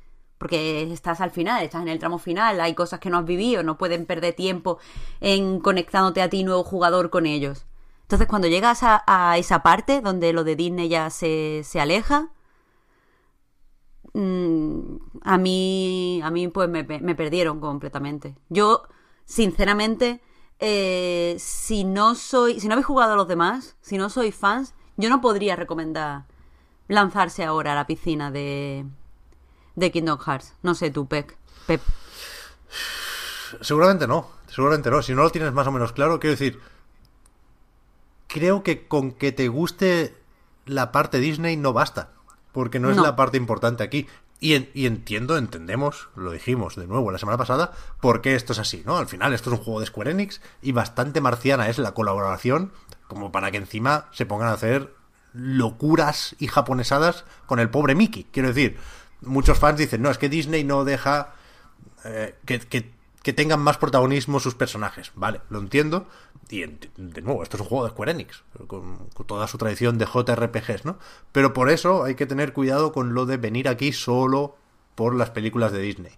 porque 0.43 0.91
estás 0.91 1.21
al 1.21 1.31
final, 1.31 1.63
estás 1.63 1.83
en 1.83 1.87
el 1.87 1.99
tramo 1.99 2.19
final, 2.19 2.59
hay 2.59 2.75
cosas 2.75 2.99
que 2.99 3.09
no 3.09 3.17
has 3.17 3.25
vivido, 3.25 3.63
no 3.63 3.77
pueden 3.77 4.05
perder 4.05 4.33
tiempo 4.33 4.77
en 5.21 5.61
conectándote 5.61 6.21
a 6.21 6.29
ti, 6.29 6.43
nuevo 6.43 6.65
jugador, 6.65 7.09
con 7.09 7.25
ellos. 7.25 7.65
Entonces, 8.01 8.27
cuando 8.27 8.49
llegas 8.49 8.81
a, 8.83 9.37
esa 9.37 9.63
parte 9.63 10.01
donde 10.01 10.33
lo 10.33 10.43
de 10.43 10.57
Disney 10.57 10.89
ya 10.89 11.09
se, 11.11 11.61
se 11.63 11.79
aleja, 11.79 12.27
mm, 14.13 14.95
a 15.21 15.37
mí, 15.37 16.19
a 16.21 16.29
mí 16.29 16.49
pues 16.49 16.67
me, 16.67 16.83
me 16.83 17.15
perdieron 17.15 17.61
completamente. 17.61 18.35
Yo 18.49 18.83
sinceramente, 19.23 20.19
eh, 20.59 21.37
si 21.39 21.85
no 21.85 22.15
soy, 22.15 22.59
si 22.59 22.67
no 22.67 22.73
habéis 22.73 22.87
jugado 22.87 23.13
a 23.13 23.15
los 23.15 23.29
demás, 23.29 23.77
si 23.79 23.97
no 23.97 24.09
sois 24.09 24.35
fans, 24.35 24.75
yo 24.97 25.07
no 25.09 25.21
podría 25.21 25.55
recomendar 25.55 26.25
lanzarse 26.89 27.45
ahora 27.45 27.71
a 27.71 27.75
la 27.75 27.87
piscina 27.87 28.29
de, 28.29 28.85
de 29.75 29.91
Kingdom 29.91 30.19
Hearts. 30.19 30.53
No 30.61 30.75
sé 30.75 30.91
tú, 30.91 31.07
Pep. 31.07 31.31
Pep. 31.65 31.81
Seguramente 33.61 34.07
no, 34.07 34.27
seguramente 34.47 34.89
no. 34.89 35.01
Si 35.01 35.13
no 35.13 35.23
lo 35.23 35.29
tienes 35.29 35.53
más 35.53 35.67
o 35.67 35.71
menos 35.71 35.93
claro, 35.93 36.19
quiero 36.19 36.31
decir, 36.31 36.59
creo 38.27 38.63
que 38.63 38.87
con 38.87 39.11
que 39.11 39.31
te 39.31 39.47
guste 39.47 40.15
la 40.65 40.91
parte 40.91 41.19
Disney 41.19 41.57
no 41.57 41.73
basta, 41.73 42.09
porque 42.51 42.79
no 42.79 42.89
es 42.89 42.97
la 42.97 43.15
parte 43.15 43.37
importante 43.37 43.83
aquí. 43.83 44.07
Y, 44.39 44.55
entiendo, 44.85 45.37
entendemos, 45.37 46.09
lo 46.17 46.31
dijimos 46.31 46.75
de 46.75 46.85
nuevo 46.85 47.11
la 47.11 47.17
semana 47.17 47.37
pasada, 47.37 47.71
por 48.01 48.19
qué 48.19 48.35
esto 48.35 48.51
es 48.51 48.59
así, 48.59 48.83
¿no? 48.85 48.97
Al 48.97 49.07
final 49.07 49.33
esto 49.33 49.49
es 49.49 49.57
un 49.57 49.63
juego 49.63 49.79
de 49.79 49.85
Square 49.85 50.11
Enix 50.11 50.41
y 50.61 50.73
bastante 50.73 51.21
marciana 51.21 51.69
es 51.69 51.77
la 51.77 51.93
colaboración 51.93 52.73
como 53.07 53.31
para 53.31 53.51
que 53.51 53.57
encima 53.57 54.09
se 54.11 54.25
pongan 54.25 54.49
a 54.49 54.53
hacer 54.53 54.93
locuras 55.31 56.35
y 56.39 56.47
japonesadas 56.47 57.23
con 57.45 57.59
el 57.59 57.69
pobre 57.69 57.95
Mickey. 57.95 58.27
Quiero 58.33 58.49
decir, 58.49 58.77
muchos 59.25 59.59
fans 59.59 59.77
dicen, 59.77 60.01
no, 60.01 60.09
es 60.09 60.17
que 60.17 60.29
Disney 60.29 60.63
no 60.63 60.85
deja 60.85 61.33
eh, 62.05 62.35
que, 62.45 62.59
que 62.59 62.93
que 63.23 63.31
tengan 63.31 63.61
más 63.61 63.77
protagonismo 63.77 64.41
sus 64.41 64.53
personajes. 64.53 65.11
Vale, 65.15 65.39
lo 65.49 65.59
entiendo. 65.59 66.07
Y 66.49 66.65
de 66.65 67.21
nuevo, 67.21 67.41
esto 67.41 67.55
es 67.55 67.61
un 67.61 67.67
juego 67.67 67.85
de 67.85 67.91
Square 67.91 68.11
Enix, 68.11 68.43
con, 68.67 69.07
toda 69.25 69.47
su 69.47 69.57
tradición 69.57 69.97
de 69.97 70.05
JRPGs, 70.05 70.83
¿no? 70.83 70.99
Pero 71.31 71.53
por 71.53 71.69
eso 71.69 72.03
hay 72.03 72.15
que 72.15 72.25
tener 72.25 72.51
cuidado 72.51 72.91
con 72.91 73.13
lo 73.13 73.25
de 73.25 73.37
venir 73.37 73.69
aquí 73.69 73.93
solo 73.93 74.57
por 74.95 75.15
las 75.15 75.29
películas 75.29 75.71
de 75.71 75.79
Disney. 75.79 76.11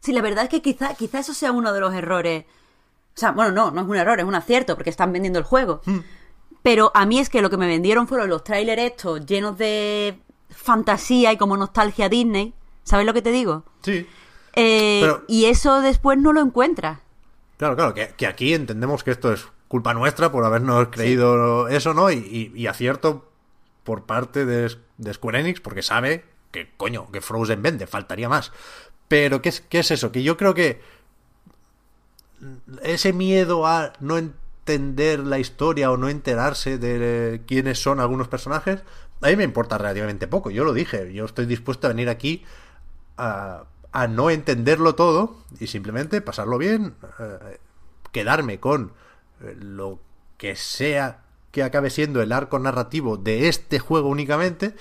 Sí, 0.00 0.12
la 0.12 0.22
verdad 0.22 0.44
es 0.44 0.50
que 0.50 0.62
quizá, 0.62 0.94
quizá 0.94 1.18
eso 1.18 1.34
sea 1.34 1.52
uno 1.52 1.74
de 1.74 1.80
los 1.80 1.94
errores. 1.94 2.46
O 3.14 3.20
sea, 3.20 3.32
bueno, 3.32 3.52
no, 3.52 3.70
no 3.70 3.82
es 3.82 3.86
un 3.86 3.96
error, 3.96 4.18
es 4.18 4.24
un 4.24 4.34
acierto, 4.34 4.76
porque 4.76 4.88
están 4.88 5.12
vendiendo 5.12 5.38
el 5.38 5.44
juego. 5.44 5.82
Hmm. 5.84 5.98
Pero 6.62 6.90
a 6.94 7.06
mí 7.06 7.18
es 7.18 7.28
que 7.28 7.42
lo 7.42 7.50
que 7.50 7.56
me 7.56 7.66
vendieron 7.66 8.06
fueron 8.06 8.28
los 8.28 8.44
trailers 8.44 8.82
estos 8.82 9.24
llenos 9.24 9.56
de 9.58 10.18
fantasía 10.50 11.32
y 11.32 11.36
como 11.36 11.56
nostalgia 11.56 12.08
Disney 12.08 12.54
¿Sabes 12.84 13.06
lo 13.06 13.14
que 13.14 13.22
te 13.22 13.30
digo? 13.30 13.64
Sí. 13.82 14.06
Eh, 14.54 15.08
y 15.28 15.44
eso 15.44 15.80
después 15.80 16.18
no 16.18 16.32
lo 16.32 16.40
encuentras. 16.40 16.98
Claro, 17.56 17.76
claro, 17.76 17.94
que, 17.94 18.26
aquí 18.26 18.52
entendemos 18.52 19.04
que 19.04 19.12
esto 19.12 19.32
es 19.32 19.46
culpa 19.68 19.94
nuestra 19.94 20.32
por 20.32 20.44
habernos 20.44 20.88
creído 20.88 21.68
eso, 21.68 21.94
¿no? 21.94 22.10
Y, 22.10 22.66
acierto 22.66 23.30
por 23.84 24.06
parte 24.06 24.44
de, 24.44 24.76
de 24.98 25.14
Square 25.14 25.40
Enix, 25.40 25.60
porque 25.60 25.82
sabe 25.82 26.24
que, 26.50 26.70
coño, 26.76 27.12
que 27.12 27.20
Frozen 27.20 27.62
vende, 27.62 27.86
faltaría 27.86 28.28
más. 28.28 28.50
Pero, 29.06 29.40
¿qué 29.40 29.50
es, 29.50 29.60
¿qué 29.60 29.80
es 29.80 29.90
eso? 29.92 30.10
Que 30.10 30.22
yo 30.22 30.36
creo 30.36 30.54
que 30.54 30.80
ese 32.82 33.12
miedo 33.12 33.66
a 33.66 33.92
no 34.00 34.18
entender 34.18 34.39
la 34.78 35.38
historia 35.38 35.90
o 35.90 35.96
no 35.96 36.08
enterarse 36.08 36.78
de 36.78 37.42
quiénes 37.46 37.80
son 37.80 38.00
algunos 38.00 38.28
personajes, 38.28 38.82
a 39.20 39.28
mí 39.28 39.36
me 39.36 39.44
importa 39.44 39.78
relativamente 39.78 40.26
poco. 40.26 40.50
Yo 40.50 40.64
lo 40.64 40.72
dije, 40.72 41.12
yo 41.12 41.24
estoy 41.24 41.46
dispuesto 41.46 41.86
a 41.86 41.90
venir 41.90 42.08
aquí 42.08 42.44
a, 43.16 43.64
no 44.08 44.30
entenderlo 44.30 44.94
todo 44.94 45.36
y 45.58 45.66
simplemente 45.66 46.20
pasarlo 46.20 46.58
bien, 46.58 46.94
eh, 47.18 47.58
quedarme 48.12 48.60
con 48.60 48.92
eh, 49.42 49.56
lo 49.58 49.98
que 50.38 50.56
sea 50.56 51.24
que 51.50 51.62
acabe 51.62 51.90
siendo 51.90 52.22
el 52.22 52.32
arco 52.32 52.58
narrativo 52.58 53.16
de 53.16 53.48
este 53.48 53.78
juego 53.78 54.08
únicamente 54.08 54.74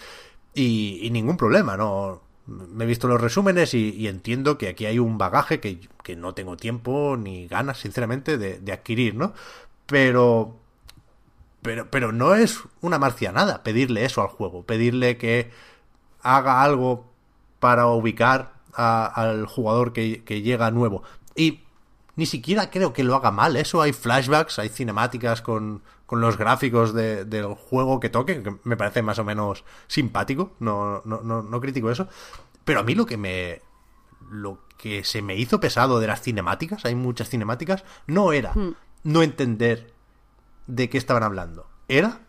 y, 0.54 1.00
y 1.02 1.10
ningún 1.10 1.38
problema, 1.38 1.76
no 1.76 2.22
me 2.50 2.84
he 2.84 2.88
visto 2.88 3.08
los 3.08 3.22
resúmenes 3.22 3.74
y, 3.74 4.08
entiendo 4.08 4.58
que 4.58 4.70
aquí 4.70 4.86
hay 4.86 5.00
un 5.00 5.18
bagaje 5.18 5.60
que, 5.60 5.80
que, 6.04 6.16
no 6.16 6.34
tengo 6.34 6.58
tiempo 6.58 7.16
ni 7.18 7.48
ganas, 7.48 7.80
sinceramente, 7.80 8.38
de, 8.38 8.60
de, 8.60 8.72
adquirir, 8.72 9.16
¿no? 9.16 9.34
Pero, 9.90 10.56
pero, 11.62 11.90
pero 11.90 12.12
no 12.12 12.36
es 12.36 12.62
una 12.82 13.00
marcianada 13.00 13.64
pedirle 13.64 14.06
eso 14.06 14.22
al 14.22 14.28
juego, 14.28 14.64
pedirle 14.64 15.18
que 15.18 15.52
haga 16.22 16.64
algo 16.64 17.06
para 17.60 17.88
ubicar 17.88 18.54
a, 18.74 19.06
al 19.06 19.46
jugador 19.46 19.92
que, 19.92 20.22
llega 20.42 20.72
nuevo. 20.72 21.04
Y 21.36 21.62
ni 22.16 22.26
siquiera 22.26 22.70
creo 22.70 22.94
que 22.94 23.04
lo 23.04 23.16
haga 23.16 23.32
mal, 23.32 23.56
eso 23.56 23.82
hay 23.82 23.94
flashbacks, 23.94 24.60
hay 24.60 24.70
cinemáticas 24.70 25.42
con, 25.42 25.82
con 26.06 26.22
los 26.22 26.38
gráficos 26.38 26.94
de, 26.94 27.26
del 27.26 27.54
juego 27.56 28.00
que 28.00 28.10
toque, 28.10 28.44
que 28.44 28.56
me 28.64 28.78
parece 28.78 29.02
más 29.02 29.20
o 29.20 29.24
menos 29.24 29.64
simpático, 29.88 30.54
no, 30.60 31.02
no, 31.06 31.22
no, 31.22 31.42
no 31.42 31.62
critico 31.62 31.90
eso. 31.92 32.08
Pero 32.64 32.82
a 32.82 32.84
mí 32.84 32.96
lo 32.96 33.06
que 33.06 33.18
me. 33.18 33.62
Lo 34.30 34.60
que 34.78 35.04
se 35.04 35.24
me 35.24 35.36
hizo 35.36 35.60
pesado 35.60 36.00
de 36.00 36.06
las 36.06 36.22
cinemáticas, 36.22 36.86
hay 36.86 36.94
muchas 36.94 37.30
cinemáticas, 37.30 37.84
no 38.06 38.32
era 38.32 38.54
hmm. 38.54 38.76
No 39.04 39.24
entender 39.24 39.94
de 40.68 40.90
qué 40.90 40.98
estaban 40.98 41.24
hablando. 41.24 41.68
Era, 41.88 42.22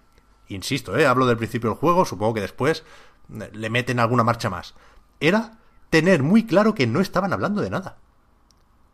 insisto, 0.48 0.96
¿eh? 0.96 1.06
hablo 1.06 1.26
del 1.26 1.36
principio 1.36 1.70
del 1.70 1.78
juego, 1.78 2.04
supongo 2.04 2.34
que 2.34 2.40
después 2.40 2.84
le 3.28 3.70
meten 3.70 4.00
alguna 4.00 4.24
marcha 4.24 4.50
más. 4.50 4.74
Era 5.20 5.58
tener 5.90 6.22
muy 6.22 6.46
claro 6.46 6.74
que 6.74 6.86
no 6.86 7.00
estaban 7.00 7.32
hablando 7.32 7.60
de 7.60 7.70
nada. 7.70 7.98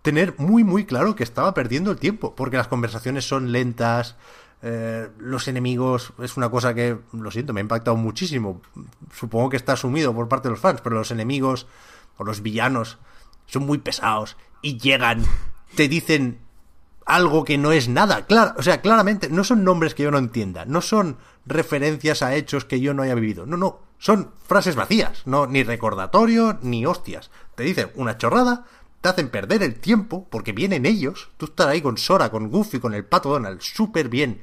Tener 0.03 0.35
muy, 0.39 0.65
muy 0.65 0.85
claro 0.85 1.15
que 1.15 1.25
estaba 1.25 1.55
perdiendo 1.55 1.91
el 1.91 1.99
tiempo, 1.99 2.35
porque 2.35 2.57
las 2.57 2.69
conversaciones 2.69 3.27
son 3.27 3.53
lentas, 3.53 4.17
eh, 4.63 5.09
los 5.19 5.49
enemigos 5.49 6.13
es 6.19 6.37
una 6.37 6.49
cosa 6.49 6.75
que, 6.75 6.99
lo 7.13 7.31
siento, 7.31 7.53
me 7.53 7.61
ha 7.61 7.63
impactado 7.63 7.97
muchísimo. 7.97 8.61
Supongo 9.13 9.51
que 9.51 9.57
está 9.57 9.75
asumido 9.75 10.15
por 10.15 10.29
parte 10.29 10.49
de 10.49 10.53
los 10.53 10.61
fans, 10.61 10.81
pero 10.81 10.97
los 10.97 11.11
enemigos 11.11 11.67
o 12.17 12.25
los 12.25 12.43
villanos 12.43 12.99
son 13.47 13.67
muy 13.67 13.79
pesados 13.79 14.37
y 14.63 14.79
llegan, 14.79 15.23
te 15.77 15.89
dicen 15.89 16.41
algo 17.07 17.45
que 17.45 17.57
no 17.57 17.73
es 17.73 17.89
nada. 17.89 18.27
Claro, 18.27 18.55
o 18.59 18.63
sea, 18.63 18.83
claramente 18.83 19.31
no 19.31 19.45
son 19.45 19.65
nombres 19.65 19.95
que 19.95 20.03
yo 20.03 20.11
no 20.11 20.19
entienda, 20.19 20.65
no 20.67 20.81
son 20.83 21.17
referencias 21.47 22.23
a 22.23 22.35
hechos 22.35 22.65
que 22.65 22.81
yo 22.81 22.93
no 22.93 23.03
haya 23.03 23.15
vivido. 23.15 23.47
No, 23.47 23.57
no, 23.57 23.79
son 23.99 24.33
frases 24.47 24.75
vacías, 24.75 25.23
no 25.25 25.47
ni 25.47 25.63
recordatorio 25.63 26.59
ni 26.61 26.85
hostias. 26.85 27.31
Te 27.55 27.63
dicen 27.63 27.91
una 27.95 28.19
chorrada, 28.19 28.65
te 29.01 29.09
hacen 29.09 29.31
perder 29.31 29.63
el 29.63 29.77
tiempo 29.77 30.27
porque 30.29 30.53
vienen 30.53 30.85
ellos. 30.85 31.31
Tú 31.37 31.47
estás 31.47 31.69
ahí 31.69 31.81
con 31.81 31.97
Sora, 31.97 32.31
con 32.31 32.51
Goofy, 32.51 32.81
con 32.81 32.93
el 32.93 33.05
Pato 33.05 33.31
Donald, 33.31 33.61
súper 33.61 34.09
bien, 34.09 34.43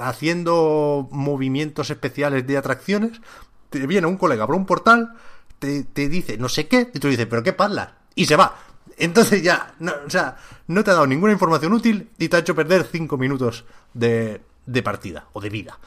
haciendo 0.00 1.08
movimientos 1.10 1.88
especiales 1.88 2.46
de 2.46 2.58
atracciones. 2.58 3.22
Te 3.70 3.86
viene 3.86 4.06
un 4.06 4.18
colega 4.18 4.46
por 4.46 4.56
un 4.56 4.66
portal, 4.66 5.14
te, 5.58 5.84
te 5.84 6.10
dice 6.10 6.36
no 6.36 6.50
sé 6.50 6.68
qué, 6.68 6.90
y 6.92 6.98
tú 6.98 7.08
dices, 7.08 7.26
¿pero 7.26 7.42
qué 7.42 7.54
parla? 7.54 7.96
Y 8.14 8.26
se 8.26 8.36
va. 8.36 8.54
Entonces 8.98 9.42
ya, 9.42 9.74
no, 9.78 9.92
o 10.06 10.10
sea, 10.10 10.36
no 10.66 10.84
te 10.84 10.90
ha 10.90 10.94
dado 10.94 11.06
ninguna 11.06 11.32
información 11.32 11.72
útil 11.72 12.10
y 12.18 12.28
te 12.28 12.36
ha 12.36 12.40
hecho 12.40 12.54
perder 12.54 12.84
5 12.90 13.16
minutos 13.16 13.64
de, 13.92 14.40
de 14.66 14.82
partida 14.82 15.26
o 15.32 15.40
de 15.40 15.50
vida. 15.50 15.78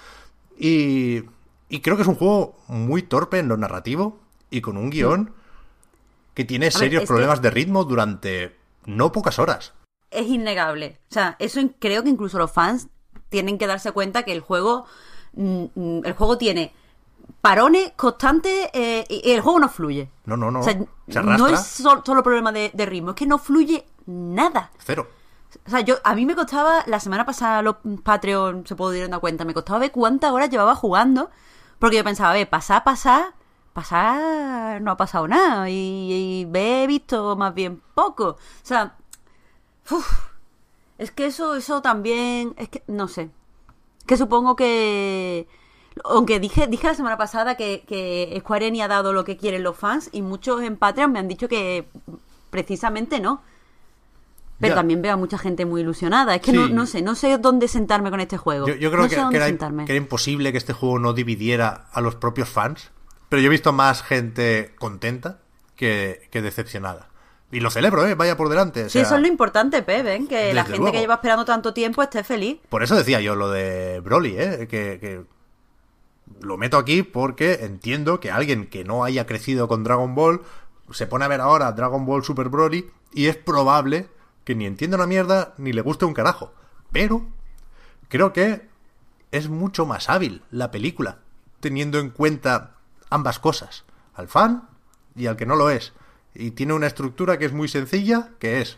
Y, 0.58 1.24
y 1.70 1.80
creo 1.82 1.96
que 1.96 2.02
es 2.02 2.08
un 2.08 2.16
juego 2.16 2.58
muy 2.68 3.04
torpe 3.04 3.40
en 3.40 3.48
lo 3.48 3.58
narrativo 3.58 4.20
y 4.50 4.62
con 4.62 4.78
un 4.78 4.90
guion 4.90 5.34
que 6.34 6.46
tiene 6.46 6.72
serios 6.72 7.02
ver, 7.02 7.08
problemas 7.08 7.40
que... 7.40 7.44
de 7.44 7.52
ritmo 7.52 7.84
durante 7.84 8.56
no 8.86 9.12
pocas 9.12 9.40
horas. 9.40 9.74
Es 10.12 10.28
innegable. 10.28 11.00
O 11.10 11.14
sea, 11.14 11.36
eso 11.40 11.60
creo 11.80 12.04
que 12.04 12.10
incluso 12.10 12.38
los 12.38 12.52
fans 12.52 12.88
tienen 13.30 13.58
que 13.58 13.68
darse 13.68 13.92
cuenta 13.92 14.24
que 14.24 14.32
el 14.32 14.42
juego. 14.42 14.86
Mm, 15.34 15.66
mm, 15.76 16.06
el 16.06 16.14
juego 16.14 16.38
tiene 16.38 16.74
parones 17.42 17.94
constantes 17.96 18.70
eh, 18.74 19.06
y 19.10 19.32
el 19.32 19.42
juego 19.42 19.60
no 19.60 19.70
fluye. 19.70 20.10
No, 20.26 20.38
no, 20.38 20.52
no. 20.52 20.60
O 20.60 20.64
sea, 20.64 20.78
Se 21.08 21.22
no 21.22 21.48
es 21.48 21.62
solo, 21.62 22.02
solo 22.06 22.24
problema 22.24 22.52
de, 22.52 22.72
de, 22.74 22.86
ritmo, 22.86 23.12
es 23.12 23.16
que 23.16 23.26
no 23.26 23.38
fluye 23.38 23.86
nada. 24.06 24.72
Cero. 24.80 25.08
O 25.66 25.70
sea, 25.70 25.82
yo, 25.82 25.96
a 26.04 26.14
mí 26.14 26.26
me 26.26 26.36
costaba, 26.36 26.84
la 26.88 27.00
semana 27.00 27.26
pasada 27.26 27.62
los 27.62 27.78
Patreon 28.04 28.66
se 28.68 28.76
pudieron 28.76 29.12
dar 29.12 29.20
cuenta, 29.20 29.46
me 29.46 29.54
costaba 29.54 29.80
ver 29.80 29.92
cuántas 29.92 30.32
horas 30.32 30.50
llevaba 30.50 30.76
jugando, 30.76 31.30
porque 31.80 31.98
yo 31.98 32.04
pensaba, 32.04 32.32
a 32.32 32.34
ver, 32.34 32.50
pasar, 32.50 32.84
pasar, 32.84 33.34
pasar 33.74 34.82
no 34.82 34.92
ha 34.92 34.98
pasado 34.98 35.28
nada 35.28 35.70
y, 35.70 35.74
y 35.74 36.58
he 36.58 36.88
visto 36.88 37.36
más 37.36 37.54
bien 37.54 37.82
poco. 37.96 38.30
O 38.30 38.38
sea, 38.64 38.98
uf, 39.90 40.28
es 40.98 41.12
que 41.12 41.28
eso, 41.28 41.56
eso 41.56 41.82
también, 41.82 42.54
es 42.58 42.70
que, 42.70 42.84
no 42.88 43.08
sé, 43.08 43.30
que 44.06 44.18
supongo 44.18 44.56
que, 44.56 45.48
aunque 46.04 46.40
dije, 46.40 46.68
dije 46.68 46.88
la 46.88 46.96
semana 46.96 47.18
pasada 47.18 47.56
que, 47.56 47.84
que 47.88 48.36
Square 48.40 48.68
Enix 48.68 48.86
ha 48.86 48.88
dado 48.88 49.14
lo 49.14 49.24
que 49.24 49.38
quieren 49.38 49.64
los 49.64 49.78
fans 49.78 50.10
y 50.12 50.22
muchos 50.22 50.62
en 50.62 50.78
Patreon 50.78 51.12
me 51.12 51.20
han 51.20 51.28
dicho 51.28 51.48
que 51.48 51.88
precisamente 52.50 53.20
no. 53.20 53.42
Pero 54.60 54.72
ya. 54.72 54.76
también 54.76 55.04
veo 55.04 55.14
a 55.14 55.18
mucha 55.18 55.38
gente 55.38 55.66
muy 55.66 55.82
ilusionada. 55.82 56.34
Es 56.34 56.42
que 56.42 56.52
sí. 56.52 56.58
no, 56.58 56.68
no, 56.68 56.86
sé, 56.88 57.04
no 57.04 57.14
sé 57.14 57.38
dónde 57.38 57.68
sentarme 57.68 58.10
con 58.10 58.20
este 58.20 58.38
juego. 58.38 58.68
Yo, 58.68 58.74
yo 58.74 58.90
creo 58.90 59.04
no 59.04 59.10
que, 59.10 59.16
sé 59.16 59.22
que, 59.30 59.38
era, 59.38 59.46
que, 59.58 59.92
era, 59.92 59.96
imposible 59.96 60.52
que 60.52 60.58
este 60.58 60.74
juego 60.74 60.98
no 60.98 61.14
dividiera 61.14 61.88
a 61.92 62.02
los 62.02 62.16
propios 62.16 62.50
fans. 62.50 62.90
Pero 63.30 63.42
yo 63.42 63.48
he 63.48 63.50
visto 63.52 63.72
más 63.72 64.02
gente 64.02 64.74
contenta 64.80 65.42
que, 65.76 66.28
que 66.32 66.42
decepcionada. 66.42 67.10
Y 67.52 67.62
lo 67.62 67.70
celebro, 67.70 68.06
¿eh? 68.06 68.16
Vaya 68.16 68.36
por 68.36 68.50
delante. 68.50 68.86
O 68.86 68.90
sí, 68.90 69.00
eso 69.00 69.16
es 69.16 69.22
lo 69.22 69.28
importante, 69.28 69.82
Pep, 69.82 70.06
¿eh? 70.06 70.26
Que 70.28 70.54
la 70.54 70.64
gente 70.64 70.80
luego. 70.80 70.92
que 70.92 71.00
lleva 71.00 71.16
esperando 71.16 71.46
tanto 71.46 71.74
tiempo 71.74 72.02
esté 72.04 72.24
feliz. 72.24 72.58
Por 72.68 72.84
eso 72.84 72.96
decía 72.96 73.22
yo 73.22 73.36
lo 73.36 73.50
de 73.50 74.02
Broly, 74.02 74.36
¿eh? 74.38 74.68
Que, 74.70 74.98
que, 75.00 75.22
lo 76.42 76.58
meto 76.58 76.78
aquí 76.78 77.04
porque 77.04 77.60
entiendo 77.62 78.20
que 78.20 78.32
alguien 78.32 78.68
que 78.68 78.84
no 78.84 79.04
haya 79.04 79.26
crecido 79.26 79.68
con 79.68 79.84
Dragon 79.84 80.16
Ball 80.16 80.42
se 80.92 81.08
pone 81.08 81.26
a 81.26 81.28
ver 81.28 81.42
ahora 81.42 81.72
Dragon 81.72 82.06
Ball 82.06 82.24
Super 82.24 82.50
Broly 82.50 82.90
y 83.14 83.28
es 83.28 83.36
probable 83.36 84.10
que 84.44 84.56
ni 84.56 84.66
entienda 84.66 84.98
una 84.98 85.08
mierda 85.08 85.54
ni 85.58 85.74
le 85.74 85.82
guste 85.82 86.06
un 86.06 86.14
carajo. 86.14 86.54
Pero 86.92 87.26
creo 88.08 88.34
que 88.34 88.68
es 89.32 89.50
mucho 89.50 89.86
más 89.86 90.10
hábil 90.10 90.42
la 90.52 90.72
película, 90.72 91.20
teniendo 91.60 92.00
en 92.00 92.10
cuenta 92.10 92.76
ambas 93.10 93.40
cosas, 93.40 93.84
al 94.14 94.28
fan 94.28 94.70
y 95.16 95.28
al 95.28 95.36
que 95.36 95.46
no 95.46 95.56
lo 95.56 95.70
es. 95.70 95.94
Y 96.34 96.52
tiene 96.52 96.74
una 96.74 96.88
estructura 96.88 97.38
que 97.38 97.46
es 97.46 97.54
muy 97.54 97.68
sencilla, 97.68 98.30
que 98.40 98.62
es 98.62 98.78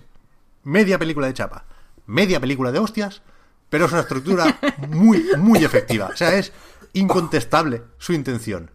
media 0.64 0.98
película 0.98 1.28
de 1.28 1.34
chapa, 1.34 1.66
media 2.08 2.40
película 2.40 2.72
de 2.72 2.80
hostias, 2.80 3.22
pero 3.70 3.86
es 3.86 3.92
una 3.92 4.02
estructura 4.02 4.60
muy, 4.88 5.24
muy 5.38 5.64
efectiva. 5.64 6.08
O 6.08 6.16
sea, 6.16 6.34
es 6.36 6.52
incontestable 6.94 7.84
su 7.98 8.14
intención. 8.14 8.72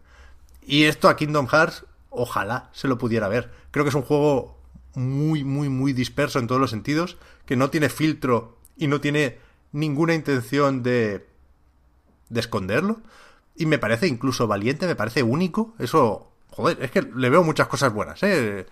Y 0.66 0.84
esto 0.84 1.08
a 1.08 1.16
Kingdom 1.16 1.46
Hearts, 1.46 1.84
ojalá 2.10 2.70
se 2.72 2.88
lo 2.88 2.98
pudiera 2.98 3.28
ver. 3.28 3.50
Creo 3.70 3.84
que 3.84 3.90
es 3.90 3.94
un 3.94 4.02
juego 4.02 4.58
muy, 4.94 5.44
muy, 5.44 5.68
muy 5.68 5.92
disperso 5.92 6.38
en 6.38 6.46
todos 6.46 6.60
los 6.60 6.70
sentidos, 6.70 7.16
que 7.46 7.56
no 7.56 7.70
tiene 7.70 7.88
filtro 7.88 8.58
y 8.76 8.86
no 8.86 9.00
tiene 9.00 9.38
ninguna 9.72 10.14
intención 10.14 10.82
de, 10.82 11.26
de 12.28 12.40
esconderlo. 12.40 13.00
Y 13.56 13.66
me 13.66 13.78
parece 13.78 14.06
incluso 14.06 14.46
valiente, 14.46 14.86
me 14.86 14.96
parece 14.96 15.22
único. 15.22 15.74
Eso, 15.78 16.32
joder, 16.50 16.82
es 16.82 16.90
que 16.90 17.02
le 17.02 17.30
veo 17.30 17.44
muchas 17.44 17.68
cosas 17.68 17.92
buenas, 17.92 18.22
¿eh? 18.22 18.66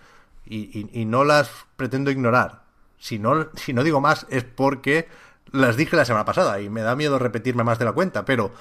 Y, 0.45 0.89
y, 0.91 1.05
no 1.05 1.23
las 1.23 1.49
pretendo 1.77 2.11
ignorar. 2.11 2.63
Si 2.97 3.17
no, 3.17 3.47
si 3.55 3.71
no 3.71 3.83
digo 3.83 4.01
más 4.01 4.25
es 4.29 4.43
porque 4.43 5.07
las 5.51 5.77
dije 5.77 5.95
la 5.95 6.03
semana 6.03 6.25
pasada 6.25 6.59
y 6.59 6.69
me 6.69 6.81
da 6.81 6.97
miedo 6.97 7.17
repetirme 7.17 7.63
más 7.63 7.79
de 7.79 7.85
la 7.85 7.93
cuenta, 7.93 8.25
pero 8.25 8.51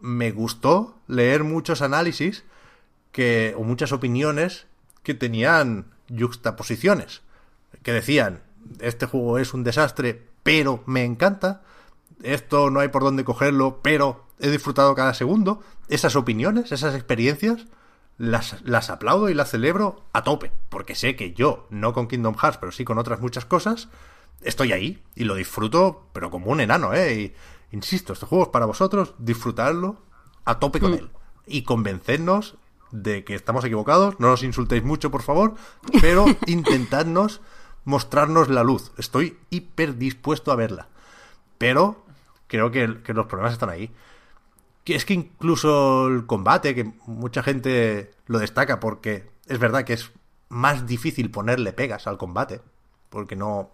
me 0.00 0.30
gustó 0.30 0.96
leer 1.06 1.44
muchos 1.44 1.82
análisis 1.82 2.44
que, 3.12 3.54
o 3.56 3.62
muchas 3.62 3.92
opiniones 3.92 4.66
que 5.02 5.14
tenían 5.14 5.86
juxtaposiciones, 6.08 7.22
que 7.82 7.92
decían, 7.92 8.42
este 8.80 9.06
juego 9.06 9.38
es 9.38 9.54
un 9.54 9.64
desastre, 9.64 10.22
pero 10.42 10.82
me 10.86 11.04
encanta, 11.04 11.62
esto 12.22 12.70
no 12.70 12.80
hay 12.80 12.88
por 12.88 13.02
dónde 13.02 13.24
cogerlo, 13.24 13.80
pero 13.82 14.26
he 14.38 14.50
disfrutado 14.50 14.94
cada 14.94 15.14
segundo, 15.14 15.62
esas 15.88 16.16
opiniones, 16.16 16.72
esas 16.72 16.94
experiencias, 16.94 17.66
las, 18.18 18.62
las 18.62 18.90
aplaudo 18.90 19.28
y 19.28 19.34
las 19.34 19.50
celebro 19.50 20.04
a 20.12 20.24
tope, 20.24 20.52
porque 20.68 20.94
sé 20.94 21.16
que 21.16 21.32
yo, 21.32 21.66
no 21.70 21.92
con 21.92 22.08
Kingdom 22.08 22.36
Hearts, 22.36 22.58
pero 22.58 22.72
sí 22.72 22.84
con 22.84 22.98
otras 22.98 23.20
muchas 23.20 23.44
cosas, 23.44 23.88
estoy 24.42 24.72
ahí 24.72 25.02
y 25.14 25.24
lo 25.24 25.34
disfruto, 25.34 26.06
pero 26.12 26.30
como 26.30 26.50
un 26.50 26.60
enano, 26.60 26.94
¿eh? 26.94 27.34
Insisto, 27.76 28.12
este 28.12 28.26
juego 28.26 28.44
es 28.44 28.50
para 28.50 28.66
vosotros, 28.66 29.14
disfrutarlo 29.18 29.98
a 30.44 30.58
tope 30.58 30.80
con 30.80 30.92
mm. 30.92 30.94
él. 30.94 31.10
y 31.46 31.62
convencernos 31.62 32.56
de 32.90 33.24
que 33.24 33.34
estamos 33.34 33.64
equivocados. 33.64 34.18
No 34.18 34.28
nos 34.28 34.42
insultéis 34.42 34.82
mucho, 34.82 35.10
por 35.10 35.22
favor, 35.22 35.54
pero 36.00 36.24
intentadnos 36.46 37.40
mostrarnos 37.84 38.48
la 38.48 38.64
luz. 38.64 38.92
Estoy 38.96 39.38
hiper 39.50 39.96
dispuesto 39.96 40.52
a 40.52 40.56
verla. 40.56 40.88
Pero 41.58 42.04
creo 42.46 42.70
que, 42.70 43.02
que 43.02 43.14
los 43.14 43.26
problemas 43.26 43.52
están 43.52 43.70
ahí. 43.70 43.92
Que 44.84 44.94
es 44.94 45.04
que 45.04 45.14
incluso 45.14 46.06
el 46.06 46.26
combate, 46.26 46.74
que 46.74 46.92
mucha 47.06 47.42
gente 47.42 48.12
lo 48.26 48.38
destaca 48.38 48.80
porque 48.80 49.28
es 49.46 49.58
verdad 49.58 49.84
que 49.84 49.94
es 49.94 50.12
más 50.48 50.86
difícil 50.86 51.30
ponerle 51.30 51.72
pegas 51.72 52.06
al 52.06 52.18
combate. 52.18 52.60
Porque 53.10 53.36
no, 53.36 53.70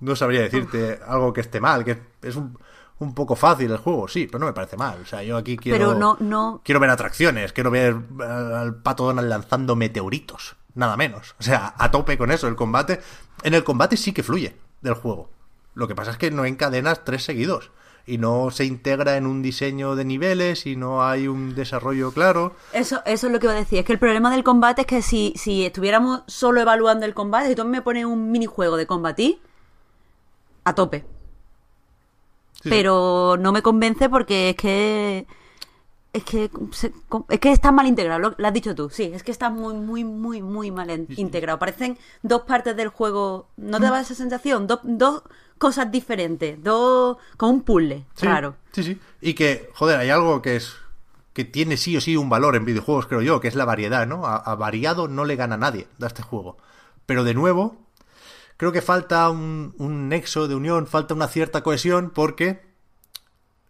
no 0.00 0.16
sabría 0.16 0.42
decirte 0.42 1.00
algo 1.06 1.32
que 1.32 1.40
esté 1.40 1.60
mal, 1.60 1.84
que 1.84 1.98
es 2.22 2.36
un, 2.36 2.58
un 2.98 3.14
poco 3.14 3.34
fácil 3.36 3.70
el 3.70 3.78
juego, 3.78 4.08
sí, 4.08 4.26
pero 4.26 4.38
no 4.38 4.46
me 4.46 4.52
parece 4.52 4.76
mal. 4.76 5.00
O 5.02 5.06
sea, 5.06 5.22
yo 5.22 5.36
aquí 5.36 5.56
quiero, 5.56 5.78
Pero 5.78 5.94
no, 5.98 6.16
no. 6.20 6.60
quiero 6.64 6.80
ver 6.80 6.90
atracciones, 6.90 7.52
quiero 7.52 7.70
ver 7.70 7.96
al 8.20 8.76
pato 8.76 9.04
Donald 9.04 9.28
lanzando 9.28 9.76
meteoritos, 9.76 10.56
nada 10.74 10.96
menos. 10.96 11.34
O 11.38 11.42
sea, 11.42 11.74
a 11.76 11.90
tope 11.90 12.16
con 12.16 12.30
eso, 12.30 12.46
el 12.48 12.56
combate. 12.56 13.00
En 13.42 13.54
el 13.54 13.64
combate 13.64 13.96
sí 13.96 14.12
que 14.12 14.22
fluye 14.22 14.56
del 14.80 14.94
juego. 14.94 15.30
Lo 15.74 15.88
que 15.88 15.94
pasa 15.94 16.12
es 16.12 16.18
que 16.18 16.30
no 16.30 16.44
encadenas 16.44 17.04
tres 17.04 17.24
seguidos 17.24 17.72
y 18.06 18.18
no 18.18 18.50
se 18.50 18.64
integra 18.64 19.16
en 19.16 19.26
un 19.26 19.42
diseño 19.42 19.96
de 19.96 20.04
niveles 20.04 20.66
y 20.66 20.76
no 20.76 21.04
hay 21.04 21.26
un 21.26 21.54
desarrollo 21.54 22.12
claro. 22.12 22.54
Eso, 22.72 23.02
eso 23.06 23.26
es 23.26 23.32
lo 23.32 23.40
que 23.40 23.46
iba 23.46 23.54
a 23.54 23.56
decir. 23.58 23.78
Es 23.80 23.84
que 23.84 23.92
el 23.94 23.98
problema 23.98 24.30
del 24.30 24.44
combate 24.44 24.82
es 24.82 24.86
que 24.86 25.02
si, 25.02 25.32
si 25.36 25.64
estuviéramos 25.64 26.22
solo 26.26 26.60
evaluando 26.60 27.06
el 27.06 27.14
combate, 27.14 27.48
si 27.48 27.54
tú 27.56 27.64
me 27.64 27.82
pones 27.82 28.04
un 28.04 28.30
minijuego 28.30 28.76
de 28.76 28.86
combatir, 28.86 29.40
a 30.64 30.74
tope. 30.74 31.04
Sí, 32.64 32.68
pero 32.70 33.36
no 33.38 33.52
me 33.52 33.62
convence 33.62 34.08
porque 34.08 34.50
es 34.50 34.56
que 34.56 35.26
es 36.12 36.24
que 36.24 36.50
es 37.28 37.40
que 37.40 37.52
está 37.52 37.70
mal 37.72 37.86
integrado 37.86 38.18
lo, 38.20 38.34
lo 38.36 38.46
has 38.48 38.52
dicho 38.54 38.74
tú 38.74 38.88
sí 38.90 39.10
es 39.14 39.22
que 39.22 39.30
está 39.32 39.50
muy 39.50 39.74
muy 39.74 40.02
muy 40.04 40.42
muy 40.42 40.70
mal 40.70 40.88
integrado 41.16 41.58
parecen 41.58 41.98
dos 42.22 42.42
partes 42.42 42.76
del 42.76 42.88
juego 42.88 43.48
no 43.56 43.78
Mm. 43.78 43.80
te 43.80 43.84
daba 43.86 44.00
esa 44.00 44.14
sensación 44.14 44.66
dos, 44.66 44.80
dos 44.84 45.22
cosas 45.58 45.90
diferentes 45.92 46.62
dos 46.62 47.18
como 47.36 47.52
un 47.52 47.62
puzzle 47.62 48.04
Sí, 48.14 48.26
raro 48.26 48.56
Sí, 48.72 48.82
sí. 48.82 48.98
Y 49.20 49.34
que, 49.34 49.70
joder, 49.74 50.00
hay 50.00 50.10
algo 50.10 50.42
que 50.42 50.56
es 50.56 50.74
que 51.32 51.44
tiene 51.44 51.76
sí 51.76 51.96
o 51.96 52.00
sí 52.00 52.16
un 52.16 52.28
valor 52.28 52.56
en 52.56 52.64
videojuegos, 52.64 53.06
creo 53.06 53.20
yo, 53.22 53.40
que 53.40 53.46
es 53.48 53.54
la 53.56 53.64
variedad, 53.64 54.04
¿no? 54.06 54.26
A, 54.26 54.36
a 54.36 54.54
variado 54.56 55.06
no 55.08 55.24
le 55.24 55.36
gana 55.36 55.56
nadie 55.56 55.86
a 56.00 56.06
este 56.06 56.22
juego. 56.22 56.56
Pero 57.06 57.22
de 57.24 57.34
nuevo, 57.34 57.76
creo 58.56 58.72
que 58.72 58.82
falta 58.82 59.28
un, 59.30 59.74
un 59.78 60.08
nexo 60.08 60.48
de 60.48 60.54
unión, 60.54 60.86
falta 60.86 61.14
una 61.14 61.28
cierta 61.28 61.62
cohesión, 61.62 62.10
porque 62.10 62.62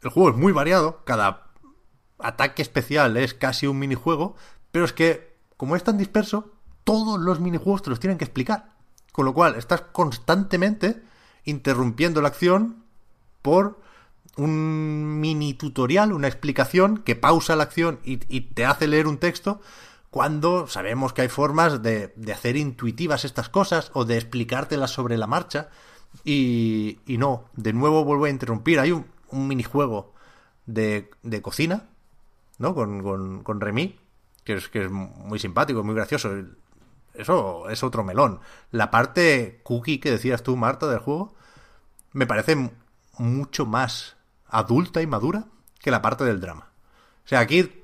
el 0.03 0.11
juego 0.11 0.31
es 0.31 0.37
muy 0.37 0.53
variado, 0.53 1.03
cada 1.05 1.45
ataque 2.19 2.63
especial 2.63 3.17
es 3.17 3.35
casi 3.35 3.67
un 3.67 3.79
minijuego, 3.79 4.37
pero 4.71 4.85
es 4.85 4.93
que, 4.93 5.37
como 5.57 5.77
es 5.77 5.85
tan 5.85 5.99
disperso, 5.99 6.53
todos 6.85 7.19
los 7.19 7.41
minijuegos 7.41 7.83
te 7.83 7.91
los 7.91 8.01
tienen 8.01 8.19
que 8.19 8.25
explicar. 8.25 8.75
Con 9.13 9.25
lo 9.25 9.35
cual, 9.35 9.55
estás 9.55 9.83
constantemente 9.93 11.03
interrumpiendo 11.45 12.21
la 12.21 12.29
acción 12.29 12.85
por 13.43 13.81
un 14.37 15.21
mini 15.21 15.55
tutorial, 15.55 16.13
una 16.13 16.27
explicación 16.27 16.99
que 16.99 17.15
pausa 17.15 17.57
la 17.57 17.63
acción 17.63 18.01
y, 18.05 18.21
y 18.35 18.41
te 18.41 18.67
hace 18.67 18.89
leer 18.89 19.07
un 19.07 19.19
texto 19.19 19.61
cuando 20.15 20.69
sabemos 20.69 21.13
que 21.13 21.23
hay 21.23 21.29
formas 21.29 21.83
de, 21.83 22.13
de 22.15 22.33
hacer 22.33 22.57
intuitivas 22.57 23.25
estas 23.25 23.49
cosas 23.49 23.91
o 23.95 24.05
de 24.05 24.17
explicártelas 24.17 24.93
sobre 24.93 25.19
la 25.19 25.27
marcha 25.27 25.71
y, 26.23 27.01
y 27.05 27.19
no, 27.19 27.47
de 27.55 27.73
nuevo 27.73 28.05
vuelvo 28.05 28.27
a 28.27 28.31
interrumpir. 28.31 28.79
Hay 28.79 28.93
un, 28.93 29.07
un 29.31 29.49
minijuego 29.49 30.15
de, 30.67 31.11
de 31.25 31.43
cocina, 31.43 31.89
¿no? 32.59 32.77
Con, 32.77 33.03
con, 33.03 33.43
con 33.43 33.61
Remy, 33.61 33.99
que 34.45 34.53
es, 34.55 34.69
que 34.69 34.85
es 34.85 34.91
muy 34.93 35.41
simpático, 35.41 35.83
muy 35.83 35.97
gracioso. 35.97 36.31
Eso 37.15 37.69
es 37.69 37.83
otro 37.83 38.05
melón. 38.05 38.39
La 38.71 38.93
parte 38.93 39.63
cookie 39.65 39.99
que 39.99 40.13
decías 40.13 40.45
tú, 40.45 40.57
Marta, 40.57 40.87
del 40.87 41.01
juego, 41.01 41.35
me 42.13 42.29
parece 42.29 42.71
mucho 43.19 43.67
más 43.67 44.15
adulta 44.47 45.03
y 45.03 45.09
madura 45.09 45.47
que 45.81 45.91
la 45.91 46.03
parte 46.03 46.23
del 46.23 46.41
drama. 46.41 46.69
O 47.25 47.29
sea, 47.29 47.41
aquí 47.41 47.83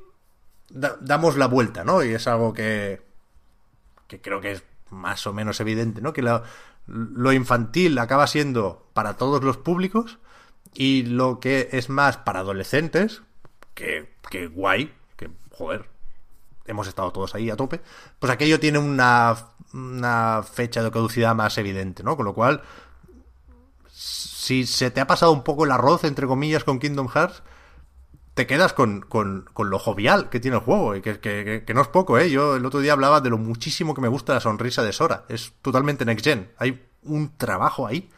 da- 0.71 0.97
damos 1.01 1.37
la 1.37 1.47
vuelta, 1.47 1.85
¿no? 1.85 2.03
Y 2.03 2.15
es 2.15 2.27
algo 2.27 2.53
que, 2.55 3.03
que 4.07 4.21
creo 4.21 4.41
que 4.41 4.53
es 4.53 4.65
más 4.91 5.27
o 5.27 5.33
menos 5.33 5.61
evidente, 5.61 6.01
¿no? 6.01 6.13
Que 6.13 6.23
la- 6.23 6.43
lo 6.87 7.33
infantil 7.33 7.99
acaba 7.99 8.27
siendo 8.27 8.87
para 8.95 9.15
todos 9.17 9.45
los 9.45 9.57
públicos 9.57 10.19
y 10.75 11.03
lo 11.05 11.39
que 11.41 11.69
es 11.73 11.89
más 11.89 12.17
para 12.17 12.41
adolescentes, 12.41 13.23
que, 13.75 14.13
que 14.31 14.47
guay, 14.49 14.93
que 15.17 15.31
joder, 15.53 15.89
hemos 16.67 16.89
estado 16.89 17.13
todos 17.13 17.35
ahí 17.35 17.51
a 17.51 17.57
tope, 17.57 17.81
pues 18.19 18.33
aquello 18.33 18.59
tiene 18.61 18.79
una, 18.79 19.37
una 19.73 20.43
fecha 20.43 20.83
de 20.83 20.91
caducidad 20.91 21.35
más 21.35 21.59
evidente, 21.59 22.03
¿no? 22.03 22.17
Con 22.17 22.25
lo 22.27 22.35
cual, 22.35 22.63
si 23.89 24.67
se 24.67 24.91
te 24.91 25.01
ha 25.01 25.07
pasado 25.07 25.33
un 25.33 25.43
poco 25.45 25.65
el 25.65 25.73
arroz, 25.73 26.05
entre 26.05 26.27
comillas, 26.27 26.65
con 26.65 26.79
Kingdom 26.79 27.09
Hearts, 27.09 27.43
te 28.35 28.47
quedas 28.47 28.73
con, 28.73 29.01
con, 29.02 29.48
con 29.52 29.70
lo 29.70 29.78
jovial 29.78 30.31
que 30.31 30.40
tiene 30.40 30.57
el 30.57 30.62
juego, 30.62 30.97
y 30.97 31.02
que, 31.02 31.20
que- 31.20 31.74
no 31.74 31.82
es 31.82 31.89
poco, 31.89 32.19
¿eh? 32.19 32.31
Yo 32.31 32.57
el 32.57 32.65
otro 32.66 32.81
día 32.81 32.93
hablaba 32.93 33.20
de 33.20 33.31
lo 33.31 33.39
muchísimo 33.39 33.94
que 33.94 34.01
me 34.01 34.09
gusta 34.09 34.35
la 34.35 34.40
sonrisa 34.40 34.82
de 34.82 34.93
Sora. 34.93 35.24
Es 35.28 35.52
totalmente 35.62 36.05
next 36.05 36.24
gen. 36.24 36.51
Hay 36.59 36.86
un 37.02 37.36
trabajo 37.36 37.86
ahí 37.86 38.11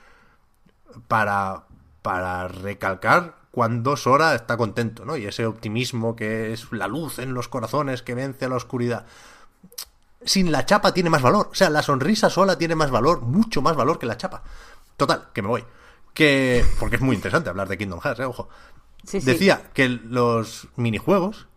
para, 1.09 1.64
para 2.02 2.48
recalcar 2.48 3.36
cuando 3.51 3.97
Sora 3.97 4.34
está 4.34 4.56
contento, 4.56 5.05
¿no? 5.05 5.16
Y 5.16 5.26
ese 5.26 5.47
optimismo 5.47 6.16
que 6.16 6.52
es 6.52 6.72
la 6.72 6.89
luz 6.89 7.18
en 7.18 7.34
los 7.34 7.48
corazones 7.48 8.02
que 8.02 8.14
vence 8.14 8.47
a 8.47 8.48
la 8.48 8.56
oscuridad. 8.56 9.06
Sin 10.24 10.52
la 10.52 10.64
chapa 10.64 10.94
tiene 10.94 11.10
más 11.10 11.22
valor. 11.22 11.48
O 11.51 11.55
sea, 11.55 11.68
la 11.68 11.82
sonrisa 11.82 12.30
sola 12.30 12.56
tiene 12.56 12.74
más 12.76 12.90
valor, 12.90 13.22
mucho 13.22 13.60
más 13.60 13.74
valor 13.76 13.98
que 13.98 14.06
la 14.06 14.16
chapa. 14.16 14.43
Total, 14.97 15.28
que 15.32 15.43
me 15.43 15.48
voy. 15.48 15.64
Que. 16.14 16.64
Porque 16.78 16.97
es 16.97 17.02
muy 17.02 17.16
interesante 17.16 17.51
hablar 17.51 17.68
de 17.68 17.76
Kingdom 17.76 18.01
Hearts, 18.01 18.20
¿eh? 18.20 18.24
Ojo. 18.24 18.48
Decía 19.11 19.70
que 19.74 19.89
los 19.89 20.69
minijuegos 20.77 21.49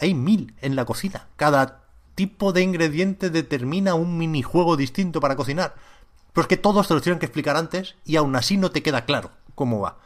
hay 0.00 0.14
mil 0.14 0.54
en 0.60 0.76
la 0.76 0.84
cocina. 0.84 1.28
Cada 1.36 1.84
tipo 2.14 2.52
de 2.52 2.62
ingrediente 2.62 3.30
determina 3.30 3.94
un 3.94 4.18
minijuego 4.18 4.76
distinto 4.76 5.20
para 5.20 5.36
cocinar. 5.36 5.74
Pero 6.32 6.42
es 6.42 6.48
que 6.48 6.56
todos 6.56 6.88
te 6.88 6.94
los 6.94 7.02
tienen 7.02 7.18
que 7.18 7.26
explicar 7.26 7.56
antes 7.56 7.96
y 8.04 8.16
aún 8.16 8.36
así 8.36 8.56
no 8.56 8.70
te 8.70 8.82
queda 8.82 9.04
claro 9.04 9.30
cómo 9.54 9.80
va. 9.80 9.98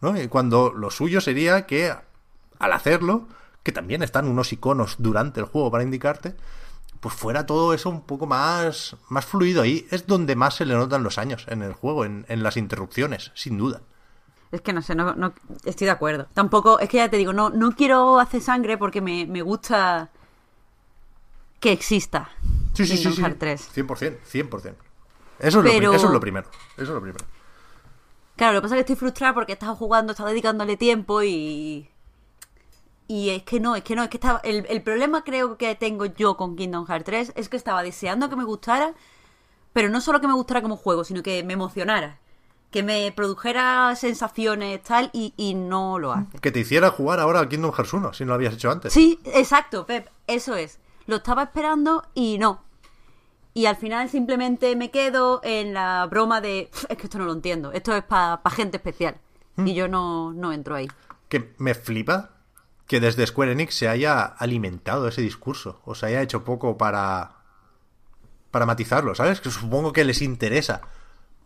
¿no? 0.00 0.20
Y 0.20 0.28
cuando 0.28 0.72
lo 0.72 0.90
suyo 0.90 1.20
sería 1.20 1.66
que 1.66 1.94
al 2.58 2.72
hacerlo, 2.72 3.28
que 3.62 3.72
también 3.72 4.02
están 4.02 4.26
unos 4.26 4.52
iconos 4.52 4.96
durante 4.98 5.40
el 5.40 5.46
juego 5.46 5.70
para 5.70 5.84
indicarte, 5.84 6.34
pues 7.00 7.14
fuera 7.14 7.46
todo 7.46 7.72
eso 7.72 7.88
un 7.88 8.02
poco 8.02 8.26
más, 8.26 8.96
más 9.08 9.24
fluido. 9.24 9.62
Ahí 9.62 9.86
es 9.90 10.06
donde 10.06 10.36
más 10.36 10.56
se 10.56 10.66
le 10.66 10.74
notan 10.74 11.02
los 11.02 11.18
años 11.18 11.46
en 11.48 11.62
el 11.62 11.72
juego, 11.72 12.04
en, 12.04 12.26
en 12.28 12.42
las 12.42 12.56
interrupciones, 12.56 13.32
sin 13.34 13.56
duda. 13.56 13.80
Es 14.52 14.60
que 14.62 14.72
no 14.72 14.82
sé, 14.82 14.94
no, 14.94 15.14
no- 15.14 15.32
estoy 15.64 15.84
de 15.86 15.90
acuerdo. 15.92 16.26
Tampoco, 16.34 16.80
es 16.80 16.88
que 16.88 16.96
ya 16.98 17.08
te 17.08 17.16
digo, 17.16 17.32
no, 17.32 17.50
no 17.50 17.72
quiero 17.72 18.18
hacer 18.18 18.40
sangre 18.42 18.76
porque 18.78 19.00
me, 19.00 19.26
me 19.26 19.42
gusta 19.42 20.10
que 21.60 21.72
exista. 21.72 22.30
Sí, 22.74 22.86
sí, 22.86 22.96
sí, 22.96 23.12
sí. 23.12 23.22
Hearts 23.22 23.38
3. 23.38 23.70
100%, 23.74 24.18
100%. 24.24 24.74
Eso 25.38 25.58
es, 25.60 25.64
lo, 25.64 25.92
eso 25.94 26.06
es 26.06 26.12
lo 26.12 26.20
primero. 26.20 26.48
Eso 26.74 26.82
es 26.82 26.88
lo 26.88 27.00
primero. 27.00 27.24
Claro, 28.36 28.54
lo 28.54 28.60
que 28.60 28.62
pasa 28.62 28.74
es 28.76 28.78
que 28.78 28.92
estoy 28.92 28.96
frustrada 28.96 29.34
porque 29.34 29.52
he 29.52 29.54
estado 29.54 29.76
jugando, 29.76 30.12
he 30.12 30.14
estado 30.14 30.30
dedicándole 30.30 30.76
tiempo 30.76 31.22
y. 31.22 31.88
Y 33.08 33.30
es 33.30 33.42
que 33.42 33.58
no, 33.58 33.74
es 33.74 33.82
que 33.82 33.96
no, 33.96 34.02
es 34.04 34.08
que 34.08 34.16
estaba. 34.18 34.40
El, 34.44 34.66
el 34.68 34.82
problema 34.82 35.24
creo 35.24 35.56
que 35.58 35.74
tengo 35.74 36.06
yo 36.06 36.36
con 36.36 36.56
Kingdom 36.56 36.86
Hearts 36.86 37.04
3 37.04 37.32
es 37.34 37.48
que 37.48 37.56
estaba 37.56 37.82
deseando 37.82 38.30
que 38.30 38.36
me 38.36 38.44
gustara, 38.44 38.94
pero 39.72 39.88
no 39.88 40.00
solo 40.00 40.20
que 40.20 40.28
me 40.28 40.34
gustara 40.34 40.62
como 40.62 40.76
juego, 40.76 41.04
sino 41.04 41.22
que 41.22 41.42
me 41.42 41.54
emocionara. 41.54 42.19
Que 42.70 42.82
me 42.82 43.10
produjera 43.12 43.94
sensaciones 43.96 44.82
tal 44.82 45.10
y, 45.12 45.34
y 45.36 45.54
no 45.54 45.98
lo 45.98 46.12
hace. 46.12 46.38
Que 46.40 46.52
te 46.52 46.60
hiciera 46.60 46.90
jugar 46.90 47.18
ahora 47.18 47.40
al 47.40 47.48
Kingdom 47.48 47.72
Hearts 47.72 47.92
1, 47.92 48.12
si 48.12 48.24
no 48.24 48.28
lo 48.28 48.34
habías 48.34 48.54
hecho 48.54 48.70
antes. 48.70 48.92
Sí, 48.92 49.18
exacto, 49.24 49.86
Pep, 49.86 50.08
eso 50.26 50.54
es. 50.54 50.78
Lo 51.06 51.16
estaba 51.16 51.42
esperando 51.44 52.06
y 52.14 52.38
no. 52.38 52.62
Y 53.54 53.66
al 53.66 53.74
final 53.76 54.08
simplemente 54.08 54.76
me 54.76 54.92
quedo 54.92 55.40
en 55.42 55.74
la 55.74 56.06
broma 56.06 56.40
de, 56.40 56.68
"Pf, 56.70 56.86
es 56.88 56.96
que 56.96 57.02
esto 57.04 57.18
no 57.18 57.24
lo 57.24 57.32
entiendo, 57.32 57.72
esto 57.72 57.94
es 57.96 58.04
para 58.04 58.40
gente 58.50 58.76
especial. 58.76 59.16
Y 59.56 59.74
yo 59.74 59.88
no, 59.88 60.32
no 60.32 60.52
entro 60.52 60.76
ahí. 60.76 60.88
Que 61.28 61.52
me 61.58 61.74
flipa 61.74 62.30
que 62.86 62.98
desde 63.00 63.26
Square 63.26 63.52
Enix 63.52 63.74
se 63.74 63.88
haya 63.88 64.22
alimentado 64.22 65.06
ese 65.08 65.20
discurso. 65.20 65.80
O 65.84 65.94
se 65.94 66.06
haya 66.06 66.22
hecho 66.22 66.44
poco 66.44 66.78
para. 66.78 67.32
para 68.52 68.64
matizarlo, 68.66 69.14
¿sabes? 69.14 69.40
Que 69.40 69.50
supongo 69.50 69.92
que 69.92 70.04
les 70.04 70.22
interesa. 70.22 70.80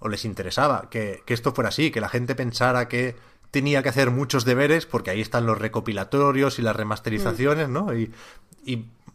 O 0.04 0.08
les 0.10 0.26
interesaba 0.26 0.90
que, 0.90 1.22
que 1.24 1.32
esto 1.32 1.54
fuera 1.54 1.70
así, 1.70 1.90
que 1.90 2.02
la 2.02 2.10
gente 2.10 2.34
pensara 2.34 2.88
que 2.88 3.16
tenía 3.54 3.82
que 3.82 3.88
hacer 3.88 4.10
muchos 4.10 4.44
deberes, 4.44 4.84
porque 4.84 5.10
ahí 5.10 5.20
están 5.20 5.46
los 5.46 5.56
recopilatorios 5.56 6.58
y 6.58 6.62
las 6.62 6.74
remasterizaciones, 6.74 7.68
¿no? 7.68 7.94
Y, 7.94 8.12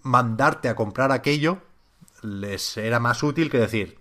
mandarte 0.01 0.69
a 0.69 0.75
comprar 0.75 1.11
aquello 1.11 1.57
les 2.21 2.77
era 2.77 3.01
más 3.01 3.21
útil 3.21 3.49
que 3.51 3.57
decir, 3.57 3.99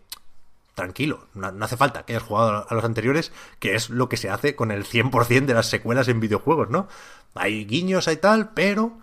tranquilo, 0.76 1.26
no, 1.34 1.50
no 1.50 1.64
hace 1.64 1.76
falta 1.76 2.04
que 2.04 2.12
hayas 2.12 2.22
jugado 2.22 2.66
a 2.68 2.72
los 2.72 2.84
anteriores, 2.84 3.32
que 3.58 3.74
es 3.74 3.90
lo 3.90 4.08
que 4.08 4.16
se 4.16 4.30
hace 4.30 4.54
con 4.54 4.70
el 4.70 4.84
100% 4.84 5.46
de 5.46 5.54
las 5.54 5.66
secuelas 5.66 6.06
en 6.06 6.20
videojuegos, 6.20 6.70
¿no? 6.70 6.86
Hay 7.34 7.64
guiños, 7.66 8.06
hay 8.06 8.18
tal, 8.18 8.50
pero 8.50 9.00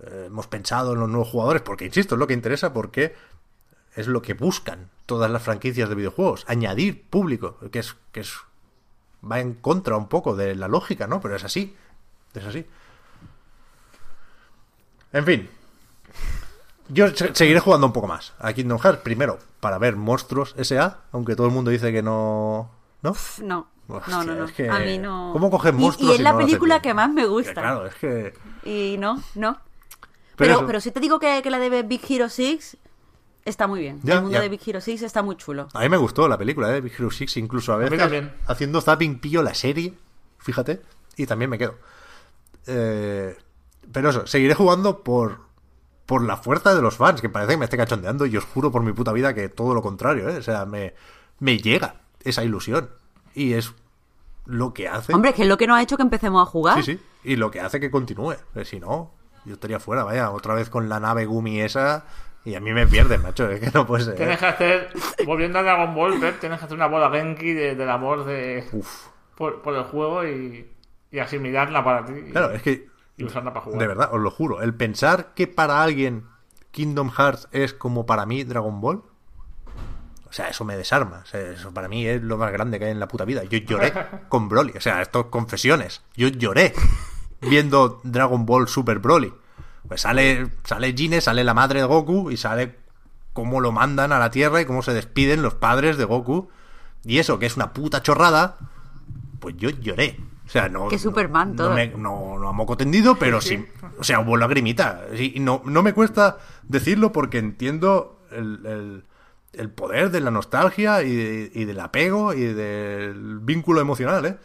eh, 0.00 0.24
hemos 0.26 0.48
pensado 0.48 0.94
en 0.94 1.00
los 1.00 1.08
nuevos 1.08 1.28
jugadores, 1.28 1.62
porque 1.62 1.86
insisto, 1.86 2.16
es 2.16 2.18
lo 2.18 2.26
que 2.26 2.34
interesa, 2.34 2.72
porque 2.72 3.14
es 3.94 4.06
lo 4.06 4.22
que 4.22 4.34
buscan 4.34 4.90
todas 5.06 5.30
las 5.30 5.42
franquicias 5.42 5.88
de 5.88 5.94
videojuegos, 5.94 6.44
añadir 6.48 7.02
público, 7.08 7.58
que 7.70 7.78
es, 7.80 7.94
que 8.12 8.20
es 8.20 8.32
va 9.30 9.40
en 9.40 9.54
contra 9.54 9.96
un 9.96 10.08
poco 10.08 10.34
de 10.36 10.54
la 10.54 10.68
lógica, 10.68 11.06
¿no? 11.06 11.20
Pero 11.20 11.36
es 11.36 11.44
así, 11.44 11.74
es 12.34 12.44
así. 12.44 12.66
En 15.12 15.24
fin, 15.24 15.48
yo 16.88 17.08
se- 17.14 17.34
seguiré 17.34 17.60
jugando 17.60 17.86
un 17.86 17.92
poco 17.92 18.06
más 18.08 18.32
a 18.38 18.52
Kingdom 18.52 18.78
Hearts, 18.78 19.02
primero 19.02 19.38
para 19.60 19.78
ver 19.78 19.96
Monstruos 19.96 20.54
S.A., 20.58 20.98
aunque 21.12 21.36
todo 21.36 21.46
el 21.46 21.52
mundo 21.52 21.70
dice 21.70 21.92
que 21.92 22.02
no... 22.02 22.70
¿No? 23.02 23.14
No, 23.42 23.68
Hostia, 23.86 24.14
no, 24.16 24.24
no, 24.24 24.34
no. 24.34 24.44
es 24.46 24.52
que- 24.52 24.68
A 24.68 24.78
mí 24.80 24.98
no. 24.98 25.30
¿cómo 25.32 25.50
coges 25.50 25.72
Y- 25.72 25.76
monstruos 25.76 26.10
Y, 26.10 26.12
y 26.12 26.16
es 26.16 26.20
la 26.22 26.32
no 26.32 26.38
película 26.38 26.80
que 26.82 26.92
más 26.94 27.10
me 27.10 27.22
Que 27.22 27.28
gusta. 27.28 27.52
claro, 27.54 27.86
es 27.86 27.94
que... 27.94 28.34
Y 28.64 28.96
no, 28.98 29.22
no. 29.34 29.58
Pero 30.36 30.66
pero, 30.66 30.80
si 30.80 30.90
te 30.90 30.98
digo 31.00 31.20
que, 31.20 31.40
que 31.42 31.50
la 31.50 31.58
de 31.60 31.82
Big 31.84 32.00
Hero 32.10 32.28
6 32.28 32.76
está 33.44 33.66
muy 33.66 33.80
bien. 33.80 34.00
Ya, 34.02 34.14
el 34.14 34.20
mundo 34.22 34.34
ya. 34.36 34.42
de 34.42 34.48
Big 34.48 34.60
Hero 34.66 34.80
6 34.80 35.02
está 35.02 35.22
muy 35.22 35.36
chulo. 35.36 35.68
A 35.72 35.80
mí 35.80 35.88
me 35.88 35.96
gustó 35.96 36.28
la 36.28 36.38
película 36.38 36.68
de 36.68 36.80
Big 36.80 36.92
Hero 36.98 37.10
6, 37.10 37.36
incluso 37.36 37.72
a 37.72 37.76
veces 37.76 38.00
haciendo 38.46 38.80
zapping 38.80 39.18
pillo 39.20 39.42
la 39.42 39.54
serie, 39.54 39.94
fíjate, 40.38 40.82
y 41.16 41.26
también 41.26 41.50
me 41.50 41.58
quedo. 41.58 41.76
Eh, 42.66 43.36
pero 43.92 44.10
eso, 44.10 44.26
seguiré 44.26 44.54
jugando 44.54 45.02
por, 45.02 45.40
por 46.06 46.22
la 46.22 46.36
fuerza 46.36 46.74
de 46.74 46.82
los 46.82 46.96
fans, 46.96 47.20
que 47.20 47.28
parece 47.28 47.52
que 47.52 47.58
me 47.58 47.64
esté 47.64 47.76
cachondeando, 47.76 48.26
y 48.26 48.36
os 48.36 48.44
juro 48.44 48.70
por 48.72 48.82
mi 48.82 48.92
puta 48.92 49.12
vida 49.12 49.34
que 49.34 49.48
todo 49.48 49.74
lo 49.74 49.82
contrario, 49.82 50.28
¿eh? 50.28 50.38
O 50.38 50.42
sea, 50.42 50.64
me, 50.64 50.94
me 51.38 51.58
llega 51.58 51.96
esa 52.22 52.42
ilusión. 52.44 52.90
Y 53.34 53.54
es 53.54 53.72
lo 54.46 54.72
que 54.72 54.88
hace... 54.88 55.12
Hombre, 55.12 55.30
es 55.30 55.36
que 55.36 55.42
es 55.42 55.48
lo 55.48 55.56
que 55.56 55.66
nos 55.66 55.76
ha 55.76 55.82
hecho 55.82 55.96
que 55.96 56.02
empecemos 56.02 56.40
a 56.40 56.50
jugar. 56.50 56.82
Sí, 56.82 56.94
sí, 56.94 57.00
y 57.24 57.36
lo 57.36 57.50
que 57.50 57.60
hace 57.60 57.80
que 57.80 57.90
continúe. 57.90 58.36
Eh, 58.54 58.64
Si 58.64 58.78
no, 58.78 59.12
yo 59.44 59.54
estaría 59.54 59.80
fuera, 59.80 60.04
vaya, 60.04 60.30
otra 60.30 60.54
vez 60.54 60.70
con 60.70 60.88
la 60.88 61.00
nave 61.00 61.26
Gumi 61.26 61.60
esa, 61.60 62.06
y 62.44 62.54
a 62.54 62.60
mí 62.60 62.72
me 62.72 62.86
pierden, 62.86 63.22
macho, 63.22 63.48
es 63.50 63.60
que 63.60 63.70
no 63.72 63.86
puede 63.86 64.04
ser. 64.04 64.14
Tienes 64.16 64.38
que 64.38 64.46
hacer, 64.46 64.88
volviendo 65.26 65.58
a 65.58 65.62
Dragon 65.62 65.94
Ball, 65.94 66.20
Pep, 66.20 66.40
tienes 66.40 66.58
que 66.58 66.64
hacer 66.66 66.76
una 66.76 66.86
bola 66.86 67.10
Genki 67.10 67.52
de, 67.52 67.74
del 67.74 67.88
amor 67.90 68.24
de, 68.24 68.68
Uf. 68.72 69.06
por, 69.34 69.62
por 69.62 69.74
el 69.74 69.84
juego 69.84 70.24
y, 70.26 70.70
y 71.10 71.18
asimilarla 71.18 71.82
para 71.84 72.04
ti. 72.04 72.12
y- 72.28 72.30
Claro, 72.32 72.50
es 72.52 72.62
que 72.62 72.88
y 73.16 73.24
usarla 73.24 73.52
para 73.52 73.64
jugar. 73.64 73.80
De 73.80 73.86
verdad, 73.86 74.10
os 74.12 74.20
lo 74.20 74.30
juro. 74.30 74.60
El 74.60 74.74
pensar 74.74 75.34
que 75.34 75.46
para 75.46 75.82
alguien 75.82 76.26
Kingdom 76.72 77.10
Hearts 77.10 77.48
es 77.52 77.72
como 77.72 78.06
para 78.06 78.26
mí 78.26 78.42
Dragon 78.44 78.80
Ball. 78.80 79.02
O 80.28 80.32
sea, 80.36 80.48
eso 80.48 80.64
me 80.64 80.76
desarma. 80.76 81.20
O 81.22 81.26
sea, 81.26 81.40
eso 81.40 81.72
para 81.72 81.86
mí 81.86 82.04
es 82.08 82.20
lo 82.20 82.36
más 82.36 82.50
grande 82.50 82.80
que 82.80 82.86
hay 82.86 82.90
en 82.90 82.98
la 82.98 83.06
puta 83.06 83.24
vida. 83.24 83.44
Yo 83.44 83.58
lloré 83.58 83.92
con 84.28 84.48
Broly. 84.48 84.72
O 84.76 84.80
sea, 84.80 85.00
esto 85.00 85.30
confesiones. 85.30 86.02
Yo 86.16 86.26
lloré 86.26 86.74
viendo 87.40 88.00
Dragon 88.02 88.44
Ball 88.44 88.66
Super 88.66 88.98
Broly. 88.98 89.32
Pues 89.88 90.00
sale, 90.02 90.48
sale 90.64 90.92
Gine, 90.94 91.20
sale 91.20 91.44
la 91.44 91.54
madre 91.54 91.80
de 91.80 91.86
Goku 91.86 92.30
y 92.30 92.36
sale 92.36 92.76
cómo 93.32 93.60
lo 93.60 93.72
mandan 93.72 94.12
a 94.12 94.18
la 94.18 94.30
Tierra 94.30 94.60
y 94.60 94.64
cómo 94.64 94.82
se 94.82 94.94
despiden 94.94 95.42
los 95.42 95.54
padres 95.54 95.96
de 95.98 96.04
Goku. 96.04 96.48
Y 97.04 97.18
eso, 97.18 97.38
que 97.38 97.46
es 97.46 97.56
una 97.56 97.72
puta 97.72 98.02
chorrada, 98.02 98.56
pues 99.40 99.56
yo 99.58 99.68
lloré. 99.70 100.18
O 100.46 100.48
sea, 100.48 100.68
no. 100.68 100.88
Que 100.88 100.98
Superman, 100.98 101.50
no, 101.50 101.56
todo. 101.56 101.68
No, 101.70 101.74
me- 101.74 101.88
no, 101.88 102.38
no 102.38 102.48
a 102.48 102.52
moco 102.52 102.76
tendido, 102.76 103.16
pero 103.18 103.40
sí. 103.40 103.64
O 103.98 104.04
sea, 104.04 104.20
hubo 104.20 104.36
lagrimita. 104.36 105.04
Sí, 105.14 105.32
y 105.36 105.40
no, 105.40 105.62
no 105.64 105.82
me 105.82 105.92
cuesta 105.94 106.38
decirlo 106.62 107.12
porque 107.12 107.38
entiendo 107.38 108.20
el, 108.30 108.64
el- 108.66 109.04
el 109.52 109.70
poder 109.70 110.10
de 110.10 110.20
la 110.20 110.30
nostalgia 110.30 111.02
y, 111.02 111.14
de- 111.14 111.50
y 111.54 111.64
del 111.64 111.78
apego 111.80 112.32
y 112.34 112.40
del 112.40 113.38
vínculo 113.40 113.80
emocional, 113.80 114.24
¿eh? 114.26 114.36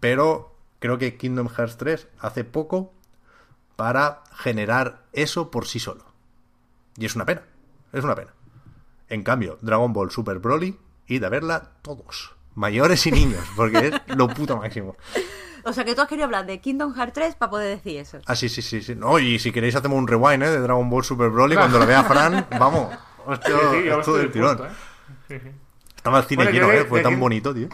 Pero 0.00 0.54
creo 0.78 0.98
que 0.98 1.16
Kingdom 1.16 1.48
Hearts 1.48 1.76
3 1.78 2.08
hace 2.20 2.44
poco 2.44 2.92
para 3.76 4.22
generar 4.36 5.02
eso 5.12 5.50
por 5.50 5.66
sí 5.66 5.78
solo. 5.78 6.04
Y 6.96 7.06
es 7.06 7.14
una 7.16 7.24
pena. 7.24 7.42
Es 7.92 8.04
una 8.04 8.14
pena. 8.14 8.32
En 9.08 9.22
cambio, 9.22 9.58
Dragon 9.62 9.92
Ball 9.92 10.10
Super 10.10 10.38
Broly, 10.38 10.78
id 11.06 11.24
a 11.24 11.28
verla 11.28 11.72
todos. 11.82 12.34
Mayores 12.54 13.06
y 13.06 13.12
niños, 13.12 13.44
porque 13.56 13.88
es 13.88 13.94
lo 14.16 14.28
puto 14.28 14.56
máximo. 14.56 14.96
O 15.64 15.72
sea, 15.72 15.84
que 15.84 15.94
tú 15.94 16.02
has 16.02 16.08
querido 16.08 16.26
hablar 16.26 16.46
de 16.46 16.60
Kingdom 16.60 16.94
Hearts 16.94 17.14
3 17.14 17.34
para 17.36 17.50
poder 17.50 17.76
decir 17.76 17.98
eso. 17.98 18.18
Ah, 18.26 18.36
sí, 18.36 18.48
sí, 18.48 18.62
sí. 18.62 18.82
sí. 18.82 18.94
No, 18.94 19.18
y 19.18 19.38
si 19.38 19.50
queréis 19.50 19.74
hacemos 19.74 19.98
un 19.98 20.06
rewind, 20.06 20.42
¿eh? 20.42 20.50
De 20.50 20.60
Dragon 20.60 20.88
Ball 20.90 21.04
Super 21.04 21.30
Broly. 21.30 21.56
Cuando 21.56 21.78
lo 21.78 21.86
vea 21.86 22.04
Fran, 22.04 22.46
vamos. 22.58 22.94
Hostia, 23.26 23.48
Sí, 23.48 23.64
sí, 23.72 23.88
esto 23.88 23.98
estoy 24.00 24.18
del 24.20 24.32
tirón. 24.32 24.56
dispuesto, 24.56 24.74
¿eh? 24.74 25.16
Sí, 25.28 25.38
sí. 25.48 25.50
Estaba 25.96 26.18
el 26.18 26.24
cine 26.26 26.44
Bueno, 26.44 26.50
lleno, 26.58 26.68
de- 26.68 26.80
¿eh? 26.80 26.84
Fue 26.84 26.98
de 26.98 27.02
tan 27.04 27.12
King- 27.14 27.20
bonito, 27.20 27.54
tío. 27.54 27.68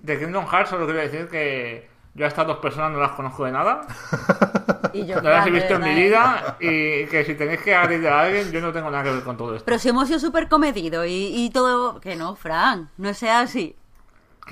De 0.00 0.18
Kingdom 0.18 0.46
Hearts 0.46 0.70
solo 0.70 0.84
quiero 0.86 1.00
decir 1.00 1.26
que 1.28 1.88
yo 2.16 2.24
a 2.24 2.28
estas 2.28 2.46
dos 2.46 2.56
personas 2.58 2.90
no 2.92 2.98
las 2.98 3.12
conozco 3.12 3.44
de 3.44 3.52
nada. 3.52 3.82
Y 4.92 5.04
yo, 5.04 5.20
No 5.20 5.28
las 5.28 5.46
he 5.46 5.50
visto 5.50 5.74
en 5.74 5.82
mi 5.82 5.94
vida 5.94 6.56
y 6.58 7.04
que 7.06 7.22
si 7.26 7.34
tenéis 7.34 7.60
que 7.60 7.74
agredir 7.74 8.08
a 8.08 8.22
alguien, 8.22 8.50
yo 8.50 8.62
no 8.62 8.72
tengo 8.72 8.90
nada 8.90 9.04
que 9.04 9.10
ver 9.10 9.22
con 9.22 9.36
todo 9.36 9.54
esto. 9.54 9.66
Pero 9.66 9.78
si 9.78 9.90
hemos 9.90 10.06
sido 10.08 10.18
súper 10.18 10.48
comedidos 10.48 11.06
y, 11.06 11.44
y 11.44 11.50
todo... 11.50 12.00
Que 12.00 12.16
no, 12.16 12.34
Fran, 12.34 12.88
no 12.96 13.12
sea 13.12 13.40
así. 13.40 13.76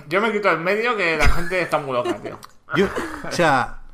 Yo 0.08 0.20
me 0.20 0.32
quito 0.32 0.50
en 0.50 0.62
medio 0.62 0.96
que 0.96 1.16
la 1.16 1.28
gente 1.28 1.62
está 1.62 1.78
muy 1.78 1.94
loca, 1.94 2.14
tío. 2.16 2.38
Yo, 2.76 2.88
o 3.26 3.32
sea, 3.32 3.84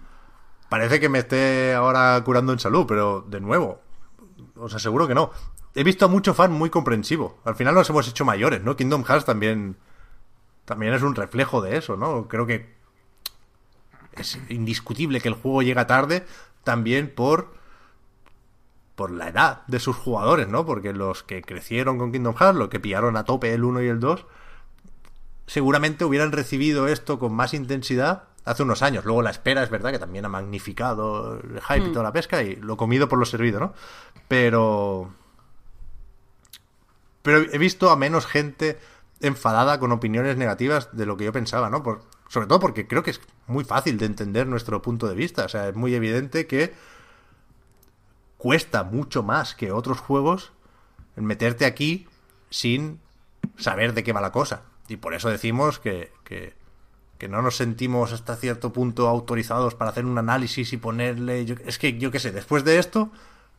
parece 0.69 0.99
que 0.99 1.09
me 1.09 1.21
esté 1.21 1.75
ahora 1.75 2.21
curando 2.25 2.53
en 2.53 2.59
salud, 2.59 2.85
pero 2.89 3.21
de 3.21 3.41
nuevo, 3.41 3.81
os 4.57 4.75
aseguro 4.75 5.07
que 5.07 5.15
no. 5.15 5.31
He 5.77 5.85
visto 5.85 6.07
a 6.07 6.09
mucho 6.09 6.35
fan 6.35 6.51
muy 6.51 6.71
comprensivo. 6.71 7.39
Al 7.45 7.55
final 7.55 7.75
nos 7.75 7.89
hemos 7.91 8.09
hecho 8.09 8.25
mayores, 8.25 8.65
¿no? 8.65 8.75
Kingdom 8.75 9.05
Hearts 9.05 9.25
también, 9.25 9.77
también 10.65 10.95
es 10.95 11.03
un 11.03 11.15
reflejo 11.15 11.61
de 11.61 11.77
eso, 11.77 11.97
¿no? 11.97 12.27
Creo 12.27 12.47
que 12.47 12.80
es 14.21 14.39
indiscutible 14.49 15.21
que 15.21 15.29
el 15.29 15.35
juego 15.35 15.63
llega 15.63 15.87
tarde 15.87 16.25
también 16.65 17.13
por 17.13 17.59
por 19.01 19.11
la 19.11 19.29
edad 19.29 19.63
de 19.67 19.79
sus 19.81 19.97
jugadores, 19.97 20.47
¿no? 20.49 20.67
Porque 20.67 20.93
los 20.93 21.23
que 21.23 21.41
crecieron 21.41 21.97
con 21.97 22.13
Kingdom 22.13 22.35
Hearts, 22.35 22.59
los 22.59 22.69
que 22.69 22.81
pillaron 22.81 23.17
a 23.17 23.25
tope 23.25 23.55
el 23.55 23.65
1 23.65 23.83
y 23.83 23.89
el 23.89 23.99
2, 23.99 24.27
seguramente 25.47 26.05
hubieran 26.05 26.33
recibido 26.33 26.87
esto 26.87 27.19
con 27.19 27.33
más 27.33 27.55
intensidad 27.55 28.25
hace 28.45 28.63
unos 28.63 28.83
años. 28.83 29.07
Luego 29.07 29.23
la 29.23 29.31
espera 29.31 29.63
es 29.63 29.71
verdad 29.71 29.91
que 29.91 29.99
también 29.99 30.27
ha 30.27 30.29
magnificado 30.29 31.41
el 31.41 31.63
hype 31.63 31.89
y 31.89 31.93
toda 31.93 32.03
la 32.03 32.13
pesca 32.13 32.43
y 32.43 32.57
lo 32.57 32.77
comido 32.77 33.09
por 33.09 33.19
lo 33.19 33.25
servido, 33.25 33.59
¿no? 33.59 33.73
Pero... 34.29 35.11
Pero 37.23 37.39
he 37.39 37.57
visto 37.57 37.89
a 37.89 37.97
menos 37.97 38.27
gente 38.27 38.79
enfadada 39.21 39.81
con 39.81 39.93
opiniones 39.93 40.37
negativas 40.37 40.95
de 40.95 41.07
lo 41.07 41.17
que 41.17 41.25
yo 41.25 41.33
pensaba, 41.33 41.71
¿no? 41.71 41.83
Por, 41.83 42.03
sobre 42.31 42.47
todo 42.47 42.61
porque 42.61 42.87
creo 42.87 43.03
que 43.03 43.11
es 43.11 43.21
muy 43.49 43.65
fácil 43.65 43.99
de 43.99 44.07
entender 44.07 44.47
nuestro 44.47 44.81
punto 44.81 45.09
de 45.09 45.17
vista. 45.17 45.45
O 45.45 45.49
sea, 45.49 45.69
es 45.69 45.75
muy 45.75 45.95
evidente 45.95 46.47
que 46.47 46.73
cuesta 48.39 48.85
mucho 48.85 49.23
más 49.23 49.55
que 49.55 49.73
otros 49.73 49.99
juegos 50.01 50.53
el 51.17 51.25
meterte 51.25 51.65
aquí 51.67 52.07
sin 52.51 53.01
saber 53.59 53.95
de 53.95 54.03
qué 54.05 54.13
va 54.13 54.21
la 54.21 54.33
cosa. 54.33 54.63
Y 54.89 54.97
por 54.97 55.13
eso 55.15 55.29
decimos 55.29 55.79
que, 55.81 56.13
que, 56.25 56.55
que 57.19 57.29
no 57.29 57.43
nos 57.43 57.57
sentimos 57.57 58.13
hasta 58.13 58.37
cierto 58.37 58.73
punto 58.73 59.09
autorizados 59.09 59.75
para 59.75 59.91
hacer 59.91 60.07
un 60.07 60.17
análisis 60.19 60.73
y 60.73 60.77
ponerle... 60.77 61.45
yo- 61.45 61.57
es 61.67 61.79
que 61.79 61.99
yo 61.99 62.11
qué 62.11 62.19
sé, 62.21 62.31
después 62.31 62.65
de 62.65 62.79
esto, 62.79 63.11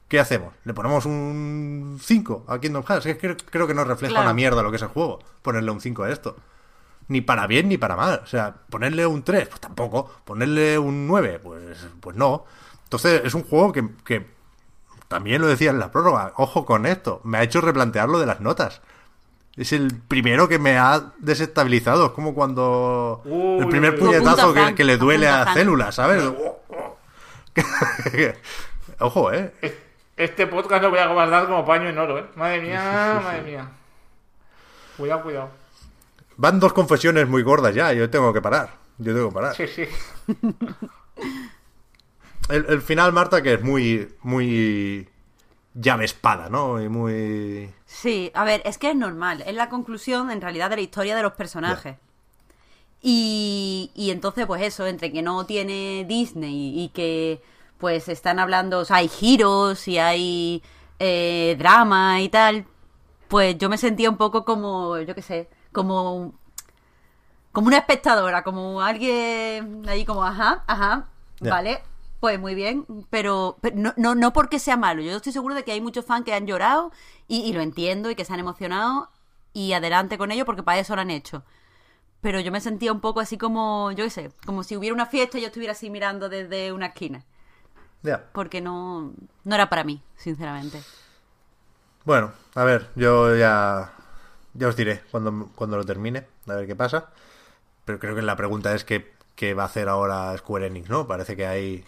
¿qué 0.07 0.19
hacemos? 0.19 0.53
¿Le 0.63 0.73
ponemos 0.73 1.05
un 1.05 1.99
5 2.01 2.45
a 2.47 2.59
Kingdom 2.59 2.83
Hearts? 2.83 3.05
Es 3.05 3.15
que 3.17 3.19
creo, 3.19 3.37
creo 3.49 3.67
que 3.67 3.73
no 3.73 3.83
refleja 3.83 4.13
Claro. 4.13 4.27
una 4.27 4.33
mierda 4.33 4.63
lo 4.63 4.71
que 4.71 4.77
es 4.77 4.81
el 4.81 4.87
juego, 4.89 5.19
ponerle 5.41 5.71
un 5.71 5.81
5 5.81 6.03
a 6.03 6.09
esto. 6.11 6.37
Ni 7.11 7.19
para 7.19 7.45
bien 7.45 7.67
ni 7.67 7.77
para 7.77 7.97
mal. 7.97 8.21
O 8.23 8.27
sea, 8.27 8.55
ponerle 8.69 9.05
un 9.05 9.23
3, 9.23 9.49
pues 9.49 9.59
tampoco. 9.59 10.09
Ponerle 10.23 10.79
un 10.79 11.07
9, 11.07 11.39
pues, 11.43 11.87
pues 11.99 12.15
no. 12.15 12.45
Entonces 12.85 13.21
es 13.25 13.33
un 13.33 13.43
juego 13.43 13.73
que, 13.73 13.85
que 14.05 14.25
también 15.09 15.41
lo 15.41 15.47
decía 15.47 15.71
en 15.71 15.79
la 15.79 15.91
prórroga, 15.91 16.31
ojo 16.37 16.65
con 16.65 16.85
esto, 16.85 17.19
me 17.25 17.37
ha 17.37 17.43
hecho 17.43 17.59
replantear 17.59 18.07
lo 18.07 18.17
de 18.17 18.25
las 18.25 18.39
notas. 18.39 18.81
Es 19.57 19.73
el 19.73 19.93
primero 20.07 20.47
que 20.47 20.57
me 20.57 20.77
ha 20.77 21.11
desestabilizado. 21.19 22.05
Es 22.05 22.11
como 22.13 22.33
cuando 22.33 23.21
el 23.59 23.67
primer 23.67 23.99
puñetazo 23.99 24.53
que, 24.73 24.85
le 24.85 24.95
duele 24.95 25.27
a 25.27 25.53
células, 25.53 25.95
¿sabes? 25.95 26.23
Ojo, 28.99 29.33
¿eh? 29.33 29.51
Este 30.15 30.47
podcast 30.47 30.83
lo 30.83 30.91
voy 30.91 30.99
a 30.99 31.07
guardar 31.07 31.45
como 31.47 31.65
paño 31.65 31.89
en 31.89 31.97
oro, 31.97 32.19
¿eh? 32.19 32.25
Madre 32.35 32.61
mía, 32.61 33.21
madre 33.21 33.41
mía. 33.41 33.67
Cuidado, 34.95 35.23
cuidado. 35.23 35.60
Van 36.37 36.59
dos 36.59 36.73
confesiones 36.73 37.27
muy 37.27 37.43
gordas 37.43 37.75
ya, 37.75 37.93
yo 37.93 38.09
tengo 38.09 38.33
que 38.33 38.41
parar. 38.41 38.75
Yo 38.97 39.13
tengo 39.13 39.29
que 39.29 39.33
parar. 39.35 39.55
Sí, 39.55 39.67
sí. 39.67 39.85
El, 42.49 42.65
el 42.67 42.81
final, 42.81 43.13
Marta, 43.13 43.41
que 43.41 43.53
es 43.53 43.63
muy, 43.63 44.09
muy 44.23 45.07
llave 45.73 46.05
espada, 46.05 46.49
¿no? 46.49 46.81
Y 46.81 46.89
muy... 46.89 47.69
Sí, 47.85 48.31
a 48.33 48.43
ver, 48.43 48.61
es 48.65 48.77
que 48.77 48.89
es 48.89 48.95
normal. 48.95 49.43
Es 49.45 49.55
la 49.55 49.69
conclusión, 49.69 50.31
en 50.31 50.41
realidad, 50.41 50.69
de 50.69 50.77
la 50.77 50.81
historia 50.81 51.15
de 51.15 51.21
los 51.21 51.33
personajes. 51.33 51.95
Y, 53.01 53.91
y 53.95 54.11
entonces, 54.11 54.45
pues 54.45 54.61
eso, 54.63 54.85
entre 54.85 55.11
que 55.11 55.21
no 55.21 55.45
tiene 55.45 56.05
Disney 56.07 56.79
y 56.79 56.89
que, 56.89 57.41
pues, 57.77 58.09
están 58.09 58.39
hablando, 58.39 58.79
o 58.79 58.85
sea, 58.85 58.97
hay 58.97 59.07
giros 59.07 59.87
y 59.87 59.97
hay 59.97 60.61
eh, 60.99 61.55
drama 61.57 62.21
y 62.21 62.29
tal, 62.29 62.65
pues 63.27 63.57
yo 63.57 63.69
me 63.69 63.77
sentía 63.77 64.09
un 64.09 64.17
poco 64.17 64.45
como, 64.45 64.99
yo 64.99 65.15
qué 65.15 65.21
sé, 65.21 65.49
como, 65.71 66.33
como 67.51 67.67
una 67.67 67.77
espectadora, 67.77 68.43
como 68.43 68.81
alguien 68.81 69.83
ahí 69.87 70.05
como, 70.05 70.23
ajá, 70.23 70.63
ajá, 70.67 71.07
vale, 71.39 71.81
Pues 72.19 72.39
muy 72.39 72.55
bien, 72.55 72.85
pero, 73.09 73.57
pero 73.61 73.75
no, 73.75 73.93
no, 73.97 74.15
no 74.15 74.31
porque 74.33 74.59
sea 74.59 74.77
malo. 74.77 75.01
Yo 75.01 75.15
estoy 75.15 75.33
seguro 75.33 75.55
de 75.55 75.63
que 75.63 75.71
hay 75.71 75.81
muchos 75.81 76.05
fans 76.05 76.23
que 76.25 76.33
han 76.33 76.45
llorado 76.47 76.91
y, 77.27 77.41
y 77.41 77.53
lo 77.53 77.61
entiendo 77.61 78.11
y 78.11 78.15
que 78.15 78.25
se 78.25 78.33
han 78.33 78.39
emocionado 78.39 79.09
y 79.53 79.73
adelante 79.73 80.17
con 80.17 80.31
ello 80.31 80.45
porque 80.45 80.63
para 80.63 80.79
eso 80.79 80.95
lo 80.95 81.01
han 81.01 81.09
hecho. 81.11 81.43
Pero 82.21 82.39
yo 82.39 82.51
me 82.51 82.61
sentía 82.61 82.91
un 82.91 83.01
poco 83.01 83.19
así 83.19 83.37
como, 83.37 83.91
yo 83.91 84.03
qué 84.03 84.09
sé, 84.11 84.31
como 84.45 84.63
si 84.63 84.77
hubiera 84.77 84.93
una 84.93 85.07
fiesta 85.07 85.37
y 85.37 85.41
yo 85.41 85.47
estuviera 85.47 85.73
así 85.73 85.89
mirando 85.89 86.29
desde 86.29 86.71
una 86.71 86.87
esquina. 86.87 87.23
Ya. 88.03 88.23
Porque 88.33 88.61
no, 88.61 89.13
no 89.43 89.55
era 89.55 89.69
para 89.69 89.83
mí, 89.83 90.01
sinceramente. 90.15 90.81
Bueno, 92.05 92.31
a 92.55 92.63
ver, 92.63 92.89
yo 92.95 93.35
ya, 93.35 93.93
ya 94.53 94.67
os 94.67 94.75
diré 94.75 95.01
cuando, 95.11 95.49
cuando 95.55 95.77
lo 95.77 95.85
termine, 95.85 96.27
a 96.47 96.53
ver 96.53 96.67
qué 96.67 96.75
pasa. 96.75 97.09
Pero 97.85 97.99
creo 97.99 98.15
que 98.15 98.21
la 98.21 98.35
pregunta 98.35 98.73
es 98.73 98.83
qué, 98.83 99.11
qué 99.35 99.53
va 99.53 99.63
a 99.63 99.67
hacer 99.67 99.89
ahora 99.89 100.37
Square 100.37 100.67
Enix, 100.67 100.89
¿no? 100.89 101.07
Parece 101.07 101.35
que 101.35 101.47
hay 101.47 101.85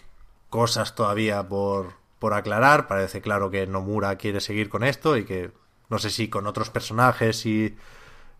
cosas 0.50 0.94
todavía 0.94 1.42
por, 1.48 1.92
por 2.18 2.34
aclarar. 2.34 2.86
Parece 2.86 3.20
claro 3.20 3.50
que 3.50 3.66
Nomura 3.66 4.16
quiere 4.16 4.40
seguir 4.40 4.68
con 4.68 4.84
esto 4.84 5.16
y 5.16 5.24
que 5.24 5.52
no 5.88 5.98
sé 5.98 6.10
si 6.10 6.28
con 6.28 6.46
otros 6.46 6.70
personajes 6.70 7.46
y 7.46 7.76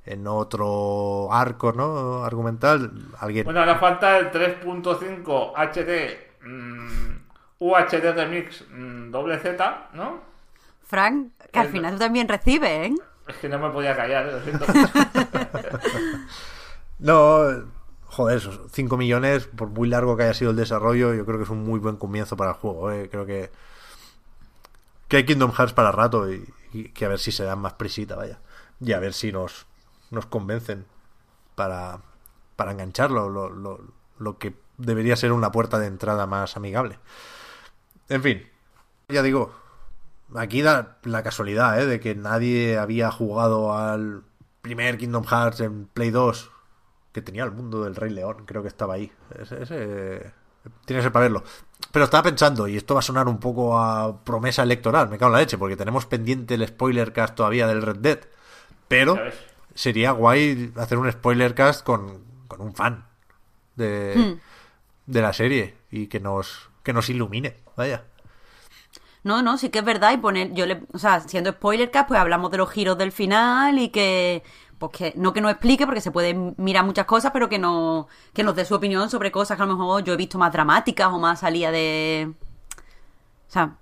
en 0.06 0.26
otro 0.26 1.32
arco, 1.32 1.72
¿no? 1.72 2.24
Argumental, 2.24 2.90
alguien... 3.18 3.44
Bueno, 3.44 3.60
ahora 3.60 3.78
falta 3.78 4.18
el 4.18 4.30
3.5 4.30 5.52
HD 5.54 6.46
mm, 6.46 7.14
UHD 7.58 8.14
Remix 8.14 8.64
mm, 8.70 9.10
doble 9.10 9.38
Z, 9.38 9.90
¿no? 9.94 10.20
Frank, 10.82 11.32
que 11.50 11.58
al 11.58 11.68
final 11.68 11.94
tú 11.94 11.98
también 12.00 12.28
recibes, 12.28 12.90
¿eh? 12.90 12.94
Es 13.26 13.36
que 13.36 13.48
no 13.48 13.58
me 13.58 13.70
podía 13.70 13.96
callar, 13.96 14.26
¿eh? 14.28 14.32
lo 14.32 14.40
siento. 14.42 14.66
No, 16.98 17.64
joder, 18.06 18.38
esos 18.38 18.60
5 18.72 18.96
millones, 18.96 19.46
por 19.46 19.68
muy 19.68 19.88
largo 19.88 20.16
que 20.16 20.22
haya 20.22 20.34
sido 20.34 20.52
el 20.52 20.56
desarrollo, 20.56 21.12
yo 21.12 21.26
creo 21.26 21.38
que 21.38 21.44
es 21.44 21.50
un 21.50 21.64
muy 21.64 21.80
buen 21.80 21.96
comienzo 21.96 22.36
para 22.36 22.52
el 22.52 22.56
juego. 22.56 22.90
¿eh? 22.92 23.08
Creo 23.10 23.26
que, 23.26 23.50
que 25.08 25.18
hay 25.18 25.26
Kingdom 25.26 25.52
Hearts 25.52 25.74
para 25.74 25.92
rato 25.92 26.30
y, 26.32 26.44
que 26.94 27.04
a 27.04 27.08
ver 27.08 27.18
si 27.18 27.32
se 27.32 27.44
dan 27.44 27.58
más 27.58 27.74
prisita, 27.74 28.16
vaya. 28.16 28.40
Y 28.80 28.92
a 28.92 29.00
ver 29.00 29.12
si 29.12 29.32
nos, 29.32 29.66
nos 30.10 30.26
convencen 30.26 30.86
para, 31.54 32.00
para 32.56 32.72
engancharlo, 32.72 33.28
lo, 33.28 33.50
lo, 33.50 33.80
lo 34.18 34.38
que 34.38 34.54
debería 34.78 35.16
ser 35.16 35.32
una 35.32 35.52
puerta 35.52 35.78
de 35.78 35.86
entrada 35.86 36.26
más 36.26 36.56
amigable. 36.56 36.98
En 38.08 38.22
fin, 38.22 38.48
ya 39.08 39.22
digo, 39.22 39.54
aquí 40.34 40.62
da 40.62 40.98
la 41.04 41.22
casualidad 41.22 41.80
¿eh? 41.80 41.86
de 41.86 42.00
que 42.00 42.14
nadie 42.14 42.78
había 42.78 43.10
jugado 43.10 43.76
al 43.76 44.22
primer 44.62 44.98
Kingdom 44.98 45.24
Hearts 45.24 45.60
en 45.60 45.86
Play 45.86 46.10
2 46.10 46.50
que 47.12 47.22
tenía 47.22 47.44
el 47.44 47.52
mundo 47.52 47.84
del 47.84 47.94
Rey 47.94 48.10
León, 48.10 48.44
creo 48.44 48.62
que 48.62 48.68
estaba 48.68 48.94
ahí. 48.94 49.12
Ese, 49.40 49.62
ese- 49.62 50.32
tiene 50.84 50.98
que 50.98 51.02
ser 51.02 51.12
para 51.12 51.24
verlo. 51.24 51.44
Pero 51.92 52.06
estaba 52.06 52.24
pensando, 52.24 52.66
y 52.66 52.76
esto 52.76 52.94
va 52.94 53.00
a 53.00 53.02
sonar 53.04 53.28
un 53.28 53.38
poco 53.38 53.78
a 53.78 54.24
promesa 54.24 54.64
electoral, 54.64 55.08
me 55.08 55.16
cago 55.18 55.28
en 55.28 55.32
la 55.34 55.38
leche, 55.40 55.56
porque 55.58 55.76
tenemos 55.76 56.06
pendiente 56.06 56.54
el 56.54 56.66
spoiler 56.66 57.12
cast 57.12 57.36
todavía 57.36 57.68
del 57.68 57.82
Red 57.82 57.98
Dead. 57.98 58.18
Pero 58.88 59.14
sería 59.74 60.10
guay 60.10 60.72
hacer 60.76 60.98
un 60.98 61.12
spoiler 61.12 61.54
cast 61.54 61.84
con, 61.84 62.24
con 62.48 62.60
un 62.62 62.74
fan 62.74 63.04
de, 63.76 64.38
de 65.06 65.22
la 65.22 65.32
serie 65.32 65.76
y 65.90 66.08
que 66.08 66.18
nos, 66.18 66.70
que 66.82 66.92
nos 66.92 67.08
ilumine. 67.10 67.58
Vaya. 67.76 68.04
No, 69.24 69.42
no, 69.42 69.56
sí 69.58 69.70
que 69.70 69.78
es 69.80 69.84
verdad. 69.84 70.12
Y 70.12 70.18
poner, 70.18 70.52
yo 70.54 70.66
le, 70.66 70.82
o 70.92 70.98
sea, 70.98 71.20
siendo 71.20 71.50
spoiler 71.52 71.90
cast, 71.90 72.08
pues 72.08 72.20
hablamos 72.20 72.50
de 72.50 72.58
los 72.58 72.70
giros 72.70 72.98
del 72.98 73.10
final 73.12 73.78
y 73.78 73.88
que, 73.88 74.42
pues 74.78 74.92
que, 74.92 75.12
no 75.16 75.32
que 75.32 75.40
nos 75.40 75.50
explique, 75.52 75.86
porque 75.86 76.00
se 76.02 76.10
pueden 76.10 76.54
mirar 76.58 76.84
muchas 76.84 77.06
cosas, 77.06 77.30
pero 77.32 77.48
que 77.48 77.58
no, 77.58 78.06
que 78.34 78.42
nos 78.44 78.54
dé 78.54 78.64
su 78.66 78.74
opinión 78.74 79.08
sobre 79.10 79.32
cosas 79.32 79.56
que 79.56 79.62
a 79.62 79.66
lo 79.66 79.76
mejor 79.76 80.04
yo 80.04 80.12
he 80.12 80.16
visto 80.16 80.38
más 80.38 80.52
dramáticas 80.52 81.08
o 81.12 81.18
más 81.18 81.40
salida 81.40 81.70
de, 81.70 82.32
o 83.48 83.52
sea, 83.52 83.76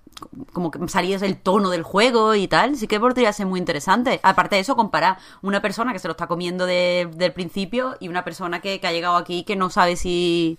como 0.53 0.71
que 0.71 0.87
salidas 0.89 1.21
del 1.23 1.37
tono 1.41 1.71
del 1.71 1.83
juego 1.83 2.35
y 2.35 2.47
tal, 2.49 2.77
sí 2.77 2.87
que 2.87 3.01
podría 3.01 3.33
ser 3.33 3.47
muy 3.47 3.59
interesante. 3.61 4.21
Aparte 4.23 4.57
de 4.57 4.61
eso, 4.63 4.77
comparar 4.77 5.19
una 5.43 5.63
persona 5.63 5.93
que 5.93 5.99
se 5.99 6.09
lo 6.09 6.13
está 6.13 6.27
comiendo 6.29 6.67
de- 6.67 7.11
del 7.17 7.33
principio 7.33 7.97
y 8.01 8.09
una 8.09 8.25
persona 8.25 8.61
que, 8.61 8.81
que 8.81 8.87
ha 8.87 8.93
llegado 8.93 9.17
aquí 9.17 9.45
que 9.45 9.57
no 9.57 9.71
sabe 9.71 9.97
si... 9.97 10.59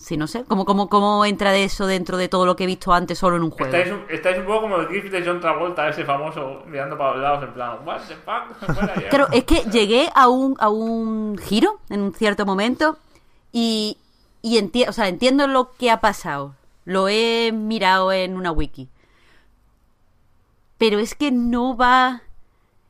Si 0.00 0.16
no 0.16 0.28
sé, 0.28 0.44
¿cómo, 0.44 0.64
cómo, 0.64 0.88
¿cómo 0.88 1.24
entra 1.24 1.50
de 1.50 1.64
eso 1.64 1.84
dentro 1.84 2.16
de 2.16 2.28
todo 2.28 2.46
lo 2.46 2.54
que 2.54 2.62
he 2.62 2.66
visto 2.68 2.92
antes 2.92 3.18
solo 3.18 3.34
en 3.36 3.42
un 3.42 3.50
juego? 3.50 3.66
Estáis 3.76 3.92
un, 3.92 4.04
estáis 4.08 4.38
un 4.38 4.46
poco 4.46 4.60
como 4.62 4.76
el 4.76 4.86
gif 4.88 5.10
de 5.10 5.24
John 5.26 5.40
Travolta, 5.40 5.88
ese 5.88 6.04
famoso, 6.04 6.62
mirando 6.66 6.96
para 6.96 7.14
los 7.14 7.20
lados 7.22 7.42
en 7.42 7.52
plan, 7.52 7.78
what 7.84 8.00
the 8.06 8.14
fuck. 8.14 9.08
Claro, 9.10 9.26
es 9.32 9.42
que 9.42 9.56
llegué 9.72 10.08
a 10.14 10.28
un, 10.28 10.54
a 10.60 10.68
un 10.68 11.36
giro 11.36 11.80
en 11.90 12.00
un 12.02 12.14
cierto 12.14 12.46
momento 12.46 12.96
y, 13.50 13.98
y 14.40 14.60
enti- 14.60 14.88
o 14.88 14.92
sea, 14.92 15.08
entiendo 15.08 15.48
lo 15.48 15.72
que 15.72 15.90
ha 15.90 16.00
pasado. 16.00 16.54
Lo 16.84 17.08
he 17.08 17.50
mirado 17.52 18.12
en 18.12 18.36
una 18.36 18.52
wiki. 18.52 18.88
Pero 20.78 21.00
es 21.00 21.14
que 21.16 21.32
no 21.32 21.76
va... 21.76 22.22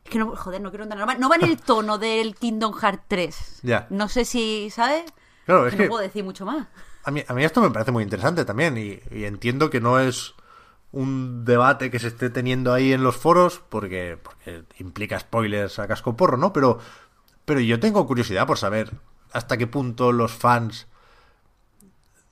Es 0.05 0.11
que 0.11 0.19
no, 0.19 0.37
joder, 0.37 0.61
no 0.61 0.69
quiero 0.71 0.85
entrar. 0.85 1.01
No 1.01 1.07
va, 1.07 1.15
no 1.15 1.29
va 1.31 1.37
en 1.37 1.45
el 1.45 1.59
tono 1.59 1.97
del 1.99 2.35
Kingdom 2.35 2.75
Hearts 2.75 3.03
3. 3.09 3.61
Ya. 3.63 3.87
No 3.89 4.09
sé 4.09 4.25
si, 4.27 4.69
¿sabes? 4.71 5.05
Claro, 5.47 5.67
es 5.67 5.73
no 5.75 5.79
que 5.79 5.89
puedo 5.89 6.03
decir 6.03 6.23
mucho 6.23 6.45
más. 6.45 6.67
A 7.09 7.11
mí, 7.11 7.25
a 7.27 7.35
mí 7.35 7.45
esto 7.45 7.61
me 7.63 7.71
parece 7.71 7.91
muy 7.91 8.03
interesante 8.03 8.45
también 8.45 8.77
y, 8.77 9.01
y 9.11 9.25
entiendo 9.25 9.71
que 9.71 9.81
no 9.81 9.99
es 9.99 10.35
un 10.93 11.45
debate 11.45 11.91
que 11.91 11.99
se 11.99 12.09
esté 12.09 12.31
teniendo 12.31 12.73
ahí 12.73 12.93
en 12.93 13.03
los 13.03 13.17
foros 13.17 13.63
porque, 13.69 14.19
porque 14.23 14.65
implica 14.79 15.19
spoilers 15.19 15.79
a 15.79 15.87
casco 15.89 16.17
porro, 16.17 16.37
¿no? 16.37 16.53
Pero, 16.53 16.79
pero 17.45 17.61
yo 17.61 17.81
tengo 17.81 18.07
curiosidad 18.07 18.47
por 18.47 18.59
saber 18.59 18.93
hasta 19.33 19.57
qué 19.59 19.67
punto 19.67 20.13
los 20.13 20.33
fans 20.33 20.87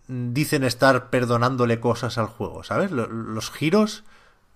dicen 0.08 0.62
estar 0.64 1.10
perdonándole 1.10 1.80
cosas 1.80 2.18
al 2.18 2.26
juego, 2.26 2.62
¿sabes? 2.62 2.90
Lo- 2.92 3.08
Los 3.08 3.50
giros 3.50 4.04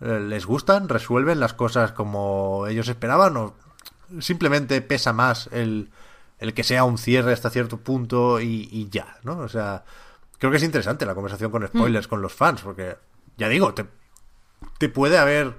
eh, 0.00 0.20
les 0.20 0.46
gustan, 0.46 0.88
resuelven 0.88 1.40
las 1.40 1.54
cosas 1.54 1.92
como 1.92 2.66
ellos 2.68 2.88
esperaban 2.88 3.36
o 3.36 3.54
simplemente 4.20 4.80
pesa 4.80 5.12
más 5.12 5.48
el, 5.52 5.90
el 6.38 6.54
que 6.54 6.64
sea 6.64 6.84
un 6.84 6.98
cierre 6.98 7.32
hasta 7.32 7.50
cierto 7.50 7.78
punto 7.78 8.40
y, 8.40 8.68
y 8.70 8.88
ya, 8.90 9.18
¿no? 9.24 9.38
O 9.38 9.48
sea, 9.48 9.84
creo 10.40 10.50
que 10.50 10.56
es 10.56 10.64
interesante 10.64 11.06
la 11.06 11.14
conversación 11.14 11.52
con 11.52 11.66
spoilers 11.66 12.08
con 12.08 12.22
los 12.22 12.32
fans, 12.32 12.62
porque 12.62 12.96
ya 13.36 13.48
digo, 13.48 13.74
te, 13.74 13.86
te 14.78 14.88
puede 14.88 15.18
haber 15.18 15.54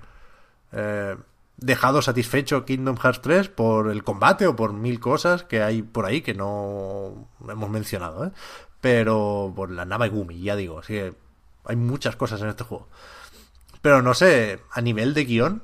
eh, 0.71 1.15
dejado 1.57 2.01
satisfecho 2.01 2.65
Kingdom 2.65 2.97
Hearts 2.97 3.21
3 3.21 3.49
por 3.49 3.91
el 3.91 4.03
combate 4.03 4.47
o 4.47 4.55
por 4.55 4.73
mil 4.73 4.99
cosas 4.99 5.43
que 5.43 5.61
hay 5.61 5.83
por 5.83 6.05
ahí 6.05 6.21
que 6.21 6.33
no 6.33 7.29
hemos 7.47 7.69
mencionado, 7.69 8.25
¿eh? 8.25 8.31
Pero 8.81 9.53
por 9.55 9.69
la 9.69 9.85
Nava 9.85 10.07
Gumi, 10.07 10.41
ya 10.41 10.55
digo, 10.55 10.79
así 10.79 10.93
que 10.93 11.13
hay 11.65 11.75
muchas 11.75 12.15
cosas 12.15 12.41
en 12.41 12.49
este 12.49 12.63
juego. 12.63 12.89
Pero 13.83 14.01
no 14.01 14.15
sé, 14.15 14.61
a 14.71 14.81
nivel 14.81 15.13
de 15.13 15.25
guion, 15.25 15.63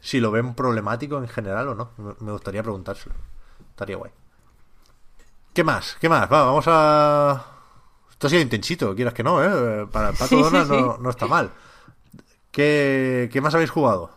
si 0.00 0.20
lo 0.20 0.30
ven 0.30 0.54
problemático 0.54 1.16
en 1.16 1.28
general 1.28 1.68
o 1.68 1.74
no. 1.74 1.90
Me 1.96 2.14
me 2.20 2.32
gustaría 2.32 2.62
preguntárselo. 2.62 3.14
Estaría 3.70 3.96
guay. 3.96 4.12
¿Qué 5.54 5.64
más? 5.64 5.96
¿Qué 5.98 6.10
más? 6.10 6.30
Va, 6.30 6.44
vamos 6.44 6.66
a... 6.68 7.59
Esto 8.20 8.26
ha 8.26 8.30
sido 8.32 8.42
intensito, 8.42 8.94
quieras 8.94 9.14
que 9.14 9.22
no, 9.22 9.42
¿eh? 9.42 9.86
Para 9.90 10.08
Pato 10.12 10.26
Sí, 10.26 10.36
sí, 10.36 10.42
Donald 10.42 10.70
sí. 10.70 10.76
no, 10.78 10.98
no 10.98 11.08
está 11.08 11.26
mal. 11.26 11.50
¿Qué, 12.52 13.30
¿Qué 13.32 13.40
más 13.40 13.54
habéis 13.54 13.70
jugado? 13.70 14.10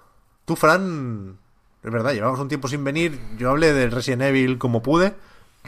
Tú, 0.44 0.58
Fran, 0.58 1.38
es 1.82 1.90
verdad, 1.90 2.12
llevamos 2.12 2.38
un 2.38 2.50
tiempo 2.50 2.68
sin 2.68 2.84
venir. 2.84 3.18
Yo 3.38 3.52
hablé 3.52 3.72
del 3.72 3.92
Resident 3.92 4.24
Evil 4.24 4.58
como 4.58 4.84
pude. 4.84 5.14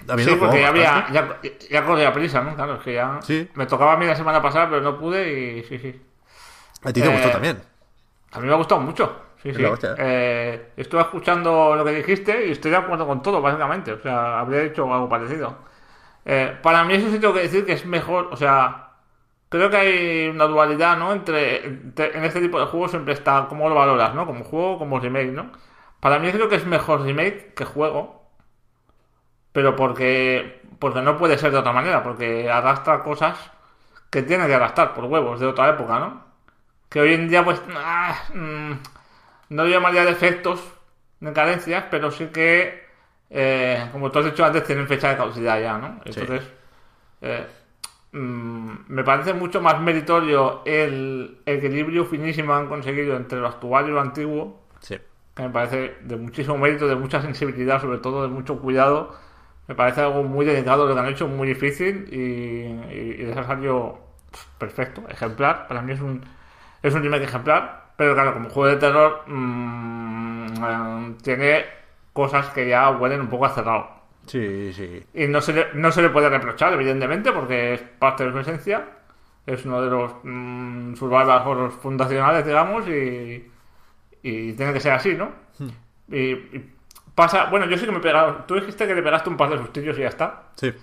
habiendo 0.09 0.33
Sí, 0.33 0.37
porque 0.37 0.59
ya, 0.59 0.67
había, 0.67 1.07
ya, 1.13 1.39
ya 1.71 1.85
corría 1.85 2.11
prisa, 2.11 2.41
¿no? 2.41 2.53
Claro, 2.55 2.75
es 2.75 2.81
que 2.81 2.95
ya 2.95 3.19
Sí. 3.23 3.49
me 3.53 3.67
tocaba 3.67 3.93
a 3.93 3.97
mí 3.97 4.05
la 4.05 4.17
semana 4.17 4.41
pasada, 4.41 4.69
pero 4.69 4.81
no 4.81 4.99
pude 4.99 5.59
y 5.59 5.63
sí, 5.63 5.79
sí. 5.79 6.01
A 6.83 6.91
ti 6.91 7.01
te 7.01 7.07
gustó 7.07 7.29
eh, 7.29 7.31
también. 7.31 7.61
A 8.33 8.39
mí 8.41 8.47
me 8.47 8.53
ha 8.53 8.57
gustado 8.57 8.81
mucho. 8.81 9.15
Sí, 9.41 9.53
sí. 9.53 9.63
¿eh? 9.63 9.73
Eh, 9.97 10.71
estuve 10.75 10.99
escuchando 10.99 11.73
lo 11.77 11.85
que 11.85 11.91
dijiste 11.91 12.47
y 12.47 12.51
estoy 12.51 12.71
de 12.71 12.77
acuerdo 12.77 13.07
con 13.07 13.21
todo, 13.21 13.41
básicamente. 13.41 13.93
O 13.93 14.01
sea, 14.01 14.41
habría 14.41 14.59
dicho 14.59 14.93
algo 14.93 15.07
parecido. 15.07 15.73
Eh, 16.26 16.57
para 16.61 16.84
mí 16.84 16.95
eso 16.95 17.10
sí 17.11 17.19
tengo 17.19 17.34
que 17.34 17.41
decir 17.41 17.65
que 17.65 17.73
es 17.73 17.85
mejor, 17.85 18.30
o 18.31 18.38
sea, 18.38 18.93
creo 19.49 19.69
que 19.69 19.77
hay 19.77 20.27
una 20.30 20.45
dualidad, 20.45 20.97
¿no? 20.97 21.14
Entre, 21.14 21.65
en 21.65 22.23
este 22.26 22.41
tipo 22.41 22.60
de 22.60 22.65
juegos 22.68 22.91
siempre 22.91 23.14
está 23.14 23.47
cómo 23.49 23.69
lo 23.69 23.76
valoras, 23.76 24.15
¿no? 24.15 24.26
Como 24.26 24.43
juego, 24.43 24.80
como 24.80 24.99
remake, 24.99 25.31
¿no? 25.31 25.52
Para 25.99 26.19
mí 26.19 26.31
creo 26.31 26.49
que 26.49 26.56
es 26.57 26.65
mejor 26.65 27.02
remake 27.03 27.53
que 27.56 27.65
juego, 27.65 28.30
pero 29.52 29.76
porque 29.76 30.61
porque 30.80 31.02
no 31.02 31.18
puede 31.18 31.38
ser 31.38 31.52
de 31.52 31.57
otra 31.60 31.72
manera, 31.73 32.03
porque 32.03 32.49
arrastra 32.49 33.03
cosas 33.03 33.52
que 34.10 34.23
tiene 34.23 34.47
que 34.47 34.56
arrastrar 34.56 34.93
por 34.93 35.06
huevos 35.06 35.39
de 35.39 35.47
otra 35.47 35.69
época, 35.69 35.99
¿no? 35.99 36.23
Que 36.89 37.02
hoy 37.02 37.14
en 37.14 37.30
día, 37.30 37.43
pues, 37.43 37.61
ah, 37.76 38.15
mm, 38.34 38.73
no 39.49 39.68
llamaría 39.68 40.06
defectos 40.06 40.61
de 41.19 41.34
carencias, 41.34 41.85
pero 41.91 42.11
sí 42.11 42.27
que, 42.27 42.84
eh, 43.37 43.89
como 43.91 44.09
tú 44.11 44.19
has 44.19 44.25
dicho 44.25 44.45
antes, 44.45 44.63
tienen 44.63 44.87
fecha 44.87 45.09
de 45.09 45.17
caducidad 45.17 45.59
ya, 45.61 45.77
¿no? 45.77 45.99
Entonces, 46.05 46.41
eh, 47.21 47.45
mm, 48.13 48.71
me 48.87 49.03
parece 49.03 49.33
mucho 49.33 49.59
más 49.61 49.79
meritorio 49.81 50.61
el 50.65 51.39
equilibrio 51.45 52.05
finísimo 52.05 52.53
que 52.53 52.59
han 52.59 52.67
conseguido 52.67 53.15
entre 53.17 53.39
lo 53.39 53.47
actual 53.47 53.87
y 53.87 53.91
lo 53.91 53.99
antiguo, 54.01 54.61
Sí. 54.79 54.97
que 55.35 55.43
me 55.43 55.49
parece 55.49 55.95
de 56.01 56.15
muchísimo 56.15 56.57
mérito, 56.57 56.87
de 56.87 56.95
mucha 56.95 57.21
sensibilidad, 57.21 57.81
sobre 57.81 57.97
todo 57.99 58.21
de 58.23 58.29
mucho 58.29 58.59
cuidado. 58.59 59.13
Me 59.67 59.75
parece 59.75 60.01
algo 60.01 60.23
muy 60.23 60.45
delicado 60.45 60.87
lo 60.87 60.93
que 60.93 60.99
han 61.01 61.07
hecho, 61.07 61.27
muy 61.27 61.47
difícil 61.47 62.07
y, 62.11 62.93
y, 62.93 63.15
y 63.19 63.23
les 63.25 63.35
ha 63.35 63.43
salido 63.43 63.99
perfecto, 64.59 65.03
ejemplar. 65.09 65.67
Para 65.67 65.81
mí 65.81 65.91
es 65.93 65.99
un, 66.01 66.23
es 66.83 66.93
un 66.93 67.01
remake 67.03 67.23
ejemplar. 67.23 67.83
Pero 67.97 68.13
claro, 68.13 68.33
como 68.33 68.49
juego 68.49 68.69
de 68.69 68.75
terror, 68.79 69.23
mmm, 69.27 71.13
tiene 71.23 71.65
cosas 72.15 72.49
que 72.49 72.67
ya 72.69 72.89
huelen 72.91 73.21
un 73.21 73.29
poco 73.29 73.45
a 73.45 73.51
cerrado. 73.51 73.89
Sí, 74.25 74.73
sí. 74.73 75.03
Y 75.13 75.27
no 75.27 75.41
se, 75.41 75.53
le, 75.53 75.67
no 75.75 75.91
se 75.91 76.01
le 76.01 76.09
puede 76.09 76.29
reprochar, 76.29 76.73
evidentemente, 76.73 77.31
porque 77.31 77.75
es 77.75 77.81
parte 77.83 78.25
de 78.25 78.31
su 78.31 78.39
esencia. 78.39 78.85
Es 79.45 79.65
uno 79.65 79.81
de 79.83 79.89
los 79.91 80.15
mmm, 80.23 80.95
survival 80.95 81.47
horror 81.47 81.71
fundacionales, 81.71 82.45
digamos, 82.45 82.87
y, 82.87 83.47
y 84.23 84.53
tiene 84.53 84.73
que 84.73 84.79
ser 84.79 84.93
así, 84.93 85.13
¿no? 85.15 85.31
Y, 86.11 86.31
y 86.31 86.73
pasa. 87.15 87.45
Bueno, 87.47 87.67
yo 87.67 87.77
sí 87.77 87.85
que 87.85 87.91
me 87.91 87.99
he 87.99 88.01
pegado. 88.01 88.45
Tú 88.47 88.55
dijiste 88.55 88.87
que 88.87 88.95
le 88.95 89.03
pegaste 89.03 89.29
un 89.29 89.37
par 89.37 89.49
de 89.51 89.57
sustillos 89.59 89.97
y 89.97 90.01
ya 90.01 90.09
está. 90.09 90.43
Sí. 90.55 90.73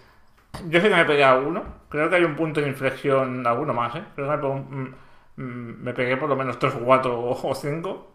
Yo 0.68 0.80
sí 0.80 0.88
que 0.88 0.94
me 0.94 1.02
he 1.02 1.06
pegado 1.06 1.46
uno. 1.48 1.62
Creo 1.88 2.09
que 2.10 2.16
hay 2.16 2.24
un 2.24 2.36
punto 2.36 2.60
de 2.60 2.68
inflexión, 2.68 3.46
alguno 3.46 3.72
más, 3.74 3.94
¿eh? 3.96 4.04
Creo 4.14 4.26
que 4.28 4.32
me, 4.36 4.38
pegó 4.42 4.52
un- 4.54 4.94
mm, 5.36 5.82
me 5.84 5.94
pegué 5.94 6.16
por 6.16 6.28
lo 6.28 6.36
menos 6.36 6.59
3 6.59 6.74
o 6.74 6.80
4 6.80 7.20
o 7.20 7.54
5. 7.54 8.11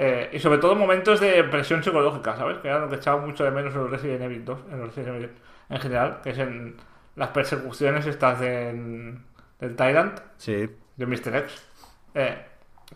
Eh, 0.00 0.30
y 0.32 0.38
sobre 0.38 0.58
todo 0.58 0.76
momentos 0.76 1.18
de 1.20 1.42
presión 1.44 1.82
psicológica, 1.82 2.36
¿sabes? 2.36 2.58
Que 2.58 2.68
era 2.68 2.78
lo 2.78 2.88
que 2.88 2.96
echaba 2.96 3.20
mucho 3.20 3.42
de 3.44 3.50
menos 3.50 3.74
en 3.74 3.80
los 3.82 3.90
Resident 3.90 4.22
Evil 4.22 4.44
2, 4.44 4.60
en 4.70 4.78
los 4.80 4.88
Resident 4.94 5.16
Evil 5.16 5.30
en 5.70 5.80
general, 5.80 6.20
que 6.22 6.30
es 6.30 6.38
en 6.38 6.76
las 7.16 7.30
persecuciones 7.30 8.06
estas 8.06 8.38
de, 8.40 9.16
del 9.58 9.76
Tyrant, 9.76 10.20
Sí. 10.36 10.70
de 10.96 11.06
Mr. 11.06 11.36
X. 11.36 11.66
Eh, 12.14 12.38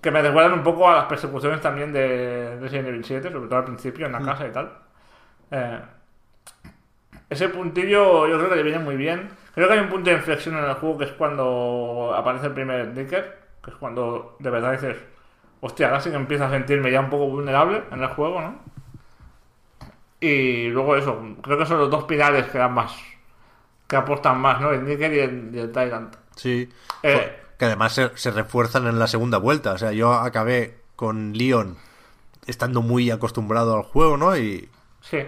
que 0.00 0.10
me 0.12 0.22
recuerdan 0.22 0.52
un 0.54 0.62
poco 0.62 0.88
a 0.88 0.94
las 0.96 1.04
persecuciones 1.06 1.60
también 1.60 1.92
de 1.92 2.58
Resident 2.60 2.88
Evil 2.88 3.04
7, 3.04 3.30
sobre 3.32 3.48
todo 3.48 3.58
al 3.58 3.64
principio, 3.64 4.06
en 4.06 4.12
la 4.12 4.20
casa 4.22 4.46
y 4.46 4.52
tal. 4.52 4.72
Eh, 5.50 5.80
ese 7.30 7.48
puntillo 7.48 8.26
yo 8.28 8.36
creo 8.38 8.50
que 8.50 8.56
le 8.56 8.62
viene 8.62 8.78
muy 8.78 8.96
bien. 8.96 9.30
Creo 9.54 9.68
que 9.68 9.74
hay 9.74 9.80
un 9.80 9.88
punto 9.88 10.10
de 10.10 10.16
inflexión 10.16 10.56
en 10.56 10.64
el 10.64 10.74
juego 10.74 10.98
que 10.98 11.04
es 11.06 11.12
cuando 11.12 12.12
aparece 12.16 12.46
el 12.46 12.52
primer 12.52 12.86
Snicker, 12.92 13.38
que 13.62 13.70
es 13.70 13.76
cuando 13.76 14.36
de 14.38 14.50
verdad 14.50 14.72
dices, 14.72 14.96
hostia, 15.62 15.86
ahora 15.86 16.00
sí 16.02 16.10
que 16.10 16.16
empiezo 16.16 16.44
a 16.44 16.50
sentirme 16.50 16.90
ya 16.92 17.00
un 17.00 17.08
poco 17.08 17.28
vulnerable 17.28 17.84
en 17.90 18.02
el 18.02 18.08
juego, 18.08 18.40
¿no? 18.42 18.58
Y 20.20 20.68
luego 20.68 20.96
eso, 20.96 21.20
creo 21.42 21.58
que 21.58 21.66
son 21.66 21.78
los 21.78 21.90
dos 21.90 22.04
pilares 22.04 22.46
que 22.46 22.58
dan 22.58 22.74
más, 22.74 22.92
que 23.88 23.96
aportan 23.96 24.38
más, 24.40 24.60
¿no? 24.60 24.70
El 24.70 24.80
Snicker 24.82 25.12
y 25.12 25.18
el, 25.18 25.50
y 25.54 25.58
el 25.58 25.72
Tyrant. 25.72 26.14
Sí. 26.36 26.68
Eh. 27.02 27.38
Que 27.58 27.64
además 27.64 27.92
se, 27.92 28.10
se 28.16 28.30
refuerzan 28.30 28.86
en 28.86 28.98
la 28.98 29.06
segunda 29.06 29.38
vuelta. 29.38 29.72
O 29.72 29.78
sea, 29.78 29.92
yo 29.92 30.12
acabé 30.12 30.78
con 30.96 31.32
Leon 31.32 31.76
estando 32.46 32.82
muy 32.82 33.10
acostumbrado 33.10 33.76
al 33.76 33.82
juego, 33.82 34.16
¿no? 34.16 34.36
Y 34.36 34.68
Sí. 35.00 35.18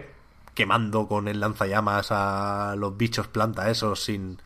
quemando 0.55 1.09
con 1.09 1.27
el 1.27 1.41
lanzallamas 1.41 2.09
a 2.11 2.75
los 2.77 2.97
bichos 2.97 3.27
planta 3.27 3.71
esos 3.71 4.03
sin, 4.03 4.39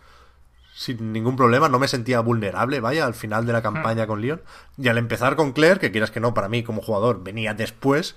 sin 0.78 1.12
ningún 1.12 1.34
problema. 1.34 1.68
No 1.68 1.80
me 1.80 1.88
sentía 1.88 2.20
vulnerable, 2.20 2.78
vaya, 2.78 3.04
al 3.04 3.14
final 3.14 3.44
de 3.44 3.52
la 3.52 3.62
campaña 3.62 4.06
con 4.06 4.22
Leon. 4.22 4.40
Y 4.76 4.86
al 4.86 4.96
empezar 4.96 5.34
con 5.34 5.52
Claire, 5.52 5.80
que 5.80 5.90
quieras 5.90 6.12
que 6.12 6.20
no, 6.20 6.34
para 6.34 6.48
mí 6.48 6.62
como 6.62 6.82
jugador 6.82 7.24
venía 7.24 7.52
después, 7.52 8.16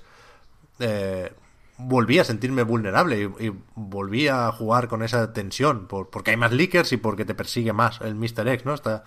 eh, 0.78 1.32
volví 1.76 2.20
a 2.20 2.24
sentirme 2.24 2.62
vulnerable 2.62 3.18
y, 3.18 3.46
y 3.46 3.52
volví 3.74 4.28
a 4.28 4.52
jugar 4.52 4.86
con 4.86 5.02
esa 5.02 5.32
tensión, 5.32 5.88
por, 5.88 6.08
porque 6.08 6.30
hay 6.30 6.36
más 6.36 6.52
leakers 6.52 6.92
y 6.92 6.98
porque 6.98 7.24
te 7.24 7.34
persigue 7.34 7.72
más 7.72 8.00
el 8.00 8.14
Mr. 8.14 8.46
X, 8.46 8.64
¿no? 8.64 8.74
Está, 8.74 9.02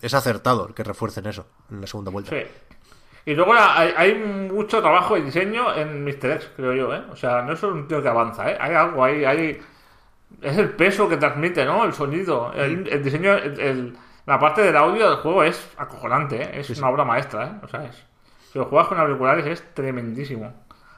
es 0.00 0.14
acertado 0.14 0.74
que 0.74 0.82
refuercen 0.82 1.26
eso 1.26 1.46
en 1.70 1.82
la 1.82 1.86
segunda 1.86 2.10
vuelta. 2.10 2.30
Sí. 2.30 2.42
Y 3.26 3.34
luego 3.34 3.52
hay, 3.52 3.92
hay 3.94 4.14
mucho 4.14 4.80
trabajo 4.80 5.14
de 5.14 5.24
diseño 5.24 5.74
en 5.74 6.04
Mr. 6.04 6.30
X, 6.30 6.50
creo 6.56 6.72
yo, 6.72 6.94
¿eh? 6.94 7.02
O 7.12 7.16
sea, 7.16 7.42
no 7.42 7.52
es 7.52 7.62
un 7.62 7.86
tío 7.86 8.00
que 8.00 8.08
avanza, 8.08 8.50
¿eh? 8.50 8.56
Hay 8.58 8.74
algo, 8.74 9.04
hay, 9.04 9.26
hay... 9.26 9.60
Es 10.40 10.56
el 10.58 10.70
peso 10.70 11.08
que 11.08 11.16
transmite, 11.16 11.64
¿no? 11.64 11.84
El 11.84 11.92
sonido. 11.92 12.52
El, 12.54 12.88
el 12.88 13.02
diseño, 13.02 13.32
el- 13.34 13.60
el- 13.60 13.98
la 14.26 14.38
parte 14.38 14.62
del 14.62 14.76
audio 14.76 15.08
del 15.08 15.18
juego 15.18 15.42
es 15.42 15.70
acojonante, 15.78 16.42
¿eh? 16.42 16.60
Es 16.60 16.70
una 16.78 16.90
obra 16.90 17.04
maestra, 17.04 17.46
¿eh? 17.46 17.52
O 17.62 17.68
sea, 17.68 17.84
es... 17.84 18.04
Si 18.52 18.58
lo 18.58 18.66
juegas 18.66 18.88
con 18.88 18.98
auriculares 18.98 19.46
es 19.46 19.74
tremendísimo. 19.74 20.52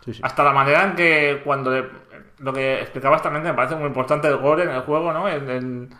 Sí. 0.04 0.18
Hasta 0.22 0.42
la 0.44 0.52
manera 0.52 0.84
en 0.84 0.94
que 0.96 1.40
cuando 1.44 1.70
le- 1.70 1.88
lo 2.38 2.52
que 2.52 2.80
explicabas 2.80 3.22
también 3.22 3.44
me 3.44 3.54
parece 3.54 3.76
muy 3.76 3.86
importante 3.86 4.28
el 4.28 4.38
gore 4.38 4.64
en 4.64 4.70
el 4.70 4.80
juego, 4.82 5.12
¿no? 5.12 5.28
En, 5.28 5.48
en 5.50 5.90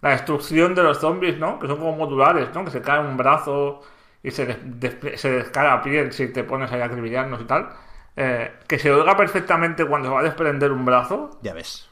la 0.00 0.10
destrucción 0.10 0.74
de 0.74 0.82
los 0.82 0.98
zombies, 0.98 1.38
¿no? 1.38 1.58
Que 1.58 1.66
son 1.66 1.76
como 1.78 1.96
modulares, 1.96 2.48
¿no? 2.54 2.64
Que 2.64 2.70
se 2.70 2.80
cae 2.82 3.00
un 3.00 3.16
brazo 3.16 3.80
y 4.22 4.30
se, 4.30 4.46
des- 4.46 5.20
se 5.20 5.30
descara 5.30 5.76
la 5.76 5.82
piel 5.82 6.12
si 6.12 6.28
te 6.32 6.44
pones 6.44 6.70
ahí 6.72 6.80
a 6.80 6.86
acribillarnos 6.86 7.40
y 7.40 7.44
tal. 7.44 7.68
Eh, 8.16 8.52
que 8.66 8.78
se 8.78 8.92
oiga 8.92 9.16
perfectamente 9.16 9.84
cuando 9.84 10.08
se 10.08 10.14
va 10.14 10.20
a 10.20 10.24
desprender 10.24 10.72
un 10.72 10.84
brazo. 10.84 11.38
Ya 11.42 11.52
ves. 11.54 11.87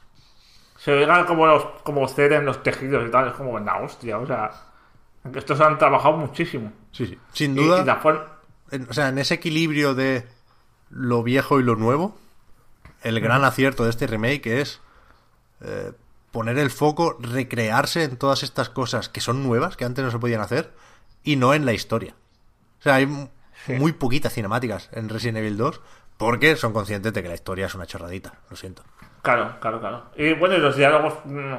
Se 0.87 0.93
oiga 0.93 1.25
como 1.25 1.45
los 1.45 1.65
como 1.83 2.07
ceden 2.07 2.45
los 2.45 2.63
tejidos 2.63 3.05
y 3.05 3.11
tal. 3.11 3.27
Es 3.27 3.33
como 3.33 3.59
la 3.59 3.75
hostia, 3.81 4.17
o 4.19 4.25
sea. 4.25 4.49
que 5.33 5.37
Estos 5.39 5.59
han 5.59 5.77
trabajado 5.77 6.15
muchísimo. 6.15 6.71
Sí, 6.93 7.07
sí. 7.07 7.17
Sin 7.33 7.57
Y- 7.57 7.65
duda. 7.65 7.81
y 7.81 7.85
la 7.85 7.99
en- 8.71 8.89
o 8.89 8.93
sea, 8.93 9.09
en 9.09 9.17
ese 9.17 9.33
equilibrio 9.33 9.95
de 9.95 10.25
lo 10.89 11.23
viejo 11.23 11.59
y 11.59 11.63
lo 11.63 11.75
nuevo, 11.75 12.17
el 13.03 13.19
gran 13.19 13.43
acierto 13.43 13.83
de 13.83 13.89
este 13.89 14.07
remake 14.07 14.61
es 14.61 14.79
eh, 15.59 15.91
poner 16.31 16.57
el 16.57 16.69
foco, 16.69 17.17
recrearse 17.19 18.03
en 18.05 18.15
todas 18.15 18.43
estas 18.43 18.69
cosas 18.69 19.09
que 19.09 19.19
son 19.19 19.43
nuevas, 19.43 19.75
que 19.75 19.83
antes 19.83 20.05
no 20.05 20.11
se 20.11 20.19
podían 20.19 20.39
hacer, 20.39 20.71
y 21.23 21.35
no 21.35 21.53
en 21.53 21.65
la 21.65 21.73
historia. 21.73 22.13
O 22.79 22.83
sea, 22.83 22.95
hay 22.95 23.07
muy 23.77 23.91
poquitas 23.91 24.31
cinemáticas 24.33 24.87
en 24.93 25.09
Resident 25.09 25.39
Evil 25.39 25.57
2 25.57 25.81
porque 26.15 26.55
son 26.55 26.71
conscientes 26.71 27.11
de 27.11 27.21
que 27.23 27.27
la 27.27 27.35
historia 27.35 27.65
es 27.65 27.75
una 27.75 27.85
chorradita, 27.87 28.35
lo 28.49 28.55
siento. 28.55 28.83
Claro, 29.21 29.55
claro, 29.59 29.79
claro. 29.79 30.03
Y 30.15 30.33
bueno, 30.33 30.55
y 30.55 30.59
los 30.59 30.75
diálogos. 30.75 31.13
mm, 31.25 31.53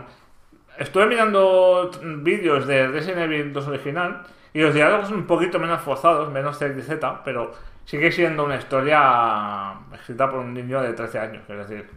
Estuve 0.79 1.07
mirando 1.07 1.91
mm, 2.03 2.23
vídeos 2.23 2.67
de 2.67 2.87
Resident 2.87 3.19
Evil 3.23 3.53
2 3.53 3.67
original 3.67 4.23
y 4.55 4.61
los 4.61 4.73
diálogos 4.73 5.11
un 5.11 5.27
poquito 5.27 5.59
menos 5.59 5.83
forzados, 5.83 6.31
menos 6.31 6.57
CZ, 6.59 6.91
pero 7.25 7.53
sigue 7.85 8.13
siendo 8.13 8.45
una 8.45 8.57
historia 8.57 9.75
escrita 9.93 10.31
por 10.31 10.41
un 10.41 10.55
niño 10.55 10.81
de 10.81 10.93
13 10.93 11.19
años, 11.19 11.43
es 11.49 11.69
decir, 11.69 11.91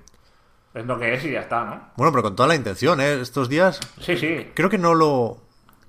es 0.74 0.86
lo 0.86 0.98
que 0.98 1.14
es 1.14 1.24
y 1.26 1.32
ya 1.32 1.42
está, 1.42 1.64
¿no? 1.64 1.82
Bueno, 1.96 2.12
pero 2.12 2.24
con 2.24 2.36
toda 2.36 2.48
la 2.50 2.56
intención, 2.56 3.00
¿eh? 3.02 3.22
Estos 3.22 3.50
días 3.50 3.80
Sí, 4.00 4.18
sí. 4.18 4.50
creo 4.56 4.70
que 4.70 4.78
no 4.80 4.96
lo 4.96 5.38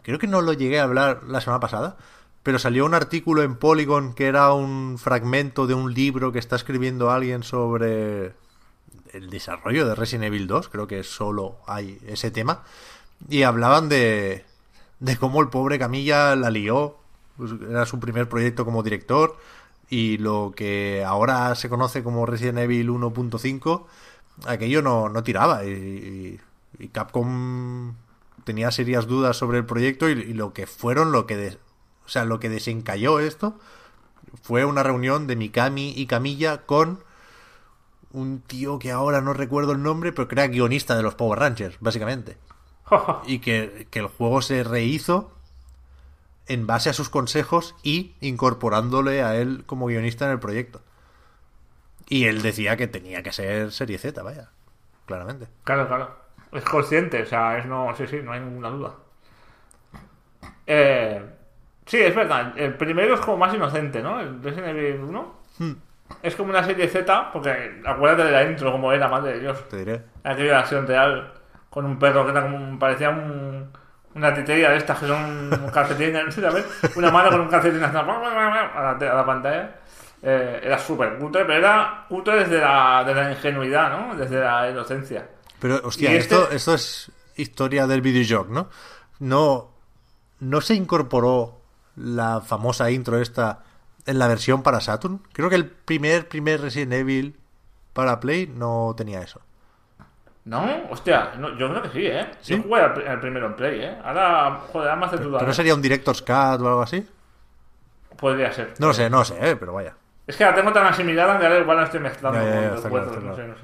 creo 0.02 0.18
que 0.18 0.26
no 0.26 0.40
lo 0.42 0.52
llegué 0.52 0.78
a 0.80 0.84
hablar 0.84 1.20
la 1.26 1.40
semana 1.40 1.60
pasada 1.60 1.96
pero 2.42 2.58
salió 2.58 2.84
un 2.84 2.92
artículo 2.94 3.42
en 3.42 3.54
Polygon 3.56 4.14
que 4.14 4.26
era 4.26 4.52
un 4.52 4.98
fragmento 4.98 5.66
de 5.68 5.74
un 5.74 5.94
libro 5.94 6.32
que 6.32 6.40
está 6.40 6.56
escribiendo 6.56 7.10
alguien 7.10 7.42
sobre 7.44 8.32
el 9.12 9.30
desarrollo 9.30 9.86
de 9.86 9.94
Resident 9.94 10.24
Evil 10.24 10.46
2 10.46 10.68
creo 10.68 10.86
que 10.86 11.02
solo 11.04 11.58
hay 11.66 11.98
ese 12.06 12.30
tema 12.30 12.62
y 13.28 13.42
hablaban 13.42 13.88
de 13.88 14.44
de 15.00 15.16
cómo 15.16 15.40
el 15.40 15.48
pobre 15.48 15.78
Camilla 15.78 16.36
la 16.36 16.50
lió 16.50 16.96
pues 17.36 17.52
era 17.68 17.86
su 17.86 17.98
primer 17.98 18.28
proyecto 18.28 18.64
como 18.64 18.82
director 18.82 19.36
y 19.90 20.18
lo 20.18 20.52
que 20.56 21.04
ahora 21.04 21.54
se 21.54 21.68
conoce 21.68 22.02
como 22.02 22.24
Resident 22.24 22.58
Evil 22.58 22.88
1.5 22.90 23.84
aquello 24.46 24.80
no, 24.80 25.08
no 25.08 25.22
tiraba 25.22 25.64
y, 25.64 26.40
Capcom 26.92 27.94
tenía 28.44 28.70
serias 28.70 29.06
dudas 29.06 29.36
sobre 29.36 29.58
el 29.58 29.66
proyecto 29.66 30.08
y, 30.08 30.32
lo 30.32 30.52
que 30.52 30.66
fueron 30.66 31.12
lo 31.12 31.26
que 31.26 31.58
o 32.06 32.08
sea 32.08 32.24
lo 32.24 32.40
que 32.40 32.48
desencalló 32.48 33.18
esto 33.20 33.58
fue 34.42 34.64
una 34.64 34.82
reunión 34.82 35.26
de 35.26 35.36
Mikami 35.36 35.92
y 35.96 36.06
Camilla 36.06 36.62
con 36.62 37.00
un 38.12 38.40
tío 38.40 38.78
que 38.78 38.92
ahora 38.92 39.20
no 39.20 39.32
recuerdo 39.32 39.72
el 39.72 39.82
nombre 39.82 40.12
pero 40.12 40.28
que 40.28 40.34
era 40.34 40.46
guionista 40.46 40.96
de 40.96 41.02
los 41.02 41.14
Power 41.14 41.38
Rangers 41.38 41.76
básicamente 41.80 42.36
y 43.26 43.38
que, 43.38 43.86
que 43.90 43.98
el 44.00 44.06
juego 44.06 44.42
se 44.42 44.64
rehizo 44.64 45.32
en 46.46 46.66
base 46.66 46.90
a 46.90 46.92
sus 46.92 47.08
consejos 47.08 47.74
y 47.82 48.14
incorporándole 48.20 49.22
a 49.22 49.36
él 49.36 49.64
como 49.66 49.86
guionista 49.86 50.26
en 50.26 50.32
el 50.32 50.38
proyecto. 50.38 50.82
Y 52.08 52.26
él 52.26 52.42
decía 52.42 52.76
que 52.76 52.88
tenía 52.88 53.22
que 53.22 53.32
ser 53.32 53.72
serie 53.72 53.98
Z, 53.98 54.22
vaya, 54.22 54.50
claramente. 55.06 55.46
Claro, 55.64 55.86
claro. 55.88 56.14
Es 56.52 56.64
consciente, 56.64 57.22
o 57.22 57.26
sea, 57.26 57.58
es 57.58 57.66
no, 57.66 57.94
sí, 57.96 58.06
sí, 58.06 58.20
no 58.22 58.32
hay 58.32 58.40
ninguna 58.40 58.68
duda. 58.68 58.94
Eh, 60.66 61.24
sí, 61.86 61.98
es 61.98 62.14
verdad. 62.14 62.52
El 62.58 62.76
primero 62.76 63.14
es 63.14 63.20
como 63.20 63.38
más 63.38 63.54
inocente, 63.54 64.02
¿no? 64.02 64.20
El 64.20 64.42
Resident 64.42 64.76
Evil 64.76 65.00
1 65.00 65.34
es 66.22 66.34
como 66.36 66.50
una 66.50 66.64
serie 66.64 66.88
Z, 66.88 67.30
porque 67.32 67.80
acuérdate 67.86 68.24
de 68.24 68.30
la 68.32 68.42
intro, 68.44 68.70
como 68.72 68.92
era, 68.92 69.08
madre 69.08 69.34
de 69.34 69.40
Dios. 69.40 69.68
Te 69.68 69.78
diré. 69.78 70.02
Aquella 70.24 70.60
acción 70.60 70.86
real 70.86 71.32
con 71.70 71.84
un 71.86 71.98
perro 71.98 72.24
que 72.24 72.30
era 72.32 72.42
como 72.42 72.56
un- 72.56 72.78
parecía 72.78 73.10
un, 73.10 73.70
una 74.14 74.34
titería 74.34 74.70
de 74.70 74.76
estas 74.76 74.98
que 74.98 75.06
son 75.06 75.50
sé, 76.32 76.40
¿sabes? 76.40 76.64
Una 76.96 77.10
mano 77.10 77.30
con 77.30 77.40
un 77.40 77.48
calcetín 77.48 77.82
haciendo 77.82 78.12
a 78.12 78.24
la, 78.82 78.90
a 78.90 79.14
la 79.16 79.26
pantalla. 79.26 79.76
Eh, 80.24 80.60
era 80.62 80.78
súper 80.78 81.16
cutre, 81.18 81.44
pero 81.44 81.58
era 81.58 82.04
cutre 82.08 82.36
desde 82.44 82.60
la, 82.60 83.02
de 83.04 83.14
la 83.14 83.30
ingenuidad, 83.32 83.90
¿no? 83.90 84.14
Desde 84.14 84.38
la 84.40 84.70
inocencia. 84.70 85.26
Pero, 85.58 85.80
hostia, 85.82 86.12
este- 86.12 86.34
esto, 86.36 86.50
esto 86.52 86.74
es 86.74 87.10
historia 87.36 87.86
del 87.88 88.02
videojuego, 88.02 88.46
¿no? 88.48 88.68
No, 89.18 89.70
no 90.40 90.60
se 90.60 90.74
incorporó 90.74 91.60
la 91.96 92.40
famosa 92.40 92.90
intro 92.90 93.18
esta 93.20 93.60
en 94.06 94.18
la 94.18 94.28
versión 94.28 94.62
para 94.62 94.80
Saturn. 94.80 95.22
Creo 95.32 95.50
que 95.50 95.56
el 95.56 95.66
primer, 95.70 96.28
primer 96.28 96.60
Resident 96.60 96.92
Evil 96.94 97.38
para 97.92 98.20
Play 98.20 98.46
no 98.48 98.94
tenía 98.96 99.22
eso. 99.22 99.40
No, 100.44 100.88
hostia, 100.90 101.34
no, 101.38 101.56
yo 101.56 101.68
creo 101.70 101.82
que 101.82 101.88
sí, 101.90 102.06
¿eh? 102.06 102.26
¿Sí? 102.40 102.54
Yo 102.56 102.62
jugué 102.62 102.80
al, 102.82 103.00
el 103.00 103.20
primero 103.20 103.46
en 103.46 103.54
Play, 103.54 103.80
¿eh? 103.80 103.98
Ahora, 104.04 104.56
joder, 104.72 104.88
ahora 104.90 104.96
me 105.00 105.06
hace 105.06 105.18
dudar. 105.18 105.40
¿Pero 105.40 105.46
no 105.48 105.52
¿eh? 105.52 105.54
sería 105.54 105.74
un 105.74 105.82
Director's 105.82 106.22
Cut 106.22 106.60
o 106.60 106.68
algo 106.68 106.82
así? 106.82 107.06
Podría 108.18 108.52
ser. 108.52 108.74
No 108.78 108.88
lo 108.88 108.94
sé, 108.94 109.08
no 109.10 109.18
lo 109.18 109.24
sé, 109.24 109.34
eh, 109.50 109.56
pero 109.56 109.72
vaya. 109.72 109.96
Es 110.26 110.36
que 110.36 110.44
la 110.44 110.54
tengo 110.54 110.72
tan 110.72 110.86
asimilada 110.86 111.38
que 111.38 111.46
ahora 111.46 111.60
igual 111.60 111.76
la 111.76 111.84
estoy 111.84 112.00
mezclando 112.00 112.38
Ya, 112.38 112.44
ya, 112.44 112.60
ya, 112.76 112.80
con 112.82 112.90
claro, 112.90 113.20
no 113.20 113.34
sé, 113.36 113.46
no 113.46 113.54
sé. 113.56 113.62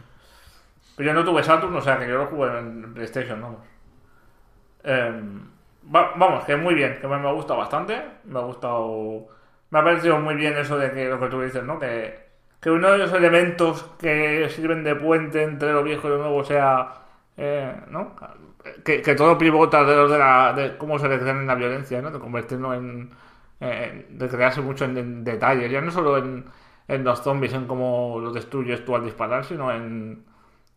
Pero 0.96 1.08
yo 1.08 1.14
no 1.14 1.24
tuve 1.24 1.42
Saturn, 1.42 1.74
o 1.76 1.80
sea 1.80 1.98
que 1.98 2.08
yo 2.08 2.18
lo 2.18 2.26
jugué 2.26 2.58
en 2.58 2.94
PlayStation, 2.94 3.40
vamos. 3.40 3.60
Em, 4.84 5.50
va- 5.94 6.12
vamos, 6.16 6.44
que 6.44 6.56
muy 6.56 6.74
bien, 6.74 6.98
que 7.00 7.06
me, 7.08 7.18
me 7.18 7.28
ha 7.28 7.32
gustado 7.32 7.58
bastante. 7.60 8.02
Me 8.24 8.38
ha 8.38 8.42
gustado. 8.42 9.26
Me 9.70 9.78
ha 9.80 9.84
parecido 9.84 10.18
muy 10.18 10.34
bien 10.34 10.56
eso 10.56 10.78
de 10.78 10.92
que 10.92 11.08
lo 11.08 11.20
que 11.20 11.28
tú 11.28 11.40
dices, 11.42 11.62
¿no? 11.64 11.78
Que, 11.78 12.18
que 12.60 12.70
uno 12.70 12.90
de 12.92 12.98
los 12.98 13.12
elementos 13.12 13.84
que 13.98 14.48
sirven 14.50 14.82
de 14.84 14.96
puente 14.96 15.42
entre 15.42 15.72
lo 15.72 15.82
viejo 15.82 16.06
y 16.08 16.10
lo 16.10 16.18
nuevo 16.18 16.44
sea. 16.44 16.88
eh, 17.36 17.74
¿No? 17.90 18.14
Que, 18.84 19.02
que 19.02 19.14
todo 19.14 19.38
pivota 19.38 19.80
alrededor 19.80 20.10
de, 20.10 20.18
la, 20.18 20.52
de 20.52 20.76
cómo 20.78 20.98
se 20.98 21.08
declara 21.08 21.38
en 21.40 21.46
la 21.46 21.54
violencia, 21.54 22.00
¿no? 22.02 22.10
De 22.10 22.18
convertirlo 22.18 22.74
en. 22.74 23.10
eh, 23.60 24.06
de 24.10 24.28
crearse 24.28 24.60
mucho 24.62 24.84
en, 24.84 25.24
detalles, 25.24 25.70
ya 25.70 25.80
no 25.80 25.90
solo 25.90 26.18
en, 26.18 26.44
en 26.88 27.04
los 27.04 27.22
zombies, 27.22 27.52
en 27.54 27.66
cómo 27.66 28.18
los 28.20 28.34
destruyes 28.34 28.84
tú 28.84 28.94
al 28.96 29.04
disparar, 29.04 29.44
sino 29.44 29.70
en, 29.72 30.24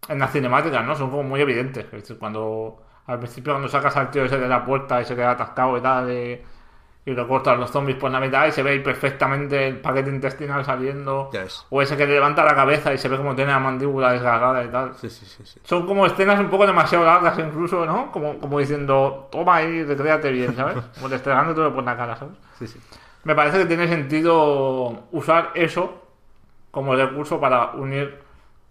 en 0.09 0.19
las 0.19 0.31
cinemáticas, 0.31 0.85
¿no? 0.85 0.95
Son 0.95 1.09
como 1.09 1.23
muy 1.23 1.41
evidentes. 1.41 1.85
Es 1.85 1.91
decir, 1.91 2.18
cuando 2.19 2.81
al 3.07 3.19
principio 3.19 3.53
cuando 3.53 3.68
sacas 3.69 3.95
al 3.97 4.11
tío 4.11 4.26
ese 4.26 4.38
de 4.39 4.47
la 4.47 4.63
puerta 4.65 5.01
y 5.01 5.05
se 5.05 5.15
queda 5.15 5.31
atascado 5.31 5.77
y 5.77 5.81
tal, 5.81 6.11
y, 6.11 6.41
y 7.03 7.11
lo 7.11 7.28
cortas 7.28 7.57
los 7.57 7.72
zombies 7.72 7.98
por 7.98 8.11
la 8.11 8.19
mitad 8.19 8.45
y 8.45 8.52
se 8.52 8.61
ve 8.61 8.72
ahí 8.72 8.80
perfectamente 8.80 9.68
el 9.68 9.80
paquete 9.80 10.10
intestinal 10.11 10.64
saliendo. 10.64 11.30
Ya 11.34 11.44
ves. 11.44 11.65
O 11.69 11.82
ese 11.82 11.98
que 11.98 12.06
le 12.06 12.14
levanta 12.14 12.44
la 12.44 12.53
cabeza 12.53 12.94
y 12.94 12.98
se 12.99 13.07
ve 13.07 13.18
como 13.18 13.36
tiene 13.36 13.52
la 13.52 13.60
mandíbula 13.60 14.11
desgarrada 14.11 14.64
y 14.64 14.68
tal. 14.68 14.94
Sí, 14.95 15.10
sí, 15.10 15.26
sí. 15.26 15.60
Son 15.64 15.88
como 15.88 16.06
escenas 16.06 16.40
un 16.40 16.49
poco 16.49 16.68
demasiado 16.68 17.03
largas 17.03 17.40
incluso, 17.40 17.86
¿no? 17.86 18.11
Como, 18.11 18.38
como 18.38 18.60
diciendo, 18.60 19.28
toma 19.32 19.56
ahí, 19.57 19.84
recréate 19.84 20.32
bien, 20.32 20.56
¿sabes? 20.56 20.78
Como 20.95 21.10
destregándote 21.10 21.73
por 21.73 21.84
la 21.84 21.98
cara, 21.98 22.15
¿sabes? 22.15 22.36
sí, 22.60 22.68
sí. 22.68 22.80
Me 23.23 23.36
parece 23.36 23.60
que 23.60 23.65
tiene 23.65 23.88
sentido 23.88 25.03
usar 25.11 25.52
eso 25.53 26.02
como 26.72 26.95
recurso 26.95 27.40
para 27.40 27.72
unir 27.73 28.18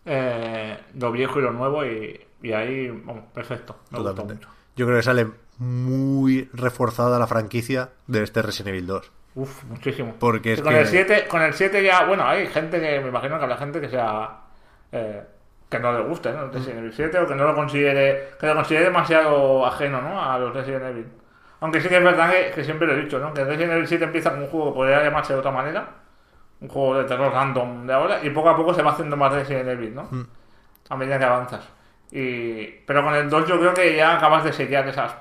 eh, 0.05 0.77
lo 0.99 1.13
viejo 1.13 1.39
y 1.39 1.43
lo 1.43 1.53
nuevo 1.53 1.85
y, 1.85 2.21
y 2.43 2.53
ahí, 2.53 2.89
vamos, 2.91 3.25
perfecto. 3.33 3.77
Me 3.91 3.99
Totalmente. 3.99 4.35
mucho. 4.47 4.49
Yo 4.75 4.87
creo 4.87 4.99
que 4.99 5.03
sale 5.05 5.27
muy 5.61 6.49
reforzada 6.53 7.19
la 7.19 7.27
franquicia 7.27 7.91
de 8.07 8.23
este 8.23 8.43
Resident 8.43 8.69
Evil 8.71 8.87
2. 8.87 9.13
Uf, 9.37 9.65
muchísimo. 9.65 10.15
Porque 10.19 10.55
es 10.55 10.61
con 10.63 10.73
que- 10.73 10.81
el 10.81 10.87
7, 10.87 11.27
con 11.29 11.43
el 11.43 11.55
7 11.55 11.83
ya, 11.85 12.05
bueno, 12.07 12.27
hay 12.27 12.47
gente 12.49 12.81
que 12.81 13.01
me 13.01 13.09
imagino 13.09 13.39
que 13.39 13.45
habrá 13.45 13.57
gente 13.59 13.81
que 13.81 13.89
sea 13.89 14.41
eh, 14.93 15.23
que 15.69 15.79
no 15.79 15.93
le 15.93 16.01
guste, 16.03 16.33
¿no? 16.33 16.49
Resident 16.49 16.79
Evil 16.81 16.93
7 16.93 17.19
o 17.21 17.27
que 17.29 17.35
no 17.37 17.45
lo 17.45 17.55
considere 17.55 18.31
que 18.41 18.47
lo 18.47 18.55
considere 18.57 18.87
demasiado 18.87 19.65
ajeno, 19.67 20.01
¿no? 20.03 20.21
A 20.21 20.37
los 20.39 20.53
Resident 20.53 20.83
Evil. 20.85 21.07
Aunque 21.61 21.81
sí 21.81 21.89
que 21.89 21.99
es 21.99 22.03
verdad 22.03 22.31
que, 22.33 22.51
que 22.55 22.65
siempre 22.65 22.89
lo 22.89 22.95
he 22.95 23.03
dicho, 23.03 23.19
¿no? 23.21 23.33
Que 23.33 23.45
Resident 23.45 23.73
Evil 23.75 23.87
7 23.87 24.05
empieza 24.05 24.31
como 24.31 24.45
un 24.47 24.51
juego 24.51 24.73
que 24.73 24.77
podría 24.77 25.05
llamarse 25.05 25.33
de 25.35 25.39
otra 25.39 25.53
manera, 25.53 25.87
un 26.61 26.69
juego 26.69 26.97
de 26.99 27.05
terror 27.05 27.33
random 27.33 27.87
de 27.87 27.93
ahora 27.93 28.25
y 28.25 28.31
poco 28.31 28.49
a 28.49 28.57
poco 28.57 28.75
se 28.75 28.83
va 28.83 28.93
haciendo 28.93 29.17
más 29.17 29.33
Resident 29.33 29.69
Evil, 29.69 29.95
¿no? 29.95 30.09
A 30.89 30.97
medida 30.97 31.19
que 31.19 31.25
avanzas. 31.25 31.69
Y 32.11 32.65
pero 32.85 33.05
con 33.05 33.15
el 33.15 33.31
2 33.31 33.47
yo 33.47 33.61
creo 33.61 33.73
que 33.75 33.95
ya 33.95 34.17
acabas 34.17 34.43
de 34.43 34.53
sellar 34.53 34.89
esas 34.89 35.15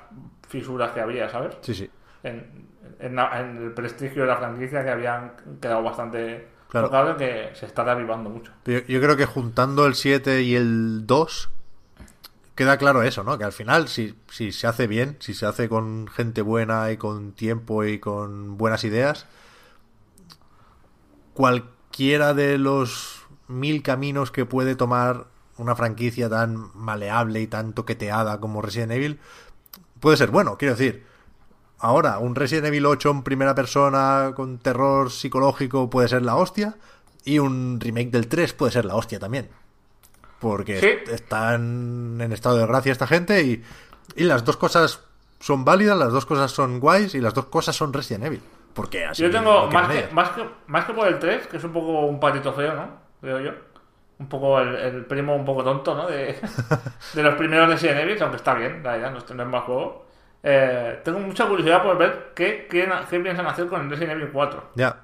fisuras 0.50 0.92
que 0.92 1.00
había, 1.00 1.30
¿sabes? 1.30 1.56
Sí, 1.62 1.74
sí. 1.74 1.90
en, 2.24 2.68
en 3.00 3.16
la- 3.16 3.40
en 3.40 3.56
el 3.64 3.72
prestigio 3.72 4.24
de 4.24 4.28
la 4.28 4.36
franquicia 4.38 4.84
que 4.84 4.90
habían 4.90 5.32
quedado 5.62 5.82
bastante 5.84 6.48
Claro. 6.70 6.88
tocado 6.88 7.16
que 7.18 7.50
se 7.54 7.66
está 7.66 7.84
reavivando 7.84 8.30
mucho. 8.30 8.52
Yo, 8.66 8.80
yo 8.80 9.00
creo 9.02 9.16
que 9.16 9.26
juntando 9.26 9.86
el 9.88 9.96
7 9.96 10.42
y 10.44 10.56
el 10.56 11.08
2 11.08 11.50
queda 12.56 12.78
claro 12.78 13.02
eso, 13.04 13.24
¿no? 13.24 13.38
Que 13.38 13.46
al 13.46 13.54
final, 13.54 13.88
si, 13.88 14.16
si 14.30 14.52
se 14.52 14.68
hace 14.68 14.86
bien, 14.86 15.16
si 15.20 15.34
se 15.34 15.46
hace 15.46 15.70
con 15.70 16.08
gente 16.08 16.42
buena 16.42 16.92
y 16.92 16.98
con 16.98 17.32
tiempo 17.32 17.86
y 17.86 18.00
con 18.00 18.58
buenas 18.58 18.84
ideas, 18.84 19.26
cualquiera 21.34 22.34
de 22.34 22.58
los 22.58 23.24
mil 23.48 23.82
caminos 23.82 24.32
que 24.32 24.46
puede 24.46 24.76
tomar 24.76 25.28
una 25.58 25.76
franquicia 25.76 26.30
tan 26.30 26.72
maleable 26.76 27.42
y 27.42 27.48
tan 27.48 27.74
toqueteada 27.74 28.40
como 28.40 28.62
Resident 28.62 28.92
Evil 28.94 29.20
puede 30.00 30.18
ser 30.18 30.32
bueno. 30.32 30.58
Quiero 30.58 30.76
decir, 30.76 31.06
ahora 31.80 32.20
un 32.20 32.36
Resident 32.36 32.68
Evil 32.68 32.86
8 32.86 33.10
en 33.12 33.24
primera 33.24 33.56
persona 33.56 34.34
con 34.36 34.58
terror 34.60 35.12
psicológico 35.12 35.90
puede 35.90 36.08
ser 36.08 36.22
la 36.24 36.36
hostia 36.36 36.76
y 37.26 37.40
un 37.40 37.80
remake 37.80 38.10
del 38.12 38.28
3 38.28 38.54
puede 38.54 38.72
ser 38.72 38.86
la 38.86 38.96
hostia 38.96 39.20
también. 39.20 39.50
Porque 40.40 40.80
Sí. 40.80 41.12
están 41.14 42.20
en 42.22 42.32
estado 42.32 42.58
de 42.58 42.66
gracia 42.66 42.92
esta 42.92 43.08
gente 43.08 43.44
y, 43.44 43.64
y 44.16 44.24
las 44.24 44.46
dos 44.46 44.56
cosas 44.58 45.02
son 45.40 45.66
válidas, 45.66 45.98
las 45.98 46.12
dos 46.12 46.26
cosas 46.26 46.52
son 46.52 46.80
guays 46.80 47.14
y 47.16 47.20
las 47.22 47.34
dos 47.34 47.46
cosas 47.46 47.76
son 47.76 47.92
Resident 47.94 48.26
Evil. 48.26 48.42
Porque 48.74 49.06
así 49.06 49.22
Yo 49.24 49.32
tengo, 49.32 49.68
más 49.70 49.90
que, 49.90 50.08
más, 50.14 50.30
que, 50.30 50.46
más 50.68 50.86
que 50.86 50.94
por 50.94 51.08
el 51.08 51.20
3, 51.20 51.48
que 51.48 51.58
es 51.58 51.64
un 51.64 51.74
poco 51.74 52.06
un 52.06 52.20
patito 52.20 52.54
feo, 52.54 52.74
¿no? 52.74 52.88
Veo 53.22 53.40
yo. 53.40 53.52
Un 54.20 54.28
poco 54.28 54.60
el, 54.60 54.76
el 54.76 55.06
primo 55.06 55.34
un 55.36 55.46
poco 55.46 55.64
tonto, 55.64 55.96
¿no? 55.96 56.08
De, 56.08 56.38
de 57.14 57.24
los 57.24 57.36
primeros 57.36 57.70
Resident 57.70 58.00
Evil, 58.02 58.22
aunque 58.22 58.36
está 58.38 58.54
bien, 58.54 58.84
la 58.84 58.98
idea 58.98 59.10
no 59.10 59.18
es 59.20 59.30
no 59.34 59.44
es 59.44 59.50
más 59.50 59.64
juego. 59.64 60.06
Eh, 60.44 61.00
tengo 61.04 61.20
mucha 61.20 61.48
curiosidad 61.48 61.82
por 61.84 61.98
ver 61.98 62.32
qué, 62.36 62.68
quieren- 62.70 63.06
qué 63.10 63.20
piensan 63.20 63.46
hacer 63.48 63.68
con 63.68 63.82
el 63.82 63.90
Resident 63.90 64.14
Evil 64.20 64.30
4. 64.32 64.64
Ya, 64.76 64.96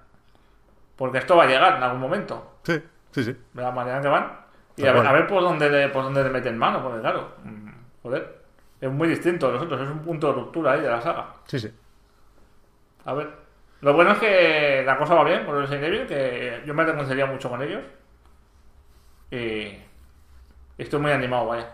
Porque 0.95 1.17
esto 1.19 1.35
va 1.35 1.43
a 1.43 1.47
llegar 1.47 1.77
en 1.77 1.83
algún 1.83 1.99
momento. 2.01 2.57
sí, 2.63 2.81
sí, 3.11 3.23
sí. 3.23 3.35
de 3.53 3.61
la 3.61 3.71
manera 3.71 4.01
que 4.01 4.07
van 4.09 4.31
y 4.77 4.85
a 4.85 4.91
ver, 4.91 5.07
a 5.07 5.11
ver 5.13 5.27
por 5.27 5.41
dónde 5.41 5.69
le, 5.69 5.87
por 5.87 6.03
dónde 6.03 6.21
le 6.21 6.29
meten 6.29 6.57
mano 6.57 6.83
porque 6.83 6.99
claro 6.99 7.29
mm, 7.45 7.69
joder 8.03 8.39
es 8.81 8.91
muy 8.91 9.07
distinto 9.07 9.47
a 9.47 9.51
los 9.53 9.61
otros 9.61 9.79
es 9.79 9.87
un 9.89 9.99
punto 9.99 10.27
de 10.27 10.33
ruptura 10.33 10.73
ahí 10.73 10.81
de 10.81 10.89
la 10.89 10.99
saga 11.01 11.27
Sí, 11.47 11.57
sí. 11.59 11.71
a 13.05 13.13
ver 13.13 13.29
lo 13.81 13.93
bueno 13.93 14.11
es 14.11 14.17
que 14.17 14.83
la 14.85 14.97
cosa 14.97 15.13
va 15.15 15.23
bien 15.23 15.45
con 15.45 15.55
los 15.55 15.69
Resident 15.69 15.93
Evil 15.93 16.07
que 16.07 16.61
yo 16.65 16.73
me 16.73 16.83
reconciliaría 16.83 17.31
mucho 17.33 17.49
con 17.49 17.61
ellos 17.61 17.81
y 19.31 19.77
estoy 20.77 20.99
muy 20.99 21.11
animado 21.11 21.47
vaya 21.47 21.71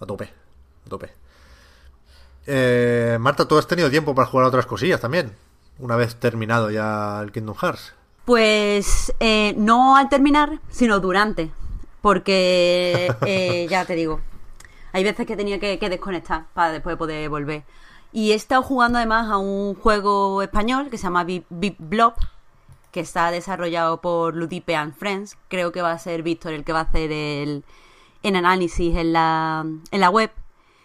A 0.00 0.06
tope, 0.06 0.32
a 0.86 0.88
tope. 0.88 1.10
Eh, 2.46 3.18
Marta, 3.20 3.46
tú 3.46 3.58
has 3.58 3.66
tenido 3.66 3.90
tiempo 3.90 4.14
para 4.14 4.26
jugar 4.26 4.46
a 4.46 4.48
otras 4.48 4.66
cosillas 4.66 5.00
también. 5.00 5.32
Una 5.78 5.96
vez 5.96 6.16
terminado 6.16 6.70
ya 6.70 7.20
el 7.22 7.30
Kingdom 7.30 7.56
Hearts. 7.56 7.94
Pues 8.24 9.12
eh, 9.20 9.54
no 9.56 9.96
al 9.96 10.08
terminar, 10.08 10.58
sino 10.70 10.98
durante. 10.98 11.50
Porque 12.00 13.12
eh, 13.26 13.66
ya 13.70 13.84
te 13.84 13.94
digo, 13.94 14.20
hay 14.92 15.04
veces 15.04 15.26
que 15.26 15.36
tenía 15.36 15.60
que, 15.60 15.78
que 15.78 15.90
desconectar 15.90 16.46
para 16.54 16.72
después 16.72 16.96
poder 16.96 17.28
volver. 17.28 17.64
Y 18.12 18.32
he 18.32 18.34
estado 18.34 18.62
jugando 18.62 18.98
además 18.98 19.30
a 19.30 19.36
un 19.36 19.74
juego 19.74 20.40
español 20.42 20.88
que 20.90 20.96
se 20.96 21.04
llama 21.04 21.24
Bip 21.24 21.76
Blob, 21.78 22.14
que 22.90 23.00
está 23.00 23.30
desarrollado 23.30 24.00
por 24.00 24.34
Ludipe 24.34 24.74
and 24.74 24.94
Friends. 24.94 25.36
Creo 25.48 25.72
que 25.72 25.82
va 25.82 25.92
a 25.92 25.98
ser 25.98 26.22
Víctor 26.22 26.52
el 26.52 26.64
que 26.64 26.72
va 26.72 26.80
a 26.80 26.84
hacer 26.84 27.12
el, 27.12 27.64
el 28.22 28.36
análisis 28.36 28.96
en 28.96 29.12
la, 29.12 29.64
en 29.90 30.00
la 30.00 30.10
web. 30.10 30.30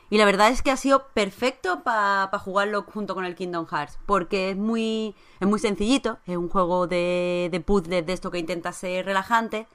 Y 0.09 0.17
la 0.17 0.25
verdad 0.25 0.49
es 0.49 0.61
que 0.61 0.69
ha 0.69 0.77
sido 0.77 1.07
perfecto 1.07 1.81
para 1.83 2.29
jugarlo 2.37 2.83
junto 2.83 3.15
con 3.15 3.25
el 3.25 3.35
Kingdom 3.35 3.65
Hearts, 3.65 3.97
porque 4.05 4.51
es 4.51 4.57
muy, 4.57 5.15
es 5.39 5.47
muy 5.47 5.59
sencillito, 5.59 6.19
es 6.27 6.37
un 6.37 6.49
juego 6.49 6.85
de, 6.85 7.49
de 7.51 7.59
puzzles 7.61 8.05
de 8.05 8.13
esto 8.13 8.29
que 8.29 8.37
intenta 8.37 8.73
ser 8.73 9.05
relajante, 9.05 9.65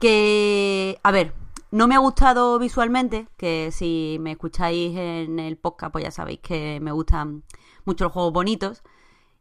que, 0.00 0.98
a 1.04 1.12
ver, 1.12 1.34
no 1.70 1.86
me 1.86 1.94
ha 1.94 1.98
gustado 1.98 2.58
visualmente, 2.58 3.28
que 3.36 3.70
si 3.72 4.16
me 4.20 4.32
escucháis 4.32 4.96
en 4.96 5.38
el 5.38 5.56
podcast 5.56 5.92
pues 5.92 6.04
ya 6.04 6.10
sabéis 6.10 6.40
que 6.40 6.80
me 6.80 6.90
gustan 6.92 7.44
mucho 7.84 8.04
los 8.04 8.12
juegos 8.12 8.32
bonitos. 8.32 8.82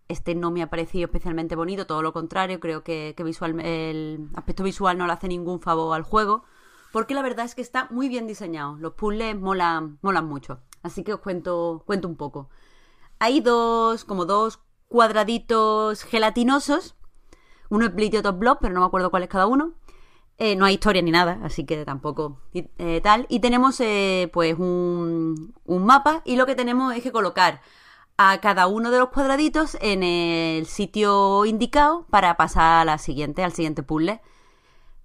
Este 0.08 0.36
no 0.36 0.52
me 0.52 0.62
ha 0.62 0.70
parecido 0.70 1.06
especialmente 1.06 1.56
bonito, 1.56 1.88
todo 1.88 2.02
lo 2.02 2.14
contrario, 2.14 2.60
creo 2.60 2.84
que, 2.84 3.14
que 3.16 3.24
visual, 3.24 3.60
el 3.62 4.30
aspecto 4.36 4.64
visual 4.64 4.98
no 4.98 5.08
le 5.08 5.14
hace 5.14 5.28
ningún 5.28 5.62
favor 5.62 5.96
al 5.96 6.04
juego, 6.04 6.44
porque 6.92 7.14
la 7.14 7.22
verdad 7.22 7.46
es 7.46 7.56
que 7.56 7.62
está 7.62 7.88
muy 7.90 8.10
bien 8.10 8.28
diseñado, 8.28 8.76
los 8.78 8.94
puzzles 8.94 9.40
molan, 9.40 9.98
molan 10.02 10.28
mucho, 10.28 10.60
así 10.84 11.04
que 11.04 11.14
os 11.14 11.22
cuento, 11.22 11.84
cuento 11.86 12.08
un 12.08 12.18
poco. 12.18 12.50
Hay 13.20 13.40
dos, 13.40 14.04
como 14.04 14.26
dos 14.26 14.60
cuadraditos 14.90 16.04
gelatinosos, 16.04 16.96
uno 17.70 17.86
es 17.86 17.96
Bleed 17.96 18.14
y 18.14 18.18
otro 18.18 18.34
Blob, 18.34 18.60
pero 18.62 18.74
no 18.74 18.82
me 18.82 18.86
acuerdo 18.86 19.10
cuál 19.10 19.24
es 19.24 19.30
cada 19.30 19.48
uno. 19.48 19.74
Eh, 20.38 20.56
no 20.56 20.66
hay 20.66 20.76
historia 20.76 21.02
ni 21.02 21.12
nada, 21.12 21.40
así 21.44 21.66
que 21.66 21.86
tampoco 21.86 22.40
eh, 22.54 23.02
tal. 23.02 23.26
Y 23.30 23.40
tenemos 23.40 23.80
eh, 23.80 24.30
pues 24.34 24.58
un, 24.60 25.56
un 25.66 25.86
mapa 25.86 26.22
y 26.26 26.36
lo 26.36 26.46
que 26.46 26.56
tenemos 26.56 26.94
es 26.96 27.02
que 27.02 27.12
colocar 27.12 27.62
a 28.18 28.40
cada 28.42 28.68
uno 28.68 28.92
de 28.92 29.00
los 29.00 29.10
cuadraditos 29.10 29.78
en 29.82 30.04
el 30.04 30.66
sitio 30.66 31.46
indicado 31.46 32.06
para 32.10 32.38
pasar 32.38 32.82
a 32.82 32.86
la 32.86 32.98
siguiente, 32.98 33.44
al 33.44 33.54
siguiente 33.54 33.84
puzzle. 33.84 34.22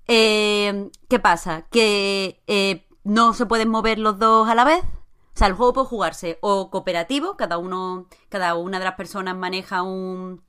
Eh, 0.07 0.91
¿Qué 1.09 1.19
pasa? 1.19 1.67
Que 1.71 2.43
eh, 2.47 2.87
no 3.05 3.35
se 3.35 3.47
pueden 3.47 3.69
mover 3.69 3.99
los 3.99 4.19
dos 4.19 4.49
a 4.49 4.55
la 4.55 4.65
vez. 4.65 4.83
O 4.83 5.39
sea, 5.39 5.47
el 5.47 5.55
juego 5.55 5.73
puede 5.73 5.87
jugarse 5.87 6.39
o 6.43 6.71
cooperativo, 6.71 7.37
cada 7.37 7.59
uno, 7.59 8.09
cada 8.29 8.55
una 8.57 8.79
de 8.79 8.85
las 8.85 8.95
personas 8.95 9.37
maneja 9.37 9.83
un 9.83 10.43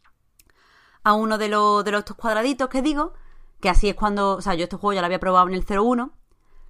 a 1.04 1.14
uno 1.14 1.38
de 1.38 1.48
los 1.48 1.86
de 1.86 1.92
los 1.92 2.00
estos 2.00 2.18
cuadraditos 2.18 2.70
que 2.70 2.82
digo, 2.82 3.14
que 3.62 3.70
así 3.70 3.90
es 3.90 3.96
cuando, 3.96 4.38
o 4.38 4.42
sea, 4.42 4.56
yo 4.56 4.64
este 4.64 4.78
juego 4.78 4.94
ya 4.94 5.02
lo 5.02 5.06
había 5.06 5.20
probado 5.20 5.48
en 5.48 5.54
el 5.54 5.66
01. 5.66 6.12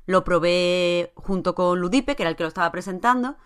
lo 0.05 0.23
probé 0.23 1.13
junto 1.15 1.55
con 1.55 1.79
Ludipe, 1.79 2.15
que 2.15 2.23
era 2.23 2.29
el 2.31 2.35
que 2.35 2.43
lo 2.43 2.49
estaba 2.49 2.71
presentando, 2.71 3.37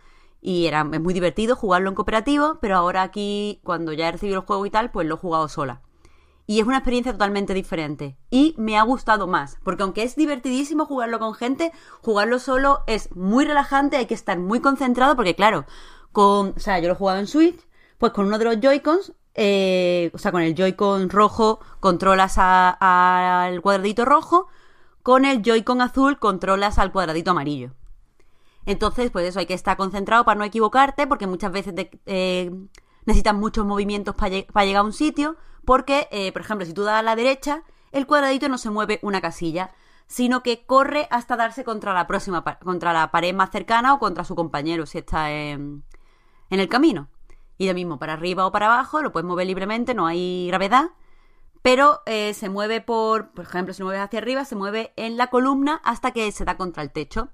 y 0.45 0.67
era, 0.67 0.85
es 0.91 0.99
muy 0.99 1.13
divertido 1.13 1.55
jugarlo 1.55 1.87
en 1.87 1.95
cooperativo, 1.95 2.57
pero 2.59 2.75
ahora 2.75 3.01
aquí, 3.01 3.61
cuando 3.63 3.93
ya 3.93 4.09
he 4.09 4.11
recibido 4.11 4.41
el 4.41 4.45
juego 4.45 4.65
y 4.65 4.69
tal, 4.69 4.91
pues 4.91 5.07
lo 5.07 5.15
he 5.15 5.17
jugado 5.17 5.47
sola. 5.47 5.81
Y 6.45 6.59
es 6.59 6.67
una 6.67 6.79
experiencia 6.79 7.13
totalmente 7.13 7.53
diferente. 7.53 8.17
Y 8.29 8.53
me 8.57 8.77
ha 8.77 8.83
gustado 8.83 9.25
más. 9.25 9.57
Porque 9.63 9.83
aunque 9.83 10.03
es 10.03 10.17
divertidísimo 10.17 10.85
jugarlo 10.85 11.17
con 11.17 11.33
gente, 11.33 11.71
jugarlo 12.01 12.39
solo 12.39 12.83
es 12.87 13.15
muy 13.15 13.45
relajante, 13.45 13.95
hay 13.95 14.05
que 14.05 14.13
estar 14.13 14.37
muy 14.37 14.59
concentrado, 14.59 15.15
porque 15.15 15.33
claro, 15.33 15.63
con. 16.11 16.53
O 16.57 16.59
sea, 16.59 16.77
yo 16.79 16.89
lo 16.89 16.95
he 16.95 16.97
jugado 16.97 17.19
en 17.19 17.27
Switch, 17.27 17.65
pues 17.97 18.11
con 18.11 18.25
uno 18.25 18.37
de 18.37 18.43
los 18.43 18.59
Joy-Cons, 18.59 19.13
eh, 19.35 20.11
o 20.13 20.17
sea, 20.17 20.33
con 20.33 20.41
el 20.41 20.55
Joy-Con 20.55 21.09
rojo 21.09 21.61
controlas 21.79 22.35
al 22.37 23.61
cuadradito 23.61 24.03
rojo, 24.03 24.47
con 25.03 25.23
el 25.23 25.41
Joy-Con 25.41 25.79
azul 25.79 26.19
controlas 26.19 26.79
al 26.79 26.91
cuadradito 26.91 27.31
amarillo. 27.31 27.71
Entonces, 28.65 29.11
pues 29.11 29.27
eso, 29.27 29.40
hay 29.40 29.45
que 29.45 29.53
estar 29.53 29.77
concentrado 29.77 30.23
para 30.26 30.38
no 30.38 30.45
equivocarte, 30.45 31.07
porque 31.07 31.27
muchas 31.27 31.52
veces 31.52 31.73
eh, 32.06 32.52
necesitas 33.06 33.35
muchos 33.35 33.65
movimientos 33.65 34.15
para 34.15 34.65
llegar 34.65 34.81
a 34.81 34.84
un 34.84 34.94
sitio, 34.94 35.35
porque, 35.65 36.07
eh, 36.11 36.31
por 36.31 36.41
ejemplo, 36.41 36.65
si 36.65 36.73
tú 36.73 36.84
das 36.84 36.99
a 36.99 37.03
la 37.03 37.15
derecha, 37.15 37.64
el 37.91 38.07
cuadradito 38.07 38.49
no 38.49 38.57
se 38.57 38.69
mueve 38.69 38.99
una 39.02 39.22
casilla, 39.22 39.72
sino 40.07 40.44
que 40.44 40.65
corre 40.65 41.07
hasta 41.11 41.35
darse 41.35 41.64
contra 41.64 41.94
la 41.94 42.07
próxima, 42.07 42.44
contra 42.44 42.94
la 42.94 43.11
pared 43.11 43.34
más 43.34 43.52
cercana 43.52 43.94
o 43.94 43.99
contra 43.99 44.23
su 44.23 44.35
compañero 44.35 44.85
si 44.85 44.98
está 44.99 45.31
en, 45.31 45.84
el 46.49 46.69
camino. 46.69 47.10
Y 47.57 47.68
lo 47.68 47.73
mismo, 47.73 47.99
para 47.99 48.14
arriba 48.14 48.45
o 48.45 48.52
para 48.52 48.68
abajo, 48.68 49.02
lo 49.02 49.11
puedes 49.11 49.27
mover 49.27 49.48
libremente, 49.48 49.94
no 49.94 50.07
hay 50.07 50.48
gravedad, 50.48 50.91
pero 51.61 52.02
eh, 52.06 52.34
se 52.34 52.49
mueve 52.49 52.81
por, 52.81 53.31
por 53.31 53.45
ejemplo, 53.45 53.73
si 53.73 53.84
mueves 53.84 54.02
hacia 54.02 54.19
arriba, 54.19 54.45
se 54.45 54.56
mueve 54.56 54.94
en 54.98 55.18
la 55.18 55.27
columna 55.27 55.81
hasta 55.84 56.11
que 56.11 56.31
se 56.31 56.45
da 56.45 56.57
contra 56.57 56.84
el 56.84 56.91
techo. 56.91 57.30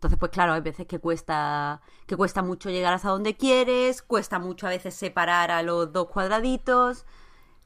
Entonces, 0.00 0.18
pues 0.18 0.32
claro, 0.32 0.54
hay 0.54 0.62
veces 0.62 0.86
que 0.86 0.98
cuesta, 0.98 1.82
que 2.06 2.16
cuesta 2.16 2.42
mucho 2.42 2.70
llegar 2.70 2.94
hasta 2.94 3.10
donde 3.10 3.36
quieres, 3.36 4.00
cuesta 4.00 4.38
mucho 4.38 4.66
a 4.66 4.70
veces 4.70 4.94
separar 4.94 5.50
a 5.50 5.62
los 5.62 5.92
dos 5.92 6.08
cuadraditos. 6.08 7.04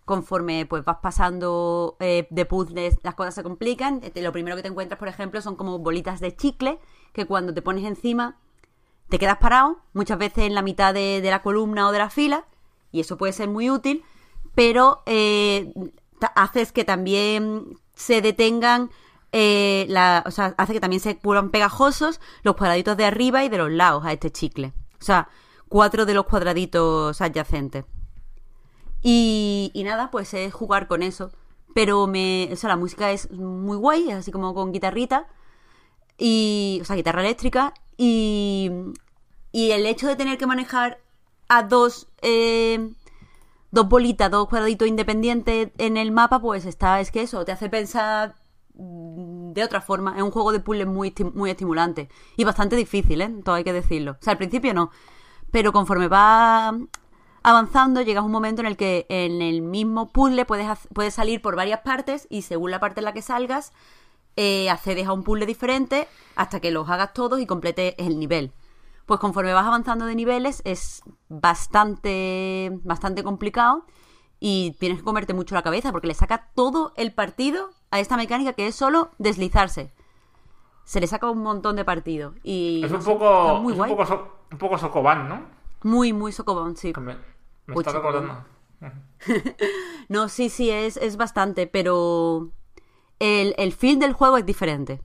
Conforme 0.04 0.66
pues 0.66 0.84
vas 0.84 0.96
pasando 1.00 1.96
eh, 2.00 2.26
de 2.30 2.44
puzzles, 2.44 2.98
las 3.04 3.14
cosas 3.14 3.36
se 3.36 3.44
complican. 3.44 4.00
Este, 4.02 4.20
lo 4.20 4.32
primero 4.32 4.56
que 4.56 4.62
te 4.62 4.68
encuentras, 4.68 4.98
por 4.98 5.06
ejemplo, 5.06 5.40
son 5.40 5.54
como 5.54 5.78
bolitas 5.78 6.18
de 6.18 6.34
chicle 6.34 6.80
que 7.12 7.24
cuando 7.24 7.54
te 7.54 7.62
pones 7.62 7.84
encima 7.84 8.36
te 9.08 9.20
quedas 9.20 9.38
parado, 9.38 9.78
muchas 9.92 10.18
veces 10.18 10.38
en 10.38 10.54
la 10.54 10.62
mitad 10.62 10.92
de, 10.92 11.20
la 11.22 11.40
columna 11.40 11.86
o 11.86 11.92
de 11.92 11.98
la 12.00 12.10
fila, 12.10 12.46
y 12.90 12.98
eso 12.98 13.16
puede 13.16 13.32
ser 13.32 13.48
muy 13.48 13.70
útil, 13.70 14.02
pero 14.56 15.04
eh, 15.06 15.72
haces 16.34 16.72
que 16.72 16.82
también 16.82 17.78
se 17.94 18.22
detengan 18.22 18.90
eh, 19.36 19.86
la, 19.88 20.22
o 20.26 20.30
sea, 20.30 20.54
hace 20.58 20.74
que 20.74 20.80
también 20.80 21.00
se 21.00 21.18
vuelvan 21.20 21.50
pegajosos 21.50 22.20
los 22.44 22.54
cuadraditos 22.54 22.96
de 22.96 23.04
arriba 23.04 23.42
y 23.42 23.48
de 23.48 23.58
los 23.58 23.68
lados 23.68 24.04
a 24.06 24.12
este 24.12 24.30
chicle. 24.30 24.72
O 25.00 25.04
sea, 25.04 25.28
cuatro 25.68 26.06
de 26.06 26.14
los 26.14 26.24
cuadraditos 26.26 27.20
adyacentes. 27.20 27.84
Y, 29.02 29.72
y 29.74 29.82
nada, 29.82 30.12
pues 30.12 30.32
es 30.34 30.54
jugar 30.54 30.86
con 30.86 31.02
eso. 31.02 31.32
Pero 31.74 32.06
me, 32.06 32.48
o 32.52 32.54
sea, 32.54 32.68
la 32.68 32.76
música 32.76 33.10
es 33.10 33.28
muy 33.32 33.76
guay, 33.76 34.12
así 34.12 34.30
como 34.30 34.54
con 34.54 34.70
guitarrita. 34.70 35.26
Y, 36.16 36.78
o 36.80 36.84
sea, 36.84 36.94
guitarra 36.94 37.22
eléctrica. 37.22 37.74
Y, 37.96 38.70
y 39.50 39.72
el 39.72 39.84
hecho 39.86 40.06
de 40.06 40.14
tener 40.14 40.38
que 40.38 40.46
manejar 40.46 41.00
a 41.48 41.64
dos, 41.64 42.06
eh, 42.22 42.92
dos 43.72 43.88
bolitas, 43.88 44.30
dos 44.30 44.48
cuadraditos 44.48 44.86
independientes 44.86 45.72
en 45.78 45.96
el 45.96 46.12
mapa, 46.12 46.40
pues 46.40 46.66
está, 46.66 47.00
es 47.00 47.10
que 47.10 47.22
eso, 47.22 47.44
te 47.44 47.50
hace 47.50 47.68
pensar 47.68 48.36
de 48.74 49.62
otra 49.64 49.80
forma. 49.80 50.14
Es 50.16 50.22
un 50.22 50.30
juego 50.30 50.52
de 50.52 50.60
puzzles 50.60 50.86
muy, 50.86 51.14
muy 51.34 51.50
estimulante. 51.50 52.08
Y 52.36 52.44
bastante 52.44 52.76
difícil, 52.76 53.20
¿eh? 53.20 53.34
Todo 53.44 53.54
hay 53.54 53.64
que 53.64 53.72
decirlo. 53.72 54.12
O 54.12 54.16
sea, 54.20 54.32
al 54.32 54.38
principio 54.38 54.74
no. 54.74 54.90
Pero 55.50 55.72
conforme 55.72 56.08
va 56.08 56.76
avanzando, 57.44 58.00
llegas 58.00 58.22
a 58.22 58.26
un 58.26 58.32
momento 58.32 58.62
en 58.62 58.66
el 58.66 58.76
que 58.76 59.06
en 59.08 59.42
el 59.42 59.62
mismo 59.62 60.10
puzzle 60.10 60.44
puedes, 60.44 60.66
puedes 60.92 61.14
salir 61.14 61.40
por 61.42 61.56
varias 61.56 61.80
partes 61.80 62.26
y 62.30 62.42
según 62.42 62.70
la 62.70 62.80
parte 62.80 63.00
en 63.00 63.04
la 63.04 63.12
que 63.12 63.22
salgas, 63.22 63.72
eh, 64.36 64.68
accedes 64.68 65.06
a 65.06 65.12
un 65.12 65.22
puzzle 65.22 65.46
diferente 65.46 66.08
hasta 66.34 66.58
que 66.58 66.72
los 66.72 66.88
hagas 66.88 67.12
todos 67.12 67.40
y 67.40 67.46
completes 67.46 67.94
el 67.98 68.18
nivel. 68.18 68.52
Pues 69.06 69.20
conforme 69.20 69.52
vas 69.52 69.66
avanzando 69.66 70.06
de 70.06 70.14
niveles 70.14 70.62
es 70.64 71.02
bastante, 71.28 72.72
bastante 72.82 73.22
complicado 73.22 73.84
y 74.40 74.74
tienes 74.80 74.98
que 74.98 75.04
comerte 75.04 75.34
mucho 75.34 75.54
la 75.54 75.62
cabeza 75.62 75.92
porque 75.92 76.08
le 76.08 76.14
saca 76.14 76.50
todo 76.54 76.94
el 76.96 77.12
partido 77.12 77.70
a 77.94 78.00
esta 78.00 78.16
mecánica 78.16 78.54
que 78.54 78.66
es 78.66 78.74
solo 78.74 79.12
deslizarse. 79.18 79.92
Se 80.82 81.00
le 81.00 81.06
saca 81.06 81.30
un 81.30 81.38
montón 81.38 81.76
de 81.76 81.84
partido. 81.84 82.34
Y 82.42 82.82
es 82.84 82.90
un 82.90 83.04
poco, 83.04 83.60
muy 83.60 83.72
Un, 83.72 84.58
poco 84.58 84.76
Socoban, 84.78 85.28
¿no? 85.28 85.42
Muy, 85.84 86.12
muy 86.12 86.32
Socoban, 86.32 86.76
sí. 86.76 86.92
Me, 86.98 87.16
está 87.78 87.92
recordando. 87.92 88.44
no, 90.08 90.28
sí, 90.28 90.48
sí, 90.48 90.70
es, 90.70 90.96
es 90.96 91.16
bastante, 91.16 91.68
pero 91.68 92.50
el, 93.20 93.54
el 93.58 93.72
feel 93.72 94.00
del 94.00 94.12
juego 94.12 94.38
es 94.38 94.44
diferente. 94.44 95.00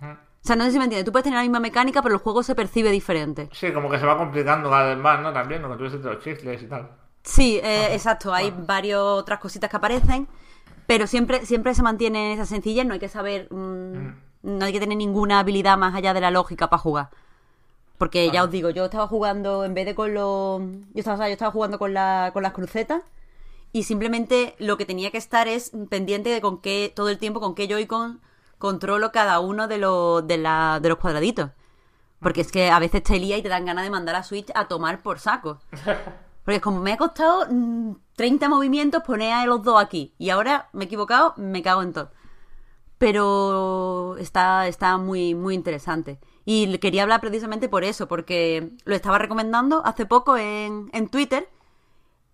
O 0.00 0.46
sea, 0.46 0.54
no 0.54 0.64
sé 0.66 0.72
si 0.72 0.78
me 0.78 0.84
entiendes. 0.84 1.04
Tú 1.04 1.10
puedes 1.10 1.24
tener 1.24 1.38
la 1.38 1.42
misma 1.42 1.58
mecánica, 1.58 2.00
pero 2.00 2.14
el 2.14 2.20
juego 2.20 2.44
se 2.44 2.54
percibe 2.54 2.92
diferente. 2.92 3.48
Sí, 3.52 3.72
como 3.72 3.90
que 3.90 3.98
se 3.98 4.06
va 4.06 4.16
complicando 4.16 4.70
cada 4.70 4.94
vez 4.94 4.98
más, 4.98 5.18
¿no? 5.20 5.32
También, 5.32 5.62
lo 5.62 5.70
que 5.70 5.76
tú 5.78 5.84
dices 5.84 6.02
de 6.02 6.12
los 6.12 6.22
chistes 6.22 6.62
y 6.62 6.66
tal. 6.66 6.90
Sí, 7.24 7.58
eh, 7.60 7.92
exacto. 7.92 8.32
Hay 8.32 8.54
varias 8.56 9.00
otras 9.00 9.40
cositas 9.40 9.68
que 9.68 9.76
aparecen. 9.76 10.28
Pero 10.86 11.06
siempre, 11.06 11.46
siempre 11.46 11.74
se 11.74 11.82
mantiene 11.82 12.34
esa 12.34 12.46
sencillez, 12.46 12.86
no 12.86 12.94
hay 12.94 13.00
que 13.00 13.08
saber, 13.08 13.48
mm, 13.50 13.56
mm. 13.56 14.14
no 14.42 14.64
hay 14.64 14.72
que 14.72 14.80
tener 14.80 14.98
ninguna 14.98 15.40
habilidad 15.40 15.78
más 15.78 15.94
allá 15.94 16.12
de 16.14 16.20
la 16.20 16.30
lógica 16.30 16.68
para 16.68 16.80
jugar. 16.80 17.10
Porque 17.98 18.30
ya 18.30 18.44
os 18.44 18.50
digo, 18.50 18.70
yo 18.70 18.86
estaba 18.86 19.06
jugando, 19.06 19.64
en 19.64 19.72
vez 19.72 19.86
de 19.86 19.94
con 19.94 20.14
los... 20.14 20.60
Yo 20.60 20.98
estaba, 20.98 21.28
yo 21.28 21.32
estaba 21.32 21.52
jugando 21.52 21.78
con, 21.78 21.94
la, 21.94 22.30
con 22.32 22.42
las 22.42 22.52
crucetas 22.52 23.02
y 23.72 23.84
simplemente 23.84 24.56
lo 24.58 24.76
que 24.76 24.84
tenía 24.84 25.10
que 25.10 25.18
estar 25.18 25.48
es 25.48 25.72
pendiente 25.88 26.30
de 26.30 26.40
con 26.40 26.60
qué, 26.60 26.92
todo 26.94 27.08
el 27.08 27.18
tiempo, 27.18 27.40
con 27.40 27.54
qué 27.54 27.66
Joy-Con 27.68 28.20
controlo 28.58 29.12
cada 29.12 29.40
uno 29.40 29.68
de 29.68 29.78
los, 29.78 30.26
de, 30.26 30.38
la, 30.38 30.80
de 30.82 30.88
los 30.88 30.98
cuadraditos. 30.98 31.50
Porque 32.20 32.40
es 32.40 32.50
que 32.50 32.70
a 32.70 32.78
veces 32.78 33.02
te 33.02 33.18
lía 33.18 33.36
y 33.36 33.42
te 33.42 33.48
dan 33.48 33.64
ganas 33.64 33.84
de 33.84 33.90
mandar 33.90 34.16
a 34.16 34.22
Switch 34.22 34.50
a 34.54 34.66
tomar 34.66 35.02
por 35.02 35.18
saco. 35.18 35.60
Porque 36.44 36.60
como 36.60 36.80
me 36.80 36.92
ha 36.92 36.96
costado 36.96 37.46
30 38.16 38.48
mm, 38.48 38.50
movimientos 38.50 39.02
poner 39.02 39.32
a 39.32 39.46
los 39.46 39.62
dos 39.62 39.80
aquí. 39.82 40.14
Y 40.18 40.30
ahora 40.30 40.68
me 40.72 40.84
he 40.84 40.86
equivocado, 40.86 41.34
me 41.36 41.62
cago 41.62 41.82
en 41.82 41.92
todo. 41.92 42.10
Pero 42.98 44.16
está, 44.18 44.66
está 44.66 44.96
muy, 44.96 45.34
muy 45.34 45.54
interesante. 45.54 46.18
Y 46.44 46.78
quería 46.78 47.02
hablar 47.02 47.20
precisamente 47.20 47.68
por 47.68 47.84
eso, 47.84 48.08
porque 48.08 48.70
lo 48.84 48.94
estaba 48.94 49.18
recomendando 49.18 49.84
hace 49.84 50.06
poco 50.06 50.36
en, 50.36 50.90
en 50.92 51.08
Twitter. 51.08 51.48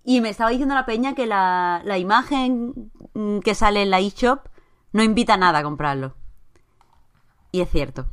Y 0.05 0.21
me 0.21 0.31
estaba 0.31 0.51
diciendo 0.51 0.75
la 0.75 0.87
peña 0.87 1.15
que 1.15 1.27
la, 1.27 1.83
la 1.85 1.99
imagen 1.99 2.91
mm, 3.15 3.41
que 3.41 3.55
sale 3.55 3.83
en 3.83 3.91
la 3.91 4.01
eShop 4.01 4.47
no 4.93 5.03
invita 5.03 5.35
a 5.35 5.37
nada 5.37 5.61
a 5.61 5.63
comprarlo. 5.63 6.15
Y 7.53 7.61
es 7.61 7.71
cierto. 7.71 8.07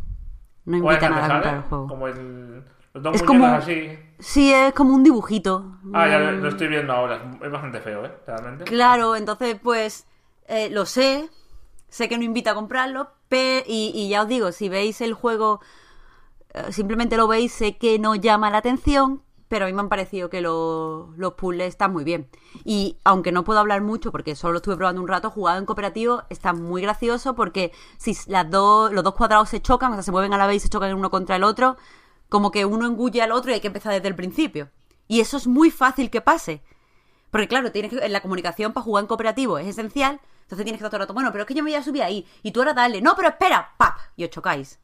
No 0.65 0.77
invita 0.77 1.07
a 1.07 1.10
nada 1.10 1.26
a 1.26 1.30
comprar 1.30 1.56
el 1.56 1.61
juego. 1.64 1.88
Como 1.88 2.07
el 2.07 2.64
es 3.14 3.23
como, 3.23 3.45
así. 3.45 3.98
Sí, 4.19 4.52
es 4.52 4.73
como 4.73 4.95
un 4.95 5.03
dibujito. 5.03 5.77
Ah, 5.94 6.07
ya 6.07 6.19
lo 6.19 6.49
estoy 6.49 6.68
viendo 6.68 6.91
ahora. 6.94 7.31
Es 7.41 7.52
bastante 7.52 7.81
feo, 7.81 8.06
¿eh? 8.06 8.11
Realmente. 8.26 8.64
Claro, 8.64 9.15
entonces, 9.15 9.57
pues, 9.61 10.07
eh, 10.48 10.69
lo 10.72 10.85
sé. 10.85 11.30
Sé 11.89 12.10
que 12.10 12.18
no 12.18 12.23
invita 12.23 12.52
a 12.52 12.56
comprarlo. 12.56 13.11
y, 13.30 14.07
ya 14.10 14.23
os 14.23 14.27
digo, 14.27 14.52
si 14.52 14.69
veis 14.69 15.02
el 15.02 15.14
juego, 15.14 15.60
eh, 16.53 16.72
simplemente 16.72 17.18
lo 17.18 17.27
veis, 17.27 17.52
sé 17.52 17.77
que 17.77 17.99
no 17.99 18.15
llama 18.15 18.49
la 18.49 18.57
atención. 18.57 19.22
Pero 19.49 19.64
a 19.64 19.68
mí 19.68 19.73
me 19.73 19.80
han 19.80 19.88
parecido 19.88 20.30
que 20.30 20.41
los 20.41 21.34
puzzles 21.38 21.69
están 21.69 21.94
muy 21.94 22.03
bien. 22.03 22.27
Y 22.65 22.98
aunque 23.06 23.31
no 23.31 23.45
puedo 23.45 23.60
hablar 23.60 23.81
mucho 23.81 24.11
porque 24.11 24.35
solo 24.35 24.53
lo 24.53 24.57
estuve 24.57 24.76
probando 24.76 25.02
un 25.02 25.07
rato, 25.07 25.30
jugado 25.30 25.57
en 25.57 25.65
cooperativo 25.65 26.23
está 26.30 26.52
muy 26.52 26.81
gracioso 26.81 27.34
porque 27.34 27.72
si 27.98 28.14
las 28.27 28.49
dos, 28.49 28.91
los 28.91 29.06
dos 29.06 29.15
cuadrados 29.15 29.48
se 29.48 29.61
chocan, 29.61 29.91
o 29.91 29.95
sea, 29.95 30.03
se 30.03 30.11
mueven 30.11 30.34
a 30.34 30.38
la 30.38 30.48
vez 30.48 30.57
y 30.57 30.60
se 30.60 30.69
chocan 30.69 30.94
uno 30.94 31.10
contra 31.10 31.38
el 31.38 31.44
otro, 31.45 31.77
como 32.29 32.51
que 32.51 32.65
uno 32.65 32.85
engulle 32.85 33.21
al 33.21 33.31
otro 33.31 33.51
y 33.51 33.55
hay 33.55 33.59
que 33.59 33.67
empezar 33.67 33.93
desde 33.93 34.07
el 34.07 34.15
principio. 34.15 34.69
Y 35.07 35.21
eso 35.21 35.37
es 35.37 35.47
muy 35.47 35.71
fácil 35.71 36.09
que 36.09 36.21
pase. 36.21 36.61
Porque 37.31 37.47
claro, 37.47 37.71
tienes 37.71 37.91
que, 37.91 38.05
en 38.05 38.11
la 38.11 38.21
comunicación 38.21 38.73
para 38.73 38.83
jugar 38.83 39.03
en 39.03 39.07
cooperativo 39.07 39.57
es 39.57 39.67
esencial. 39.67 40.19
Entonces 40.43 40.63
tienes 40.63 40.79
que 40.79 40.85
estar 40.85 40.89
todo 40.89 40.97
el 40.97 41.01
rato, 41.01 41.13
bueno, 41.13 41.31
pero 41.31 41.43
es 41.43 41.47
que 41.47 41.53
yo 41.53 41.63
me 41.63 41.71
voy 41.71 41.75
a 41.75 41.83
subir 41.83 42.03
ahí. 42.03 42.25
Y 42.41 42.51
tú 42.51 42.61
ahora 42.61 42.73
dale, 42.73 43.01
no, 43.01 43.15
pero 43.15 43.29
espera, 43.29 43.73
¡pap! 43.77 43.97
Y 44.15 44.23
os 44.23 44.29
chocáis. 44.29 44.79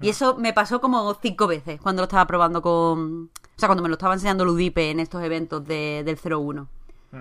Y 0.00 0.08
eso 0.08 0.36
me 0.36 0.52
pasó 0.52 0.80
como 0.80 1.14
cinco 1.14 1.46
veces 1.46 1.80
cuando 1.80 2.02
lo 2.02 2.04
estaba 2.04 2.26
probando 2.26 2.60
con... 2.60 3.30
O 3.56 3.58
sea, 3.58 3.68
cuando 3.68 3.82
me 3.82 3.88
lo 3.88 3.94
estaba 3.94 4.14
enseñando 4.14 4.44
Ludipe 4.44 4.90
en 4.90 4.98
estos 4.98 5.22
eventos 5.22 5.64
de, 5.64 6.02
del 6.04 6.18
01. 6.20 6.68
Hmm. 7.12 7.18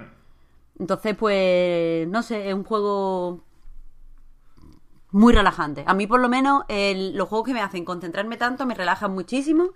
Entonces, 0.79 1.15
pues, 1.15 2.07
no 2.07 2.23
sé, 2.23 2.49
es 2.49 2.55
un 2.55 2.63
juego 2.63 3.43
muy 5.13 5.31
relajante. 5.31 5.83
A 5.87 5.93
mí, 5.93 6.07
por 6.07 6.19
lo 6.19 6.27
menos, 6.27 6.63
los 6.69 7.29
juegos 7.29 7.45
que 7.47 7.53
me 7.53 7.61
hacen 7.61 7.85
concentrarme 7.85 8.35
tanto 8.35 8.65
me 8.65 8.73
relajan 8.75 9.13
muchísimo. 9.13 9.69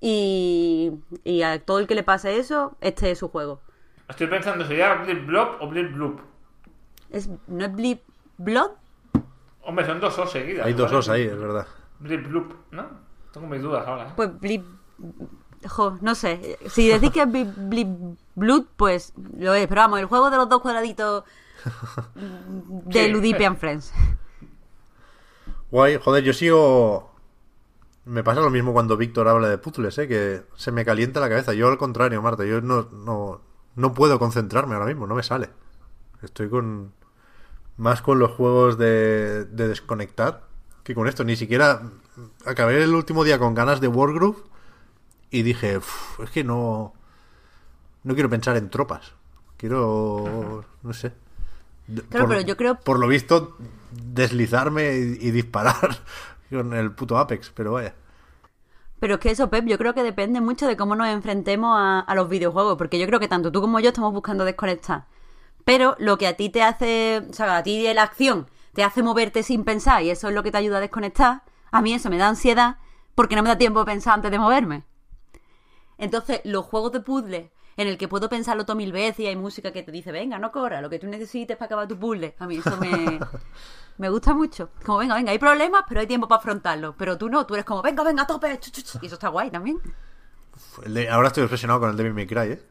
Y, 0.00 0.92
y 1.24 1.42
a 1.42 1.62
todo 1.62 1.78
el 1.80 1.86
que 1.86 1.94
le 1.94 2.02
pase 2.02 2.38
eso, 2.38 2.76
este 2.80 3.10
es 3.10 3.18
su 3.18 3.28
juego. 3.28 3.60
Estoy 4.08 4.28
pensando, 4.28 4.64
¿sería 4.64 4.94
Blip 4.94 5.26
Blob 5.26 5.56
o 5.60 5.68
Blip 5.68 5.92
Bloop? 5.92 6.20
Es, 7.10 7.28
¿No 7.48 7.64
es 7.66 7.74
Blip 7.74 8.00
Blood? 8.38 8.70
Hombre, 9.62 9.84
son 9.84 10.00
dos 10.00 10.18
os 10.18 10.30
seguidas. 10.30 10.66
Hay 10.66 10.72
dos 10.72 10.90
os 10.92 11.08
ahí, 11.10 11.22
es 11.24 11.38
verdad. 11.38 11.66
Blip 11.98 12.26
Bloop, 12.28 12.54
¿no? 12.70 12.86
Tengo 13.32 13.46
mis 13.46 13.60
dudas 13.60 13.86
ahora. 13.86 14.08
¿eh? 14.08 14.12
Pues 14.16 14.40
Blip. 14.40 14.64
Jo, 15.68 15.98
no 16.00 16.14
sé. 16.14 16.58
Si 16.70 16.88
decís 16.88 17.10
que 17.10 17.22
es 17.22 17.30
Blip, 17.30 17.48
Blip 17.56 17.88
Blood, 18.36 18.64
pues 18.76 19.12
lo 19.36 19.52
es. 19.54 19.66
Pero 19.68 19.82
vamos, 19.82 20.00
el 20.00 20.06
juego 20.06 20.30
de 20.30 20.36
los 20.38 20.48
dos 20.48 20.62
cuadraditos 20.62 21.24
de 22.14 23.04
Sí. 23.04 23.08
Ludipian 23.10 23.56
Friends. 23.58 23.92
Guay, 25.70 25.98
joder, 26.02 26.24
yo 26.24 26.32
sigo. 26.32 27.10
Me 28.04 28.24
pasa 28.24 28.40
lo 28.40 28.50
mismo 28.50 28.72
cuando 28.72 28.96
Víctor 28.96 29.28
habla 29.28 29.48
de 29.48 29.58
puzzles, 29.58 29.96
¿eh? 29.98 30.08
que 30.08 30.42
se 30.56 30.72
me 30.72 30.84
calienta 30.84 31.20
la 31.20 31.28
cabeza. 31.28 31.52
Yo 31.52 31.68
al 31.68 31.78
contrario, 31.78 32.20
Marta, 32.22 32.44
yo 32.44 32.60
no, 32.60 32.88
no, 32.92 33.40
no 33.76 33.94
puedo 33.94 34.18
concentrarme 34.18 34.74
ahora 34.74 34.86
mismo, 34.86 35.06
no 35.06 35.14
me 35.14 35.22
sale. 35.22 35.50
Estoy 36.22 36.48
con. 36.48 36.92
Más 37.76 38.02
con 38.02 38.18
los 38.18 38.32
juegos 38.32 38.76
de, 38.76 39.44
de 39.46 39.68
desconectar 39.68 40.42
que 40.82 40.94
con 40.94 41.06
esto. 41.08 41.24
Ni 41.24 41.36
siquiera. 41.36 41.82
Acabé 42.44 42.82
el 42.82 42.94
último 42.94 43.24
día 43.24 43.38
con 43.38 43.54
ganas 43.54 43.80
de 43.80 43.88
Wargroove 43.88 44.36
y 45.30 45.42
dije, 45.42 45.78
"Uf, 45.78 46.20
es 46.20 46.30
que 46.30 46.44
no. 46.44 46.92
No 48.02 48.14
quiero 48.14 48.28
pensar 48.28 48.56
en 48.56 48.68
tropas. 48.70 49.12
Quiero. 49.56 50.64
No 50.82 50.92
sé. 50.92 51.12
Claro, 52.08 52.28
pero 52.28 52.40
yo 52.42 52.56
creo- 52.56 52.78
Por 52.80 52.98
lo 52.98 53.06
visto, 53.08 53.56
deslizarme 53.92 54.94
y, 54.94 55.30
disparar 55.30 55.98
con 56.50 56.72
el 56.74 56.92
puto 56.92 57.18
Apex, 57.18 57.50
pero 57.54 57.72
vaya. 57.72 57.94
Pero 58.98 59.14
es 59.14 59.20
que 59.20 59.30
eso, 59.30 59.48
Pep, 59.48 59.64
yo 59.66 59.78
creo 59.78 59.94
que 59.94 60.02
depende 60.02 60.40
mucho 60.40 60.66
de 60.66 60.76
cómo 60.76 60.94
nos 60.94 61.08
enfrentemos 61.08 61.74
a, 61.78 62.00
a 62.00 62.14
los 62.14 62.28
videojuegos. 62.28 62.76
Porque 62.76 62.98
yo 62.98 63.06
creo 63.06 63.18
que 63.18 63.28
tanto 63.28 63.50
tú 63.50 63.60
como 63.62 63.80
yo 63.80 63.88
estamos 63.88 64.12
buscando 64.12 64.44
desconectar. 64.44 65.06
Pero 65.64 65.96
lo 65.98 66.18
que 66.18 66.26
a 66.26 66.36
ti 66.36 66.50
te 66.50 66.62
hace, 66.62 67.22
o 67.30 67.32
sea, 67.32 67.56
a 67.56 67.62
ti 67.62 67.92
la 67.94 68.02
acción 68.02 68.46
te 68.74 68.84
hace 68.84 69.02
moverte 69.02 69.42
sin 69.42 69.64
pensar 69.64 70.02
y 70.02 70.10
eso 70.10 70.28
es 70.28 70.34
lo 70.34 70.42
que 70.42 70.50
te 70.50 70.58
ayuda 70.58 70.78
a 70.78 70.80
desconectar, 70.80 71.42
a 71.70 71.82
mí 71.82 71.94
eso 71.94 72.10
me 72.10 72.18
da 72.18 72.28
ansiedad 72.28 72.76
porque 73.14 73.36
no 73.36 73.42
me 73.42 73.48
da 73.48 73.58
tiempo 73.58 73.80
de 73.80 73.86
pensar 73.86 74.14
antes 74.14 74.30
de 74.30 74.38
moverme. 74.38 74.84
Entonces, 75.98 76.40
los 76.44 76.64
juegos 76.64 76.92
de 76.92 77.00
puzzle 77.00 77.52
en 77.76 77.88
el 77.88 77.96
que 77.98 78.08
puedo 78.08 78.28
pensarlo 78.28 78.64
todo 78.64 78.76
mil 78.76 78.92
veces 78.92 79.20
y 79.20 79.26
hay 79.26 79.36
música 79.36 79.72
que 79.72 79.82
te 79.82 79.92
dice, 79.92 80.12
venga, 80.12 80.38
no 80.38 80.50
corra, 80.52 80.80
lo 80.80 80.90
que 80.90 80.98
tú 80.98 81.06
necesites 81.06 81.56
para 81.56 81.66
acabar 81.66 81.88
tu 81.88 81.98
puzzle, 81.98 82.34
a 82.38 82.46
mí 82.46 82.56
eso 82.58 82.76
me, 82.76 83.18
me 83.98 84.08
gusta 84.10 84.34
mucho. 84.34 84.70
Como, 84.84 84.98
venga, 84.98 85.14
venga, 85.14 85.32
hay 85.32 85.38
problemas, 85.38 85.84
pero 85.88 86.00
hay 86.00 86.06
tiempo 86.06 86.28
para 86.28 86.40
afrontarlo. 86.40 86.94
Pero 86.98 87.16
tú 87.16 87.28
no, 87.28 87.46
tú 87.46 87.54
eres 87.54 87.64
como, 87.64 87.82
venga, 87.82 88.02
venga, 88.02 88.26
tope, 88.26 88.58
y 89.02 89.06
eso 89.06 89.14
está 89.14 89.28
guay 89.28 89.50
también. 89.50 89.78
De- 90.86 91.08
ahora 91.08 91.28
estoy 91.28 91.44
obsesionado 91.44 91.80
con 91.80 91.90
el 91.90 91.96
Devil 91.96 92.12
May 92.14 92.26
Cry, 92.26 92.52
¿eh? 92.52 92.62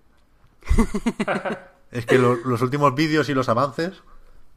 es 1.92 2.06
que 2.06 2.18
lo- 2.18 2.36
los 2.36 2.62
últimos 2.62 2.94
vídeos 2.96 3.30
y 3.30 3.34
los 3.34 3.50
avances 3.50 4.04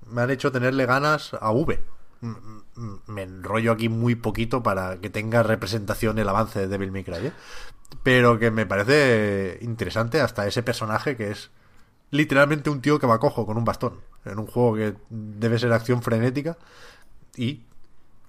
me 0.06 0.22
han 0.22 0.30
hecho 0.30 0.52
tenerle 0.52 0.84
ganas 0.86 1.34
a 1.40 1.50
V. 1.52 1.80
Me 3.06 3.22
enrollo 3.22 3.72
aquí 3.72 3.88
muy 3.88 4.14
poquito 4.14 4.62
para 4.62 4.98
que 5.00 5.10
tenga 5.10 5.42
representación 5.42 6.18
el 6.18 6.28
avance 6.28 6.58
de 6.60 6.68
Devil 6.68 6.92
May 6.92 7.04
Cry, 7.04 7.26
¿eh? 7.28 7.32
Pero 8.02 8.38
que 8.38 8.50
me 8.50 8.66
parece 8.66 9.58
interesante 9.62 10.20
hasta 10.20 10.46
ese 10.46 10.62
personaje 10.62 11.16
que 11.16 11.30
es 11.30 11.50
literalmente 12.10 12.70
un 12.70 12.80
tío 12.80 12.98
que 12.98 13.06
va 13.06 13.18
cojo 13.18 13.46
con 13.46 13.56
un 13.56 13.64
bastón. 13.64 14.00
En 14.24 14.38
un 14.38 14.46
juego 14.46 14.76
que 14.76 14.94
debe 15.10 15.58
ser 15.58 15.72
acción 15.72 16.02
frenética 16.02 16.56
y 17.36 17.62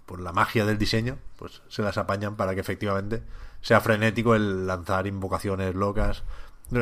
por 0.06 0.20
la 0.20 0.34
magia 0.34 0.66
del 0.66 0.78
diseño, 0.78 1.18
pues 1.38 1.62
se 1.68 1.82
las 1.82 1.98
apañan 1.98 2.36
para 2.36 2.54
que 2.54 2.62
efectivamente 2.62 3.24
sea 3.62 3.80
frenético 3.80 4.36
el 4.36 4.68
lanzar 4.68 5.08
invocaciones 5.08 5.76
locas. 5.76 6.24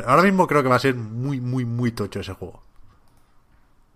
Ahora 0.06 0.24
mismo 0.24 0.48
creo 0.48 0.64
que 0.64 0.70
va 0.70 0.76
a 0.76 0.80
ser 0.80 0.95
muy, 0.95 1.40
muy, 1.41 1.66
muy 1.66 1.91
tocho 1.91 2.20
ese 2.20 2.34
juego. 2.34 2.64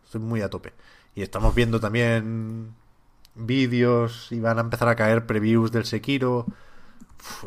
Estoy 0.04 0.22
muy 0.22 0.42
a 0.42 0.50
tope. 0.50 0.74
Y 1.16 1.22
estamos 1.22 1.56
viendo 1.56 1.80
también 1.80 2.76
vídeos 3.36 4.32
y 4.32 4.40
van 4.40 4.58
a 4.58 4.62
empezar 4.62 4.88
a 4.88 4.96
caer 4.96 5.26
previews 5.26 5.72
del 5.72 5.86
Sekiro. 5.86 6.46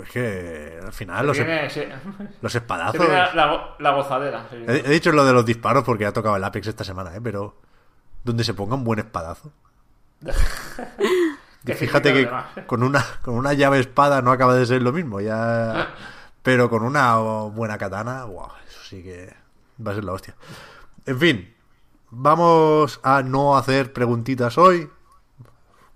Es 0.02 0.10
que 0.10 0.80
al 0.84 0.92
final 0.92 1.26
los, 1.26 1.36
Tiene- 1.36 1.68
los 2.40 2.54
espadazos... 2.54 3.08
la, 3.08 3.32
la 3.34 3.46
go- 3.46 3.76
la 3.78 3.90
gozadera. 3.92 4.46
sí. 4.50 4.56
He, 4.66 4.78
he 4.86 4.90
dicho 4.90 5.12
lo 5.12 5.24
de 5.24 5.32
los 5.32 5.44
disparos 5.46 5.84
porque 5.84 6.04
ha 6.06 6.12
tocado 6.12 6.36
el 6.36 6.44
Apex 6.44 6.66
esta 6.66 6.84
semana, 6.84 7.14
¿eh? 7.14 7.20
pero 7.22 7.56
donde 8.24 8.42
se 8.44 8.54
ponga 8.54 8.74
un 8.74 8.84
buen 8.84 8.98
espadazo. 8.98 9.52
Que 11.64 11.74
fíjate 11.74 12.12
que 12.14 12.20
además. 12.20 12.46
con 12.66 12.82
una, 12.82 13.04
con 13.20 13.34
una 13.34 13.52
llave 13.52 13.80
espada 13.80 14.22
no 14.22 14.30
acaba 14.30 14.54
de 14.54 14.64
ser 14.64 14.80
lo 14.80 14.92
mismo, 14.92 15.20
ya. 15.20 15.88
Pero 16.42 16.70
con 16.70 16.82
una 16.82 17.16
buena 17.16 17.76
katana, 17.76 18.24
wow, 18.24 18.48
eso 18.66 18.80
sí 18.88 19.02
que 19.02 19.34
va 19.84 19.90
a 19.90 19.94
ser 19.94 20.04
la 20.04 20.12
hostia. 20.12 20.34
En 21.04 21.18
fin, 21.18 21.54
vamos 22.10 23.00
a 23.02 23.22
no 23.22 23.58
hacer 23.58 23.92
preguntitas 23.92 24.56
hoy. 24.56 24.88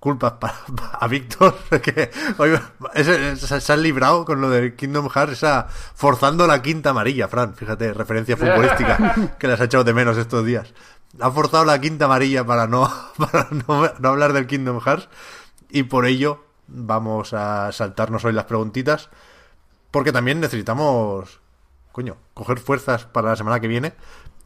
Culpas 0.03 0.33
para, 0.33 0.55
a 0.99 1.07
Víctor, 1.07 1.55
que 1.81 2.11
ese- 2.95 3.37
se, 3.37 3.61
se 3.61 3.73
han 3.73 3.83
librado 3.85 4.25
con 4.25 4.41
lo 4.41 4.51
del 4.51 4.75
Kingdom 4.75 5.09
Hearts, 5.09 5.35
esa, 5.35 5.69
forzando 5.69 6.49
la 6.49 6.61
quinta 6.61 6.91
amarilla, 6.91 7.29
Fran, 7.29 7.55
fíjate, 7.55 7.95
referencia 7.95 8.37
futbolística 8.37 9.37
que 9.39 9.47
las 9.47 9.61
ha 9.61 9.65
echado 9.67 9.85
de 9.85 9.95
menos 9.95 10.17
estos 10.17 10.45
días. 10.45 10.75
Ha 11.21 11.31
forzado 11.31 11.65
la 11.65 11.81
quinta 11.81 12.07
amarilla 12.07 12.45
para 12.45 12.67
no, 12.67 12.91
para 13.17 13.47
no, 13.69 13.93
no 14.01 14.09
hablar 14.09 14.33
del 14.33 14.49
Kingdom 14.49 14.81
Hearts 14.81 15.09
y 15.71 15.85
por 15.85 16.05
ello 16.07 16.45
vamos 16.67 17.33
a 17.33 17.71
saltarnos 17.71 18.25
hoy 18.25 18.33
las 18.33 18.47
preguntitas 18.47 19.09
porque 19.93 20.11
también 20.11 20.41
necesitamos, 20.41 21.39
coño, 21.93 22.17
coger 22.35 22.59
fuerzas 22.59 23.05
para 23.05 23.29
la 23.29 23.37
semana 23.37 23.61
que 23.61 23.69
viene, 23.69 23.93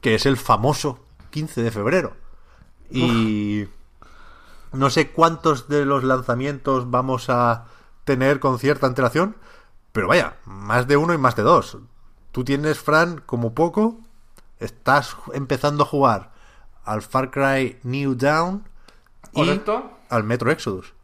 que 0.02 0.16
es 0.16 0.26
el 0.26 0.36
famoso 0.36 1.02
15 1.30 1.62
de 1.62 1.70
febrero. 1.70 2.12
Y 2.90 3.64
no 4.72 4.90
sé 4.90 5.10
cuántos 5.10 5.68
de 5.68 5.84
los 5.84 6.04
lanzamientos 6.04 6.90
vamos 6.90 7.28
a 7.28 7.66
tener 8.04 8.40
con 8.40 8.58
cierta 8.58 8.86
antelación, 8.86 9.36
pero 9.92 10.08
vaya, 10.08 10.36
más 10.44 10.86
de 10.86 10.96
uno 10.96 11.14
y 11.14 11.18
más 11.18 11.36
de 11.36 11.42
dos. 11.42 11.78
Tú 12.32 12.44
tienes, 12.44 12.78
Fran, 12.78 13.22
como 13.24 13.54
poco, 13.54 13.98
estás 14.58 15.16
empezando 15.32 15.84
a 15.84 15.86
jugar 15.86 16.32
al 16.84 17.02
Far 17.02 17.30
Cry 17.30 17.78
New 17.82 18.14
Dawn 18.14 18.68
y 19.32 19.40
Correcto. 19.40 19.90
al 20.08 20.24
Metro 20.24 20.50
Exodus. 20.50 20.94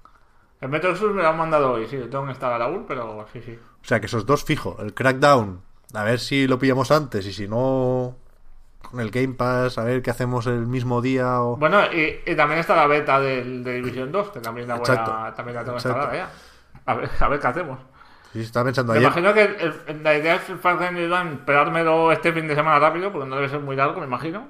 El 0.61 0.69
Metro 0.69 0.91
Exodus 0.91 1.15
me 1.15 1.23
lo 1.23 1.29
han 1.29 1.37
mandado 1.39 1.73
hoy, 1.73 1.89
sí, 1.89 1.97
lo 1.97 2.09
tengo 2.09 2.25
que 2.25 2.31
instalar 2.31 2.63
aún, 2.63 2.85
pero 2.87 3.27
sí, 3.33 3.41
sí. 3.43 3.59
O 3.83 3.85
sea 3.85 3.99
que 3.99 4.07
esos 4.07 4.27
dos 4.27 4.45
fijo. 4.45 4.77
El 4.79 4.95
Crackdown, 4.95 5.61
a 5.93 6.05
ver 6.05 6.21
si 6.21 6.47
lo 6.47 6.59
pillamos 6.59 6.91
antes 6.93 7.27
y 7.27 7.33
si 7.33 7.49
no, 7.49 8.17
con 8.91 9.01
el 9.01 9.11
Game 9.11 9.35
Pass, 9.35 9.79
a 9.79 9.85
ver 9.85 10.03
qué 10.03 10.11
hacemos 10.11 10.47
el 10.47 10.67
mismo 10.67 11.01
día 11.01 11.41
o... 11.43 11.57
Bueno, 11.57 11.81
y, 11.93 12.21
y 12.27 12.35
también 12.37 12.61
está 12.61 12.77
la 12.77 12.87
beta 12.87 13.19
del, 13.21 13.65
de 13.65 13.75
Division 13.75 14.13
2, 14.13 14.31
que 14.31 14.41
también 14.41 14.69
la, 14.69 14.75
voy 14.77 14.85
a- 14.89 14.93
Exacto. 14.93 15.35
también 15.37 15.57
la 15.57 15.65
tengo 15.65 15.77
instalada 15.77 16.15
ya. 16.15 16.31
A 16.87 16.95
ver, 16.95 17.11
a 17.19 17.29
ver 17.29 17.41
qué 17.41 17.47
hacemos. 17.47 17.79
Sí, 18.33 18.41
estaba 18.41 18.65
pensando 18.67 18.93
Me 18.93 18.99
ayer. 18.99 19.07
imagino 19.09 19.35
que 19.35 19.43
el- 19.43 19.81
el- 19.87 20.03
la 20.03 20.17
idea 20.17 20.35
es 20.37 20.43
Far 20.61 20.79
Cry 20.79 21.11
esperármelo 21.33 22.13
este 22.13 22.33
fin 22.33 22.49
de 22.49 22.55
semana 22.55 22.79
rápido, 22.79 23.13
porque 23.13 23.29
no 23.29 23.37
debe 23.37 23.49
ser 23.49 23.61
muy 23.61 23.77
largo, 23.77 24.01
me 24.01 24.07
imagino. 24.07 24.47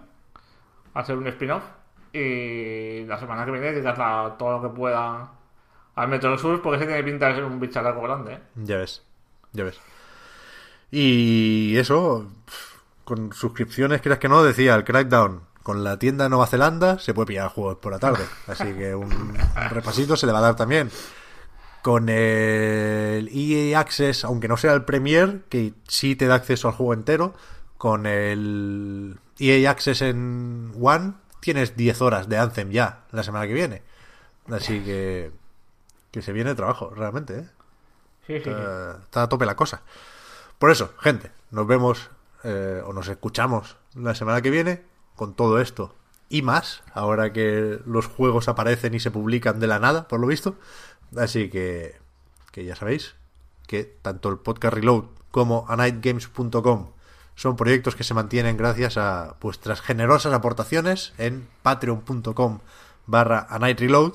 Ser 1.05 1.17
un 1.17 1.27
spin-off. 1.27 1.65
Y 2.13 3.05
la 3.07 3.19
semana 3.19 3.45
que 3.45 3.51
viene 3.51 3.73
dedicarla 3.73 4.35
todo 4.39 4.61
lo 4.61 4.63
que 4.63 4.77
pueda 4.77 5.31
al 5.95 6.09
Metro 6.09 6.35
Exodus, 6.35 6.61
porque 6.61 6.77
ese 6.77 6.87
tiene 6.87 7.03
pinta 7.03 7.29
de 7.29 7.35
ser 7.37 7.45
un 7.45 7.59
bicharraco 7.59 8.03
grande, 8.03 8.35
¿eh? 8.35 8.39
Ya 8.57 8.77
ves, 8.77 9.03
ya 9.53 9.65
ves. 9.65 9.81
Y 10.91 11.77
eso, 11.77 12.27
con 13.05 13.33
suscripciones, 13.33 14.01
creas 14.01 14.19
que 14.19 14.29
no, 14.29 14.43
decía 14.43 14.75
el 14.75 14.85
Crackdown. 14.85 15.43
Con 15.63 15.85
la 15.85 15.97
tienda 15.97 16.25
de 16.25 16.31
Nueva 16.31 16.47
Zelanda 16.47 16.99
se 16.99 17.15
puede 17.15 17.27
pillar 17.27 17.49
juegos 17.49 17.77
por 17.77 17.93
la 17.93 18.01
tarde. 18.01 18.25
Así 18.49 18.65
que 18.75 18.95
un, 18.95 19.37
repasito 19.71 20.17
se 20.17 20.27
le 20.27 20.33
va 20.33 20.41
a 20.41 20.43
dar 20.43 20.57
también. 20.57 20.91
Con 21.83 22.09
el 22.09 23.29
EA 23.33 23.79
Access, 23.79 24.25
aunque 24.25 24.49
no 24.49 24.57
sea 24.57 24.73
el 24.73 24.85
Premier, 24.85 25.43
que 25.49 25.75
sí 25.87 26.17
te 26.17 26.27
da 26.27 26.35
acceso 26.37 26.69
al 26.69 26.75
juego 26.75 26.95
entero, 26.95 27.35
con 27.79 28.07
el 28.07 29.19
EA 29.39 29.71
Access 29.71 30.03
en 30.03 30.73
One, 30.81 31.15
tienes 31.41 31.77
10 31.77 32.03
horas 32.03 32.29
de 32.29 32.39
Anthem 32.39 32.71
ya 32.71 33.05
la 33.13 33.23
semana 33.23 33.47
que 33.47 33.55
viene. 33.55 33.83
Así 34.51 34.81
que, 34.81 35.31
que 36.11 36.23
se 36.23 36.33
viene 36.33 36.55
trabajo, 36.55 36.91
realmente, 36.91 37.39
¿eh? 37.39 37.49
Sí, 38.27 38.39
sí, 38.39 38.45
sí. 38.45 38.51
Eh, 38.51 38.93
está 39.03 39.25
a 39.25 39.29
tope 39.29 39.47
la 39.47 39.57
cosa. 39.57 39.83
Por 40.59 40.71
eso, 40.71 40.95
gente, 41.01 41.33
nos 41.51 41.67
vemos 41.67 42.11
eh, 42.45 42.83
o 42.85 42.93
nos 42.93 43.09
escuchamos 43.09 43.77
la 43.95 44.15
semana 44.15 44.43
que 44.43 44.51
viene 44.51 44.83
con 45.17 45.35
todo 45.35 45.61
esto 45.61 45.95
y 46.29 46.43
más, 46.43 46.83
ahora 46.95 47.33
que 47.33 47.79
los 47.85 48.07
juegos 48.07 48.49
aparecen 48.49 48.95
y 48.95 49.01
se 49.01 49.11
publican 49.11 49.61
de 49.61 49.67
la 49.67 49.79
nada, 49.79 50.09
por 50.09 50.19
lo 50.19 50.27
visto. 50.27 50.57
Así 51.17 51.51
que, 51.51 51.97
que 52.53 52.65
ya 52.65 52.75
sabéis 52.75 53.17
que 53.67 53.85
tanto 53.85 54.31
el 54.31 54.39
podcast 54.39 54.75
Reload 54.75 55.05
como 55.31 55.67
anightgames.com 55.69 56.93
son 57.35 57.57
proyectos 57.57 57.97
que 57.97 58.05
se 58.05 58.15
mantienen 58.15 58.57
gracias 58.57 58.97
a 58.97 59.37
vuestras 59.41 59.81
generosas 59.81 60.33
aportaciones 60.33 61.13
en 61.19 61.49
patreon.com 61.63 62.61
barra 63.07 63.47
anightreload 63.51 64.15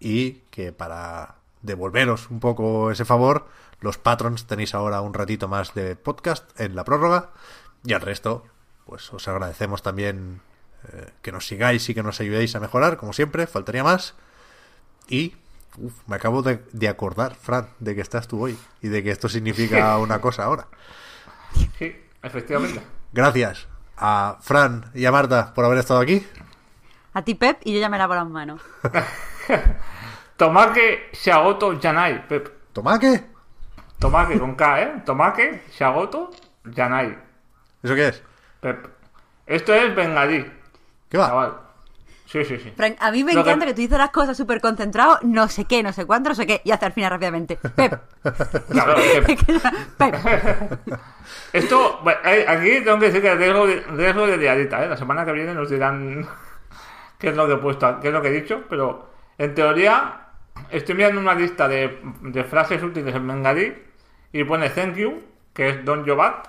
y 0.00 0.42
que 0.50 0.72
para 0.72 1.36
devolveros 1.62 2.30
un 2.30 2.40
poco 2.40 2.90
ese 2.90 3.04
favor, 3.04 3.46
los 3.80 3.98
patrons 3.98 4.46
tenéis 4.46 4.74
ahora 4.74 5.00
un 5.00 5.14
ratito 5.14 5.48
más 5.48 5.74
de 5.74 5.96
podcast 5.96 6.58
en 6.60 6.74
la 6.74 6.84
prórroga 6.84 7.30
y 7.84 7.92
al 7.92 8.00
resto, 8.00 8.44
pues 8.86 9.12
os 9.12 9.28
agradecemos 9.28 9.82
también 9.82 10.40
eh, 10.92 11.10
que 11.22 11.32
nos 11.32 11.46
sigáis 11.46 11.88
y 11.88 11.94
que 11.94 12.02
nos 12.02 12.20
ayudéis 12.20 12.56
a 12.56 12.60
mejorar, 12.60 12.96
como 12.96 13.12
siempre, 13.12 13.46
faltaría 13.46 13.84
más. 13.84 14.14
Y 15.08 15.36
uf, 15.76 15.92
me 16.06 16.16
acabo 16.16 16.42
de, 16.42 16.64
de 16.72 16.88
acordar, 16.88 17.34
Fran, 17.34 17.68
de 17.78 17.94
que 17.94 18.00
estás 18.00 18.28
tú 18.28 18.42
hoy 18.42 18.58
y 18.82 18.88
de 18.88 19.02
que 19.02 19.10
esto 19.10 19.28
significa 19.28 19.96
una 19.98 20.20
cosa 20.20 20.44
ahora. 20.44 20.66
Sí, 21.78 21.96
efectivamente. 22.22 22.82
Gracias 23.12 23.68
a 23.96 24.38
Fran 24.40 24.90
y 24.94 25.04
a 25.04 25.12
Marta 25.12 25.54
por 25.54 25.64
haber 25.64 25.78
estado 25.78 26.00
aquí. 26.00 26.26
A 27.14 27.22
ti, 27.22 27.34
Pep, 27.34 27.60
y 27.64 27.74
yo 27.74 27.80
ya 27.80 27.88
me 27.88 27.98
lavo 27.98 28.14
las 28.14 28.28
manos. 28.28 28.60
Tomake 30.36 31.10
Shagoto 31.12 31.78
Yanai, 31.80 32.28
Pep. 32.28 32.72
¿Tomake? 32.72 33.37
Tomake 33.98 34.38
con 34.38 34.54
K, 34.54 34.82
¿eh? 34.82 34.92
Tomake 35.04 35.62
Shagoto 35.72 36.30
Yanai, 36.64 37.16
¿Eso 37.82 37.94
qué 37.94 38.08
es? 38.08 38.22
Pep. 38.60 38.86
Esto 39.46 39.74
es 39.74 39.94
bengalí, 39.94 40.46
¿Qué 41.08 41.18
va? 41.18 41.26
chaval. 41.28 41.52
Sí, 42.26 42.44
sí, 42.44 42.58
sí. 42.58 42.70
Frank, 42.76 42.96
a 43.00 43.10
mí 43.10 43.24
me 43.24 43.32
Lo 43.32 43.40
encanta 43.40 43.64
que... 43.64 43.72
tú 43.72 43.80
dices 43.80 43.96
las 43.96 44.10
cosas 44.10 44.36
súper 44.36 44.60
concentrado, 44.60 45.18
no 45.22 45.48
sé 45.48 45.64
qué, 45.64 45.82
no 45.82 45.94
sé 45.94 46.04
cuánto, 46.04 46.28
no 46.28 46.34
sé 46.34 46.46
qué, 46.46 46.60
y 46.62 46.70
hasta 46.72 46.86
el 46.86 46.92
final 46.92 47.10
rápidamente. 47.12 47.56
Pep. 47.74 47.94
Claro, 48.70 48.96
Pep. 49.96 50.14
Esto, 51.54 52.00
bueno, 52.02 52.20
eh, 52.26 52.44
aquí 52.46 52.84
tengo 52.84 52.98
que 52.98 53.06
decir 53.06 53.22
que 53.22 53.34
riesgo 53.34 53.66
de, 53.66 53.80
riesgo 53.80 54.26
de 54.26 54.36
liadita, 54.36 54.84
¿eh? 54.84 54.88
La 54.88 54.96
semana 54.98 55.24
que 55.24 55.32
viene 55.32 55.54
nos 55.54 55.70
dirán 55.70 56.28
qué 57.18 57.28
es 57.30 57.36
lo 57.36 57.46
que 57.46 57.54
he 57.54 57.58
puesto, 57.58 57.98
qué 58.00 58.08
es 58.08 58.12
lo 58.14 58.20
que 58.20 58.28
he 58.28 58.42
dicho, 58.42 58.64
pero 58.68 59.08
en 59.38 59.54
teoría 59.54 60.26
estoy 60.68 60.96
mirando 60.96 61.20
una 61.22 61.34
lista 61.34 61.66
de, 61.66 61.98
de 62.20 62.44
frases 62.44 62.82
útiles 62.82 63.14
en 63.14 63.26
bengalí 63.26 63.74
y 64.32 64.44
pone 64.44 64.68
thank 64.70 64.96
you, 64.96 65.22
que 65.52 65.68
es 65.70 65.84
don 65.84 66.06
Jobat, 66.06 66.46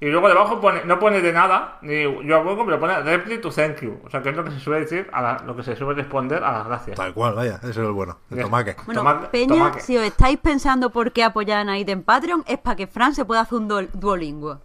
y 0.00 0.06
luego 0.06 0.28
debajo 0.28 0.60
pone, 0.60 0.84
no 0.84 0.98
pone 1.00 1.20
de 1.20 1.32
nada, 1.32 1.78
ni 1.82 2.02
yo 2.02 2.36
a 2.36 2.40
hueco, 2.40 2.64
pero 2.64 2.78
pone 2.78 3.00
reply 3.02 3.38
to 3.40 3.50
thank 3.50 3.80
you, 3.80 3.98
o 4.04 4.10
sea, 4.10 4.22
que 4.22 4.28
es 4.30 4.36
lo 4.36 4.44
que 4.44 4.52
se 4.52 4.60
suele 4.60 4.80
decir, 4.82 5.08
a 5.12 5.20
la- 5.20 5.42
lo 5.44 5.56
que 5.56 5.64
se 5.64 5.74
suele 5.74 5.94
responder 6.00 6.44
a 6.44 6.52
las 6.52 6.66
gracias. 6.66 6.96
Tal 6.96 7.12
cual, 7.12 7.34
vaya, 7.34 7.56
eso 7.56 7.70
es 7.70 7.76
el 7.78 7.90
bueno. 7.90 8.18
El. 8.30 8.44
Bueno, 8.86 9.00
Tomate- 9.02 9.28
Peña, 9.30 9.48
tomate. 9.56 9.80
si 9.80 9.96
os 9.96 10.04
estáis 10.04 10.38
pensando 10.38 10.90
por 10.90 11.10
qué 11.12 11.24
apoyar 11.24 11.68
a 11.68 11.76
en 11.76 12.02
Patreon, 12.04 12.44
es 12.46 12.58
para 12.58 12.76
que 12.76 12.86
Fran 12.86 13.12
se 13.14 13.24
pueda 13.24 13.40
hacer 13.40 13.58
un 13.58 13.68
duol- 13.68 13.90
duolingo. 13.92 14.60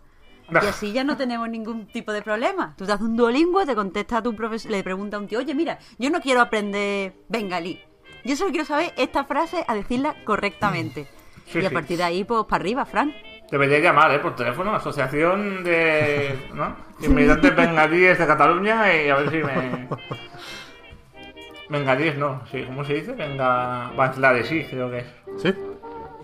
Y 0.52 0.57
así 0.57 0.91
ya 0.91 1.03
no 1.03 1.18
tenemos 1.18 1.49
ningún 1.49 1.88
tipo 1.88 2.11
de 2.11 2.22
problema. 2.22 2.76
Tú 2.78 2.86
te 2.86 2.91
haces 2.91 3.06
un 3.06 3.15
duolingo, 3.15 3.65
te 3.65 3.74
contesta 3.74 4.18
a 4.18 4.22
tu 4.22 4.36
profesor, 4.36 4.70
le 4.70 4.84
pregunta 4.84 5.18
a 5.18 5.20
un 5.20 5.28
tío, 5.28 5.40
oye, 5.40 5.56
mira, 5.56 5.80
yo 5.98 6.11
no 6.11 6.20
quiero 6.22 6.41
aprender 6.41 7.14
bengalí. 7.30 7.82
Yo 8.24 8.36
solo 8.36 8.52
quiero 8.52 8.65
saber 8.65 8.94
esta 8.98 9.24
frase 9.24 9.65
a 9.68 9.74
decirla 9.74 10.15
correctamente. 10.26 11.07
Sí, 11.45 11.60
y 11.60 11.65
a 11.65 11.70
sí. 11.70 11.74
partir 11.76 11.98
de 11.98 12.03
ahí, 12.03 12.24
pues 12.24 12.44
para 12.45 12.61
arriba, 12.61 12.86
Fran. 12.86 13.14
Debería 13.52 13.80
llamar, 13.80 14.11
¿eh? 14.11 14.20
Por 14.20 14.36
teléfono, 14.36 14.74
Asociación 14.74 15.64
de 15.64 16.49
¿no? 16.53 16.76
Inmigrantes 17.02 17.56
Bengalíes 17.56 18.18
de 18.18 18.26
Cataluña 18.26 18.94
y 18.94 19.10
a 19.10 19.15
ver 19.15 19.30
si 19.30 19.38
me... 19.38 19.88
Bengalíes 21.70 22.18
no, 22.18 22.41
sí, 22.52 22.64
¿cómo 22.64 22.84
se 22.84 22.95
dice? 22.95 23.14
Venga... 23.14 23.91
Bangladesí, 23.95 24.64
creo 24.65 24.90
que 24.90 24.99
es. 24.99 25.06
¿Sí? 25.38 25.53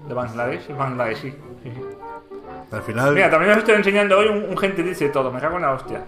De 0.07 0.13
Bangladesh, 0.13 0.75
Bangladesí. 0.75 1.31
Sí, 1.31 1.71
sí. 1.75 1.81
Al 2.71 2.81
final. 2.83 3.13
Mira, 3.13 3.29
también 3.29 3.51
os 3.51 3.57
estoy 3.59 3.75
enseñando 3.75 4.17
hoy 4.17 4.27
un, 4.27 4.43
un 4.49 4.57
gentilicio 4.57 5.07
y 5.07 5.11
todo, 5.11 5.31
me 5.31 5.39
cago 5.39 5.57
en 5.57 5.61
la 5.63 5.73
hostia. 5.73 6.03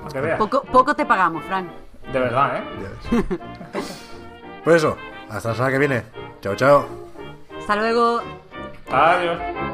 Para 0.00 0.12
que 0.12 0.20
veas. 0.20 0.38
Poco, 0.38 0.62
poco 0.62 0.94
te 0.94 1.04
pagamos, 1.06 1.44
Fran. 1.44 1.70
De 2.12 2.18
verdad, 2.20 2.58
¿eh? 2.58 2.62
ya 2.82 3.10
ves. 3.20 3.24
Pues 4.64 4.76
eso, 4.76 4.96
hasta 5.28 5.50
la 5.50 5.54
semana 5.54 5.72
que 5.72 5.78
viene. 5.78 6.02
Chao, 6.40 6.54
chao. 6.56 6.86
Hasta 7.58 7.76
luego. 7.76 8.22
Valeu. 8.86 9.73